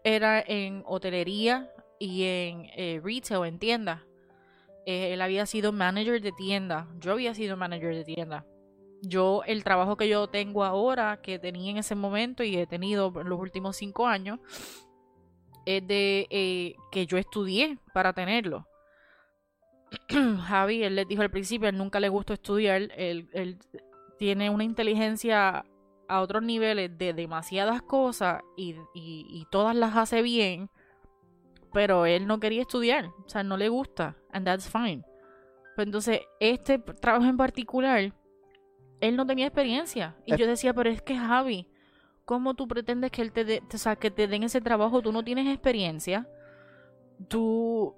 era 0.04 0.40
en 0.42 0.84
hotelería 0.86 1.72
y 1.98 2.24
en 2.24 2.68
eh, 2.76 3.02
retail, 3.04 3.46
en 3.46 3.58
tiendas. 3.58 4.02
Eh, 4.86 5.14
él 5.14 5.22
había 5.22 5.46
sido 5.46 5.72
manager 5.72 6.22
de 6.22 6.32
tienda. 6.32 6.88
Yo 7.00 7.12
había 7.12 7.34
sido 7.34 7.58
manager 7.58 7.96
de 7.96 8.04
tienda. 8.04 8.46
Yo, 9.04 9.42
el 9.46 9.64
trabajo 9.64 9.98
que 9.98 10.08
yo 10.08 10.28
tengo 10.28 10.64
ahora, 10.64 11.22
que 11.22 11.40
tenía 11.40 11.72
en 11.72 11.78
ese 11.78 11.96
momento 11.96 12.44
y 12.44 12.58
he 12.58 12.68
tenido 12.68 13.14
en 13.20 13.30
los 13.30 13.40
últimos 13.40 13.76
cinco 13.78 14.08
años, 14.08 14.40
es 15.66 15.88
de 15.88 16.28
eh, 16.30 16.76
que 16.92 17.06
yo 17.06 17.18
estudié 17.18 17.78
para 17.94 18.14
tenerlo. 18.14 18.68
Javi, 20.48 20.84
él 20.84 20.96
les 20.96 21.08
dijo 21.08 21.22
al 21.22 21.32
principio, 21.32 21.70
él 21.70 21.78
nunca 21.78 22.00
le 22.00 22.10
gustó 22.10 22.34
estudiar. 22.34 22.90
Él, 22.96 23.60
tiene 24.18 24.52
una 24.52 24.64
inteligencia 24.64 25.66
a 26.08 26.22
otros 26.22 26.44
niveles 26.44 26.96
de 26.96 27.14
demasiadas 27.14 27.82
cosas 27.82 28.44
y, 28.56 28.76
y 28.94 29.46
todas 29.50 29.76
las 29.76 29.96
hace 29.98 30.22
bien 30.22 30.70
pero 31.74 32.06
él 32.06 32.28
no 32.28 32.40
quería 32.40 32.62
estudiar, 32.62 33.06
o 33.26 33.30
sea, 33.30 33.44
no 33.44 33.58
le 33.58 33.70
gusta, 33.70 34.16
and 34.32 34.46
that's 34.46 34.70
fine. 34.70 35.04
Pues 35.76 35.88
entonces, 35.88 36.22
este 36.40 36.80
trabajo 36.80 37.26
en 37.26 37.38
particular, 37.38 38.14
él 39.00 39.16
no 39.16 39.26
tenía 39.26 39.48
experiencia. 39.48 40.16
Y 40.26 40.36
yo 40.36 40.48
decía, 40.48 40.74
pero 40.74 40.90
es 40.90 41.02
que 41.02 41.16
Javi, 41.16 41.68
¿cómo 42.26 42.54
tú 42.54 42.68
pretendes 42.68 43.12
que 43.12 43.22
él 43.22 43.32
te, 43.32 43.62
o 43.74 43.78
sea, 43.78 43.96
que 43.96 44.12
te 44.12 44.28
den 44.28 44.44
ese 44.44 44.62
trabajo? 44.62 45.02
Tú 45.02 45.12
no 45.12 45.24
tienes 45.24 45.48
experiencia, 45.48 46.28
tú 47.28 47.96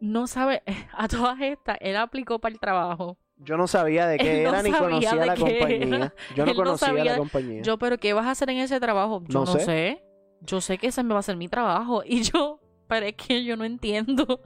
no 0.00 0.26
sabes, 0.26 0.62
a 0.92 1.08
todas 1.08 1.40
estas, 1.40 1.78
él 1.80 1.96
aplicó 1.96 2.38
para 2.38 2.52
el 2.52 2.60
trabajo. 2.60 3.16
Yo 3.38 3.56
no 3.56 3.66
sabía 3.66 4.06
de 4.06 4.18
qué 4.18 4.42
era 4.42 4.62
ni 4.62 4.72
conocía 4.72 5.14
la 5.14 5.36
compañía. 5.36 6.14
Yo 6.36 6.46
no 6.46 6.54
conocía 6.54 6.92
la 6.92 7.16
compañía. 7.16 7.62
Yo, 7.62 7.78
pero 7.78 7.98
¿qué 7.98 8.12
vas 8.12 8.26
a 8.26 8.30
hacer 8.32 8.50
en 8.50 8.58
ese 8.58 8.78
trabajo? 8.80 9.22
Yo 9.28 9.44
no, 9.44 9.46
sé. 9.46 10.02
Yo 10.40 10.60
sé 10.60 10.78
que 10.78 10.88
ese 10.88 11.02
me 11.02 11.14
va 11.14 11.20
a 11.20 11.22
ser 11.22 11.36
mi 11.36 11.48
trabajo. 11.48 12.02
Y 12.04 12.22
yo, 12.22 12.60
pero 12.92 13.06
es 13.06 13.14
que 13.26 13.42
yo 13.42 13.56
no 13.56 13.64
entiendo. 13.64 14.40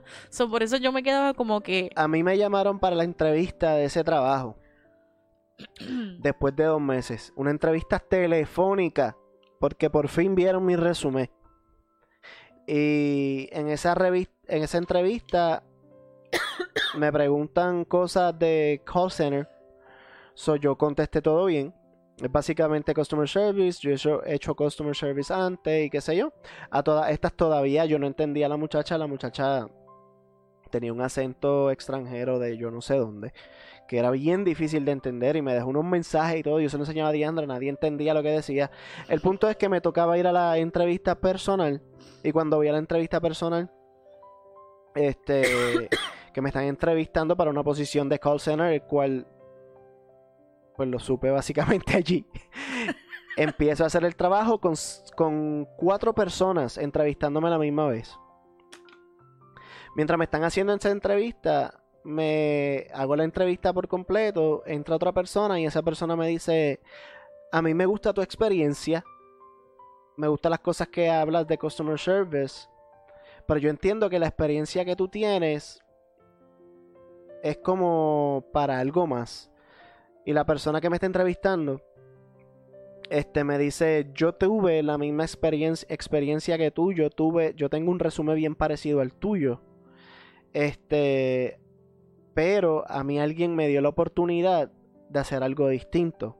por 0.48 0.62
eso 0.62 0.76
yo 0.76 0.92
me 0.92 1.02
quedaba 1.02 1.34
como 1.34 1.60
que... 1.62 1.90
A 1.96 2.06
mí 2.06 2.22
me 2.22 2.38
llamaron 2.38 2.78
para 2.78 2.94
la 2.94 3.02
entrevista 3.02 3.72
de 3.74 3.86
ese 3.86 4.04
trabajo. 4.04 4.56
después 6.20 6.54
de 6.54 6.64
dos 6.64 6.80
meses. 6.80 7.32
Una 7.34 7.50
entrevista 7.50 7.98
telefónica. 7.98 9.16
Porque 9.58 9.90
por 9.90 10.06
fin 10.06 10.36
vieron 10.36 10.64
mi 10.64 10.76
resumen. 10.76 11.28
Y 12.68 13.48
en 13.50 13.68
esa, 13.68 13.96
en 13.96 14.62
esa 14.62 14.78
entrevista 14.78 15.64
me 16.96 17.10
preguntan 17.10 17.84
cosas 17.84 18.38
de 18.38 18.80
call 18.84 19.10
center. 19.10 19.48
So 20.34 20.54
yo 20.54 20.76
contesté 20.76 21.20
todo 21.20 21.46
bien. 21.46 21.74
Es 22.22 22.32
básicamente 22.32 22.94
customer 22.94 23.28
service. 23.28 23.80
Yo 23.80 24.22
he 24.24 24.34
hecho, 24.34 24.54
customer 24.54 24.96
service 24.96 25.32
antes 25.32 25.86
y 25.86 25.90
qué 25.90 26.00
sé 26.00 26.16
yo. 26.16 26.32
A 26.70 26.82
todas 26.82 27.10
estas 27.10 27.34
todavía 27.34 27.84
yo 27.84 27.98
no 27.98 28.06
entendía 28.06 28.46
a 28.46 28.48
la 28.48 28.56
muchacha. 28.56 28.96
La 28.96 29.06
muchacha 29.06 29.68
tenía 30.70 30.92
un 30.92 31.02
acento 31.02 31.70
extranjero 31.70 32.38
de 32.38 32.56
yo 32.56 32.70
no 32.70 32.80
sé 32.80 32.96
dónde. 32.96 33.34
Que 33.86 33.98
era 33.98 34.10
bien 34.10 34.44
difícil 34.44 34.84
de 34.84 34.92
entender 34.92 35.36
y 35.36 35.42
me 35.42 35.52
dejó 35.54 35.68
unos 35.68 35.84
mensajes 35.84 36.40
y 36.40 36.42
todo. 36.42 36.58
Yo 36.58 36.70
se 36.70 36.78
lo 36.78 36.84
enseñaba 36.84 37.10
a 37.10 37.12
Diandra, 37.12 37.46
nadie 37.46 37.68
entendía 37.68 38.14
lo 38.14 38.22
que 38.22 38.30
decía. 38.30 38.70
El 39.08 39.20
punto 39.20 39.48
es 39.50 39.56
que 39.56 39.68
me 39.68 39.82
tocaba 39.82 40.16
ir 40.16 40.26
a 40.26 40.32
la 40.32 40.56
entrevista 40.56 41.16
personal. 41.16 41.82
Y 42.24 42.32
cuando 42.32 42.56
voy 42.56 42.68
a 42.68 42.72
la 42.72 42.78
entrevista 42.78 43.20
personal, 43.20 43.70
este, 44.94 45.88
que 46.32 46.40
me 46.40 46.48
están 46.48 46.64
entrevistando 46.64 47.36
para 47.36 47.50
una 47.50 47.62
posición 47.62 48.08
de 48.08 48.18
call 48.18 48.40
center, 48.40 48.72
el 48.72 48.82
cual 48.82 49.26
pues 50.76 50.88
lo 50.88 50.98
supe 50.98 51.30
básicamente 51.30 51.96
allí. 51.96 52.26
Empiezo 53.36 53.84
a 53.84 53.88
hacer 53.88 54.04
el 54.04 54.16
trabajo 54.16 54.60
con, 54.60 54.74
con 55.14 55.66
cuatro 55.76 56.14
personas 56.14 56.78
entrevistándome 56.78 57.48
a 57.48 57.52
la 57.52 57.58
misma 57.58 57.86
vez. 57.86 58.18
Mientras 59.94 60.18
me 60.18 60.24
están 60.24 60.44
haciendo 60.44 60.74
esa 60.74 60.90
entrevista, 60.90 61.82
me 62.04 62.86
hago 62.94 63.16
la 63.16 63.24
entrevista 63.24 63.72
por 63.72 63.88
completo, 63.88 64.62
entra 64.66 64.96
otra 64.96 65.12
persona 65.12 65.58
y 65.58 65.66
esa 65.66 65.82
persona 65.82 66.16
me 66.16 66.28
dice, 66.28 66.80
a 67.50 67.62
mí 67.62 67.74
me 67.74 67.86
gusta 67.86 68.12
tu 68.12 68.22
experiencia, 68.22 69.04
me 70.16 70.28
gustan 70.28 70.50
las 70.50 70.60
cosas 70.60 70.88
que 70.88 71.10
hablas 71.10 71.46
de 71.46 71.58
customer 71.58 71.98
service, 71.98 72.68
pero 73.46 73.58
yo 73.58 73.70
entiendo 73.70 74.08
que 74.08 74.18
la 74.18 74.26
experiencia 74.26 74.84
que 74.84 74.96
tú 74.96 75.08
tienes 75.08 75.80
es 77.42 77.58
como 77.58 78.44
para 78.52 78.78
algo 78.78 79.06
más. 79.06 79.50
Y 80.26 80.32
la 80.32 80.44
persona 80.44 80.80
que 80.80 80.90
me 80.90 80.96
está 80.96 81.06
entrevistando 81.06 81.80
este 83.08 83.44
me 83.44 83.58
dice, 83.58 84.10
"Yo 84.12 84.32
tuve 84.32 84.82
la 84.82 84.98
misma 84.98 85.22
experiencia, 85.22 85.86
experiencia 85.88 86.58
que 86.58 86.72
tú, 86.72 86.92
yo 86.92 87.10
tuve, 87.10 87.54
yo 87.56 87.70
tengo 87.70 87.92
un 87.92 88.00
resumen 88.00 88.34
bien 88.34 88.56
parecido 88.56 89.00
al 89.00 89.12
tuyo." 89.12 89.60
Este, 90.52 91.60
pero 92.34 92.84
a 92.90 93.04
mí 93.04 93.20
alguien 93.20 93.54
me 93.54 93.68
dio 93.68 93.80
la 93.80 93.88
oportunidad 93.88 94.72
de 95.08 95.20
hacer 95.20 95.44
algo 95.44 95.68
distinto. 95.68 96.36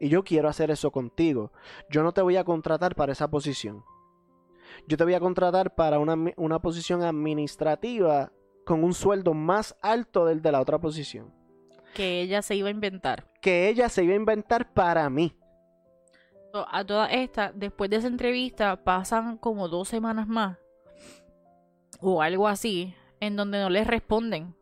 Y 0.00 0.08
yo 0.08 0.24
quiero 0.24 0.48
hacer 0.48 0.70
eso 0.70 0.90
contigo. 0.90 1.52
Yo 1.90 2.02
no 2.02 2.12
te 2.12 2.22
voy 2.22 2.36
a 2.36 2.44
contratar 2.44 2.94
para 2.94 3.12
esa 3.12 3.28
posición. 3.28 3.84
Yo 4.88 4.96
te 4.96 5.04
voy 5.04 5.14
a 5.14 5.20
contratar 5.20 5.74
para 5.74 5.98
una, 5.98 6.16
una 6.36 6.58
posición 6.60 7.02
administrativa 7.02 8.32
con 8.64 8.82
un 8.82 8.94
sueldo 8.94 9.34
más 9.34 9.76
alto 9.82 10.24
del 10.24 10.40
de 10.40 10.52
la 10.52 10.62
otra 10.62 10.78
posición 10.78 11.35
que 11.96 12.20
ella 12.20 12.42
se 12.42 12.54
iba 12.54 12.68
a 12.68 12.70
inventar. 12.70 13.26
Que 13.40 13.70
ella 13.70 13.88
se 13.88 14.04
iba 14.04 14.12
a 14.12 14.16
inventar 14.16 14.74
para 14.74 15.08
mí. 15.08 15.34
A 16.52 16.84
toda 16.84 17.06
esta, 17.06 17.52
después 17.52 17.88
de 17.88 17.96
esa 17.96 18.06
entrevista, 18.06 18.84
pasan 18.84 19.38
como 19.38 19.68
dos 19.68 19.88
semanas 19.88 20.28
más. 20.28 20.58
O 22.00 22.20
algo 22.20 22.48
así, 22.48 22.94
en 23.20 23.36
donde 23.36 23.60
no 23.60 23.70
les 23.70 23.86
responden. 23.86 24.54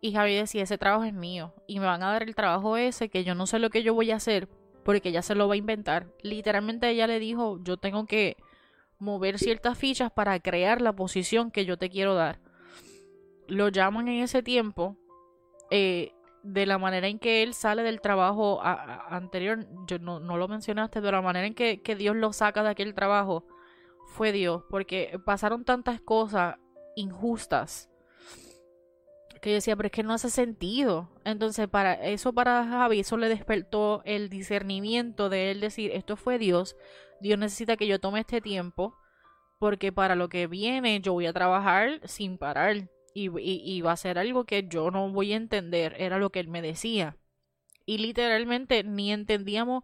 Y 0.00 0.12
Javi 0.12 0.34
decía, 0.34 0.64
ese 0.64 0.76
trabajo 0.76 1.04
es 1.04 1.12
mío. 1.12 1.54
Y 1.68 1.78
me 1.78 1.86
van 1.86 2.02
a 2.02 2.10
dar 2.10 2.24
el 2.24 2.34
trabajo 2.34 2.76
ese, 2.76 3.10
que 3.10 3.22
yo 3.22 3.36
no 3.36 3.46
sé 3.46 3.60
lo 3.60 3.70
que 3.70 3.84
yo 3.84 3.94
voy 3.94 4.10
a 4.10 4.16
hacer, 4.16 4.48
porque 4.84 5.10
ella 5.10 5.22
se 5.22 5.36
lo 5.36 5.46
va 5.46 5.54
a 5.54 5.58
inventar. 5.58 6.08
Literalmente 6.22 6.88
ella 6.88 7.06
le 7.06 7.20
dijo, 7.20 7.60
yo 7.62 7.76
tengo 7.76 8.06
que 8.06 8.36
mover 8.98 9.38
ciertas 9.38 9.78
fichas 9.78 10.10
para 10.10 10.40
crear 10.40 10.80
la 10.80 10.94
posición 10.94 11.52
que 11.52 11.64
yo 11.64 11.76
te 11.76 11.90
quiero 11.90 12.14
dar. 12.14 12.40
lo 13.46 13.68
llaman 13.68 14.08
en 14.08 14.22
ese 14.22 14.42
tiempo, 14.44 14.96
eh, 15.70 16.12
de 16.42 16.66
la 16.66 16.78
manera 16.78 17.08
en 17.08 17.18
que 17.18 17.42
él 17.42 17.54
sale 17.54 17.82
del 17.82 18.00
trabajo 18.00 18.60
anterior, 18.62 19.66
yo 19.86 19.98
no, 19.98 20.20
no, 20.20 20.36
lo 20.36 20.48
mencionaste, 20.48 21.00
de 21.00 21.12
la 21.12 21.22
manera 21.22 21.46
en 21.46 21.54
que, 21.54 21.82
que 21.82 21.96
Dios 21.96 22.16
lo 22.16 22.32
saca 22.32 22.62
de 22.62 22.70
aquel 22.70 22.94
trabajo, 22.94 23.44
fue 24.06 24.32
Dios, 24.32 24.64
porque 24.70 25.20
pasaron 25.24 25.64
tantas 25.64 26.00
cosas 26.00 26.56
injustas 26.96 27.90
que 29.40 29.50
yo 29.50 29.54
decía, 29.54 29.76
pero 29.76 29.86
es 29.86 29.92
que 29.92 30.02
no 30.02 30.12
hace 30.12 30.30
sentido. 30.30 31.08
Entonces, 31.24 31.66
para 31.68 31.94
eso 31.94 32.32
para 32.32 32.64
Javi, 32.64 33.00
eso 33.00 33.16
le 33.16 33.28
despertó 33.28 34.02
el 34.04 34.28
discernimiento 34.28 35.28
de 35.28 35.50
él 35.50 35.60
decir, 35.60 35.90
esto 35.92 36.16
fue 36.16 36.38
Dios, 36.38 36.76
Dios 37.20 37.38
necesita 37.38 37.76
que 37.76 37.86
yo 37.86 37.98
tome 37.98 38.20
este 38.20 38.40
tiempo, 38.40 38.94
porque 39.58 39.92
para 39.92 40.14
lo 40.14 40.28
que 40.28 40.46
viene 40.46 41.00
yo 41.00 41.12
voy 41.12 41.26
a 41.26 41.32
trabajar 41.32 42.00
sin 42.04 42.38
parar. 42.38 42.88
Y, 43.14 43.30
y, 43.38 43.80
va 43.80 43.92
a 43.92 43.96
ser 43.96 44.18
algo 44.18 44.44
que 44.44 44.66
yo 44.68 44.90
no 44.90 45.10
voy 45.10 45.32
a 45.32 45.36
entender, 45.36 45.96
era 45.98 46.18
lo 46.18 46.30
que 46.30 46.40
él 46.40 46.48
me 46.48 46.62
decía. 46.62 47.16
Y 47.84 47.98
literalmente 47.98 48.84
ni 48.84 49.12
entendíamos, 49.12 49.82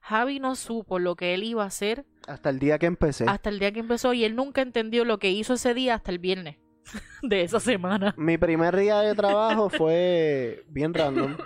Javi 0.00 0.38
no 0.38 0.54
supo 0.54 0.98
lo 0.98 1.16
que 1.16 1.34
él 1.34 1.42
iba 1.42 1.64
a 1.64 1.66
hacer. 1.66 2.04
Hasta 2.28 2.50
el 2.50 2.58
día 2.58 2.78
que 2.78 2.86
empecé. 2.86 3.24
Hasta 3.26 3.50
el 3.50 3.58
día 3.58 3.72
que 3.72 3.80
empezó 3.80 4.12
y 4.12 4.24
él 4.24 4.36
nunca 4.36 4.62
entendió 4.62 5.04
lo 5.04 5.18
que 5.18 5.30
hizo 5.30 5.54
ese 5.54 5.74
día 5.74 5.94
hasta 5.94 6.12
el 6.12 6.18
viernes. 6.18 6.56
de 7.22 7.42
esa 7.42 7.60
semana. 7.60 8.14
Mi 8.16 8.38
primer 8.38 8.76
día 8.76 9.00
de 9.00 9.14
trabajo 9.14 9.68
fue 9.70 10.64
bien 10.68 10.94
random. 10.94 11.36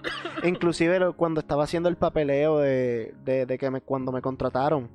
Inclusive 0.42 1.12
cuando 1.12 1.40
estaba 1.40 1.64
haciendo 1.64 1.88
el 1.88 1.96
papeleo 1.96 2.58
de, 2.58 3.14
de, 3.24 3.58
que 3.58 3.70
me, 3.70 3.80
cuando 3.80 4.12
me 4.12 4.20
contrataron, 4.20 4.90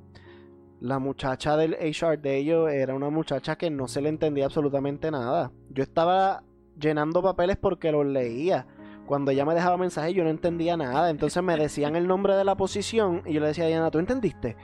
la 0.79 0.99
muchacha 0.99 1.57
del 1.57 1.73
HR 1.73 2.19
de 2.19 2.37
ellos 2.37 2.69
era 2.69 2.93
una 2.93 3.09
muchacha 3.09 3.57
que 3.57 3.69
no 3.69 3.87
se 3.87 4.01
le 4.01 4.09
entendía 4.09 4.45
absolutamente 4.45 5.09
nada. 5.09 5.51
Yo 5.69 5.83
estaba 5.83 6.43
llenando 6.79 7.21
papeles 7.21 7.57
porque 7.57 7.91
los 7.91 8.05
leía. 8.05 8.67
Cuando 9.05 9.31
ella 9.31 9.45
me 9.45 9.55
dejaba 9.55 9.77
mensajes 9.77 10.13
yo 10.13 10.23
no 10.23 10.29
entendía 10.29 10.77
nada. 10.77 11.09
Entonces 11.09 11.41
me 11.41 11.57
decían 11.57 11.95
el 11.95 12.07
nombre 12.07 12.35
de 12.35 12.43
la 12.43 12.55
posición 12.55 13.23
y 13.25 13.33
yo 13.33 13.41
le 13.41 13.47
decía 13.47 13.65
a 13.65 13.67
Diana, 13.67 13.91
¿tú 13.91 13.99
entendiste? 13.99 14.55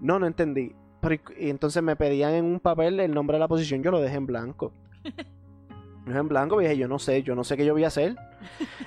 No, 0.00 0.18
no 0.18 0.26
entendí. 0.26 0.74
y 1.38 1.50
entonces 1.50 1.82
me 1.82 1.96
pedían 1.96 2.34
en 2.34 2.44
un 2.44 2.60
papel 2.60 2.98
el 2.98 3.14
nombre 3.14 3.36
de 3.36 3.40
la 3.40 3.48
posición, 3.48 3.82
yo 3.82 3.90
lo 3.90 4.00
dejé 4.00 4.16
en 4.16 4.26
blanco. 4.26 4.72
No 6.06 6.18
en 6.18 6.28
blanco, 6.28 6.58
dije, 6.58 6.78
yo 6.78 6.88
no 6.88 6.98
sé, 6.98 7.22
yo 7.22 7.34
no 7.34 7.44
sé 7.44 7.58
qué 7.58 7.64
yo 7.64 7.74
voy 7.74 7.84
a 7.84 7.88
hacer. 7.88 8.16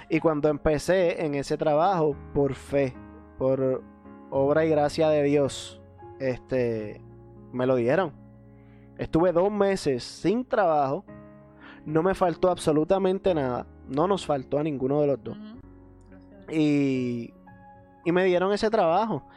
y 0.09 0.19
cuando 0.19 0.49
empecé 0.49 1.23
en 1.23 1.35
ese 1.35 1.57
trabajo, 1.57 2.15
por 2.33 2.55
fe, 2.55 2.95
por 3.37 3.83
obra 4.31 4.65
y 4.65 4.69
gracia 4.69 5.09
de 5.09 5.21
Dios, 5.23 5.82
este, 6.29 7.01
me 7.51 7.65
lo 7.65 7.75
dieron. 7.75 8.13
Estuve 8.97 9.31
dos 9.31 9.51
meses 9.51 10.03
sin 10.03 10.45
trabajo, 10.45 11.03
no 11.85 12.03
me 12.03 12.13
faltó 12.13 12.49
absolutamente 12.49 13.33
nada, 13.33 13.65
no 13.87 14.07
nos 14.07 14.25
faltó 14.25 14.59
a 14.59 14.63
ninguno 14.63 15.01
de 15.01 15.07
los 15.07 15.23
dos. 15.23 15.37
Y, 16.49 17.33
y 18.05 18.11
me 18.11 18.23
dieron 18.25 18.53
ese 18.53 18.69
trabajo. 18.69 19.27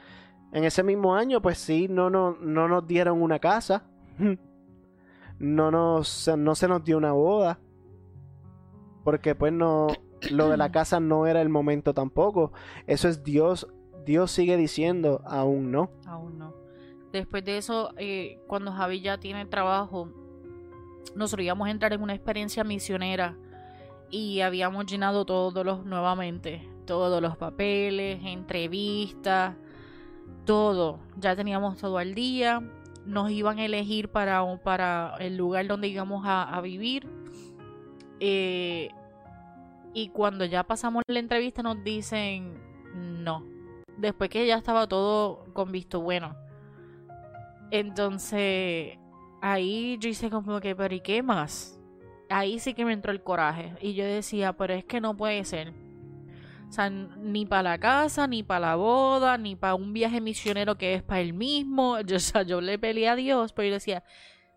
En 0.53 0.65
ese 0.65 0.83
mismo 0.83 1.15
año, 1.15 1.43
pues 1.43 1.59
sí, 1.59 1.89
no, 1.89 2.11
no, 2.11 2.37
no 2.41 2.69
nos 2.69 2.87
dieron 2.87 3.21
una 3.21 3.39
casa. 3.39 3.85
no, 5.39 5.71
nos, 5.71 6.31
no 6.37 6.55
se 6.55 6.69
nos 6.69 6.85
dio 6.85 6.99
una 6.99 7.13
boda. 7.13 7.59
Porque 9.05 9.35
pues 9.35 9.53
no, 9.53 9.89
lo 10.31 10.49
de 10.49 10.57
la 10.57 10.71
casa 10.73 11.01
no 11.01 11.27
era 11.27 11.43
el 11.43 11.49
momento 11.49 11.95
tampoco. 11.95 12.53
Eso 12.87 13.09
es 13.09 13.25
Dios. 13.25 13.69
Dios 14.05 14.31
sigue 14.31 14.57
diciendo, 14.57 15.23
aún 15.25 15.73
no. 15.73 15.91
Aún 16.07 16.39
no. 16.39 16.65
Después 17.16 17.43
de 17.47 17.56
eso, 17.56 17.94
eh, 17.97 18.38
cuando 18.47 18.72
Javi 18.72 19.01
ya 19.01 19.16
tiene 19.16 19.47
trabajo, 19.47 20.12
nosotros 21.14 21.47
íbamos 21.47 21.66
a 21.66 21.70
entrar 21.70 21.94
en 21.94 22.02
una 22.02 22.12
experiencia 22.12 22.62
misionera 22.62 23.38
y 24.10 24.40
habíamos 24.43 24.84
llenado 24.84 25.24
todos 25.24 25.64
los 25.64 25.86
nuevamente, 25.86 26.68
todos 26.84 27.22
los 27.22 27.38
papeles, 27.38 28.20
entrevistas, 28.22 29.56
todo. 30.44 30.98
Ya 31.16 31.34
teníamos 31.34 31.78
todo 31.78 31.97
al 31.97 32.14
día 32.14 32.62
nos 33.06 33.30
iban 33.30 33.60
a 33.60 33.64
elegir 33.64 34.10
para, 34.10 34.44
para 34.62 35.14
el 35.18 35.38
lugar 35.38 35.66
donde 35.66 35.88
íbamos 35.88 36.24
a, 36.26 36.60
vivir. 36.60 37.09
Eh, 38.20 38.90
y 39.94 40.09
cuando 40.10 40.44
ya 40.44 40.64
pasamos 40.64 41.02
la 41.06 41.18
entrevista 41.18 41.62
nos 41.62 41.82
dicen 41.82 42.60
no. 42.94 43.43
Después 43.97 44.28
que 44.28 44.47
ya 44.47 44.59
estaba 44.59 44.86
todo 44.86 45.47
con 45.55 45.72
visto 45.72 46.02
bueno. 46.02 46.36
Entonces, 47.70 48.98
ahí 49.43 49.98
yo 50.01 50.09
hice 50.09 50.30
como 50.30 50.60
que, 50.60 50.74
pero 50.76 50.94
¿y 50.94 51.01
qué 51.01 51.22
más? 51.22 51.80
Ahí 52.28 52.59
sí 52.59 52.74
que 52.74 52.84
me 52.84 52.93
entró 52.93 53.12
el 53.12 53.22
coraje. 53.22 53.74
Y 53.80 53.94
yo 53.94 54.05
decía, 54.05 54.52
pero 54.55 54.74
es 54.74 54.84
que 54.84 55.01
no 55.01 55.16
puede 55.16 55.44
ser 55.44 55.72
o 56.68 56.72
sea, 56.72 56.90
ni 56.90 57.47
para 57.47 57.62
la 57.62 57.78
casa, 57.78 58.26
ni 58.26 58.43
para 58.43 58.60
la 58.60 58.76
boda, 58.76 59.38
ni 59.38 59.55
para 59.55 59.74
un 59.74 59.93
viaje 59.93 60.20
misionero 60.20 60.76
que 60.76 60.94
es 60.94 61.02
para 61.02 61.20
él 61.20 61.32
mismo. 61.32 62.01
Yo, 62.06 62.16
o 62.16 62.20
sea, 62.20 62.43
yo 62.43 62.60
le 62.60 62.78
peleé 62.78 63.09
a 63.09 63.16
Dios, 63.16 63.52
pero 63.52 63.68
yo 63.68 63.74
decía, 63.74 64.02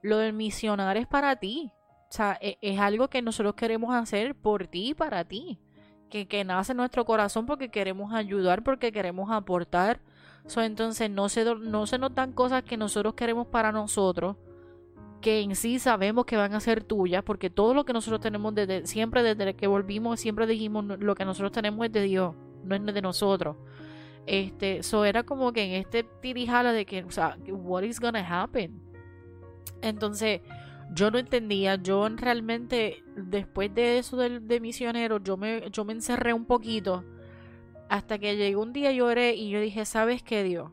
lo 0.02 0.18
del 0.18 0.34
misionar 0.34 0.98
es 0.98 1.08
para 1.08 1.36
ti. 1.36 1.72
O 2.10 2.12
sea, 2.12 2.38
es, 2.42 2.56
es 2.62 2.80
algo 2.80 3.10
que 3.10 3.22
nosotros 3.22 3.54
queremos 3.56 3.94
hacer 3.94 4.36
por 4.36 4.68
ti 4.68 4.90
y 4.90 4.94
para 4.94 5.24
ti. 5.26 5.60
Que, 6.10 6.28
que, 6.28 6.44
nace 6.44 6.72
en 6.72 6.78
nuestro 6.78 7.06
corazón 7.06 7.46
porque 7.46 7.70
queremos 7.70 8.14
ayudar, 8.14 8.64
porque 8.64 8.92
queremos 8.92 9.32
aportar. 9.32 10.02
So, 10.48 10.62
entonces 10.62 11.10
no 11.10 11.30
se, 11.30 11.46
no 11.46 11.86
se 11.86 11.98
notan 11.98 12.34
cosas 12.34 12.64
que 12.64 12.78
nosotros 12.78 13.14
queremos 13.14 13.48
para 13.48 13.72
nosotros 13.72 14.36
que 15.22 15.42
en 15.42 15.56
sí 15.56 15.80
sabemos 15.80 16.26
que 16.26 16.38
van 16.38 16.54
a 16.54 16.60
ser 16.60 16.84
tuyas, 16.84 17.24
porque 17.24 17.50
todo 17.50 17.74
lo 17.74 17.86
que 17.86 17.94
nosotros 17.94 18.22
tenemos 18.22 18.56
desde 18.56 18.88
siempre, 18.88 19.22
desde 19.24 19.54
que 19.54 19.68
volvimos, 19.68 20.20
siempre 20.20 20.48
dijimos 20.48 20.86
lo 21.00 21.16
que 21.16 21.26
nosotros 21.26 21.52
tenemos 21.52 21.86
es 21.86 21.92
de 21.92 22.04
Dios, 22.04 22.36
no 22.64 22.76
es 22.76 22.86
de 22.86 23.02
nosotros. 23.02 23.58
Este, 24.26 24.78
eso 24.78 25.06
era 25.06 25.24
como 25.24 25.52
que 25.52 25.64
en 25.64 25.72
este 25.72 26.04
tirijala 26.04 26.72
de 26.72 26.86
que, 26.86 27.04
o 27.04 27.12
sea, 27.12 27.38
what 27.48 27.84
is 27.84 28.00
gonna 28.00 28.26
happen? 28.44 28.80
Entonces, 29.82 30.42
yo 30.94 31.12
no 31.12 31.18
entendía, 31.18 31.76
yo 31.76 32.08
realmente, 32.10 33.04
después 33.16 33.74
de 33.74 34.00
eso 34.00 34.18
de, 34.18 34.40
de 34.40 34.60
misionero, 34.60 35.20
yo 35.20 35.38
me, 35.38 35.70
yo 35.72 35.86
me 35.86 35.94
encerré 35.94 36.34
un 36.34 36.46
poquito, 36.46 37.04
hasta 37.90 38.20
que 38.20 38.38
llegó 38.38 38.62
un 38.62 38.74
día 38.74 38.92
lloré 38.92 39.36
y 39.36 39.50
yo 39.50 39.60
dije, 39.60 39.86
¿sabes 39.86 40.24
qué, 40.24 40.44
Dios? 40.44 40.72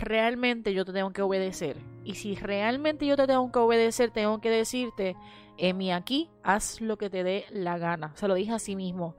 realmente 0.00 0.74
yo 0.74 0.84
te 0.84 0.92
tengo 0.92 1.12
que 1.12 1.22
obedecer. 1.22 1.76
Y 2.04 2.14
si 2.14 2.34
realmente 2.34 3.06
yo 3.06 3.16
te 3.16 3.26
tengo 3.26 3.50
que 3.50 3.58
obedecer, 3.58 4.10
tengo 4.10 4.40
que 4.40 4.50
decirte, 4.50 5.16
Emi, 5.56 5.92
aquí 5.92 6.30
haz 6.42 6.80
lo 6.80 6.98
que 6.98 7.10
te 7.10 7.24
dé 7.24 7.46
la 7.50 7.78
gana. 7.78 8.12
Se 8.14 8.28
lo 8.28 8.34
dije 8.34 8.52
a 8.52 8.58
sí 8.58 8.76
mismo. 8.76 9.16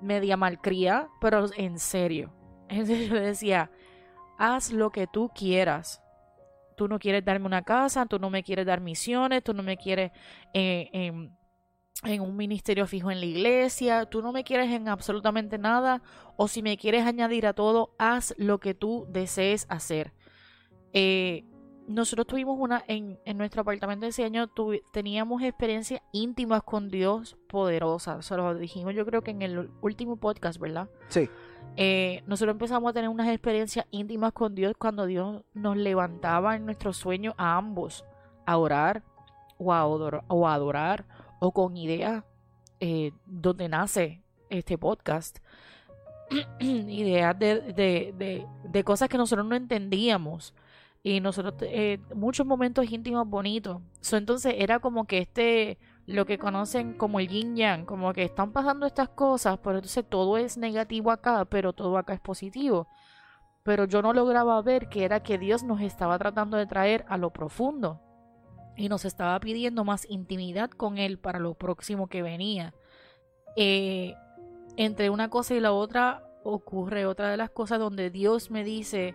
Media 0.00 0.36
malcría, 0.36 1.08
pero 1.20 1.46
en 1.56 1.78
serio. 1.78 2.32
En 2.66 2.86
serio, 2.86 3.08
yo 3.08 3.20
decía, 3.20 3.70
haz 4.38 4.72
lo 4.72 4.90
que 4.90 5.06
tú 5.06 5.30
quieras. 5.34 6.02
Tú 6.78 6.88
no 6.88 6.98
quieres 6.98 7.22
darme 7.22 7.44
una 7.44 7.62
casa, 7.62 8.06
tú 8.06 8.18
no 8.18 8.30
me 8.30 8.42
quieres 8.42 8.64
dar 8.64 8.80
misiones, 8.80 9.44
tú 9.44 9.52
no 9.52 9.62
me 9.62 9.76
quieres 9.76 10.12
eh, 10.54 11.30
en 12.02 12.20
un 12.20 12.36
ministerio 12.36 12.86
fijo 12.86 13.10
en 13.10 13.20
la 13.20 13.26
iglesia, 13.26 14.06
tú 14.06 14.20
no 14.20 14.32
me 14.32 14.44
quieres 14.44 14.70
en 14.70 14.88
absolutamente 14.88 15.58
nada, 15.58 16.02
o 16.36 16.48
si 16.48 16.62
me 16.62 16.76
quieres 16.76 17.06
añadir 17.06 17.46
a 17.46 17.52
todo, 17.52 17.94
haz 17.98 18.34
lo 18.36 18.58
que 18.58 18.74
tú 18.74 19.06
desees 19.08 19.66
hacer. 19.68 20.12
Eh, 20.92 21.44
nosotros 21.86 22.26
tuvimos 22.26 22.56
una, 22.58 22.82
en, 22.88 23.18
en, 23.24 23.36
nuestro 23.36 23.62
apartamento 23.62 24.06
ese 24.06 24.24
año, 24.24 24.50
teníamos 24.92 25.42
experiencias 25.42 26.00
íntimas 26.12 26.62
con 26.62 26.88
Dios 26.88 27.36
poderosas. 27.48 28.24
Se 28.24 28.36
lo 28.36 28.54
dijimos 28.54 28.94
yo 28.94 29.04
creo 29.04 29.22
que 29.22 29.32
en 29.32 29.42
el 29.42 29.70
último 29.82 30.16
podcast, 30.16 30.58
¿verdad? 30.58 30.88
Sí. 31.08 31.28
Eh, 31.76 32.22
nosotros 32.26 32.54
empezamos 32.54 32.90
a 32.90 32.92
tener 32.92 33.10
unas 33.10 33.28
experiencias 33.28 33.86
íntimas 33.90 34.32
con 34.32 34.54
Dios 34.54 34.74
cuando 34.78 35.06
Dios 35.06 35.42
nos 35.52 35.76
levantaba 35.76 36.56
en 36.56 36.64
nuestro 36.64 36.92
sueño 36.92 37.34
a 37.36 37.56
ambos 37.56 38.04
a 38.46 38.56
orar 38.56 39.02
o 39.58 39.72
a, 39.72 39.86
o 39.86 40.46
a 40.46 40.54
adorar 40.54 41.04
o 41.44 41.52
con 41.52 41.76
ideas 41.76 42.24
eh, 42.80 43.12
donde 43.26 43.68
nace 43.68 44.22
este 44.48 44.78
podcast. 44.78 45.40
ideas 46.58 47.38
de, 47.38 48.46
de, 48.72 48.84
cosas 48.84 49.10
que 49.10 49.18
nosotros 49.18 49.46
no 49.46 49.54
entendíamos. 49.54 50.54
Y 51.02 51.20
nosotros, 51.20 51.54
eh, 51.60 52.00
muchos 52.14 52.46
momentos 52.46 52.90
íntimos 52.90 53.28
bonitos. 53.28 53.82
entonces 54.12 54.54
era 54.56 54.78
como 54.78 55.06
que 55.06 55.18
este, 55.18 55.76
lo 56.06 56.24
que 56.24 56.38
conocen 56.38 56.94
como 56.94 57.20
el 57.20 57.28
yin 57.28 57.56
yang, 57.56 57.84
como 57.84 58.14
que 58.14 58.22
están 58.22 58.52
pasando 58.52 58.86
estas 58.86 59.10
cosas, 59.10 59.58
pero 59.62 59.76
entonces 59.76 60.08
todo 60.08 60.38
es 60.38 60.56
negativo 60.56 61.10
acá, 61.10 61.44
pero 61.44 61.74
todo 61.74 61.98
acá 61.98 62.14
es 62.14 62.20
positivo. 62.20 62.88
Pero 63.64 63.84
yo 63.84 64.00
no 64.00 64.14
lograba 64.14 64.60
ver 64.62 64.88
que 64.88 65.04
era 65.04 65.22
que 65.22 65.36
Dios 65.36 65.62
nos 65.62 65.82
estaba 65.82 66.18
tratando 66.18 66.56
de 66.56 66.66
traer 66.66 67.04
a 67.06 67.18
lo 67.18 67.30
profundo 67.30 68.00
y 68.76 68.88
nos 68.88 69.04
estaba 69.04 69.38
pidiendo 69.40 69.84
más 69.84 70.06
intimidad 70.08 70.70
con 70.70 70.98
Él 70.98 71.18
para 71.18 71.38
lo 71.38 71.54
próximo 71.54 72.08
que 72.08 72.22
venía. 72.22 72.74
Eh, 73.56 74.14
entre 74.76 75.10
una 75.10 75.30
cosa 75.30 75.54
y 75.54 75.60
la 75.60 75.72
otra 75.72 76.24
ocurre 76.42 77.06
otra 77.06 77.30
de 77.30 77.36
las 77.36 77.50
cosas 77.50 77.78
donde 77.78 78.10
Dios 78.10 78.50
me 78.50 78.64
dice, 78.64 79.14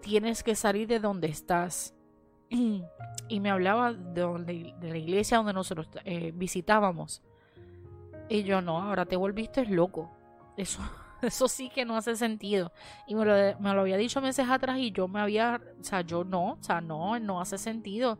tienes 0.00 0.42
que 0.42 0.54
salir 0.54 0.86
de 0.88 1.00
donde 1.00 1.28
estás. 1.28 1.94
y 3.28 3.40
me 3.40 3.50
hablaba 3.50 3.92
de, 3.92 4.20
donde, 4.20 4.74
de 4.80 4.90
la 4.90 4.98
iglesia 4.98 5.38
donde 5.38 5.52
nosotros 5.52 5.88
eh, 6.04 6.32
visitábamos. 6.34 7.22
Y 8.28 8.42
yo, 8.42 8.60
no, 8.60 8.80
ahora 8.80 9.06
te 9.06 9.16
volviste 9.16 9.64
loco. 9.66 10.10
Eso, 10.56 10.80
eso 11.22 11.48
sí 11.48 11.70
que 11.70 11.84
no 11.84 11.96
hace 11.96 12.14
sentido. 12.16 12.72
Y 13.06 13.14
me 13.14 13.24
lo, 13.24 13.60
me 13.60 13.74
lo 13.74 13.80
había 13.80 13.96
dicho 13.96 14.20
meses 14.20 14.48
atrás 14.48 14.78
y 14.78 14.92
yo 14.92 15.08
me 15.08 15.20
había, 15.20 15.60
o 15.80 15.84
sea, 15.84 16.02
yo 16.02 16.24
no, 16.24 16.52
o 16.52 16.62
sea, 16.62 16.80
no, 16.80 17.18
no 17.18 17.40
hace 17.40 17.58
sentido. 17.58 18.18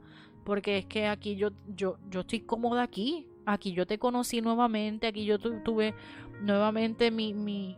Porque 0.48 0.78
es 0.78 0.86
que 0.86 1.06
aquí 1.06 1.36
yo, 1.36 1.50
yo, 1.76 1.98
yo 2.08 2.20
estoy 2.20 2.40
cómoda 2.40 2.82
aquí. 2.82 3.28
Aquí 3.44 3.72
yo 3.72 3.86
te 3.86 3.98
conocí 3.98 4.40
nuevamente, 4.40 5.06
aquí 5.06 5.26
yo 5.26 5.38
tuve 5.38 5.94
nuevamente 6.40 7.10
mi, 7.10 7.34
mi 7.34 7.76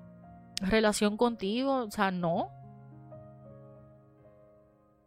relación 0.60 1.16
contigo. 1.16 1.78
O 1.82 1.90
sea, 1.90 2.12
no, 2.12 2.48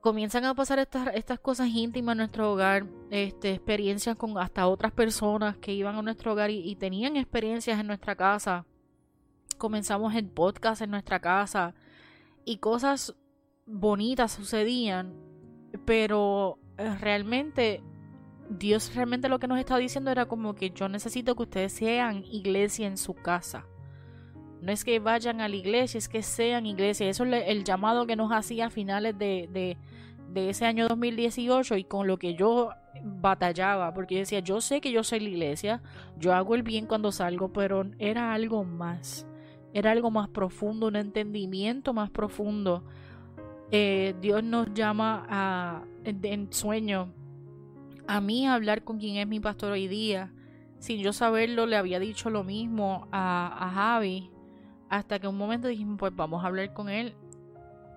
comienzan 0.02 0.44
a 0.44 0.54
pasar 0.54 0.80
estas, 0.80 1.16
estas 1.16 1.40
cosas 1.40 1.70
íntimas 1.70 2.16
en 2.16 2.18
nuestro 2.18 2.52
hogar, 2.52 2.86
este, 3.10 3.52
experiencias 3.52 4.18
con 4.18 4.38
hasta 4.38 4.68
otras 4.68 4.92
personas 4.92 5.56
que 5.56 5.74
iban 5.74 5.96
a 5.96 6.02
nuestro 6.02 6.34
hogar 6.34 6.52
y, 6.52 6.76
tenían 6.76 7.16
experiencias 7.16 7.80
en 7.80 7.88
nuestra 7.88 8.14
casa. 8.14 8.66
Comenzamos 9.58 10.14
el 10.16 10.28
podcast 10.28 10.82
en 10.82 10.92
nuestra 10.92 11.22
casa 11.22 11.76
y 12.44 12.58
cosas 12.58 13.16
bonitas 13.66 14.34
sucedían, 14.34 15.14
pero 15.86 16.60
realmente 17.00 17.82
Dios 18.50 18.94
realmente 18.96 19.30
lo 19.30 19.40
que 19.40 19.48
nos 19.48 19.60
estaba 19.60 19.80
diciendo 19.80 20.12
era 20.12 20.26
como 20.26 20.54
que 20.54 20.70
yo 20.72 20.90
necesito 20.90 21.36
que 21.36 21.44
ustedes 21.44 21.74
sean 21.74 22.24
iglesia 22.26 22.88
en 22.88 22.98
su 22.98 23.14
casa. 23.14 23.66
No 24.62 24.72
es 24.72 24.86
que 24.86 25.00
vayan 25.00 25.42
a 25.42 25.50
la 25.50 25.56
iglesia, 25.56 25.98
es 25.98 26.08
que 26.08 26.24
sean 26.24 26.66
iglesia. 26.66 27.10
Eso 27.10 27.26
es 27.26 27.44
el 27.48 27.64
llamado 27.64 28.06
que 28.06 28.16
nos 28.16 28.32
hacía 28.32 28.68
a 28.68 28.70
finales 28.70 29.18
de, 29.18 29.78
de 30.34 30.50
ese 30.50 30.66
año 30.66 30.88
2018 30.88 31.78
y 31.78 31.84
con 31.84 32.08
lo 32.08 32.18
que 32.18 32.36
yo 32.36 32.72
batallaba, 33.04 33.94
porque 33.94 34.16
yo 34.16 34.20
decía, 34.20 34.40
yo 34.40 34.62
sé 34.62 34.82
que 34.82 34.92
yo 34.92 35.04
soy 35.04 35.20
la 35.20 35.30
iglesia, 35.30 35.82
yo 36.18 36.34
hago 36.34 36.56
el 36.56 36.64
bien 36.64 36.86
cuando 36.86 37.12
salgo, 37.12 37.52
pero 37.52 37.86
era 38.00 38.34
algo 38.34 38.64
más, 38.64 39.28
era 39.74 39.92
algo 39.92 40.12
más 40.12 40.30
profundo, 40.30 40.88
un 40.88 40.96
entendimiento 40.96 41.94
más 41.94 42.10
profundo. 42.10 42.84
Eh, 43.72 44.16
Dios 44.22 44.44
nos 44.44 44.74
llama 44.74 45.26
a, 45.30 45.84
en, 46.04 46.52
sueño 46.52 47.14
a 48.08 48.20
mí 48.22 48.48
hablar 48.48 48.84
con 48.84 49.00
quien 49.00 49.18
es 49.18 49.28
mi 49.28 49.40
pastor 49.40 49.72
hoy 49.72 49.88
día. 49.88 50.34
Sin 50.80 51.02
yo 51.02 51.14
saberlo, 51.14 51.66
le 51.66 51.78
había 51.78 52.00
dicho 52.00 52.30
lo 52.30 52.44
mismo 52.44 53.08
a, 53.12 53.68
a 53.68 53.70
Javi, 53.70 54.30
hasta 54.90 55.20
que 55.20 55.28
un 55.28 55.38
momento 55.38 55.70
dijimos, 55.70 55.98
pues 55.98 56.14
vamos 56.14 56.44
a 56.44 56.48
hablar 56.48 56.74
con 56.74 56.90
él 56.90 57.16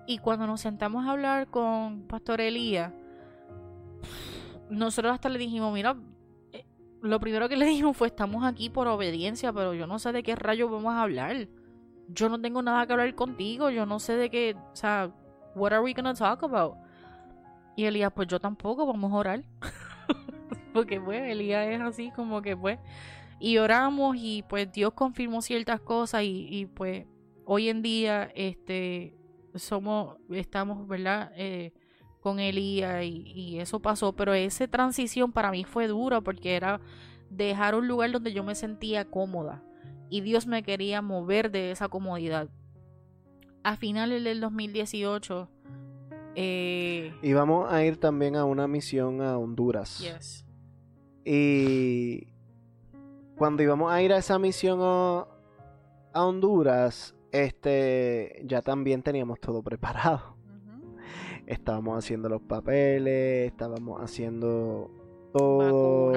y 0.07 0.19
cuando 0.19 0.47
nos 0.47 0.61
sentamos 0.61 1.05
a 1.05 1.11
hablar 1.11 1.47
con 1.47 2.03
Pastor 2.03 2.39
Elías, 2.39 2.93
nosotros 4.69 5.13
hasta 5.13 5.27
le 5.27 5.37
dijimos, 5.37 5.73
mira, 5.73 5.97
eh, 6.53 6.65
lo 7.01 7.19
primero 7.19 7.49
que 7.49 7.57
le 7.57 7.65
dijimos 7.65 7.95
fue, 7.95 8.07
estamos 8.07 8.45
aquí 8.45 8.69
por 8.69 8.87
obediencia, 8.87 9.51
pero 9.51 9.73
yo 9.73 9.85
no 9.85 9.99
sé 9.99 10.13
de 10.13 10.23
qué 10.23 10.35
rayos 10.37 10.71
vamos 10.71 10.93
a 10.93 11.01
hablar. 11.01 11.49
Yo 12.07 12.29
no 12.29 12.39
tengo 12.39 12.61
nada 12.61 12.87
que 12.87 12.93
hablar 12.93 13.13
contigo, 13.15 13.69
yo 13.69 13.85
no 13.85 13.99
sé 13.99 14.15
de 14.15 14.29
qué, 14.29 14.55
o 14.55 14.75
sea, 14.75 15.11
what 15.55 15.73
are 15.73 15.83
we 15.83 15.93
gonna 15.93 16.13
talk 16.13 16.41
about? 16.43 16.75
Y 17.77 17.85
Elías, 17.85 18.11
pues 18.11 18.27
yo 18.27 18.39
tampoco, 18.39 18.87
vamos 18.87 19.13
a 19.13 19.15
orar. 19.15 19.43
Porque 20.73 20.99
pues 20.99 21.21
Elías 21.21 21.67
es 21.67 21.79
así 21.79 22.11
como 22.11 22.41
que 22.41 22.57
pues. 22.57 22.79
Y 23.39 23.59
oramos 23.59 24.17
y 24.19 24.43
pues 24.49 24.71
Dios 24.71 24.93
confirmó 24.93 25.43
ciertas 25.43 25.79
cosas 25.79 26.23
y, 26.23 26.47
y 26.49 26.65
pues 26.65 27.05
hoy 27.45 27.69
en 27.69 27.83
día 27.83 28.31
este 28.33 29.15
somos, 29.53 30.17
estamos, 30.31 30.87
¿verdad? 30.87 31.31
Eh, 31.35 31.71
con 32.19 32.39
Elías 32.39 33.03
y, 33.03 33.31
y, 33.35 33.59
eso 33.59 33.79
pasó, 33.79 34.13
pero 34.13 34.33
esa 34.33 34.67
transición 34.67 35.31
para 35.31 35.51
mí 35.51 35.63
fue 35.63 35.87
dura 35.87 36.19
porque 36.21 36.55
era 36.55 36.81
dejar 37.29 37.75
un 37.75 37.87
lugar 37.87 38.11
donde 38.11 38.33
yo 38.33 38.43
me 38.43 38.55
sentía 38.55 39.05
cómoda 39.05 39.63
y 40.09 40.21
Dios 40.21 40.47
me 40.47 40.63
quería 40.63 41.03
mover 41.03 41.51
de 41.51 41.69
esa 41.69 41.89
comodidad. 41.89 42.49
A 43.63 43.75
finales 43.75 44.23
del 44.23 44.41
2018 44.41 45.51
eh, 46.39 47.15
íbamos 47.23 47.71
a 47.73 47.83
ir 47.83 47.97
también 47.97 48.35
a 48.35 48.45
una 48.45 48.67
misión 48.67 49.21
a 49.21 49.39
Honduras. 49.39 49.97
Yes. 49.97 50.45
Y 51.25 52.27
cuando 53.35 53.63
íbamos 53.63 53.91
a 53.91 54.03
ir 54.03 54.13
a 54.13 54.17
esa 54.17 54.37
misión 54.37 54.79
a, 54.83 55.25
a 56.13 56.25
Honduras, 56.25 57.15
este, 57.31 58.43
ya 58.45 58.61
también 58.61 59.01
teníamos 59.01 59.39
todo 59.39 59.63
preparado. 59.63 60.37
Estábamos 61.47 61.97
haciendo 61.97 62.29
los 62.29 62.43
papeles, 62.43 63.47
estábamos 63.47 63.99
haciendo 63.99 64.91
todo, 65.33 66.13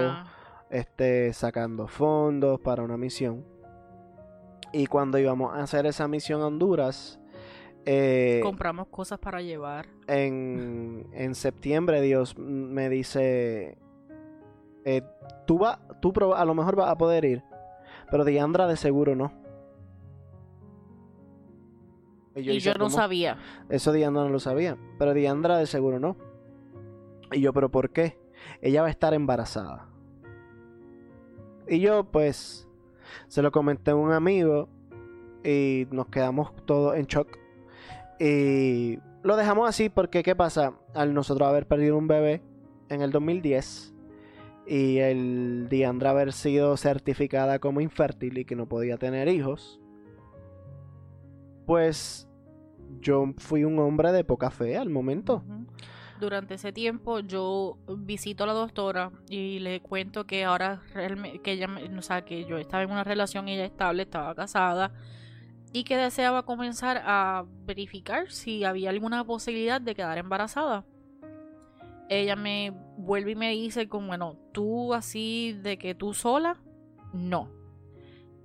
este, 0.69 1.33
sacando 1.33 1.89
fondos 1.89 2.61
para 2.61 2.83
una 2.83 2.99
misión. 2.99 3.47
Y 4.71 4.87
cuando 4.87 5.19
íbamos 5.19 5.55
a 5.55 5.63
hacer 5.63 5.87
esa 5.87 6.09
misión 6.09 6.43
a 6.43 6.49
Honduras, 6.49 7.20
eh, 7.87 8.41
compramos 8.43 8.89
cosas 8.89 9.19
para 9.19 9.43
llevar. 9.43 9.87
En, 10.07 11.07
en 11.13 11.35
septiembre 11.35 12.01
Dios 12.01 12.37
me 12.39 12.89
dice, 12.89 13.79
eh, 14.85 15.03
tú, 15.47 15.59
va, 15.59 15.81
tú 16.01 16.13
a 16.35 16.45
lo 16.45 16.55
mejor 16.55 16.77
vas 16.77 16.91
a 16.91 16.97
poder 16.97 17.25
ir, 17.25 17.43
pero 18.11 18.25
Diandra 18.25 18.67
de 18.67 18.77
seguro 18.77 19.15
no. 19.15 19.41
Y 22.35 22.59
yo, 22.61 22.75
no 22.75 22.91
sabía. 22.91 23.39
Eso 23.69 23.93
Diandra 23.93 24.23
no 24.25 24.31
lo 24.31 24.39
sabía. 24.39 24.77
Pero 24.99 25.15
Diandra 25.15 25.59
de 25.59 25.67
seguro 25.67 25.99
no. 25.99 26.17
Y 27.33 27.41
yo, 27.41 27.53
¿pero 27.53 27.71
por 27.71 27.91
qué? 27.91 28.19
Ella 28.61 28.83
va 28.83 28.89
a 28.89 28.91
estar 28.91 29.15
embarazada. 29.15 29.89
Y 31.69 31.81
yo, 31.81 32.05
pues, 32.05 32.69
se 33.29 33.43
lo 33.43 33.51
comenté 33.51 33.91
a 33.91 33.97
un 33.97 34.13
amigo. 34.13 34.69
Y 35.45 35.87
nos 35.91 36.07
quedamos 36.07 36.55
todos 36.67 36.97
en 36.97 37.07
shock. 37.07 37.37
Y 38.21 38.99
lo 39.23 39.37
dejamos 39.37 39.67
así 39.67 39.89
porque, 39.89 40.23
¿qué 40.23 40.37
pasa? 40.37 40.75
Al 40.95 41.15
nosotros 41.15 41.49
haber 41.49 41.67
perdido 41.67 41.97
un 41.97 42.07
bebé 42.07 42.43
en 42.91 43.01
el 43.01 43.11
2010 43.11 43.95
y 44.67 44.99
el 44.99 45.69
Diandra 45.71 46.11
haber 46.11 46.35
sido 46.35 46.77
certificada 46.77 47.59
como 47.59 47.81
infértil 47.81 48.37
y 48.37 48.45
que 48.45 48.57
no 48.57 48.67
podía 48.67 48.99
tener 48.99 49.29
hijos, 49.29 49.81
pues 51.67 52.29
yo 53.01 53.33
fui 53.39 53.65
un 53.65 53.79
hombre 53.79 54.13
de 54.13 54.23
poca 54.23 54.51
fe 54.51 54.77
al 54.77 54.91
momento. 54.91 55.43
Durante 56.21 56.55
ese 56.55 56.73
tiempo 56.73 57.21
yo 57.21 57.79
visito 57.97 58.45
a 58.45 58.49
la 58.49 58.53
doctora 58.53 59.13
y 59.31 59.61
le 59.61 59.81
cuento 59.81 60.27
que 60.27 60.45
ahora 60.45 60.83
que 61.43 61.53
ella, 61.53 61.69
o 61.97 62.03
sea, 62.03 62.23
que 62.27 62.45
yo 62.45 62.59
estaba 62.59 62.83
en 62.83 62.91
una 62.91 63.03
relación 63.03 63.49
ella 63.49 63.65
estable, 63.65 64.03
estaba 64.03 64.35
casada 64.35 64.93
y 65.73 65.85
que 65.85 65.97
deseaba 65.97 66.45
comenzar 66.45 67.03
a 67.05 67.45
verificar 67.65 68.31
si 68.31 68.65
había 68.65 68.91
alguna 68.91 69.25
posibilidad 69.25 69.81
de 69.81 69.95
quedar 69.95 70.19
embarazada. 70.19 70.85
Ella 72.09 72.35
me 72.35 72.73
vuelve 72.97 73.33
y 73.33 73.37
me 73.37 73.51
dice 73.51 73.89
como, 73.89 74.09
bueno, 74.09 74.37
tú 74.53 74.95
así 74.95 75.57
de 75.63 75.79
que 75.79 75.95
tú 75.95 76.13
sola, 76.13 76.61
no 77.13 77.61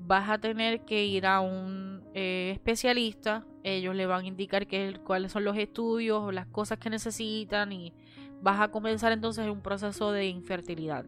vas 0.07 0.29
a 0.29 0.37
tener 0.37 0.81
que 0.81 1.05
ir 1.05 1.25
a 1.25 1.41
un 1.41 2.03
eh, 2.13 2.51
especialista, 2.53 3.45
ellos 3.63 3.95
le 3.95 4.05
van 4.05 4.25
a 4.25 4.27
indicar 4.27 4.67
cuáles 5.03 5.31
son 5.31 5.43
los 5.43 5.57
estudios 5.57 6.33
las 6.33 6.45
cosas 6.47 6.77
que 6.77 6.89
necesitan 6.89 7.71
y 7.71 7.93
vas 8.41 8.59
a 8.61 8.69
comenzar 8.69 9.11
entonces 9.11 9.49
un 9.49 9.61
proceso 9.61 10.11
de 10.11 10.27
infertilidad. 10.27 11.05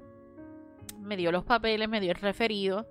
Me 0.99 1.15
dio 1.15 1.31
los 1.31 1.44
papeles, 1.44 1.88
me 1.88 2.02
dio 2.02 2.11
el 2.11 2.18
referido. 2.18 2.88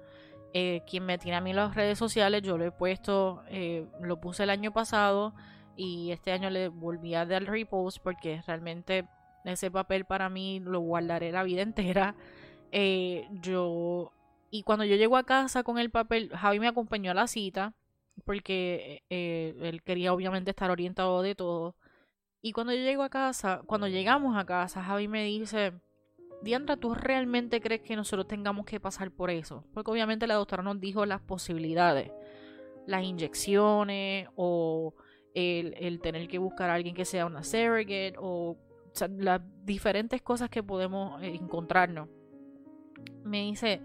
Eh, 0.53 0.83
quien 0.87 1.05
me 1.05 1.19
tiene 1.19 1.37
a 1.37 1.41
mí 1.41 1.53
las 1.53 1.75
redes 1.75 1.99
sociales, 1.99 2.43
yo 2.43 2.57
lo 2.57 2.65
he 2.65 2.73
puesto, 2.73 3.43
eh, 3.49 3.87
lo 4.01 4.21
puse 4.21 4.45
el 4.45 4.51
año 4.51 4.73
pasado 4.73 5.35
y 5.77 6.13
este 6.13 6.33
año 6.33 6.49
le 6.49 6.69
volví 6.69 7.15
a 7.15 7.27
dar 7.27 7.45
repost 7.45 7.99
porque 8.03 8.41
realmente 8.47 9.07
ese 9.45 9.71
papel 9.71 10.07
para 10.07 10.31
mí 10.31 10.61
lo 10.61 10.81
guardaré 10.81 11.31
la 11.31 11.43
vida 11.43 11.63
entera. 11.63 12.15
yo 13.43 14.13
y 14.51 14.63
cuando 14.63 14.85
yo 14.85 14.97
llego 14.97 15.17
a 15.17 15.25
casa 15.25 15.63
con 15.63 15.79
el 15.79 15.91
papel, 15.91 16.31
Javi 16.35 16.61
me 16.61 16.69
acompañó 16.69 17.11
a 17.11 17.15
la 17.15 17.27
cita, 17.27 17.75
porque 18.25 19.03
eh, 19.11 19.55
él 19.61 19.83
quería 19.83 20.13
obviamente 20.13 20.51
estar 20.51 20.71
orientado 20.71 21.23
de 21.23 21.35
todo. 21.35 21.77
Y 22.43 22.53
cuando 22.53 22.73
yo 22.73 22.81
llego 22.81 23.03
a 23.03 23.11
casa, 23.11 23.63
cuando 23.67 23.89
llegamos 23.89 24.37
a 24.37 24.47
casa, 24.47 24.83
Javi 24.83 25.09
me 25.09 25.25
dice, 25.25 25.75
Diandra, 26.43 26.77
¿tú 26.77 26.95
realmente 26.95 27.61
crees 27.61 27.83
que 27.83 27.97
nosotros 27.97 28.27
tengamos 28.29 28.67
que 28.67 28.81
pasar 28.81 29.11
por 29.11 29.31
eso? 29.31 29.65
Porque 29.73 29.91
obviamente 29.91 30.27
la 30.27 30.35
doctora 30.35 30.63
nos 30.63 30.81
dijo 30.81 31.07
las 31.07 31.21
posibilidades, 31.21 32.13
las 32.87 33.03
inyecciones 33.03 34.29
o 34.37 34.95
el, 35.35 36.01
tener 36.01 36.29
que 36.29 36.39
buscar 36.39 36.71
a 36.71 36.75
alguien 36.75 36.95
que 36.95 37.05
sea 37.05 37.27
una 37.27 37.43
surrogate 37.43 38.15
o, 38.19 38.57
las 39.19 39.43
diferentes 39.65 40.23
cosas 40.23 40.49
que 40.49 40.63
podemos 40.63 41.23
eh, 41.23 41.35
encontrarnos. 41.35 42.09
Me 43.25 43.43
dice, 43.43 43.83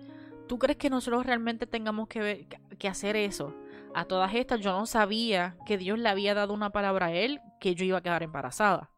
¿Tú 0.51 0.59
crees 0.59 0.77
que 0.77 0.89
nosotros 0.89 1.25
realmente 1.25 1.65
tengamos 1.65 2.09
que, 2.09 2.45
que 2.77 2.87
hacer 2.89 3.15
eso? 3.15 3.55
A 3.95 4.03
todas 4.03 4.35
estas 4.35 4.59
yo 4.59 4.73
no 4.73 4.85
sabía 4.85 5.55
que 5.65 5.77
Dios 5.77 5.97
le 5.97 6.09
había 6.09 6.33
dado 6.33 6.53
una 6.53 6.71
palabra 6.71 7.05
a 7.05 7.13
él 7.13 7.39
que 7.61 7.73
yo 7.73 7.85
iba 7.85 7.99
a 7.99 8.01
quedar 8.01 8.21
embarazada. 8.21 8.91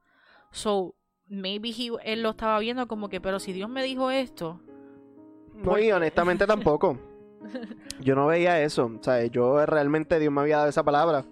So, 0.51 0.95
maybe 1.27 1.73
él 2.03 2.21
lo 2.21 2.31
estaba 2.31 2.59
viendo 2.59 2.87
como 2.87 3.09
que, 3.09 3.21
pero 3.21 3.39
si 3.39 3.53
Dios 3.53 3.69
me 3.69 3.83
dijo 3.83 4.11
esto... 4.11 4.61
No, 5.55 5.77
y 5.77 5.91
honestamente 5.91 6.47
tampoco. 6.47 6.97
yo 8.01 8.15
no 8.15 8.27
veía 8.27 8.61
eso. 8.61 8.91
O 8.99 9.03
sea, 9.03 9.25
yo 9.25 9.65
realmente 9.65 10.19
Dios 10.19 10.33
me 10.33 10.41
había 10.41 10.57
dado 10.57 10.69
esa 10.69 10.83
palabra. 10.83 11.25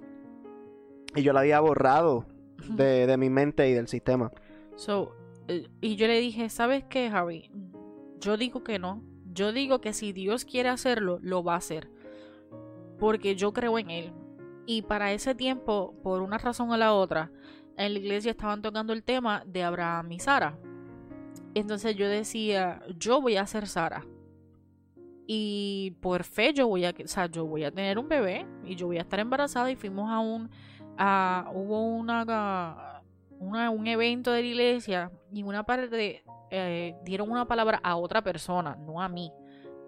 Y 1.15 1.23
yo 1.23 1.33
la 1.33 1.41
había 1.41 1.59
borrado 1.59 2.25
de, 2.69 3.07
de 3.07 3.17
mi 3.17 3.29
mente 3.29 3.67
y 3.69 3.73
del 3.73 3.87
sistema. 3.87 4.31
So, 4.75 5.15
eh, 5.47 5.67
y 5.81 5.95
yo 5.95 6.07
le 6.07 6.19
dije, 6.19 6.49
¿sabes 6.49 6.83
qué, 6.85 7.07
Harry? 7.07 7.51
Yo 8.19 8.37
digo 8.37 8.63
que 8.63 8.79
no. 8.79 9.03
Yo 9.33 9.51
digo 9.51 9.81
que 9.81 9.93
si 9.93 10.13
Dios 10.13 10.45
quiere 10.45 10.69
hacerlo, 10.69 11.19
lo 11.21 11.43
va 11.43 11.55
a 11.55 11.57
hacer. 11.57 11.89
Porque 12.99 13.35
yo 13.35 13.53
creo 13.53 13.79
en 13.79 13.89
Él. 13.89 14.13
Y 14.65 14.83
para 14.83 15.11
ese 15.11 15.35
tiempo, 15.35 15.95
por 16.03 16.21
una 16.21 16.37
razón 16.37 16.69
o 16.69 16.77
la 16.77 16.93
otra, 16.93 17.31
en 17.77 17.93
la 17.93 17.99
iglesia 17.99 18.31
estaban 18.31 18.61
tocando 18.61 18.93
el 18.93 19.03
tema 19.03 19.43
de 19.45 19.63
Abraham 19.63 20.11
y 20.11 20.19
Sara. 20.19 20.57
Entonces 21.53 21.95
yo 21.95 22.07
decía, 22.07 22.81
yo 22.97 23.21
voy 23.21 23.37
a 23.37 23.45
ser 23.45 23.67
Sara. 23.67 24.05
Y 25.27 25.95
por 26.01 26.23
fe 26.23 26.53
yo 26.53 26.67
voy 26.67 26.85
a, 26.85 26.89
o 26.91 27.07
sea, 27.07 27.27
yo 27.27 27.45
voy 27.45 27.63
a 27.63 27.71
tener 27.71 27.97
un 27.97 28.09
bebé 28.09 28.45
y 28.65 28.75
yo 28.75 28.87
voy 28.87 28.97
a 28.97 29.01
estar 29.01 29.19
embarazada 29.19 29.71
y 29.71 29.75
fuimos 29.75 30.09
a 30.09 30.19
un, 30.19 30.49
a, 30.97 31.49
hubo 31.53 31.85
una, 31.85 33.01
una 33.39 33.69
un 33.69 33.87
evento 33.87 34.31
de 34.31 34.41
la 34.41 34.47
iglesia 34.47 35.11
y 35.31 35.43
una 35.43 35.63
parte 35.63 36.23
eh, 36.49 36.95
dieron 37.05 37.31
una 37.31 37.47
palabra 37.47 37.79
a 37.81 37.95
otra 37.95 38.21
persona, 38.21 38.75
no 38.75 39.01
a 39.01 39.07
mí, 39.07 39.31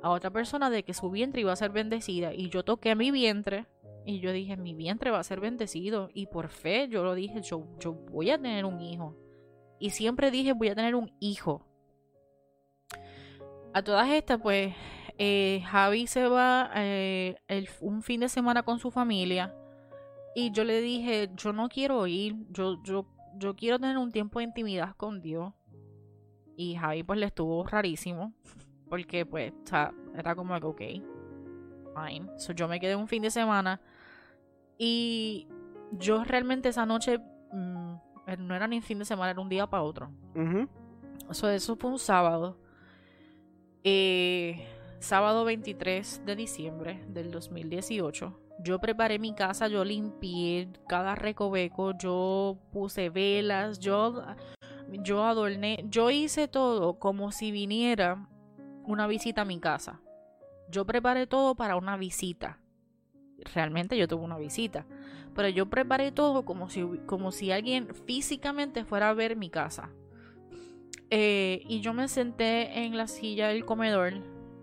a 0.01 0.11
otra 0.11 0.29
persona 0.29 0.69
de 0.69 0.83
que 0.83 0.93
su 0.93 1.09
vientre 1.09 1.41
iba 1.41 1.51
a 1.51 1.57
ser 1.57 1.71
bendecida 1.71 2.33
y 2.33 2.49
yo 2.49 2.63
toqué 2.63 2.95
mi 2.95 3.11
vientre 3.11 3.65
y 4.05 4.19
yo 4.19 4.31
dije, 4.31 4.57
mi 4.57 4.73
vientre 4.73 5.11
va 5.11 5.19
a 5.19 5.23
ser 5.23 5.39
bendecido 5.39 6.09
y 6.13 6.27
por 6.27 6.49
fe 6.49 6.87
yo 6.89 7.03
lo 7.03 7.15
dije, 7.15 7.41
yo, 7.41 7.67
yo 7.79 7.93
voy 7.93 8.31
a 8.31 8.37
tener 8.37 8.65
un 8.65 8.81
hijo. 8.81 9.15
Y 9.79 9.91
siempre 9.91 10.31
dije, 10.31 10.53
voy 10.53 10.69
a 10.69 10.75
tener 10.75 10.95
un 10.95 11.11
hijo. 11.19 11.65
A 13.73 13.81
todas 13.81 14.09
estas, 14.09 14.39
pues, 14.39 14.73
eh, 15.17 15.61
Javi 15.65 16.07
se 16.07 16.27
va 16.27 16.69
eh, 16.75 17.35
un 17.81 18.03
fin 18.03 18.19
de 18.19 18.29
semana 18.29 18.63
con 18.63 18.79
su 18.79 18.91
familia. 18.91 19.55
Y 20.35 20.51
yo 20.51 20.63
le 20.63 20.81
dije, 20.81 21.29
yo 21.35 21.53
no 21.53 21.69
quiero 21.69 22.05
ir, 22.07 22.35
yo, 22.49 22.81
yo, 22.83 23.07
yo 23.37 23.55
quiero 23.55 23.79
tener 23.79 23.97
un 23.97 24.11
tiempo 24.11 24.39
de 24.39 24.45
intimidad 24.45 24.95
con 24.95 25.21
Dios. 25.21 25.53
Y 26.55 26.75
Javi 26.75 27.03
pues 27.03 27.19
le 27.19 27.27
estuvo 27.27 27.63
rarísimo. 27.63 28.33
Porque 28.89 29.25
pues 29.25 29.53
era 30.15 30.35
como 30.35 30.59
que, 30.59 30.65
ok, 30.65 30.81
fine. 31.95 32.29
So, 32.37 32.53
yo 32.53 32.67
me 32.67 32.79
quedé 32.79 32.95
un 32.95 33.07
fin 33.07 33.23
de 33.23 33.31
semana. 33.31 33.81
Y 34.77 35.47
yo 35.91 36.23
realmente 36.23 36.69
esa 36.69 36.85
noche 36.85 37.19
mm, 37.51 37.95
no 38.39 38.55
era 38.55 38.67
ni 38.67 38.81
fin 38.81 38.99
de 38.99 39.05
semana, 39.05 39.31
era 39.31 39.41
un 39.41 39.49
día 39.49 39.67
para 39.67 39.83
otro. 39.83 40.11
eso 41.29 41.75
fue 41.75 41.91
un 41.91 41.99
sábado. 41.99 42.57
Eh, 43.83 44.65
sábado 44.99 45.43
23 45.43 46.25
de 46.25 46.35
diciembre 46.35 47.03
del 47.07 47.31
2018. 47.31 48.39
Yo 48.59 48.79
preparé 48.79 49.19
mi 49.19 49.33
casa, 49.33 49.67
yo 49.67 49.83
limpié 49.83 50.69
cada 50.87 51.15
recoveco, 51.15 51.97
yo 51.97 52.57
puse 52.71 53.09
velas, 53.09 53.79
yo, 53.79 54.23
yo 54.89 55.23
adorné, 55.25 55.83
yo 55.89 56.11
hice 56.11 56.47
todo 56.47 56.99
como 56.99 57.31
si 57.31 57.51
viniera 57.51 58.29
una 58.85 59.07
visita 59.07 59.41
a 59.41 59.45
mi 59.45 59.59
casa. 59.59 59.99
Yo 60.69 60.85
preparé 60.85 61.27
todo 61.27 61.55
para 61.55 61.75
una 61.75 61.97
visita. 61.97 62.59
Realmente 63.53 63.97
yo 63.97 64.07
tuve 64.07 64.23
una 64.23 64.37
visita, 64.37 64.85
pero 65.35 65.49
yo 65.49 65.69
preparé 65.69 66.11
todo 66.11 66.45
como 66.45 66.69
si, 66.69 66.83
como 67.05 67.31
si 67.31 67.51
alguien 67.51 67.93
físicamente 68.05 68.85
fuera 68.85 69.09
a 69.09 69.13
ver 69.13 69.35
mi 69.35 69.49
casa. 69.49 69.89
Eh, 71.09 71.63
y 71.67 71.81
yo 71.81 71.93
me 71.93 72.07
senté 72.07 72.85
en 72.85 72.97
la 72.97 73.07
silla 73.07 73.49
del 73.49 73.65
comedor 73.65 74.13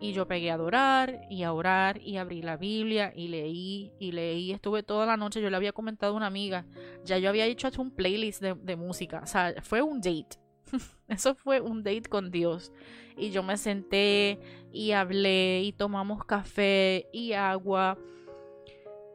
y 0.00 0.12
yo 0.12 0.26
pegué 0.26 0.50
a 0.50 0.54
adorar 0.54 1.26
y 1.28 1.42
a 1.42 1.52
orar 1.52 2.00
y 2.02 2.16
abrí 2.16 2.42
la 2.42 2.56
Biblia 2.56 3.12
y 3.14 3.28
leí 3.28 3.92
y 3.98 4.12
leí. 4.12 4.50
Estuve 4.50 4.82
toda 4.82 5.06
la 5.06 5.16
noche, 5.16 5.42
yo 5.42 5.50
le 5.50 5.56
había 5.56 5.72
comentado 5.72 6.14
a 6.14 6.16
una 6.16 6.26
amiga, 6.26 6.66
ya 7.04 7.18
yo 7.18 7.28
había 7.28 7.44
hecho 7.44 7.68
un 7.78 7.90
playlist 7.90 8.42
de, 8.42 8.76
música. 8.76 9.20
O 9.22 9.26
sea, 9.26 9.54
fue 9.62 9.82
un 9.82 10.00
date. 10.00 10.38
Eso 11.08 11.34
fue 11.34 11.60
un 11.60 11.82
date 11.82 12.08
con 12.08 12.30
Dios. 12.30 12.72
Y 13.16 13.30
yo 13.30 13.42
me 13.42 13.58
senté 13.58 14.40
y 14.72 14.92
hablé 14.92 15.62
y 15.62 15.72
tomamos 15.72 16.24
café 16.24 17.08
y 17.12 17.34
agua. 17.34 17.98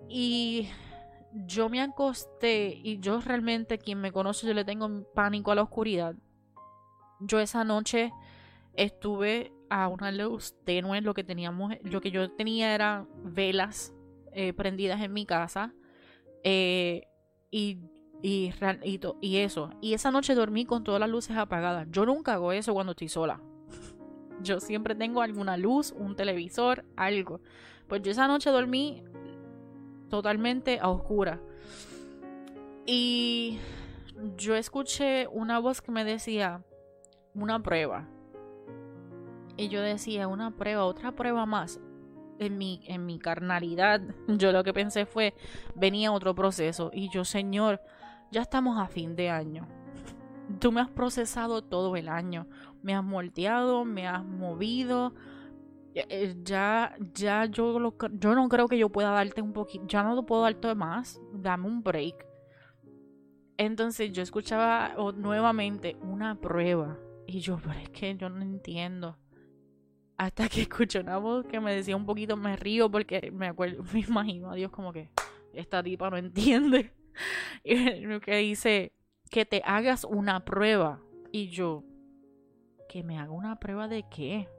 Y 0.10 0.69
yo 1.34 1.69
me 1.69 1.82
acosté 1.82 2.80
y 2.82 2.99
yo 2.99 3.19
realmente, 3.19 3.77
quien 3.77 3.99
me 3.99 4.11
conoce, 4.11 4.48
yo 4.48 4.53
le 4.53 4.65
tengo 4.65 5.03
pánico 5.14 5.52
a 5.52 5.56
la 5.56 5.64
oscuridad. 5.64 6.15
Yo 7.19 7.40
esa 7.40 7.64
noche 7.64 8.11
estuve 8.73 9.52
a 9.69 9.88
una 9.88 10.11
luz 10.11 10.56
tenue. 10.64 11.02
Lo 11.02 11.14
que 11.14 11.23
teníamos, 11.23 11.73
lo 11.84 12.02
que 12.02 12.11
yo 12.11 12.32
tenía 12.32 12.73
era 12.73 13.06
velas 13.23 13.94
eh, 14.34 14.53
prendidas 14.53 15.02
en 15.02 15.14
mi 15.14 15.26
casa. 15.26 15.73
Eh, 16.44 17.07
y, 17.52 17.80
y, 18.22 18.53
y, 19.22 19.38
eso. 19.38 19.72
Y 19.82 19.94
esa 19.94 20.11
noche 20.11 20.36
dormí 20.36 20.65
con 20.65 20.84
todas 20.84 20.99
las 20.99 21.10
luces 21.10 21.38
apagadas. 21.38 21.88
Yo 21.91 22.06
nunca 22.06 22.34
hago 22.34 22.52
eso 22.52 22.73
cuando 22.73 22.91
estoy 22.91 23.10
sola. 23.10 23.41
Yo 24.41 24.60
siempre 24.60 24.95
tengo 24.95 25.22
alguna 25.22 25.57
luz, 25.57 25.94
un 25.98 26.15
televisor, 26.15 26.86
algo. 26.95 27.41
Pues 27.88 28.02
yo 28.02 28.11
esa 28.11 28.27
noche 28.27 28.49
dormí 28.49 29.03
totalmente 30.10 30.80
a 30.80 30.90
oscura. 30.90 31.41
Y 32.86 33.60
yo 34.38 34.56
escuché 34.56 35.27
una 35.27 35.60
voz 35.60 35.82
que 35.82 35.91
me 35.91 36.03
decía, 36.03 36.64
una 37.34 37.61
prueba. 37.61 38.07
Y 39.57 39.69
yo 39.69 39.82
decía, 39.82 40.27
una 40.27 40.52
prueba, 40.52 40.86
otra 40.86 41.14
prueba 41.14 41.45
más. 41.45 41.80
En 42.38 42.57
mi, 42.57 42.82
en 42.88 43.06
mi 43.06 43.18
carnalidad, 43.18 44.02
yo 44.27 44.52
lo 44.52 44.64
que 44.64 44.73
pensé 44.73 45.06
fue, 45.06 45.34
venía 45.73 46.11
otro 46.11 46.36
proceso. 46.36 46.91
Y 46.94 47.10
yo, 47.10 47.23
Señor, 47.23 47.82
ya 48.32 48.41
estamos 48.41 48.77
a 48.77 48.88
fin 48.88 49.15
de 49.15 49.30
año. 49.30 49.68
Tú 50.60 50.72
me 50.72 50.82
has 50.82 50.90
procesado 50.90 51.64
todo 51.64 51.95
el 51.95 52.10
año. 52.10 52.48
Me 52.84 52.94
has 52.94 53.03
moldeado, 53.03 53.86
me 53.86 54.07
has 54.07 54.23
movido. 54.23 55.14
Eh, 55.95 56.35
ya, 56.43 56.95
ya 57.13 57.45
yo, 57.45 57.80
lo, 57.80 57.95
yo 58.19 58.35
no 58.35 58.49
creo 58.49 58.67
que 58.67 58.77
yo 58.77 58.89
pueda 58.89 59.11
darte 59.11 59.41
un 59.41 59.53
poquito. 59.53 59.85
Ya 59.88 60.03
no 60.03 60.26
puedo 60.26 60.43
darte 60.43 60.76
más. 60.76 61.19
Dame 61.34 61.67
un 61.67 61.81
break. 61.81 62.26
Entonces 63.57 64.11
yo 64.11 64.22
escuchaba 64.22 64.95
nuevamente 65.15 65.95
una 66.01 66.39
prueba. 66.39 66.99
Y 67.26 67.39
yo, 67.39 67.57
pero 67.57 67.80
es 67.80 67.89
que 67.89 68.15
yo 68.15 68.30
no 68.30 68.41
entiendo 68.41 69.17
hasta 70.17 70.47
que 70.49 70.61
escuché 70.61 70.99
una 70.99 71.17
voz 71.17 71.45
que 71.45 71.59
me 71.59 71.76
decía 71.76 71.95
un 71.95 72.05
poquito, 72.05 72.38
me 72.38 72.55
río 72.55 72.89
porque 72.89 73.31
me 73.31 73.47
acuerdo, 73.47 73.84
me 73.93 73.99
imagino 74.01 74.51
a 74.51 74.55
Dios 74.55 74.72
como 74.72 74.91
que 74.93 75.09
esta 75.53 75.81
tipa 75.84 76.09
no 76.09 76.17
entiende. 76.17 76.91
Y 77.63 78.19
que 78.19 78.35
dice 78.35 78.91
que 79.31 79.45
te 79.45 79.61
hagas 79.63 80.03
una 80.03 80.43
prueba. 80.43 80.99
Y 81.31 81.47
yo, 81.47 81.85
que 82.89 83.03
me 83.03 83.17
haga 83.17 83.31
una 83.31 83.57
prueba 83.57 83.88
de 83.88 84.03
qué. 84.09 84.49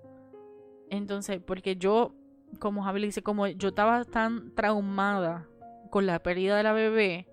Entonces, 0.90 1.40
porque 1.44 1.76
yo, 1.76 2.14
como 2.58 2.82
Javi 2.82 3.02
dice, 3.02 3.22
como 3.22 3.46
yo 3.46 3.68
estaba 3.68 4.04
tan 4.04 4.54
traumada 4.54 5.48
con 5.90 6.06
la 6.06 6.18
pérdida 6.20 6.56
de 6.56 6.62
la 6.62 6.72
bebé, 6.72 7.28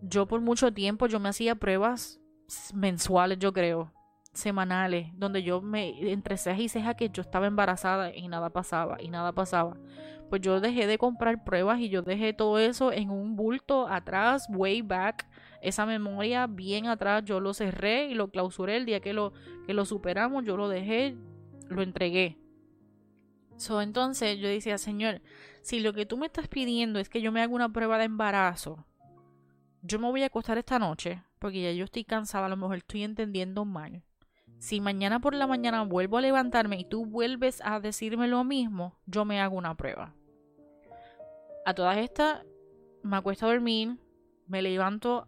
yo 0.00 0.26
por 0.26 0.40
mucho 0.40 0.72
tiempo 0.72 1.06
yo 1.06 1.20
me 1.20 1.28
hacía 1.28 1.54
pruebas 1.54 2.20
mensuales, 2.74 3.38
yo 3.38 3.52
creo 3.52 3.92
semanales 4.32 5.08
donde 5.14 5.42
yo 5.42 5.60
me 5.60 6.10
entre 6.10 6.36
ceja 6.36 6.60
y 6.60 6.68
ceja 6.68 6.94
que 6.94 7.10
yo 7.10 7.22
estaba 7.22 7.46
embarazada 7.46 8.14
y 8.14 8.28
nada 8.28 8.50
pasaba 8.50 9.00
y 9.00 9.08
nada 9.08 9.32
pasaba. 9.32 9.76
Pues 10.30 10.40
yo 10.40 10.60
dejé 10.60 10.86
de 10.86 10.96
comprar 10.96 11.44
pruebas 11.44 11.78
y 11.80 11.90
yo 11.90 12.00
dejé 12.00 12.32
todo 12.32 12.58
eso 12.58 12.90
en 12.90 13.10
un 13.10 13.36
bulto 13.36 13.86
atrás, 13.86 14.46
way 14.48 14.80
back. 14.80 15.28
Esa 15.60 15.84
memoria 15.84 16.46
bien 16.46 16.86
atrás, 16.86 17.22
yo 17.24 17.38
lo 17.38 17.52
cerré 17.52 18.06
y 18.06 18.14
lo 18.14 18.30
clausuré 18.30 18.76
el 18.76 18.86
día 18.86 19.00
que 19.00 19.12
lo, 19.12 19.34
que 19.66 19.74
lo 19.74 19.84
superamos, 19.84 20.44
yo 20.44 20.56
lo 20.56 20.68
dejé, 20.68 21.16
lo 21.68 21.82
entregué. 21.82 22.38
So, 23.62 23.80
entonces 23.80 24.38
yo 24.38 24.48
decía, 24.48 24.76
Señor, 24.78 25.22
si 25.62 25.80
lo 25.80 25.92
que 25.92 26.06
tú 26.06 26.16
me 26.16 26.26
estás 26.26 26.48
pidiendo 26.48 26.98
es 26.98 27.08
que 27.08 27.20
yo 27.20 27.30
me 27.30 27.42
haga 27.42 27.54
una 27.54 27.72
prueba 27.72 27.98
de 27.98 28.04
embarazo, 28.04 28.84
yo 29.82 29.98
me 29.98 30.10
voy 30.10 30.22
a 30.22 30.26
acostar 30.26 30.58
esta 30.58 30.78
noche, 30.78 31.22
porque 31.38 31.62
ya 31.62 31.72
yo 31.72 31.84
estoy 31.84 32.04
cansada, 32.04 32.46
a 32.46 32.48
lo 32.48 32.56
mejor 32.56 32.78
estoy 32.78 33.04
entendiendo 33.04 33.64
mal 33.64 34.02
si 34.62 34.80
mañana 34.80 35.18
por 35.18 35.34
la 35.34 35.48
mañana 35.48 35.82
vuelvo 35.82 36.18
a 36.18 36.20
levantarme 36.20 36.78
y 36.78 36.84
tú 36.84 37.04
vuelves 37.04 37.60
a 37.64 37.80
decirme 37.80 38.28
lo 38.28 38.44
mismo, 38.44 38.96
yo 39.06 39.24
me 39.24 39.40
hago 39.40 39.56
una 39.56 39.76
prueba. 39.76 40.14
A 41.66 41.74
todas 41.74 41.98
estas, 41.98 42.44
me 43.02 43.16
acuesto 43.16 43.44
a 43.44 43.50
dormir, 43.50 43.98
me 44.46 44.62
levanto 44.62 45.26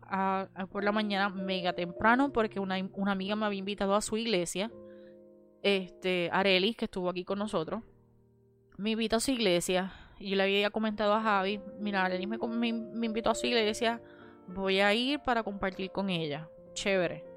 por 0.70 0.84
la 0.84 0.92
mañana 0.92 1.30
mega 1.30 1.72
temprano 1.72 2.32
porque 2.32 2.60
una, 2.60 2.76
amiga 2.76 3.34
me 3.34 3.46
había 3.46 3.58
invitado 3.58 3.96
a 3.96 4.02
su 4.02 4.16
iglesia, 4.16 4.70
este, 5.62 6.30
Arelis, 6.32 6.76
que 6.76 6.84
estuvo 6.84 7.10
aquí 7.10 7.24
con 7.24 7.40
nosotros, 7.40 7.82
me 8.76 8.90
invitó 8.90 9.16
a 9.16 9.20
su 9.20 9.30
iglesia 9.30 9.92
yo 10.20 10.36
le 10.36 10.42
había 10.44 10.70
comentado 10.70 11.12
a 11.12 11.20
Javi, 11.20 11.60
mira, 11.80 12.04
Arelis 12.04 12.28
me, 12.28 12.38
me 12.38 13.06
invitó 13.06 13.30
a 13.30 13.34
su 13.34 13.46
iglesia, 13.46 14.00
voy 14.46 14.80
a 14.80 14.94
ir 14.94 15.20
para 15.20 15.42
compartir 15.42 15.90
con 15.90 16.08
ella. 16.08 16.48
Chévere 16.72 17.34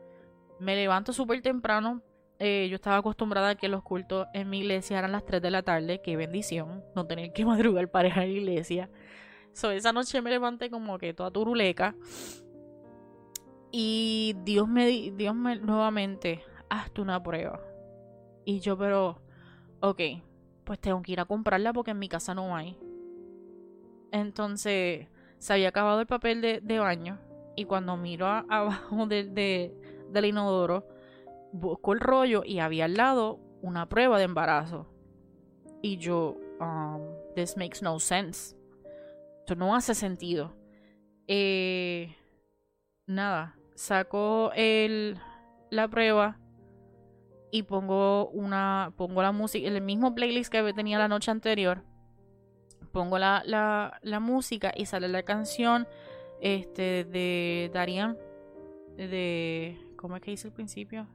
me 0.60 0.76
levanto 0.76 1.14
súper 1.14 1.42
temprano, 1.42 2.02
eh, 2.40 2.68
yo 2.70 2.76
estaba 2.76 2.98
acostumbrada 2.98 3.50
a 3.50 3.56
que 3.56 3.68
los 3.68 3.84
cultos 3.84 4.28
en 4.34 4.50
mi 4.50 4.60
iglesia 4.60 5.00
eran 5.00 5.12
las 5.12 5.26
3 5.26 5.42
de 5.42 5.52
la 5.52 5.64
tarde. 5.64 6.02
Qué 6.02 6.16
bendición, 6.16 6.84
no 6.96 7.06
tener 7.06 7.34
que 7.34 7.46
madrugar 7.46 7.90
para 7.90 8.08
ir 8.08 8.14
a 8.14 8.18
la 8.18 8.26
iglesia. 8.28 8.90
So, 9.54 9.72
esa 9.72 9.92
noche 9.92 10.22
me 10.22 10.30
levanté 10.30 10.70
como 10.70 10.98
que 10.98 11.14
toda 11.14 11.32
turuleca. 11.32 11.96
Y 13.72 14.36
Dios 14.44 14.68
me, 14.68 15.12
Dios 15.12 15.36
me 15.36 15.58
nuevamente, 15.58 16.44
hazte 16.70 17.02
una 17.02 17.22
prueba. 17.22 17.60
Y 18.46 18.60
yo, 18.60 18.78
pero, 18.78 19.22
ok, 19.82 20.02
pues 20.68 20.80
tengo 20.80 21.02
que 21.02 21.14
ir 21.14 21.22
a 21.22 21.26
comprarla 21.26 21.72
porque 21.72 21.92
en 21.92 22.00
mi 22.00 22.10
casa 22.10 22.36
no 22.36 22.54
hay. 22.54 22.78
Entonces, 24.12 25.08
se 25.38 25.54
había 25.54 25.70
acabado 25.70 26.02
el 26.02 26.08
papel 26.08 26.42
de, 26.42 26.80
baño. 26.80 27.20
Y 27.56 27.64
cuando 27.64 27.96
miro 27.96 28.28
abajo 28.50 29.08
del 29.08 30.26
inodoro, 30.26 30.86
busco 31.54 31.94
el 31.94 32.02
rollo 32.02 32.44
y 32.46 32.60
había 32.60 32.86
al 32.86 32.96
lado 32.96 33.40
una 33.62 33.88
prueba 33.88 34.18
de 34.18 34.26
embarazo. 34.26 34.92
Y 35.82 35.98
yo, 35.98 36.36
um, 36.60 37.02
this 37.34 37.56
makes 37.56 37.80
no 37.82 37.98
sense. 38.00 38.58
Esto 39.40 39.56
no 39.56 39.74
hace 39.74 39.96
sentido. 39.96 40.54
Eh, 41.28 42.14
nada, 43.06 43.56
saco 43.74 44.52
el, 44.54 45.18
la 45.70 45.88
prueba 45.88 46.38
y 47.52 47.64
pongo 47.64 48.30
una 48.30 48.94
pongo 48.98 49.22
la 49.22 49.32
música, 49.32 49.68
el 49.68 49.82
mismo 49.82 50.14
playlist 50.14 50.52
que 50.52 50.74
tenía 50.74 50.98
la 50.98 51.08
noche 51.08 51.32
anterior. 51.32 51.84
Pongo 52.92 53.20
la, 53.20 53.44
la, 53.46 54.20
música 54.20 54.72
y 54.76 54.86
sale 54.86 55.08
la 55.08 55.24
canción 55.24 55.88
este 56.42 57.04
de 57.04 57.70
Darian 57.74 58.18
de 58.96 59.78
¿cómo 59.98 60.16
es 60.16 60.22
que 60.22 60.32
dice 60.32 60.48
el 60.48 60.54
principio? 60.54 61.08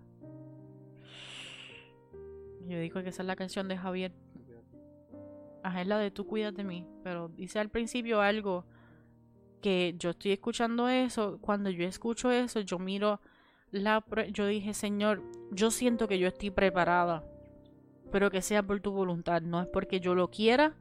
Yo 2.69 2.79
digo 2.79 3.03
que 3.03 3.09
esa 3.09 3.23
es 3.23 3.27
la 3.27 3.37
canción 3.37 3.69
de 3.69 3.77
Javier. 3.77 4.13
Ajá, 5.65 5.81
es 5.81 5.87
la 5.87 5.99
de 5.99 6.11
Tú 6.11 6.27
cuidas 6.27 6.55
de 6.55 6.65
mí. 6.65 6.87
Pero 7.03 7.29
dice 7.29 7.59
al 7.59 7.69
principio 7.69 8.21
algo 8.21 8.65
que 9.61 9.95
yo 9.99 10.11
estoy 10.11 10.33
escuchando 10.33 10.89
eso. 10.89 11.39
Cuando 11.41 11.71
yo 11.71 11.85
escucho 11.85 12.31
eso, 12.31 12.61
yo 12.61 12.79
miro 12.79 13.21
la. 13.73 14.05
Yo 14.31 14.47
dije, 14.47 14.75
Señor, 14.75 15.23
yo 15.51 15.71
siento 15.71 16.07
que 16.07 16.19
yo 16.19 16.29
estoy 16.29 16.51
preparada. 16.51 17.25
Pero 18.11 18.31
que 18.31 18.43
sea 18.43 18.63
por 18.63 18.81
tu 18.81 18.93
voluntad. 18.93 19.43
No 19.43 19.61
es 19.61 19.67
porque 19.67 19.99
yo 20.01 20.15
lo 20.15 20.31
quiera. 20.31 20.77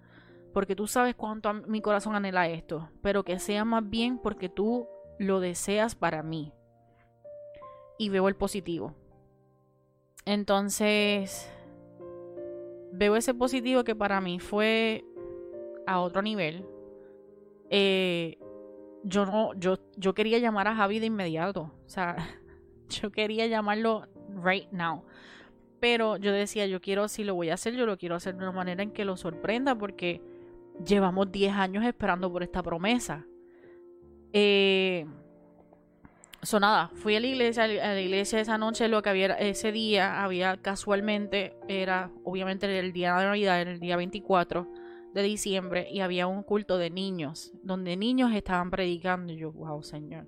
Porque 0.53 0.75
tú 0.75 0.85
sabes 0.85 1.15
cuánto 1.15 1.53
mi 1.53 1.81
corazón 1.81 2.15
anhela 2.15 2.47
esto. 2.47 2.89
Pero 3.01 3.23
que 3.23 3.39
sea 3.39 3.65
más 3.65 3.89
bien 3.89 4.19
porque 4.19 4.49
tú 4.49 4.87
lo 5.17 5.39
deseas 5.39 5.95
para 5.95 6.21
mí. 6.21 6.53
Y 7.97 8.09
veo 8.09 8.27
el 8.27 8.35
positivo. 8.35 8.93
Entonces 10.25 11.51
veo 12.91 13.15
ese 13.15 13.33
positivo 13.33 13.83
que 13.83 13.95
para 13.95 14.21
mí 14.21 14.39
fue 14.39 15.05
a 15.87 15.99
otro 15.99 16.21
nivel. 16.21 16.65
Eh, 17.69 18.37
yo 19.03 19.25
no, 19.25 19.53
yo, 19.55 19.77
yo 19.95 20.13
quería 20.13 20.37
llamar 20.39 20.67
a 20.67 20.75
Javi 20.75 20.99
de 20.99 21.07
inmediato. 21.07 21.71
O 21.85 21.89
sea, 21.89 22.15
yo 22.91 23.11
quería 23.11 23.47
llamarlo 23.47 24.07
right 24.43 24.69
now. 24.71 25.03
Pero 25.79 26.17
yo 26.17 26.31
decía, 26.31 26.67
yo 26.67 26.79
quiero, 26.79 27.07
si 27.07 27.23
lo 27.23 27.33
voy 27.33 27.49
a 27.49 27.55
hacer, 27.55 27.73
yo 27.73 27.85
lo 27.85 27.97
quiero 27.97 28.15
hacer 28.15 28.35
de 28.35 28.43
una 28.43 28.51
manera 28.51 28.83
en 28.83 28.91
que 28.91 29.03
lo 29.03 29.17
sorprenda, 29.17 29.75
porque 29.75 30.21
llevamos 30.85 31.31
10 31.31 31.53
años 31.53 31.83
esperando 31.85 32.31
por 32.31 32.43
esta 32.43 32.61
promesa. 32.61 33.25
Eh, 34.31 35.05
So 36.43 36.59
nada, 36.59 36.89
fui 36.95 37.15
a 37.15 37.19
la 37.19 37.27
iglesia, 37.27 37.65
a 37.65 37.67
la 37.67 38.01
iglesia 38.01 38.39
esa 38.39 38.57
noche, 38.57 38.87
lo 38.87 39.03
que 39.03 39.09
había 39.11 39.27
ese 39.35 39.71
día, 39.71 40.23
había 40.23 40.57
casualmente, 40.57 41.55
era 41.67 42.09
obviamente 42.23 42.79
el 42.79 42.93
día 42.93 43.15
de 43.15 43.25
Navidad, 43.25 43.61
el 43.61 43.79
día 43.79 43.95
24 43.95 44.67
de 45.13 45.21
diciembre, 45.21 45.87
y 45.91 45.99
había 45.99 46.25
un 46.25 46.41
culto 46.41 46.79
de 46.79 46.89
niños, 46.89 47.51
donde 47.61 47.95
niños 47.95 48.33
estaban 48.33 48.71
predicando. 48.71 49.33
Yo, 49.33 49.51
wow, 49.51 49.83
Señor. 49.83 50.25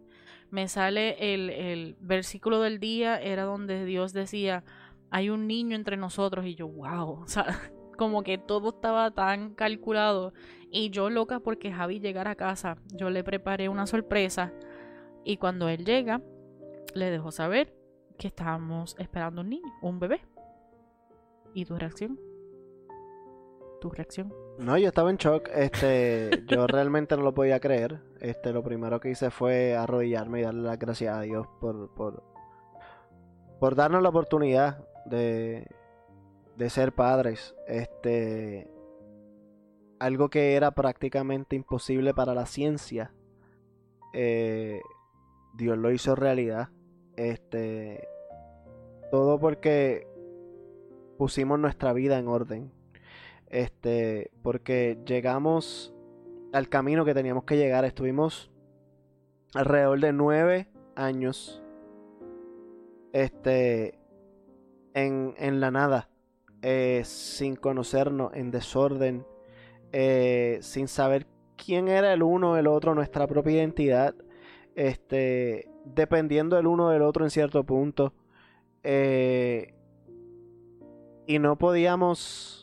Me 0.53 0.67
sale 0.67 1.34
el, 1.34 1.49
el 1.49 1.97
versículo 1.99 2.61
del 2.61 2.80
día, 2.80 3.19
era 3.19 3.41
donde 3.41 3.85
Dios 3.85 4.13
decía, 4.13 4.63
hay 5.09 5.31
un 5.31 5.47
niño 5.47 5.75
entre 5.75 5.97
nosotros, 5.97 6.45
y 6.45 6.53
yo, 6.53 6.67
wow, 6.67 7.21
o 7.23 7.27
sea, 7.27 7.45
como 7.97 8.21
que 8.21 8.38
todo 8.38 8.69
estaba 8.69 9.09
tan 9.09 9.55
calculado. 9.55 10.31
Y 10.69 10.91
yo 10.91 11.09
loca 11.09 11.39
porque 11.39 11.71
Javi 11.71 11.99
llegara 11.99 12.30
a 12.30 12.35
casa, 12.35 12.77
yo 12.93 13.09
le 13.09 13.23
preparé 13.23 13.67
una 13.67 13.88
sorpresa 13.88 14.53
y 15.23 15.38
cuando 15.38 15.69
él 15.69 15.85
llega, 15.85 16.21
le 16.93 17.09
dejó 17.09 17.31
saber 17.31 17.73
que 18.19 18.27
estábamos 18.27 18.95
esperando 18.99 19.41
un 19.41 19.49
niño, 19.49 19.73
un 19.81 19.97
bebé. 19.97 20.21
¿Y 21.55 21.65
tu 21.65 21.77
reacción? 21.80 22.19
¿Tu 23.84 23.89
reacción? 23.89 24.34
No, 24.60 24.77
yo 24.77 24.88
estaba 24.88 25.10
en 25.10 25.18
shock. 25.18 25.49
Este, 25.53 26.30
yo 26.47 26.68
realmente 26.68 27.18
no 27.18 27.23
lo 27.23 27.34
podía 27.34 27.60
creer. 27.60 27.99
Este, 28.22 28.53
lo 28.53 28.64
primero 28.64 29.01
que 29.01 29.10
hice 29.10 29.30
fue 29.30 29.76
arrodillarme 29.76 30.39
y 30.39 30.43
darle 30.43 30.61
las 30.61 30.80
gracias 30.80 31.14
a 31.14 31.19
Dios 31.19 31.45
por, 31.60 31.93
por, 31.93 32.23
por 33.60 33.76
darnos 33.76 34.01
la 34.01 34.07
oportunidad 34.07 34.88
de, 35.03 35.68
de 36.55 36.69
ser 36.69 36.93
padres. 36.93 37.55
Este, 37.68 38.72
algo 39.99 40.30
que 40.30 40.55
era 40.55 40.72
prácticamente 40.72 41.57
imposible 41.57 42.14
para 42.14 42.34
la 42.34 42.45
ciencia. 42.45 43.14
Eh, 44.14 44.80
Dios 45.55 45.77
lo 45.77 45.91
hizo 45.91 46.15
realidad. 46.15 46.69
Este. 47.18 48.07
Todo 49.11 49.41
porque 49.41 50.07
pusimos 51.18 51.60
nuestra 51.60 51.91
vida 51.91 52.18
en 52.18 52.30
orden. 52.30 52.82
Este. 53.53 54.31
Porque 54.41 54.97
llegamos 55.05 55.93
al 56.51 56.67
camino 56.69 57.05
que 57.05 57.13
teníamos 57.13 57.45
que 57.45 57.57
llegar. 57.57 57.85
Estuvimos 57.85 58.51
alrededor 59.53 59.99
de 59.99 60.13
nueve 60.13 60.67
años. 60.95 61.63
Este. 63.13 63.99
En, 64.93 65.34
en 65.38 65.59
la 65.59 65.71
nada. 65.71 66.09
Eh, 66.61 67.01
sin 67.05 67.55
conocernos, 67.55 68.34
en 68.34 68.51
desorden. 68.51 69.25
Eh, 69.91 70.57
sin 70.61 70.88
saber 70.88 71.27
quién 71.55 71.88
era 71.88 72.11
el 72.13 72.23
uno 72.23 72.51
o 72.51 72.57
el 72.57 72.67
otro, 72.67 72.95
nuestra 72.95 73.27
propia 73.27 73.53
identidad 73.53 74.15
este, 74.75 75.69
dependiendo 75.85 76.57
el 76.57 76.67
uno 76.67 76.89
del 76.89 77.01
otro 77.01 77.23
en 77.23 77.31
cierto 77.31 77.63
punto. 77.63 78.13
Eh, 78.84 79.73
y 81.25 81.39
no 81.39 81.57
podíamos 81.57 82.62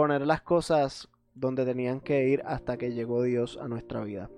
poner 0.00 0.26
las 0.26 0.40
cosas 0.40 1.10
donde 1.34 1.66
tenían 1.66 2.00
que 2.00 2.26
ir 2.26 2.42
hasta 2.46 2.78
que 2.78 2.92
llegó 2.94 3.22
Dios 3.22 3.58
a 3.60 3.68
nuestra 3.68 4.02
vida. 4.02 4.30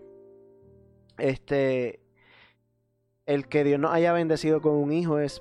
Este, 1.19 2.01
el 3.27 3.47
que 3.47 3.63
Dios 3.63 3.79
nos 3.79 3.93
haya 3.93 4.13
bendecido 4.13 4.61
con 4.61 4.75
un 4.75 4.93
hijo 4.93 5.21
es 5.21 5.41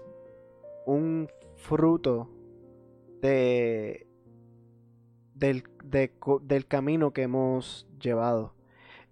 un 0.86 1.28
fruto 1.56 2.30
de, 3.20 4.06
del, 5.34 5.64
del 6.44 6.68
camino 6.68 7.14
que 7.14 7.24
hemos 7.24 7.88
llevado. 8.00 8.54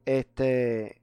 Este, 0.05 1.01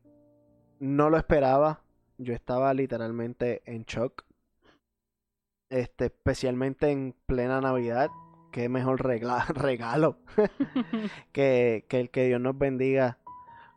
no 0.78 1.10
lo 1.10 1.16
esperaba. 1.16 1.82
Yo 2.16 2.32
estaba 2.32 2.72
literalmente 2.74 3.60
en 3.64 3.82
shock. 3.82 4.24
Este, 5.68 6.04
especialmente 6.04 6.92
en 6.92 7.12
plena 7.26 7.60
Navidad. 7.60 8.08
Qué 8.56 8.70
mejor 8.70 9.04
regalo 9.54 10.16
que, 11.32 11.84
que, 11.90 12.00
el 12.00 12.08
que 12.08 12.24
Dios 12.24 12.40
nos 12.40 12.56
bendiga 12.56 13.18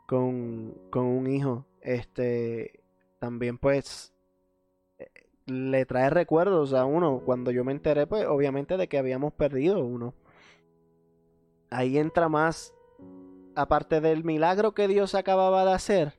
con, 0.08 0.74
con 0.90 1.04
un 1.04 1.28
hijo. 1.28 1.66
Este, 1.82 2.82
también 3.20 3.58
pues 3.58 4.14
eh, 4.98 5.10
le 5.48 5.86
trae 5.86 6.10
recuerdos 6.10 6.74
a 6.74 6.86
uno. 6.86 7.24
Cuando 7.26 7.52
yo 7.52 7.66
me 7.66 7.74
enteré, 7.74 8.08
pues 8.08 8.26
obviamente 8.26 8.78
de 8.78 8.88
que 8.88 8.98
habíamos 8.98 9.34
perdido 9.34 9.84
uno. 9.84 10.14
Ahí 11.72 11.98
entra 11.98 12.30
más, 12.30 12.74
aparte 13.56 14.00
del 14.00 14.24
milagro 14.24 14.74
que 14.74 14.88
Dios 14.88 15.14
acababa 15.14 15.66
de 15.66 15.74
hacer, 15.74 16.14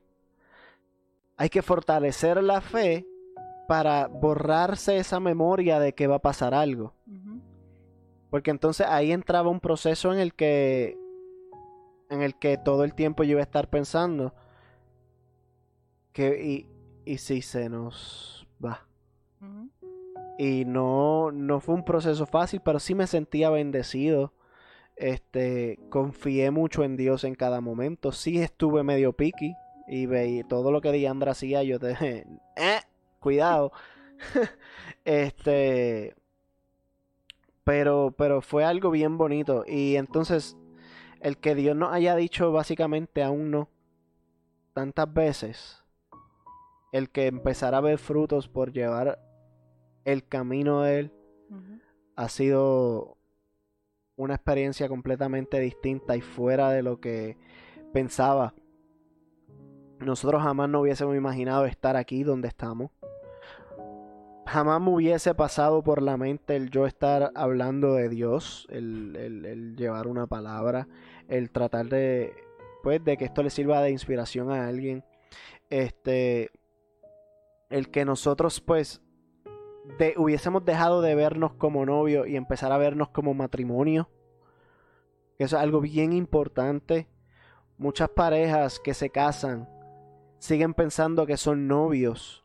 hay 1.39 1.49
que 1.49 1.63
fortalecer 1.63 2.43
la 2.43 2.61
fe 2.61 3.07
para 3.67 4.07
borrarse 4.07 4.99
esa 4.99 5.19
memoria 5.19 5.81
de 5.81 5.95
que 5.95 6.07
va 6.07 6.17
a 6.17 6.19
pasar 6.19 6.53
algo. 6.53 6.93
Porque 8.31 8.51
entonces 8.51 8.87
ahí 8.89 9.13
entraba 9.13 9.51
un 9.51 9.61
proceso 9.61 10.13
en 10.13 10.19
el 10.19 10.35
que 10.35 10.97
en 12.09 12.23
el 12.23 12.35
que 12.37 12.59
todo 12.59 12.85
el 12.85 12.95
tiempo 12.95 13.23
yo 13.23 13.33
iba 13.33 13.41
a 13.41 13.45
estar 13.45 13.69
pensando 13.69 14.35
que 16.13 16.43
y, 16.43 16.69
y 17.05 17.19
si 17.19 17.43
se 17.43 17.69
nos 17.69 18.47
va. 18.65 18.87
Y 20.39 20.65
no, 20.65 21.31
no 21.33 21.61
fue 21.61 21.75
un 21.75 21.85
proceso 21.85 22.25
fácil, 22.25 22.63
pero 22.65 22.81
sí 22.81 22.95
me 22.95 23.07
sentía 23.07 23.51
bendecido. 23.51 24.33
Este, 24.97 25.79
confié 25.91 26.51
mucho 26.51 26.83
en 26.83 26.97
Dios 26.97 27.25
en 27.25 27.35
cada 27.35 27.61
momento. 27.61 28.11
Sí 28.11 28.39
estuve 28.39 28.83
medio 28.83 29.13
piqui, 29.13 29.55
y 29.93 30.07
veí 30.07 30.45
todo 30.45 30.71
lo 30.71 30.81
que 30.81 30.93
Diandra 30.93 31.33
hacía, 31.33 31.65
yo 31.65 31.81
te... 31.81 32.25
¡Eh! 32.57 32.81
Cuidado. 33.19 33.73
este... 35.05 36.15
Pero, 37.65 38.15
pero 38.17 38.41
fue 38.41 38.65
algo 38.65 38.91
bien 38.91 39.19
bonito. 39.19 39.65
Y 39.67 39.97
entonces, 39.97 40.57
el 41.21 41.39
que 41.39 41.55
Dios 41.55 41.77
nos 41.77 41.93
haya 41.93 42.17
dicho 42.17 42.53
básicamente 42.53 43.23
aún 43.23 43.51
no 43.51 43.69
tantas 44.73 45.13
veces, 45.13 45.85
el 46.93 47.11
que 47.11 47.27
empezara 47.27 47.79
a 47.79 47.83
ver 47.83 47.99
frutos 47.99 48.49
por 48.49 48.73
llevar 48.73 49.19
el 50.05 50.27
camino 50.27 50.83
de 50.83 50.99
Él, 51.01 51.13
ha 52.17 52.29
sido 52.29 53.17
una 54.17 54.35
experiencia 54.35 54.89
completamente 54.89 55.59
distinta 55.61 56.17
y 56.17 56.21
fuera 56.21 56.71
de 56.71 56.83
lo 56.83 57.01
que 57.01 57.39
pensaba. 57.93 58.55
Nosotros 59.99 60.43
jamás 60.43 60.69
no 60.69 60.81
hubiésemos 60.81 61.17
imaginado 61.17 61.67
estar 61.67 61.97
aquí 61.97 62.23
donde 62.23 62.49
estamos. 62.49 62.91
Jamás 64.51 64.81
me 64.81 64.91
hubiese 64.91 65.33
pasado 65.33 65.81
por 65.81 66.03
la 66.03 66.17
mente 66.17 66.57
el 66.57 66.71
yo 66.71 66.85
estar 66.85 67.31
hablando 67.37 67.95
de 67.95 68.09
Dios, 68.09 68.67
el, 68.69 69.77
llevar 69.77 70.09
una 70.09 70.27
palabra, 70.27 70.89
el 71.29 71.53
tratar 71.53 71.87
de, 71.87 72.35
pues, 72.83 73.05
de 73.05 73.17
que 73.17 73.27
esto 73.27 73.45
le 73.45 73.51
sirva 73.51 73.81
de 73.81 73.93
inspiración 73.93 74.51
a 74.51 74.67
alguien. 74.67 75.05
Este, 75.71 76.51
el 77.69 77.93
que 77.93 78.05
nosotros, 78.05 78.61
pues, 78.61 79.01
de, 80.01 80.15
hubiésemos 80.17 80.65
dejado 80.65 81.01
de 81.01 81.15
vernos 81.15 81.53
como 81.53 81.87
novio 81.87 82.27
y 82.27 82.35
empezar 82.35 82.73
a 82.73 82.79
vernos 82.79 83.11
como 83.11 83.35
matrimonio. 83.35 84.11
Eso 85.39 85.59
es 85.59 85.63
algo 85.63 85.81
bien 85.81 86.13
importante. 86.13 87.07
Muchas 87.79 88.09
parejas 88.09 88.81
que 88.81 88.95
se 88.95 89.11
casan 89.11 89.69
siguen 90.41 90.75
pensando 90.75 91.25
que 91.25 91.37
son 91.37 91.69
novios 91.69 92.45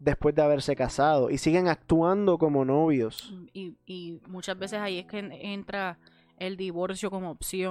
después 0.00 0.34
de 0.34 0.42
haberse 0.42 0.74
casado 0.74 1.30
y 1.30 1.38
siguen 1.38 1.68
actuando 1.68 2.38
como 2.38 2.64
novios. 2.64 3.32
Y, 3.52 3.76
y 3.86 4.20
muchas 4.26 4.58
veces 4.58 4.80
ahí 4.80 4.98
es 4.98 5.06
que 5.06 5.18
entra 5.18 5.98
el 6.36 6.56
divorcio 6.56 7.10
como 7.10 7.30
opción. 7.30 7.70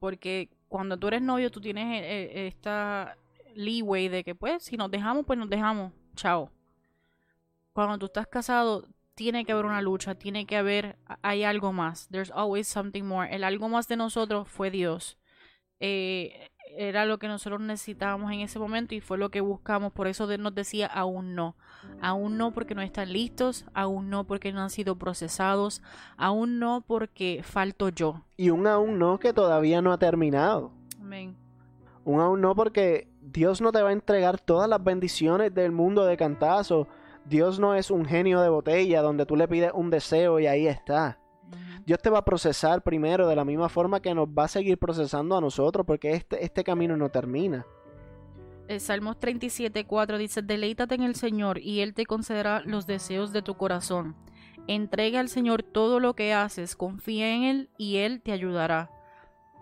Porque 0.00 0.48
cuando 0.68 0.96
tú 0.96 1.06
eres 1.08 1.22
novio, 1.22 1.50
tú 1.50 1.60
tienes 1.60 2.02
eh, 2.02 2.04
eh, 2.04 2.46
esta 2.48 3.16
leeway 3.54 4.08
de 4.08 4.24
que, 4.24 4.34
pues, 4.34 4.64
si 4.64 4.76
nos 4.76 4.90
dejamos, 4.90 5.24
pues 5.24 5.38
nos 5.38 5.48
dejamos. 5.48 5.92
Chao 6.16 6.50
cuando 7.76 7.98
tú 7.98 8.06
estás 8.06 8.26
casado, 8.26 8.88
tiene 9.14 9.44
que 9.44 9.52
haber 9.52 9.66
una 9.66 9.82
lucha, 9.82 10.14
tiene 10.14 10.46
que 10.46 10.56
haber, 10.56 10.96
hay 11.20 11.44
algo 11.44 11.74
más. 11.74 12.08
There's 12.08 12.30
always 12.30 12.66
something 12.66 13.02
more. 13.02 13.28
El 13.34 13.44
algo 13.44 13.68
más 13.68 13.86
de 13.86 13.96
nosotros 13.96 14.48
fue 14.48 14.70
Dios. 14.70 15.18
Eh, 15.78 16.48
era 16.68 17.06
lo 17.06 17.18
que 17.18 17.28
nosotros 17.28 17.60
necesitábamos 17.60 18.32
en 18.32 18.40
ese 18.40 18.58
momento 18.58 18.94
y 18.94 19.00
fue 19.00 19.18
lo 19.18 19.30
que 19.30 19.40
buscamos. 19.40 19.92
Por 19.92 20.06
eso 20.06 20.26
nos 20.38 20.54
decía 20.54 20.86
aún 20.86 21.34
no. 21.34 21.56
Aún 22.00 22.36
no 22.36 22.52
porque 22.52 22.74
no 22.74 22.82
están 22.82 23.12
listos, 23.12 23.64
aún 23.74 24.10
no 24.10 24.24
porque 24.24 24.52
no 24.52 24.60
han 24.60 24.70
sido 24.70 24.96
procesados, 24.96 25.82
aún 26.16 26.58
no 26.58 26.84
porque 26.86 27.42
falto 27.44 27.88
yo. 27.88 28.22
Y 28.36 28.50
un 28.50 28.66
aún 28.66 28.98
no 28.98 29.18
que 29.18 29.32
todavía 29.32 29.82
no 29.82 29.92
ha 29.92 29.98
terminado. 29.98 30.72
Amén. 31.00 31.36
Un 32.04 32.20
aún 32.20 32.40
no 32.40 32.54
porque 32.54 33.08
Dios 33.20 33.60
no 33.60 33.72
te 33.72 33.82
va 33.82 33.90
a 33.90 33.92
entregar 33.92 34.40
todas 34.40 34.68
las 34.68 34.82
bendiciones 34.82 35.54
del 35.54 35.72
mundo 35.72 36.04
de 36.04 36.16
cantazo 36.16 36.88
Dios 37.28 37.58
no 37.58 37.74
es 37.74 37.90
un 37.90 38.04
genio 38.04 38.40
de 38.40 38.48
botella 38.48 39.02
donde 39.02 39.26
tú 39.26 39.34
le 39.34 39.48
pides 39.48 39.72
un 39.74 39.90
deseo 39.90 40.38
y 40.38 40.46
ahí 40.46 40.68
está. 40.68 41.18
Dios 41.84 42.00
te 42.00 42.10
va 42.10 42.18
a 42.18 42.24
procesar 42.24 42.82
primero 42.82 43.28
de 43.28 43.36
la 43.36 43.44
misma 43.44 43.68
forma 43.68 44.00
que 44.00 44.14
nos 44.14 44.28
va 44.28 44.44
a 44.44 44.48
seguir 44.48 44.78
procesando 44.78 45.36
a 45.36 45.40
nosotros 45.40 45.86
porque 45.86 46.12
este, 46.12 46.44
este 46.44 46.64
camino 46.64 46.96
no 46.96 47.10
termina. 47.10 47.64
El 48.68 48.80
Salmos 48.80 49.16
37.4 49.20 50.18
dice, 50.18 50.42
deleítate 50.42 50.96
en 50.96 51.04
el 51.04 51.14
Señor 51.14 51.58
y 51.58 51.80
Él 51.80 51.94
te 51.94 52.04
concederá 52.04 52.62
los 52.64 52.86
deseos 52.86 53.32
de 53.32 53.42
tu 53.42 53.56
corazón. 53.56 54.16
Entrega 54.66 55.20
al 55.20 55.28
Señor 55.28 55.62
todo 55.62 56.00
lo 56.00 56.14
que 56.14 56.34
haces, 56.34 56.74
confía 56.74 57.32
en 57.32 57.44
Él 57.44 57.70
y 57.78 57.98
Él 57.98 58.20
te 58.20 58.32
ayudará. 58.32 58.90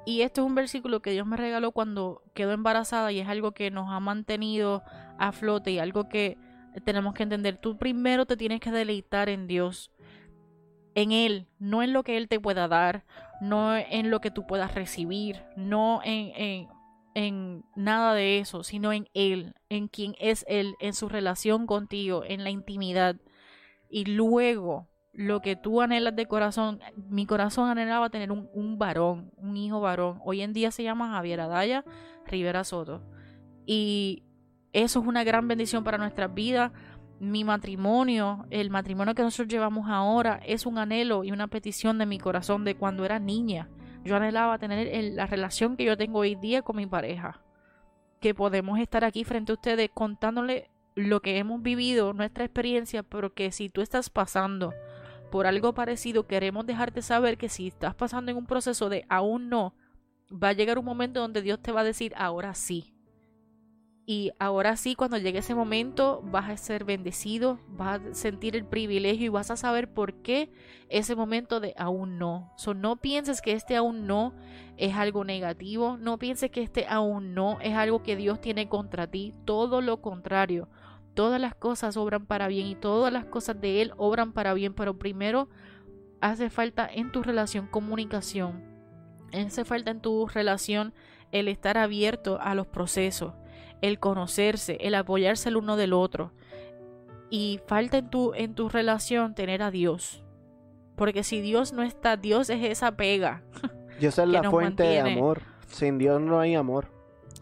Y 0.06 0.22
este 0.22 0.40
es 0.40 0.46
un 0.46 0.54
versículo 0.54 1.02
que 1.02 1.10
Dios 1.10 1.26
me 1.26 1.36
regaló 1.36 1.72
cuando 1.72 2.22
quedó 2.32 2.52
embarazada 2.52 3.12
y 3.12 3.20
es 3.20 3.28
algo 3.28 3.52
que 3.52 3.70
nos 3.70 3.90
ha 3.90 4.00
mantenido 4.00 4.82
a 5.18 5.32
flote 5.32 5.72
y 5.72 5.78
algo 5.78 6.08
que 6.08 6.38
tenemos 6.84 7.14
que 7.14 7.22
entender, 7.22 7.56
tú 7.56 7.76
primero 7.76 8.26
te 8.26 8.36
tienes 8.36 8.60
que 8.60 8.70
deleitar 8.70 9.28
en 9.28 9.46
Dios, 9.46 9.92
en 10.94 11.12
Él, 11.12 11.46
no 11.58 11.82
en 11.82 11.92
lo 11.92 12.02
que 12.04 12.16
Él 12.16 12.28
te 12.28 12.40
pueda 12.40 12.68
dar, 12.68 13.04
no 13.40 13.76
en 13.76 14.10
lo 14.10 14.20
que 14.20 14.30
tú 14.30 14.46
puedas 14.46 14.74
recibir, 14.74 15.42
no 15.56 16.00
en, 16.04 16.68
en, 17.14 17.64
nada 17.76 18.14
de 18.14 18.38
eso, 18.38 18.62
sino 18.62 18.92
en 18.92 19.08
Él, 19.14 19.54
en 19.68 19.88
quien 19.88 20.14
es 20.18 20.44
Él, 20.48 20.74
en 20.80 20.94
su 20.94 21.08
relación 21.08 21.66
contigo, 21.66 22.22
en 22.26 22.44
la 22.44 22.50
intimidad. 22.50 23.16
Y 23.88 24.06
luego, 24.06 24.88
lo 25.12 25.40
que 25.40 25.56
tú 25.56 25.80
anhelas 25.80 26.16
de 26.16 26.26
corazón, 26.26 26.80
mi 26.96 27.26
corazón 27.26 27.68
anhelaba 27.68 28.10
tener 28.10 28.32
un, 28.32 28.48
un 28.52 28.78
varón, 28.78 29.30
un 29.36 29.56
hijo 29.56 29.80
varón. 29.80 30.20
Hoy 30.24 30.42
en 30.42 30.52
día 30.52 30.70
se 30.70 30.82
llama 30.82 31.10
Javier 31.10 31.40
Adaya 31.40 31.84
Rivera 32.26 32.64
Soto. 32.64 33.02
Y 33.66 34.24
eso 34.72 35.00
es 35.00 35.06
una 35.06 35.24
gran 35.24 35.46
bendición 35.46 35.84
para 35.84 35.98
nuestras 35.98 36.34
vidas. 36.34 36.72
Mi 37.20 37.44
matrimonio, 37.44 38.46
el 38.50 38.70
matrimonio 38.70 39.14
que 39.14 39.22
nosotros 39.22 39.48
llevamos 39.48 39.88
ahora, 39.88 40.40
es 40.44 40.66
un 40.66 40.78
anhelo 40.78 41.24
y 41.24 41.32
una 41.32 41.46
petición 41.46 41.98
de 41.98 42.06
mi 42.06 42.18
corazón 42.18 42.64
de 42.64 42.74
cuando 42.74 43.04
era 43.04 43.18
niña. 43.18 43.68
Yo 44.04 44.16
anhelaba 44.16 44.58
tener 44.58 45.12
la 45.14 45.26
relación 45.26 45.76
que 45.76 45.84
yo 45.84 45.96
tengo 45.96 46.18
hoy 46.20 46.34
día 46.34 46.62
con 46.62 46.76
mi 46.76 46.86
pareja. 46.86 47.40
Que 48.20 48.34
podemos 48.34 48.78
estar 48.78 49.04
aquí 49.04 49.24
frente 49.24 49.52
a 49.52 49.54
ustedes 49.54 49.90
contándole 49.94 50.70
lo 50.94 51.20
que 51.20 51.38
hemos 51.38 51.62
vivido, 51.62 52.12
nuestra 52.12 52.44
experiencia, 52.44 53.02
pero 53.02 53.32
que 53.34 53.50
si 53.50 53.68
tú 53.68 53.80
estás 53.80 54.10
pasando 54.10 54.74
por 55.30 55.46
algo 55.46 55.74
parecido, 55.74 56.26
queremos 56.26 56.66
dejarte 56.66 57.02
saber 57.02 57.38
que 57.38 57.48
si 57.48 57.68
estás 57.68 57.94
pasando 57.94 58.30
en 58.30 58.36
un 58.36 58.46
proceso 58.46 58.88
de 58.88 59.04
aún 59.08 59.48
no, 59.48 59.74
va 60.30 60.50
a 60.50 60.52
llegar 60.52 60.78
un 60.78 60.84
momento 60.84 61.20
donde 61.20 61.42
Dios 61.42 61.60
te 61.60 61.72
va 61.72 61.80
a 61.80 61.84
decir 61.84 62.12
ahora 62.16 62.54
sí. 62.54 62.93
Y 64.06 64.32
ahora 64.38 64.76
sí, 64.76 64.94
cuando 64.94 65.16
llegue 65.16 65.38
ese 65.38 65.54
momento, 65.54 66.22
vas 66.24 66.50
a 66.50 66.56
ser 66.58 66.84
bendecido, 66.84 67.58
vas 67.68 68.02
a 68.02 68.14
sentir 68.14 68.54
el 68.54 68.66
privilegio 68.66 69.26
y 69.26 69.30
vas 69.30 69.50
a 69.50 69.56
saber 69.56 69.88
por 69.94 70.12
qué 70.20 70.52
ese 70.90 71.16
momento 71.16 71.58
de 71.58 71.72
aún 71.78 72.18
no. 72.18 72.52
So, 72.58 72.74
no 72.74 72.96
pienses 72.96 73.40
que 73.40 73.52
este 73.52 73.76
aún 73.76 74.06
no 74.06 74.34
es 74.76 74.94
algo 74.94 75.24
negativo, 75.24 75.96
no 75.96 76.18
pienses 76.18 76.50
que 76.50 76.62
este 76.62 76.86
aún 76.86 77.32
no 77.32 77.58
es 77.62 77.74
algo 77.74 78.02
que 78.02 78.14
Dios 78.14 78.42
tiene 78.42 78.68
contra 78.68 79.06
ti, 79.06 79.32
todo 79.46 79.80
lo 79.80 80.02
contrario. 80.02 80.68
Todas 81.14 81.40
las 81.40 81.54
cosas 81.54 81.96
obran 81.96 82.26
para 82.26 82.48
bien 82.48 82.66
y 82.66 82.74
todas 82.74 83.10
las 83.10 83.24
cosas 83.24 83.58
de 83.58 83.80
Él 83.80 83.92
obran 83.96 84.32
para 84.32 84.52
bien, 84.52 84.74
pero 84.74 84.98
primero 84.98 85.48
hace 86.20 86.50
falta 86.50 86.86
en 86.92 87.10
tu 87.10 87.22
relación 87.22 87.68
comunicación, 87.68 88.64
hace 89.32 89.64
falta 89.64 89.92
en 89.92 90.00
tu 90.00 90.26
relación 90.26 90.92
el 91.32 91.48
estar 91.48 91.78
abierto 91.78 92.38
a 92.40 92.54
los 92.54 92.66
procesos 92.66 93.32
el 93.80 93.98
conocerse, 93.98 94.78
el 94.80 94.94
apoyarse 94.94 95.48
el 95.48 95.56
uno 95.56 95.76
del 95.76 95.92
otro. 95.92 96.32
Y 97.30 97.60
falta 97.66 97.98
en 97.98 98.10
tu, 98.10 98.32
en 98.34 98.54
tu 98.54 98.68
relación 98.68 99.34
tener 99.34 99.62
a 99.62 99.70
Dios. 99.70 100.22
Porque 100.96 101.24
si 101.24 101.40
Dios 101.40 101.72
no 101.72 101.82
está, 101.82 102.16
Dios 102.16 102.50
es 102.50 102.64
esa 102.64 102.96
pega. 102.96 103.42
Dios 104.00 104.18
es 104.18 104.28
la 104.28 104.50
fuente 104.50 104.82
de 104.82 105.00
amor. 105.00 105.42
Sin 105.66 105.98
Dios 105.98 106.20
no 106.20 106.40
hay 106.40 106.54
amor. 106.54 106.88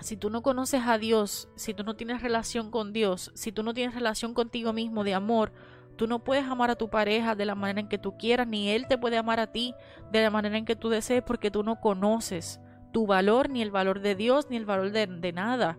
Si 0.01 0.17
tú 0.17 0.31
no 0.31 0.43
conoces 0.43 0.83
a 0.87 0.99
Dios, 0.99 1.49
si 1.55 1.75
tú 1.75 1.85
no 1.85 1.95
tienes 1.95 2.23
relación 2.23 2.71
con 2.71 2.93
Dios, 2.93 3.31
si 3.35 3.53
tú 3.53 3.63
no 3.63 3.73
tienes 3.75 3.95
relación 3.95 4.35
contigo 4.35 4.73
mismo 4.73 5.05
de 5.05 5.15
amor, 5.15 5.53
tú 5.97 6.07
no 6.07 6.25
puedes 6.25 6.45
amar 6.45 6.71
a 6.71 6.77
tu 6.77 6.89
pareja 6.91 7.35
de 7.35 7.45
la 7.45 7.55
manera 7.55 7.81
en 7.81 7.89
que 7.89 7.99
tú 7.99 8.17
quieras, 8.17 8.49
ni 8.49 8.71
él 8.71 8.87
te 8.89 8.99
puede 8.99 9.17
amar 9.17 9.39
a 9.39 9.53
ti 9.53 9.75
de 10.11 10.23
la 10.23 10.31
manera 10.31 10.57
en 10.57 10.65
que 10.65 10.77
tú 10.77 10.89
desees, 10.89 11.23
porque 11.23 11.51
tú 11.51 11.63
no 11.63 11.81
conoces 11.81 12.61
tu 12.93 13.07
valor, 13.07 13.49
ni 13.49 13.63
el 13.63 13.71
valor 13.71 14.01
de 14.01 14.15
Dios, 14.15 14.49
ni 14.51 14.57
el 14.57 14.67
valor 14.67 14.91
de, 14.91 15.07
de 15.07 15.33
nada. 15.33 15.79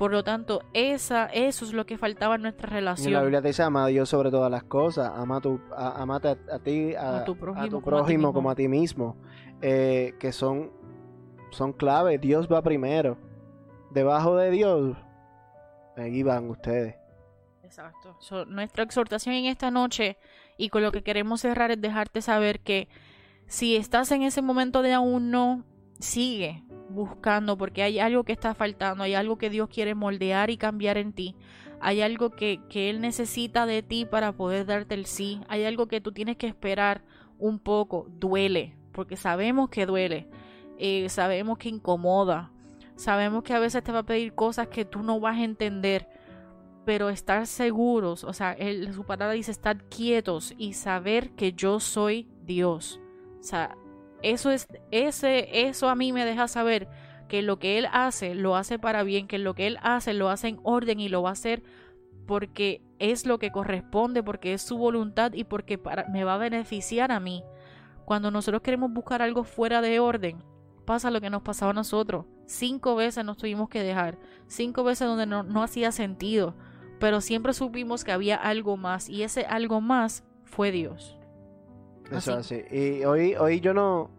Por 0.00 0.12
lo 0.12 0.24
tanto, 0.24 0.62
esa, 0.72 1.26
eso 1.26 1.66
es 1.66 1.74
lo 1.74 1.84
que 1.84 1.98
faltaba 1.98 2.36
en 2.36 2.40
nuestra 2.40 2.70
relación. 2.70 3.12
la 3.12 3.20
Biblia 3.20 3.42
te 3.42 3.48
dice, 3.48 3.62
ama 3.64 3.84
a 3.84 3.88
Dios 3.88 4.08
sobre 4.08 4.30
todas 4.30 4.50
las 4.50 4.64
cosas, 4.64 5.12
ama 5.14 5.36
a, 5.36 5.40
tu, 5.42 5.60
amate 5.76 6.28
a, 6.28 6.58
ti, 6.58 6.94
a, 6.94 7.22
tu 7.26 7.36
prójimo, 7.36 8.32
como, 8.32 8.50
a 8.50 8.54
ti 8.54 8.66
mismo, 8.66 9.18
eh, 9.60 10.14
que 10.18 10.32
son, 10.32 10.72
son 11.50 11.74
clave. 11.74 12.16
Dios 12.16 12.48
va 12.50 12.62
primero. 12.62 13.18
Debajo 13.90 14.38
de 14.38 14.50
Dios, 14.50 14.96
ahí 15.98 16.22
van 16.22 16.48
ustedes. 16.48 16.94
Exacto. 17.62 18.16
nuestra 18.46 18.84
exhortación 18.84 19.34
en 19.34 19.44
esta 19.44 19.70
noche 19.70 20.16
y 20.56 20.70
con 20.70 20.82
lo 20.82 20.92
que 20.92 21.02
queremos 21.02 21.42
cerrar 21.42 21.72
es 21.72 21.80
dejarte 21.82 22.22
saber 22.22 22.60
que 22.60 22.88
si 23.48 23.76
estás 23.76 24.10
en 24.12 24.22
ese 24.22 24.40
momento 24.40 24.80
de 24.80 24.94
aún 24.94 25.30
no, 25.30 25.66
sigue, 25.98 26.64
buscando 26.90 27.56
porque 27.56 27.82
hay 27.82 27.98
algo 27.98 28.24
que 28.24 28.32
está 28.32 28.54
faltando, 28.54 29.04
hay 29.04 29.14
algo 29.14 29.38
que 29.38 29.50
Dios 29.50 29.68
quiere 29.68 29.94
moldear 29.94 30.50
y 30.50 30.56
cambiar 30.56 30.98
en 30.98 31.12
ti. 31.12 31.36
Hay 31.80 32.02
algo 32.02 32.30
que, 32.30 32.60
Él 32.74 33.00
necesita 33.00 33.64
de 33.64 33.82
ti 33.82 34.04
para 34.04 34.32
poder 34.32 34.66
darte 34.66 34.94
el 34.94 35.06
sí. 35.06 35.40
Hay 35.48 35.64
algo 35.64 35.86
que 35.86 36.00
tú 36.00 36.12
tienes 36.12 36.36
que 36.36 36.46
esperar 36.46 37.02
un 37.38 37.58
poco. 37.58 38.06
Duele, 38.10 38.76
porque 38.92 39.16
sabemos 39.16 39.70
que 39.70 39.86
duele. 39.86 40.28
Eh, 40.78 41.08
sabemos 41.08 41.56
que 41.56 41.70
incomoda. 41.70 42.52
Sabemos 42.96 43.42
que 43.44 43.54
a 43.54 43.58
veces 43.58 43.82
te 43.82 43.92
va 43.92 44.00
a 44.00 44.06
pedir 44.06 44.34
cosas 44.34 44.68
que 44.68 44.84
tú 44.84 45.02
no 45.02 45.20
vas 45.20 45.38
a 45.38 45.44
entender. 45.44 46.06
pero 46.84 47.08
estar 47.08 47.46
seguros, 47.46 48.24
o 48.24 48.32
sea, 48.32 48.56
su 48.92 49.04
palabra 49.04 49.34
dice 49.34 49.52
estar 49.52 49.84
quietos 49.84 50.54
y 50.58 50.72
saber 50.72 51.30
que 51.30 51.52
yo 51.52 51.78
soy 51.78 52.28
Dios. 52.42 53.00
O 53.38 53.42
sea, 53.42 53.76
eso 54.22 54.50
es, 54.50 54.66
ese, 54.90 55.68
eso 55.68 55.88
a 55.88 55.94
mí 55.94 56.12
me 56.12 56.24
deja 56.24 56.48
saber 56.48 56.88
que 57.28 57.42
lo 57.42 57.58
que 57.58 57.78
él 57.78 57.86
hace 57.92 58.34
lo 58.34 58.56
hace 58.56 58.78
para 58.78 59.02
bien, 59.02 59.28
que 59.28 59.38
lo 59.38 59.54
que 59.54 59.66
él 59.66 59.78
hace 59.82 60.14
lo 60.14 60.30
hace 60.30 60.48
en 60.48 60.60
orden 60.64 61.00
y 61.00 61.08
lo 61.08 61.22
va 61.22 61.30
a 61.30 61.32
hacer 61.32 61.62
porque 62.26 62.82
es 62.98 63.26
lo 63.26 63.38
que 63.38 63.50
corresponde, 63.50 64.22
porque 64.22 64.52
es 64.52 64.62
su 64.62 64.78
voluntad 64.78 65.32
y 65.32 65.44
porque 65.44 65.78
para, 65.78 66.06
me 66.08 66.24
va 66.24 66.34
a 66.34 66.38
beneficiar 66.38 67.12
a 67.12 67.20
mí. 67.20 67.42
Cuando 68.04 68.30
nosotros 68.30 68.62
queremos 68.62 68.92
buscar 68.92 69.22
algo 69.22 69.44
fuera 69.44 69.80
de 69.80 70.00
orden, 70.00 70.42
pasa 70.84 71.10
lo 71.10 71.20
que 71.20 71.30
nos 71.30 71.42
pasaba 71.42 71.70
a 71.70 71.74
nosotros. 71.74 72.26
Cinco 72.46 72.96
veces 72.96 73.24
nos 73.24 73.36
tuvimos 73.36 73.68
que 73.68 73.82
dejar, 73.82 74.18
cinco 74.48 74.84
veces 74.84 75.06
donde 75.06 75.26
no, 75.26 75.42
no 75.44 75.62
hacía 75.62 75.92
sentido, 75.92 76.54
pero 76.98 77.20
siempre 77.20 77.52
supimos 77.52 78.04
que 78.04 78.12
había 78.12 78.36
algo 78.36 78.76
más 78.76 79.08
y 79.08 79.22
ese 79.22 79.44
algo 79.46 79.80
más 79.80 80.24
fue 80.44 80.72
Dios. 80.72 81.19
Eso 82.10 82.34
así. 82.34 82.62
Y 82.70 83.04
hoy, 83.04 83.34
hoy 83.34 83.60
yo 83.60 83.72
no 83.74 84.10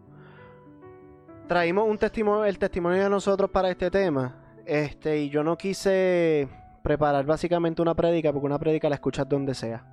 traímos 1.46 1.88
un 1.88 1.98
testimonio, 1.98 2.44
el 2.44 2.58
testimonio 2.58 3.02
de 3.02 3.10
nosotros 3.10 3.50
para 3.50 3.70
este 3.70 3.90
tema. 3.90 4.36
Este, 4.64 5.18
y 5.18 5.28
yo 5.28 5.42
no 5.42 5.56
quise 5.56 6.48
preparar 6.82 7.24
básicamente 7.24 7.82
una 7.82 7.94
prédica, 7.94 8.32
porque 8.32 8.46
una 8.46 8.58
prédica 8.58 8.88
la 8.88 8.96
escuchas 8.96 9.28
donde 9.28 9.54
sea. 9.54 9.84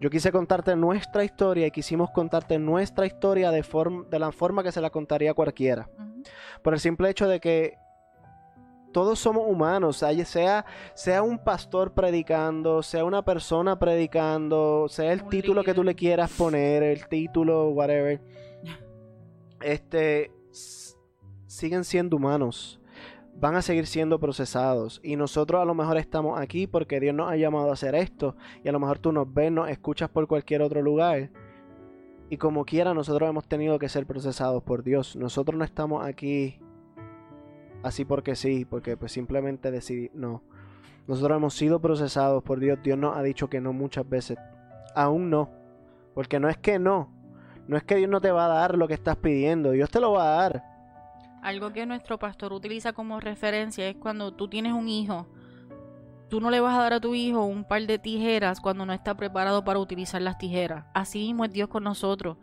Yo 0.00 0.08
quise 0.08 0.32
contarte 0.32 0.74
nuestra 0.76 1.24
historia 1.24 1.66
y 1.66 1.70
quisimos 1.70 2.10
contarte 2.10 2.58
nuestra 2.58 3.06
historia 3.06 3.50
de, 3.50 3.64
de 4.10 4.18
la 4.18 4.32
forma 4.32 4.62
que 4.62 4.72
se 4.72 4.80
la 4.80 4.90
contaría 4.90 5.34
cualquiera. 5.34 5.88
Por 6.62 6.74
el 6.74 6.80
simple 6.80 7.10
hecho 7.10 7.28
de 7.28 7.40
que 7.40 7.78
todos 8.92 9.18
somos 9.18 9.44
humanos, 9.46 9.98
sea, 9.98 10.64
sea 10.94 11.22
un 11.22 11.38
pastor 11.38 11.92
predicando, 11.92 12.82
sea 12.82 13.04
una 13.04 13.24
persona 13.24 13.78
predicando, 13.78 14.86
sea 14.88 15.12
el 15.12 15.24
título 15.28 15.64
que 15.64 15.74
tú 15.74 15.84
le 15.84 15.94
quieras 15.94 16.30
poner, 16.30 16.82
el 16.82 17.06
título, 17.08 17.70
whatever. 17.70 18.20
Este, 19.62 20.32
siguen 21.46 21.84
siendo 21.84 22.16
humanos 22.16 22.80
van 23.40 23.56
a 23.56 23.62
seguir 23.62 23.86
siendo 23.86 24.20
procesados. 24.20 25.00
Y 25.02 25.16
nosotros 25.16 25.60
a 25.60 25.64
lo 25.64 25.74
mejor 25.74 25.96
estamos 25.96 26.38
aquí 26.38 26.66
porque 26.66 27.00
Dios 27.00 27.14
nos 27.14 27.30
ha 27.30 27.36
llamado 27.36 27.70
a 27.70 27.72
hacer 27.72 27.94
esto. 27.94 28.36
Y 28.62 28.68
a 28.68 28.72
lo 28.72 28.78
mejor 28.78 28.98
tú 28.98 29.12
nos 29.12 29.32
ves, 29.32 29.50
nos 29.50 29.70
escuchas 29.70 30.10
por 30.10 30.26
cualquier 30.26 30.62
otro 30.62 30.82
lugar. 30.82 31.30
Y 32.28 32.36
como 32.36 32.64
quiera, 32.64 32.94
nosotros 32.94 33.28
hemos 33.28 33.48
tenido 33.48 33.78
que 33.78 33.88
ser 33.88 34.06
procesados 34.06 34.62
por 34.62 34.84
Dios. 34.84 35.16
Nosotros 35.16 35.58
no 35.58 35.64
estamos 35.64 36.04
aquí 36.06 36.60
así 37.82 38.04
porque 38.04 38.36
sí, 38.36 38.64
porque 38.64 38.96
pues 38.96 39.12
simplemente 39.12 39.70
decidí, 39.70 40.10
no. 40.14 40.42
Nosotros 41.06 41.36
hemos 41.36 41.54
sido 41.54 41.80
procesados 41.80 42.42
por 42.42 42.60
Dios. 42.60 42.78
Dios 42.82 42.98
nos 42.98 43.16
ha 43.16 43.22
dicho 43.22 43.48
que 43.48 43.60
no 43.60 43.72
muchas 43.72 44.08
veces. 44.08 44.38
Aún 44.94 45.30
no. 45.30 45.50
Porque 46.14 46.38
no 46.38 46.48
es 46.48 46.56
que 46.56 46.78
no. 46.78 47.10
No 47.66 47.76
es 47.76 47.82
que 47.82 47.96
Dios 47.96 48.10
no 48.10 48.20
te 48.20 48.30
va 48.30 48.46
a 48.46 48.48
dar 48.48 48.76
lo 48.76 48.86
que 48.86 48.94
estás 48.94 49.16
pidiendo. 49.16 49.72
Dios 49.72 49.90
te 49.90 50.00
lo 50.00 50.12
va 50.12 50.22
a 50.22 50.40
dar. 50.42 50.64
Algo 51.42 51.72
que 51.72 51.86
nuestro 51.86 52.18
pastor 52.18 52.52
utiliza 52.52 52.92
como 52.92 53.18
referencia 53.18 53.88
es 53.88 53.96
cuando 53.96 54.32
tú 54.32 54.48
tienes 54.48 54.72
un 54.72 54.88
hijo, 54.88 55.26
tú 56.28 56.40
no 56.40 56.50
le 56.50 56.60
vas 56.60 56.76
a 56.76 56.82
dar 56.82 56.92
a 56.92 57.00
tu 57.00 57.14
hijo 57.14 57.44
un 57.44 57.64
par 57.64 57.86
de 57.86 57.98
tijeras 57.98 58.60
cuando 58.60 58.84
no 58.86 58.92
está 58.92 59.16
preparado 59.16 59.64
para 59.64 59.78
utilizar 59.78 60.20
las 60.20 60.38
tijeras. 60.38 60.84
Así 60.94 61.18
mismo 61.18 61.44
es 61.44 61.52
Dios 61.52 61.68
con 61.68 61.82
nosotros. 61.84 62.36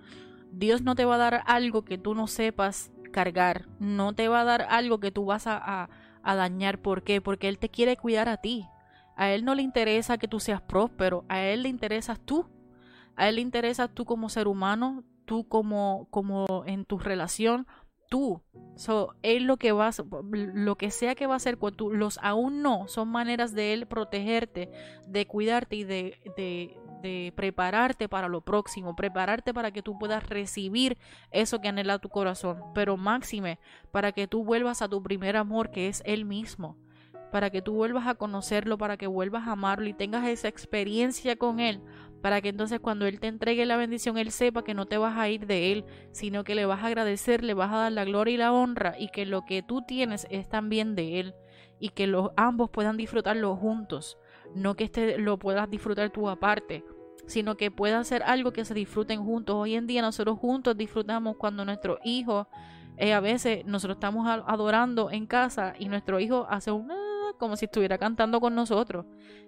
Dios 0.52 0.82
no 0.82 0.96
te 0.96 1.06
va 1.06 1.16
a 1.16 1.20
dar 1.20 1.44
algo 1.46 1.86
que 1.86 1.98
tú 1.98 2.16
no 2.16 2.28
sepas 2.28 2.92
cargar, 3.18 3.66
no 3.80 4.14
te 4.14 4.28
va 4.28 4.42
a 4.42 4.44
dar 4.44 4.68
algo 4.70 5.00
que 5.00 5.10
tú 5.10 5.26
vas 5.26 5.48
a, 5.48 5.90
a, 6.22 6.36
dañar. 6.36 6.80
¿Por 6.80 7.02
qué? 7.02 7.20
Porque 7.20 7.48
Él 7.50 7.58
te 7.58 7.70
quiere 7.70 7.98
cuidar 7.98 8.30
a 8.30 8.38
ti. 8.38 8.68
A 9.16 9.32
Él 9.32 9.44
no 9.44 9.56
le 9.56 9.64
interesa 9.64 10.20
que 10.20 10.28
tú 10.28 10.40
seas 10.40 10.62
próspero, 10.62 11.26
a 11.28 11.42
Él 11.42 11.64
le 11.64 11.70
interesas 11.70 12.20
tú. 12.20 12.46
A 13.16 13.28
Él 13.28 13.38
le 13.38 13.42
interesa 13.42 13.88
tú 13.88 14.06
como 14.06 14.30
ser 14.30 14.48
humano, 14.48 15.04
tú 15.26 15.48
como, 15.48 16.08
como 16.12 16.64
en 16.68 16.86
tu 16.86 17.00
relación, 17.00 17.66
tú. 18.08 18.44
So, 18.76 19.16
él 19.24 19.46
lo 19.46 19.58
que 19.58 19.72
va 19.72 19.90
lo 20.32 20.76
que 20.76 20.92
sea 20.92 21.16
que 21.16 21.26
va 21.26 21.34
a 21.34 21.38
hacer 21.38 21.58
tú, 21.76 21.92
los 21.92 22.20
aún 22.22 22.62
no, 22.62 22.88
son 22.88 23.10
maneras 23.10 23.56
de 23.56 23.74
él 23.74 23.88
protegerte, 23.88 24.70
de 25.08 25.26
cuidarte 25.26 25.76
y 25.78 25.84
de, 25.84 26.20
de, 26.38 26.78
de, 27.02 27.34
prepararte 27.36 28.10
para 28.10 28.28
lo 28.28 28.42
próximo, 28.42 28.96
prepararte 28.96 29.54
para 29.54 29.72
que 29.72 29.82
tú 29.82 29.98
puedas 29.98 30.28
recibir 30.28 30.98
eso 31.32 31.60
que 31.62 31.68
anhela 31.68 32.00
tu 32.00 32.10
corazón, 32.10 32.62
pero 32.74 32.98
máxime 32.98 33.60
para 33.92 34.12
que 34.12 34.28
tú 34.28 34.44
vuelvas 34.44 34.82
a 34.82 34.90
tu 34.90 35.02
primer 35.04 35.38
amor 35.38 35.72
que 35.72 35.88
es 35.88 36.02
él 36.06 36.26
mismo, 36.26 36.78
para 37.32 37.50
que 37.50 37.62
tú 37.62 37.74
vuelvas 37.74 38.08
a 38.08 38.16
conocerlo, 38.16 38.78
para 38.78 38.98
que 38.98 39.08
vuelvas 39.08 39.48
a 39.48 39.54
amarlo 39.54 39.88
y 39.88 39.94
tengas 39.94 40.26
esa 40.28 40.48
experiencia 40.48 41.36
con 41.36 41.60
él, 41.60 41.82
para 42.22 42.42
que 42.42 42.50
entonces 42.50 42.80
cuando 42.80 43.06
Él 43.06 43.20
te 43.20 43.28
entregue 43.28 43.66
la 43.66 43.78
bendición, 43.78 44.18
Él 44.18 44.32
sepa 44.32 44.64
que 44.64 44.74
no 44.74 44.86
te 44.86 44.98
vas 44.98 45.18
a 45.18 45.30
ir 45.30 45.46
de 45.46 45.72
Él, 45.72 45.86
sino 46.12 46.44
que 46.44 46.56
le 46.56 46.66
vas 46.66 46.84
a 46.84 46.88
agradecer, 46.88 47.44
le 47.44 47.54
vas 47.54 47.72
a 47.72 47.78
dar 47.78 47.92
la 47.92 48.06
gloria 48.06 48.34
y 48.34 48.38
la 48.38 48.52
honra 48.52 48.96
y 48.98 49.10
que 49.10 49.26
lo 49.26 49.46
que 49.46 49.62
tú 49.62 49.84
tienes 49.84 50.28
es 50.30 50.50
también 50.50 50.96
de 50.96 51.20
Él 51.20 51.36
y 51.80 51.90
que 51.90 52.08
los 52.08 52.32
ambos 52.36 52.70
puedan 52.70 52.98
disfrutarlo 52.98 53.56
juntos, 53.56 54.18
no 54.56 54.76
que 54.76 54.86
este 54.86 55.18
lo 55.18 55.38
puedas 55.38 55.70
disfrutar 55.70 56.10
tú 56.10 56.30
aparte, 56.30 56.84
sino 57.26 57.58
que 57.58 57.72
pueda 57.72 58.04
ser 58.04 58.24
algo 58.24 58.54
que 58.54 58.66
se 58.66 58.74
disfruten 58.74 59.24
juntos. 59.24 59.56
Hoy 59.56 59.76
en 59.76 59.88
día 59.88 60.02
nosotros 60.02 60.40
juntos 60.40 60.78
disfrutamos 60.78 61.38
cuando 61.38 61.66
nuestro 61.66 62.00
hijo, 62.04 62.48
eh, 62.98 63.14
a 63.14 63.20
veces 63.20 63.66
nosotros 63.66 63.98
estamos 63.98 64.28
adorando 64.28 65.12
en 65.12 65.28
casa 65.28 65.74
y 65.78 65.88
nuestro 65.88 66.20
hijo 66.20 66.48
hace 66.50 66.72
un 66.72 66.92
como 67.38 67.56
si 67.56 67.66
estuviera 67.66 67.98
cantando 67.98 68.40
con 68.40 68.56
nosotros. 68.56 69.06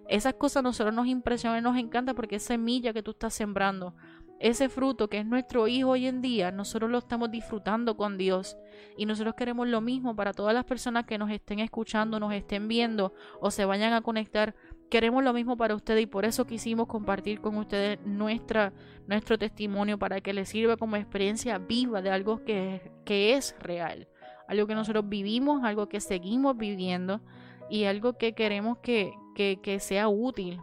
Esas 0.07 0.33
cosas 0.35 0.57
a 0.57 0.63
nosotros 0.63 0.95
nos 0.95 1.07
impresionan 1.07 1.59
y 1.59 1.63
nos 1.63 1.77
encanta 1.77 2.13
porque 2.13 2.37
es 2.37 2.43
semilla 2.43 2.93
que 2.93 3.03
tú 3.03 3.11
estás 3.11 3.33
sembrando. 3.33 3.95
Ese 4.39 4.69
fruto 4.69 5.09
que 5.09 5.19
es 5.19 5.25
nuestro 5.25 5.67
hijo 5.67 5.89
hoy 5.89 6.07
en 6.07 6.21
día, 6.21 6.51
nosotros 6.51 6.89
lo 6.89 6.97
estamos 6.97 7.29
disfrutando 7.29 7.97
con 7.97 8.17
Dios. 8.17 8.57
Y 8.97 9.05
nosotros 9.05 9.35
queremos 9.35 9.67
lo 9.67 9.81
mismo 9.81 10.15
para 10.15 10.33
todas 10.33 10.53
las 10.53 10.63
personas 10.63 11.05
que 11.05 11.17
nos 11.17 11.29
estén 11.29 11.59
escuchando, 11.59 12.19
nos 12.19 12.33
estén 12.33 12.67
viendo 12.67 13.13
o 13.41 13.51
se 13.51 13.65
vayan 13.65 13.91
a 13.93 14.01
conectar. 14.01 14.55
Queremos 14.89 15.23
lo 15.23 15.33
mismo 15.33 15.55
para 15.55 15.75
ustedes 15.75 16.03
y 16.03 16.07
por 16.07 16.25
eso 16.25 16.47
quisimos 16.47 16.87
compartir 16.87 17.41
con 17.41 17.55
ustedes 17.57 17.99
nuestra, 18.05 18.73
nuestro 19.05 19.37
testimonio 19.37 19.99
para 19.99 20.19
que 20.19 20.33
les 20.33 20.49
sirva 20.49 20.77
como 20.77 20.95
experiencia 20.95 21.59
viva 21.59 22.01
de 22.01 22.09
algo 22.09 22.43
que, 22.43 22.91
que 23.05 23.33
es 23.35 23.55
real. 23.59 24.07
Algo 24.47 24.65
que 24.65 24.73
nosotros 24.73 25.07
vivimos, 25.07 25.63
algo 25.63 25.89
que 25.89 25.99
seguimos 25.99 26.57
viviendo 26.57 27.21
y 27.69 27.83
algo 27.83 28.17
que 28.17 28.33
queremos 28.33 28.79
que, 28.79 29.13
que, 29.35 29.79
sea 29.79 30.07
útil 30.07 30.59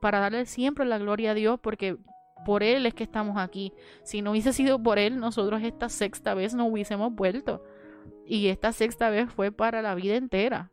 para 0.00 0.20
darle 0.20 0.44
siempre 0.44 0.84
la 0.84 0.98
gloria 0.98 1.30
a 1.30 1.34
Dios 1.34 1.58
porque 1.60 1.96
por 2.44 2.62
Él 2.62 2.84
es 2.84 2.92
que 2.92 3.04
estamos 3.04 3.38
aquí. 3.38 3.72
Si 4.04 4.20
no 4.20 4.32
hubiese 4.32 4.52
sido 4.52 4.82
por 4.82 4.98
Él, 4.98 5.18
nosotros 5.18 5.62
esta 5.62 5.88
sexta 5.88 6.34
vez 6.34 6.54
no 6.54 6.66
hubiésemos 6.66 7.14
vuelto. 7.14 7.64
Y 8.26 8.48
esta 8.48 8.72
sexta 8.72 9.08
vez 9.08 9.32
fue 9.32 9.52
para 9.52 9.80
la 9.80 9.94
vida 9.94 10.16
entera 10.16 10.70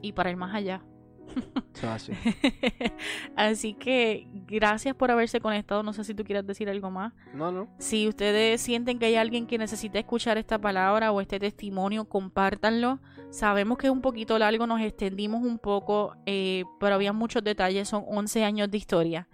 y 0.00 0.12
para 0.12 0.30
ir 0.30 0.36
más 0.36 0.54
allá. 0.54 0.84
Así 3.36 3.74
que 3.74 4.26
gracias 4.46 4.94
por 4.94 5.10
haberse 5.10 5.40
conectado. 5.40 5.82
No 5.82 5.92
sé 5.92 6.04
si 6.04 6.14
tú 6.14 6.24
quieras 6.24 6.46
decir 6.46 6.68
algo 6.68 6.90
más. 6.90 7.12
No, 7.34 7.52
no. 7.52 7.68
Si 7.78 8.08
ustedes 8.08 8.60
sienten 8.60 8.98
que 8.98 9.06
hay 9.06 9.16
alguien 9.16 9.46
que 9.46 9.58
necesita 9.58 9.98
escuchar 9.98 10.38
esta 10.38 10.58
palabra 10.58 11.12
o 11.12 11.20
este 11.20 11.38
testimonio, 11.38 12.04
compártanlo. 12.06 13.00
Sabemos 13.30 13.78
que 13.78 13.88
es 13.88 13.92
un 13.92 14.00
poquito 14.00 14.38
largo, 14.38 14.66
nos 14.66 14.80
extendimos 14.80 15.42
un 15.42 15.58
poco, 15.58 16.14
eh, 16.26 16.64
pero 16.78 16.94
había 16.94 17.12
muchos 17.12 17.42
detalles. 17.42 17.88
Son 17.88 18.04
11 18.06 18.44
años 18.44 18.70
de 18.70 18.78
historia. 18.78 19.28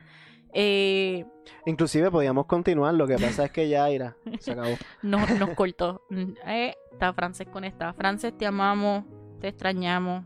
Eh, 0.53 1.25
Inclusive 1.67 2.11
podíamos 2.11 2.47
continuar, 2.47 2.95
lo 2.95 3.07
que 3.07 3.17
pasa 3.17 3.45
es 3.45 3.51
que 3.53 3.69
ya 3.69 3.91
irá, 3.91 4.17
se 4.41 4.53
acabó. 4.53 4.77
no, 5.03 5.25
nos 5.27 5.51
cortó. 5.51 6.03
Eh, 6.47 6.75
está 6.93 7.12
Frances 7.12 7.47
esta 7.62 7.93
Frances, 7.93 8.37
te 8.37 8.47
amamos, 8.47 9.05
te 9.41 9.49
extrañamos. 9.49 10.25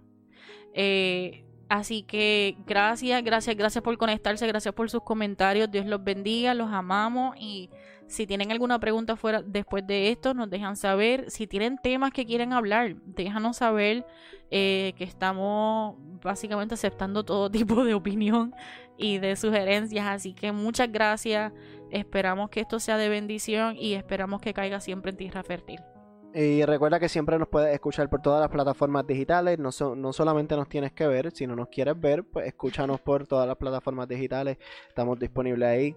Eh, 0.73 1.44
Así 1.69 2.03
que 2.03 2.57
gracias, 2.67 3.23
gracias, 3.25 3.57
gracias 3.57 3.83
por 3.83 3.97
conectarse, 3.97 4.47
gracias 4.47 4.75
por 4.75 4.91
sus 4.91 5.03
comentarios. 5.03 5.71
Dios 5.71 5.87
los 5.87 6.05
bendiga, 6.05 6.55
los 6.55 6.71
amamos 6.71 7.37
y 7.39 7.71
si 8.07 8.27
tienen 8.27 8.53
alguna 8.53 8.79
pregunta 8.79 9.17
fuera 9.17 9.43
después 9.43 9.87
de 9.87 10.11
esto, 10.11 10.35
nos 10.35 10.51
dejan 10.51 10.77
saber. 10.77 11.31
Si 11.31 11.47
tienen 11.47 11.79
temas 11.79 12.13
que 12.13 12.27
quieren 12.27 12.53
hablar, 12.53 12.97
déjanos 13.07 13.57
saber 13.57 14.07
eh, 14.51 14.93
que 14.97 15.05
estamos 15.05 15.97
básicamente 16.23 16.75
aceptando 16.75 17.25
todo 17.25 17.51
tipo 17.51 17.85
de 17.85 17.95
opinión 17.95 18.55
y 18.99 19.19
de 19.19 19.37
sugerencias. 19.37 20.07
Así 20.07 20.35
que 20.35 20.53
muchas 20.53 20.93
gracias. 20.93 21.53
Esperamos 21.91 22.51
que 22.51 22.61
esto 22.61 22.79
sea 22.79 22.99
de 22.99 23.09
bendición 23.09 23.77
y 23.77 23.95
esperamos 23.95 24.41
que 24.41 24.53
caiga 24.53 24.81
siempre 24.81 25.11
en 25.11 25.17
tierra 25.17 25.43
fértil. 25.43 25.81
Y 26.35 26.65
recuerda 26.65 26.99
que 26.99 27.09
siempre 27.09 27.39
nos 27.39 27.49
puedes 27.49 27.73
escuchar 27.73 28.11
por 28.11 28.21
todas 28.21 28.41
las 28.41 28.51
plataformas 28.51 29.07
digitales. 29.07 29.59
No, 29.59 29.71
no 29.95 30.13
solamente 30.13 30.57
nos 30.57 30.69
tienes 30.69 30.93
que 30.93 31.07
ver, 31.07 31.31
si 31.31 31.47
no 31.47 31.55
nos 31.55 31.69
quieres 31.69 31.99
ver, 31.99 32.25
pues 32.25 32.47
escúchanos 32.47 33.01
por 33.01 33.27
todas 33.27 33.47
las 33.47 33.57
plataformas 33.57 34.09
digitales. 34.09 34.59
Estamos 34.89 35.19
disponibles 35.19 35.69
ahí. 35.69 35.97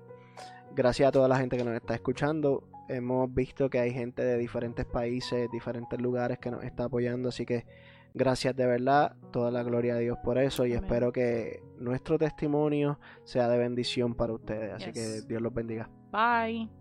Gracias 0.76 1.09
a 1.09 1.11
toda 1.11 1.27
la 1.27 1.38
gente 1.38 1.57
que 1.57 1.64
nos 1.64 1.73
está 1.73 1.95
escuchando. 1.95 2.69
Hemos 2.88 3.34
visto 3.34 3.69
que 3.69 3.80
hay 3.80 3.91
gente 3.91 4.23
de 4.23 4.38
diferentes 4.38 4.85
países, 4.85 5.49
diferentes 5.51 5.99
lugares 5.99 6.38
que 6.38 6.51
nos 6.51 6.64
está 6.64 6.84
apoyando. 6.85 7.30
Así 7.30 7.45
que 7.45 7.65
Gracias 8.18 8.55
de 8.55 8.65
verdad, 8.65 9.15
toda 9.31 9.51
la 9.51 9.61
gloria 9.61 9.93
a 9.93 9.97
Dios 9.99 10.18
por 10.23 10.39
eso 10.39 10.65
y 10.65 10.72
Amén. 10.72 10.84
espero 10.84 11.11
que 11.11 11.61
nuestro 11.77 12.18
testimonio 12.18 12.99
sea 13.23 13.47
de 13.47 13.59
bendición 13.59 14.15
para 14.15 14.34
ustedes. 14.34 14.73
Así 14.73 14.91
que. 14.91 15.22
Dios 15.27 15.41
los 15.41 15.53
bendiga. 15.53 15.89
Bye. 16.11 16.76